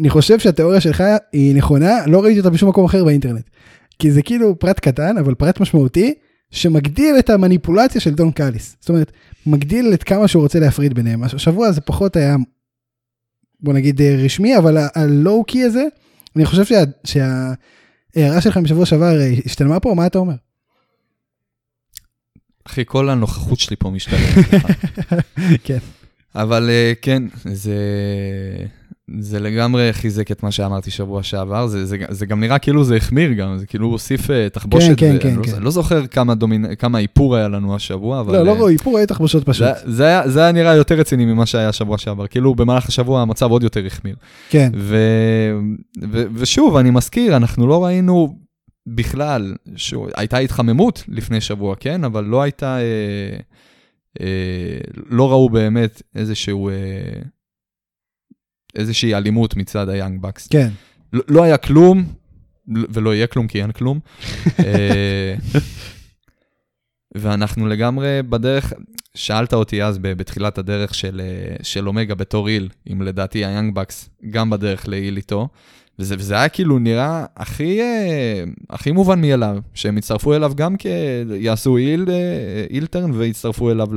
אני 0.00 0.10
חושב 0.10 0.38
שהתיאוריה 0.38 0.80
שלך 0.80 1.02
היא 1.32 1.54
נכונה, 1.54 2.06
לא 2.06 2.22
ראיתי 2.22 2.38
אותה 2.38 2.50
בשום 2.50 2.68
מקום 2.68 2.84
אחר 2.84 3.04
באינטרנט. 3.04 3.50
כי 3.98 4.12
זה 4.12 4.22
כאילו 4.22 4.58
פרט 4.58 4.80
קטן, 4.80 5.18
אבל 5.18 5.34
פרט 5.34 5.60
משמעותי, 5.60 6.14
שמגדיל 6.50 7.18
את 7.18 7.30
המניפולציה 7.30 8.00
של 8.00 8.14
דון 8.14 8.30
קאליס. 8.30 8.76
זאת 8.80 8.88
אומרת, 8.88 9.12
מגדיל 9.46 9.94
את 9.94 10.02
כמה 10.02 10.28
שהוא 10.28 10.42
רוצה 10.42 10.58
להפריד 10.60 10.94
ביניהם. 10.94 11.22
השבוע 11.22 11.72
זה 11.72 11.80
פחות 11.80 12.16
היה, 12.16 12.36
בוא 13.60 13.72
נגיד 13.72 14.00
אה, 14.00 14.16
רשמי, 14.24 14.58
אבל 14.58 14.76
הלואו-קי 14.94 15.62
הזה, 15.62 15.84
אני 16.36 16.44
חושב 16.44 16.64
שה, 16.64 16.82
שההערה 17.04 18.40
שלך 18.40 18.56
משבוע 18.56 18.86
שעבר 18.86 19.20
אה, 19.20 19.32
השתלמה 19.44 19.80
פה, 19.80 19.94
מה 19.94 20.06
אתה 20.06 20.18
אומר? 20.18 20.34
אחי, 22.66 22.82
כל 22.86 23.10
הנוכחות 23.10 23.58
שלי 23.58 23.76
פה 23.76 23.90
משתלמת. 23.90 24.34
כן. 25.64 25.78
אבל 26.34 26.70
אה, 26.70 26.92
כן, 27.02 27.22
זה... 27.44 27.76
זה 29.20 29.40
לגמרי 29.40 29.92
חיזק 29.92 30.30
את 30.30 30.42
מה 30.42 30.50
שאמרתי 30.50 30.90
שבוע 30.90 31.22
שעבר, 31.22 31.66
זה, 31.66 31.86
זה, 31.86 31.96
זה 32.08 32.26
גם 32.26 32.40
נראה 32.40 32.58
כאילו 32.58 32.84
זה 32.84 32.96
החמיר 32.96 33.32
גם, 33.32 33.58
זה 33.58 33.66
כאילו 33.66 33.86
הוסיף 33.86 34.26
uh, 34.26 34.32
תחבושת. 34.52 34.94
כן, 34.96 35.16
כן, 35.20 35.30
כן. 35.30 35.36
לא, 35.36 35.42
כן. 35.42 35.62
לא 35.62 35.70
זוכר 35.70 36.06
כמה, 36.06 36.34
דומינ... 36.34 36.74
כמה 36.74 36.98
איפור 36.98 37.36
היה 37.36 37.48
לנו 37.48 37.74
השבוע, 37.74 38.20
אבל... 38.20 38.44
לא, 38.44 38.58
לא, 38.58 38.68
איפור 38.68 38.96
היה 38.96 39.06
תחבושות 39.06 39.44
פשוט. 39.44 39.66
זה, 39.66 39.92
זה, 39.92 40.04
היה, 40.04 40.28
זה 40.28 40.40
היה 40.42 40.52
נראה 40.52 40.74
יותר 40.74 40.94
רציני 40.94 41.24
ממה 41.24 41.46
שהיה 41.46 41.72
שבוע 41.72 41.98
שעבר, 41.98 42.26
כאילו 42.26 42.54
במהלך 42.54 42.88
השבוע 42.88 43.22
המצב 43.22 43.50
עוד 43.50 43.62
יותר 43.62 43.86
החמיר. 43.86 44.16
כן. 44.50 44.72
ו, 44.76 44.96
ו, 46.10 46.24
ושוב, 46.34 46.76
אני 46.76 46.90
מזכיר, 46.90 47.36
אנחנו 47.36 47.66
לא 47.66 47.84
ראינו 47.84 48.36
בכלל, 48.86 49.54
שוב, 49.76 50.08
הייתה 50.16 50.38
התחממות 50.38 51.04
לפני 51.08 51.40
שבוע, 51.40 51.76
כן? 51.76 52.04
אבל 52.04 52.24
לא 52.24 52.42
הייתה... 52.42 52.78
אה, 52.78 53.36
אה, 54.20 54.78
לא 55.06 55.30
ראו 55.30 55.50
באמת 55.50 56.02
איזשהו... 56.14 56.68
אה, 56.68 57.22
איזושהי 58.74 59.14
אלימות 59.14 59.56
מצד 59.56 59.88
היאנג 59.88 60.22
בקס. 60.22 60.48
כן. 60.48 60.68
לא, 61.12 61.22
לא 61.28 61.42
היה 61.42 61.56
כלום, 61.56 62.04
ולא 62.68 63.14
יהיה 63.14 63.26
כלום 63.26 63.46
כי 63.46 63.62
אין 63.62 63.72
כלום. 63.72 64.00
אה, 64.58 65.34
ואנחנו 67.14 67.66
לגמרי 67.66 68.20
בדרך, 68.28 68.72
שאלת 69.14 69.54
אותי 69.54 69.84
אז 69.84 69.98
בתחילת 69.98 70.58
הדרך 70.58 70.94
של, 70.94 71.20
אה, 71.24 71.56
של 71.62 71.88
אומגה 71.88 72.14
בתור 72.14 72.48
איל, 72.48 72.68
אם 72.92 73.02
לדעתי 73.02 73.44
היאנג 73.44 73.74
בקס 73.74 74.08
גם 74.30 74.50
בדרך 74.50 74.88
לאיל 74.88 75.16
איתו, 75.16 75.48
וזה, 76.02 76.14
וזה 76.18 76.34
היה 76.34 76.48
כאילו 76.48 76.78
נראה 76.78 77.24
הכי, 77.36 77.80
אה, 77.80 78.44
הכי 78.70 78.92
מובן 78.92 79.20
מאליו, 79.20 79.58
שהם 79.74 79.98
יצטרפו 79.98 80.34
אליו 80.34 80.52
גם 80.54 80.76
כי 80.76 80.88
יעשו 81.38 81.76
איל, 81.76 82.06
אילטרן 82.70 83.10
ויצטרפו 83.10 83.70
אליו 83.70 83.88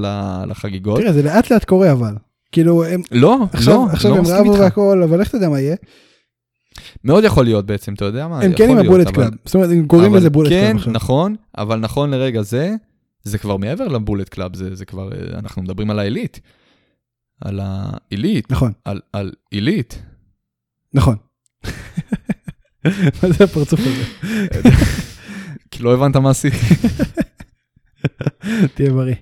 לחגיגות. 0.48 1.00
תראה, 1.00 1.14
זה 1.14 1.24
לאט 1.24 1.52
לאט 1.52 1.64
קורה 1.64 1.92
אבל. 1.92 2.16
כאילו 2.52 2.86
הם... 2.86 3.02
לא, 3.12 3.38
עכשיו, 3.54 3.74
לא, 3.74 3.88
עכשיו 3.92 4.12
לא 4.12 4.18
הם 4.18 4.26
רבו 4.28 4.60
והכל, 4.60 5.04
אבל 5.04 5.20
איך 5.20 5.30
אתה 5.30 5.38
יודע 5.38 5.50
מה 5.50 5.60
יהיה? 5.60 5.76
מאוד 7.04 7.24
יכול 7.24 7.44
להיות 7.44 7.66
בעצם, 7.66 7.94
אתה 7.94 8.06
יודע 8.06 8.28
מה? 8.28 8.42
הם 8.42 8.54
כן 8.54 8.70
עם 8.70 8.78
ה 8.78 8.82
Bullet 8.82 9.10
Club, 9.10 9.30
זאת 9.46 9.56
אומרת, 9.56 9.70
הם 9.70 9.88
קוראים 9.88 10.16
לזה 10.16 10.30
Bullet 10.30 10.50
Club 10.50 10.76
עכשיו. 10.76 10.86
כן, 10.86 10.92
נכון, 10.92 11.36
אבל 11.58 11.80
נכון 11.80 12.12
לרגע 12.12 12.42
זה, 12.42 12.76
זה 13.24 13.38
כבר 13.38 13.58
מעבר 13.58 13.88
ל 13.88 13.94
Bullet 13.94 14.30
Club, 14.30 14.56
זה, 14.56 14.76
זה 14.76 14.86
כבר, 14.86 15.10
אנחנו 15.34 15.62
מדברים 15.62 15.90
על 15.90 16.00
העילית. 16.00 16.40
על 17.42 17.60
העילית. 17.64 18.52
נכון. 18.52 18.72
על, 18.86 19.02
על 19.14 19.32
עילית. 19.52 20.02
נכון. 20.94 21.16
מה 23.24 23.30
זה 23.30 23.44
הפרצוף 23.44 23.80
הזה? 23.80 24.04
כי 25.72 25.84
לא 25.84 25.94
הבנת 25.94 26.16
מה 26.16 26.30
עשיתי. 26.30 26.58
תהיה 28.76 28.90
בריא. 28.90 29.16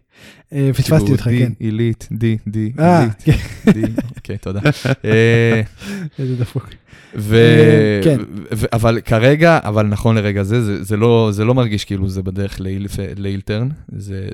אה, 0.53 0.69
פספסתי 0.73 1.11
אותך, 1.11 1.23
כן. 1.23 1.51
עילית, 1.59 2.07
די, 2.11 2.37
די, 2.47 2.71
אה, 2.79 3.07
כן. 3.23 3.37
אוקיי, 4.15 4.37
תודה. 4.37 4.59
אה, 5.05 5.61
איזה 6.19 6.35
דפוק. 6.35 6.69
כן. 8.03 8.17
אבל 8.73 8.99
כרגע, 9.05 9.59
אבל 9.63 9.87
נכון 9.87 10.15
לרגע 10.15 10.43
זה, 10.43 10.83
זה 10.83 10.97
לא, 10.97 11.31
לא 11.45 11.53
מרגיש 11.53 11.85
כאילו 11.85 12.09
זה 12.09 12.23
בדרך 12.23 12.61
לאילטרן, 13.17 13.69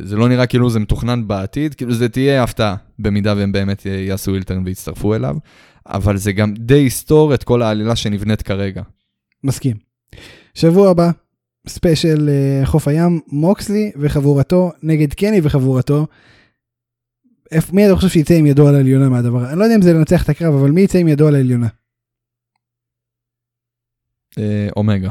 זה 0.03 0.15
לא 0.15 0.29
נראה 0.29 0.45
כאילו 0.45 0.69
זה 0.69 0.79
מתוכנן 0.79 1.27
בעתיד, 1.27 1.73
כאילו 1.73 1.93
זה 1.93 2.09
תהיה 2.09 2.43
הפתעה, 2.43 2.75
במידה 2.99 3.33
והם 3.37 3.51
באמת 3.51 3.85
יעשו 3.85 4.33
אילטרן 4.33 4.61
ויצטרפו 4.65 5.15
אליו, 5.15 5.35
אבל 5.89 6.17
זה 6.17 6.31
גם 6.31 6.53
די 6.53 6.77
יסתור 6.77 7.33
את 7.33 7.43
כל 7.43 7.61
העלילה 7.61 7.95
שנבנית 7.95 8.41
כרגע. 8.41 8.81
מסכים. 9.43 9.75
שבוע 10.53 10.89
הבא, 10.89 11.11
ספיישל 11.67 12.29
uh, 12.29 12.65
חוף 12.65 12.87
הים, 12.87 13.19
מוקסלי 13.27 13.91
וחבורתו 13.95 14.71
נגד 14.83 15.13
קני 15.13 15.39
וחבורתו. 15.43 16.07
מי 17.73 17.85
אתה 17.85 17.95
חושב 17.95 18.09
שיצא 18.09 18.33
עם 18.33 18.45
ידו 18.45 18.67
על 18.67 18.75
העליונה 18.75 19.09
מהדבר? 19.09 19.49
אני 19.49 19.59
לא 19.59 19.63
יודע 19.63 19.75
אם 19.75 19.81
זה 19.81 19.93
לנצח 19.93 20.23
את 20.23 20.29
הקרב, 20.29 20.53
אבל 20.53 20.71
מי 20.71 20.81
יצא 20.81 20.97
עם 20.97 21.07
ידו 21.07 21.27
על 21.27 21.35
העליונה? 21.35 21.67
אה, 24.37 24.67
אומגה. 24.75 25.09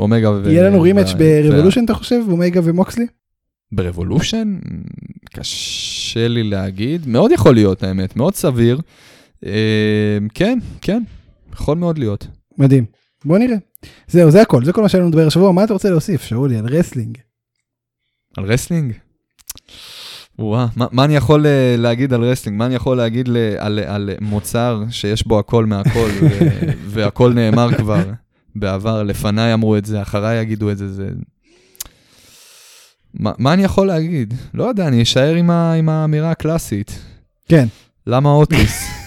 אומגה 0.00 0.30
ו... 0.30 0.50
יהיה 0.50 0.62
לנו 0.62 0.80
rematch 0.80 1.12
ב 1.18 1.24
Revolution 1.24 1.84
אתה 1.84 1.94
חושב? 1.94 2.20
אומגה 2.28 2.60
ומוקסלי? 2.64 3.06
ב 3.72 3.79
Revolution? 3.79 4.58
קשה 5.30 6.28
לי 6.28 6.42
להגיד, 6.42 7.08
מאוד 7.08 7.32
יכול 7.32 7.54
להיות 7.54 7.82
האמת, 7.82 8.16
מאוד 8.16 8.34
סביר. 8.34 8.80
אה, 9.46 10.18
כן, 10.34 10.58
כן, 10.80 11.02
יכול 11.52 11.76
מאוד 11.76 11.98
להיות. 11.98 12.26
מדהים. 12.58 12.84
בוא 13.24 13.38
נראה. 13.38 13.56
זהו, 14.08 14.30
זה 14.30 14.42
הכל, 14.42 14.64
זה 14.64 14.72
כל 14.72 14.82
מה 14.82 14.88
שהיה 14.88 15.02
לנו 15.02 15.10
לדבר 15.10 15.26
השבוע. 15.26 15.52
מה 15.52 15.64
אתה 15.64 15.72
רוצה 15.72 15.90
להוסיף, 15.90 16.22
שאולי, 16.22 16.56
על 16.56 16.66
wrestling? 16.66 17.18
על 18.36 18.44
wrestling? 18.44 18.92
וואה, 20.38 20.66
מה, 20.76 20.86
מה 20.92 21.04
אני 21.04 21.16
יכול 21.16 21.46
uh, 21.46 21.80
להגיד 21.80 22.12
על 22.12 22.24
wrestling? 22.24 22.58
מה 22.58 22.66
אני 22.66 22.74
יכול 22.74 22.96
להגיד 22.96 23.28
ל, 23.28 23.36
על, 23.58 23.78
על 23.78 24.10
מוצר 24.20 24.84
שיש 24.90 25.26
בו 25.26 25.38
הכל 25.38 25.66
מהכל, 25.66 26.08
ו, 26.20 26.28
והכל 26.92 27.32
נאמר 27.32 27.72
כבר 27.78 28.04
בעבר, 28.54 29.02
לפניי 29.02 29.54
אמרו 29.54 29.76
את 29.76 29.84
זה, 29.84 30.02
אחריי 30.02 30.40
יגידו 30.40 30.70
את 30.70 30.78
זה, 30.78 30.92
זה... 30.92 31.08
מה, 33.14 33.32
מה 33.38 33.52
אני 33.52 33.64
יכול 33.64 33.86
להגיד? 33.86 34.34
לא 34.54 34.64
יודע, 34.64 34.88
אני 34.88 35.02
אשאר 35.02 35.34
עם, 35.34 35.50
ה, 35.50 35.72
עם 35.72 35.88
האמירה 35.88 36.30
הקלאסית. 36.30 36.98
כן. 37.48 37.66
למה 38.06 38.28
אוטיס? 38.28 38.84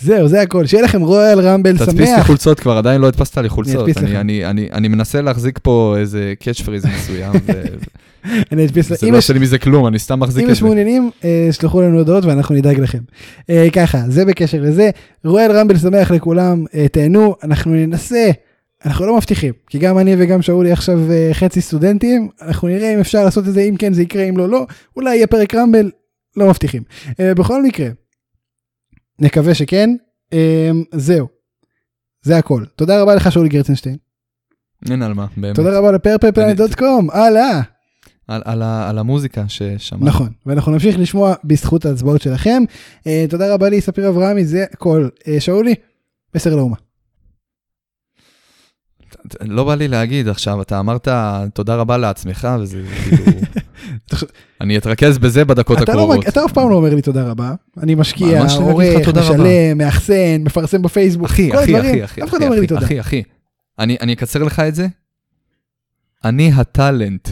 זהו, 0.00 0.28
זה 0.28 0.42
הכל. 0.42 0.66
שיהיה 0.66 0.82
לכם 0.82 1.02
רויאל 1.02 1.40
רמבל 1.40 1.76
שמח. 1.76 1.88
תדפיס 1.88 2.10
לי 2.16 2.24
חולצות 2.24 2.60
כבר, 2.60 2.76
עדיין 2.76 3.00
לא 3.00 3.06
הדפסת 3.06 3.38
לי 3.38 3.48
חולצות. 3.48 3.88
אני, 3.96 4.16
אני, 4.16 4.46
אני, 4.46 4.68
אני 4.72 4.88
מנסה 4.88 5.22
להחזיק 5.22 5.58
פה 5.62 5.94
איזה 5.98 6.34
catch 6.40 6.60
phrase 6.60 6.86
מסוים. 6.86 7.32
ו... 7.46 7.52
אני 8.52 8.64
אדפיס 8.64 8.88
זה 8.88 9.10
לא 9.10 9.18
לי 9.34 9.38
מזה 9.38 9.58
כלום, 9.58 9.86
אני 9.86 9.98
סתם 9.98 10.20
מחזיק 10.20 10.42
את 10.42 10.46
זה. 10.46 10.50
אם 10.50 10.52
יש 10.52 10.62
מעוניינים, 10.62 11.10
אה, 11.24 11.48
שלחו 11.52 11.82
לנו 11.82 11.98
הודעות 11.98 12.24
ואנחנו 12.24 12.54
נדאג 12.54 12.80
לכם. 12.80 12.98
אה, 13.50 13.68
ככה, 13.72 13.98
זה 14.08 14.24
בקשר 14.24 14.60
לזה. 14.60 14.90
רויאל 15.24 15.52
רמבל 15.52 15.78
שמח 15.78 16.10
לכולם, 16.10 16.64
אה, 16.74 16.88
תהנו, 16.88 17.34
אנחנו 17.42 17.74
ננסה. 17.74 18.30
אנחנו 18.84 19.06
לא 19.06 19.16
מבטיחים, 19.16 19.52
כי 19.70 19.78
גם 19.78 19.98
אני 19.98 20.14
וגם 20.18 20.42
שאולי 20.42 20.72
עכשיו 20.72 21.00
חצי 21.32 21.60
סטודנטים, 21.60 22.28
אנחנו 22.42 22.68
נראה 22.68 22.94
אם 22.94 23.00
אפשר 23.00 23.24
לעשות 23.24 23.48
את 23.48 23.52
זה, 23.52 23.60
אם 23.60 23.76
כן 23.76 23.92
זה 23.92 24.02
יקרה, 24.02 24.22
אם 24.22 24.36
לא, 24.36 24.48
לא. 24.48 24.66
אולי 24.96 25.16
יהיה 25.16 25.26
פרק 25.26 25.54
רמבל, 25.54 25.90
לא 26.36 26.48
מבטיחים. 26.48 26.82
בכל 27.18 27.62
מקרה, 27.62 27.88
נקווה 29.18 29.54
שכן. 29.54 29.90
זהו, 30.94 31.28
זה 32.22 32.38
הכל. 32.38 32.64
תודה 32.76 33.02
רבה 33.02 33.14
לך 33.14 33.32
שאולי 33.32 33.48
גרצנשטיין. 33.48 33.96
אין 34.90 35.02
על 35.02 35.14
מה, 35.14 35.26
באמת. 35.36 35.56
תודה 35.56 35.78
רבה 35.78 35.92
לפרפלפלנט.קום, 35.92 37.10
הלאה. 37.10 37.60
על, 38.28 38.42
על, 38.44 38.62
על 38.62 38.98
המוזיקה 38.98 39.44
ששמענו. 39.48 40.06
נכון, 40.06 40.28
ואנחנו 40.46 40.72
נמשיך 40.72 40.98
לשמוע 40.98 41.34
בזכות 41.44 41.84
ההצבעות 41.84 42.22
שלכם. 42.22 42.62
Uh, 43.00 43.08
תודה 43.30 43.54
רבה 43.54 43.68
לי, 43.68 43.80
ספיר 43.80 44.08
אברהמי, 44.08 44.44
זה 44.44 44.64
הכל. 44.72 45.08
Uh, 45.18 45.40
שאולי, 45.40 45.74
מסר 46.34 46.56
לאומה. 46.56 46.76
לא 49.40 49.64
בא 49.64 49.74
לי 49.74 49.88
להגיד 49.88 50.28
עכשיו, 50.28 50.62
אתה 50.62 50.80
אמרת 50.80 51.08
תודה 51.54 51.76
רבה 51.76 51.96
לעצמך, 51.96 52.48
וזה 52.60 52.82
כאילו... 53.04 53.24
אני 54.60 54.78
אתרכז 54.78 55.18
בזה 55.18 55.44
בדקות 55.44 55.78
לא 55.78 55.82
הקרובות. 55.82 56.28
אתה 56.28 56.44
אף 56.44 56.52
פעם 56.52 56.70
לא 56.70 56.74
אומר 56.74 56.94
לי 56.94 57.02
תודה 57.02 57.22
רבה. 57.22 57.54
אני 57.82 57.94
משקיע, 57.94 58.42
עורך, 58.56 59.08
משלם, 59.08 59.78
מאחסן, 59.78 60.36
מפרסם 60.40 60.82
בפייסבוק, 60.82 61.28
כל 61.28 61.58
הדברים, 61.58 62.04
אף 62.04 62.30
אחד 62.30 62.40
לא 62.40 62.46
אומר 62.46 62.60
לי 62.60 62.66
תודה. 62.66 62.86
אחי, 62.86 63.00
אחי, 63.00 63.22
אני 63.78 64.12
אקצר 64.12 64.42
לך 64.42 64.60
את 64.60 64.74
זה. 64.74 64.86
אני 66.24 66.52
הטאלנט. 66.54 67.28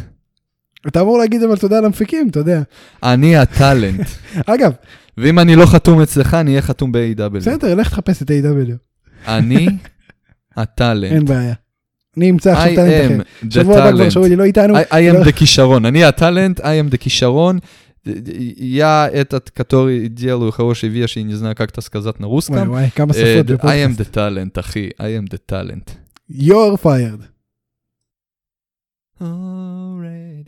אתה 0.89 1.01
אמור 1.01 1.19
להגיד 1.19 1.43
אבל 1.43 1.57
תודה 1.57 1.81
למפיקים, 1.81 2.29
אתה 2.29 2.39
יודע. 2.39 2.63
אני 3.03 3.37
הטאלנט. 3.37 4.07
אגב. 4.47 4.73
ואם 5.19 5.39
אני 5.39 5.57
לא 5.57 5.67
חתום 5.67 6.01
אצלך, 6.01 6.35
אני 6.35 6.51
אהיה 6.51 6.63
חתום 6.63 6.93
ב-AW. 6.93 7.29
בסדר, 7.29 7.75
לך 7.75 7.89
תחפש 7.89 8.23
את 8.23 8.31
A.W. 8.31 8.71
אני 9.27 9.69
הטאלנט. 10.57 11.13
אין 11.13 11.25
בעיה. 11.25 11.55
אני 12.18 12.30
אמצא 12.30 12.52
עכשיו 12.52 12.76
טאלנט 12.76 13.22
אחר. 13.22 13.50
שבוע 13.50 13.78
הבא 13.78 13.92
כבר 13.92 14.10
שאולי 14.10 14.36
לא 14.36 14.44
איתנו. 14.44 14.78
I 14.78 15.14
am 15.14 15.26
the 15.26 15.32
כישרון, 15.32 15.86
אני 15.86 16.04
הטאלנט, 16.04 16.60
I 16.60 16.64
am 16.64 16.94
the 16.94 16.98
кишарон. 16.98 17.60
Я 18.58 19.10
этот, 19.14 19.52
который 19.52 20.08
делаю 20.08 20.52
хорошие 20.52 20.90
вещи, 20.90 21.20
не 21.20 21.36
знаю, 21.36 21.56
как 21.56 21.72
это 21.72 21.82
сказать 21.82 22.20
на 22.20 22.28
русском. 22.28 22.56
וואי 22.56 22.68
וואי, 22.68 22.90
כמה 22.96 23.14
שפות 23.14 23.46
בפודקאסט. 23.46 23.74
I 23.74 23.86
am 23.86 24.02
the 24.02 24.16
talent, 24.16 24.60
אחי, 24.60 24.90
I 25.00 25.10
am 25.20 25.28
the 25.34 25.40
talent. 25.52 25.98
You're 26.32 26.78
fired. 26.78 27.22
Alright. 29.22 30.48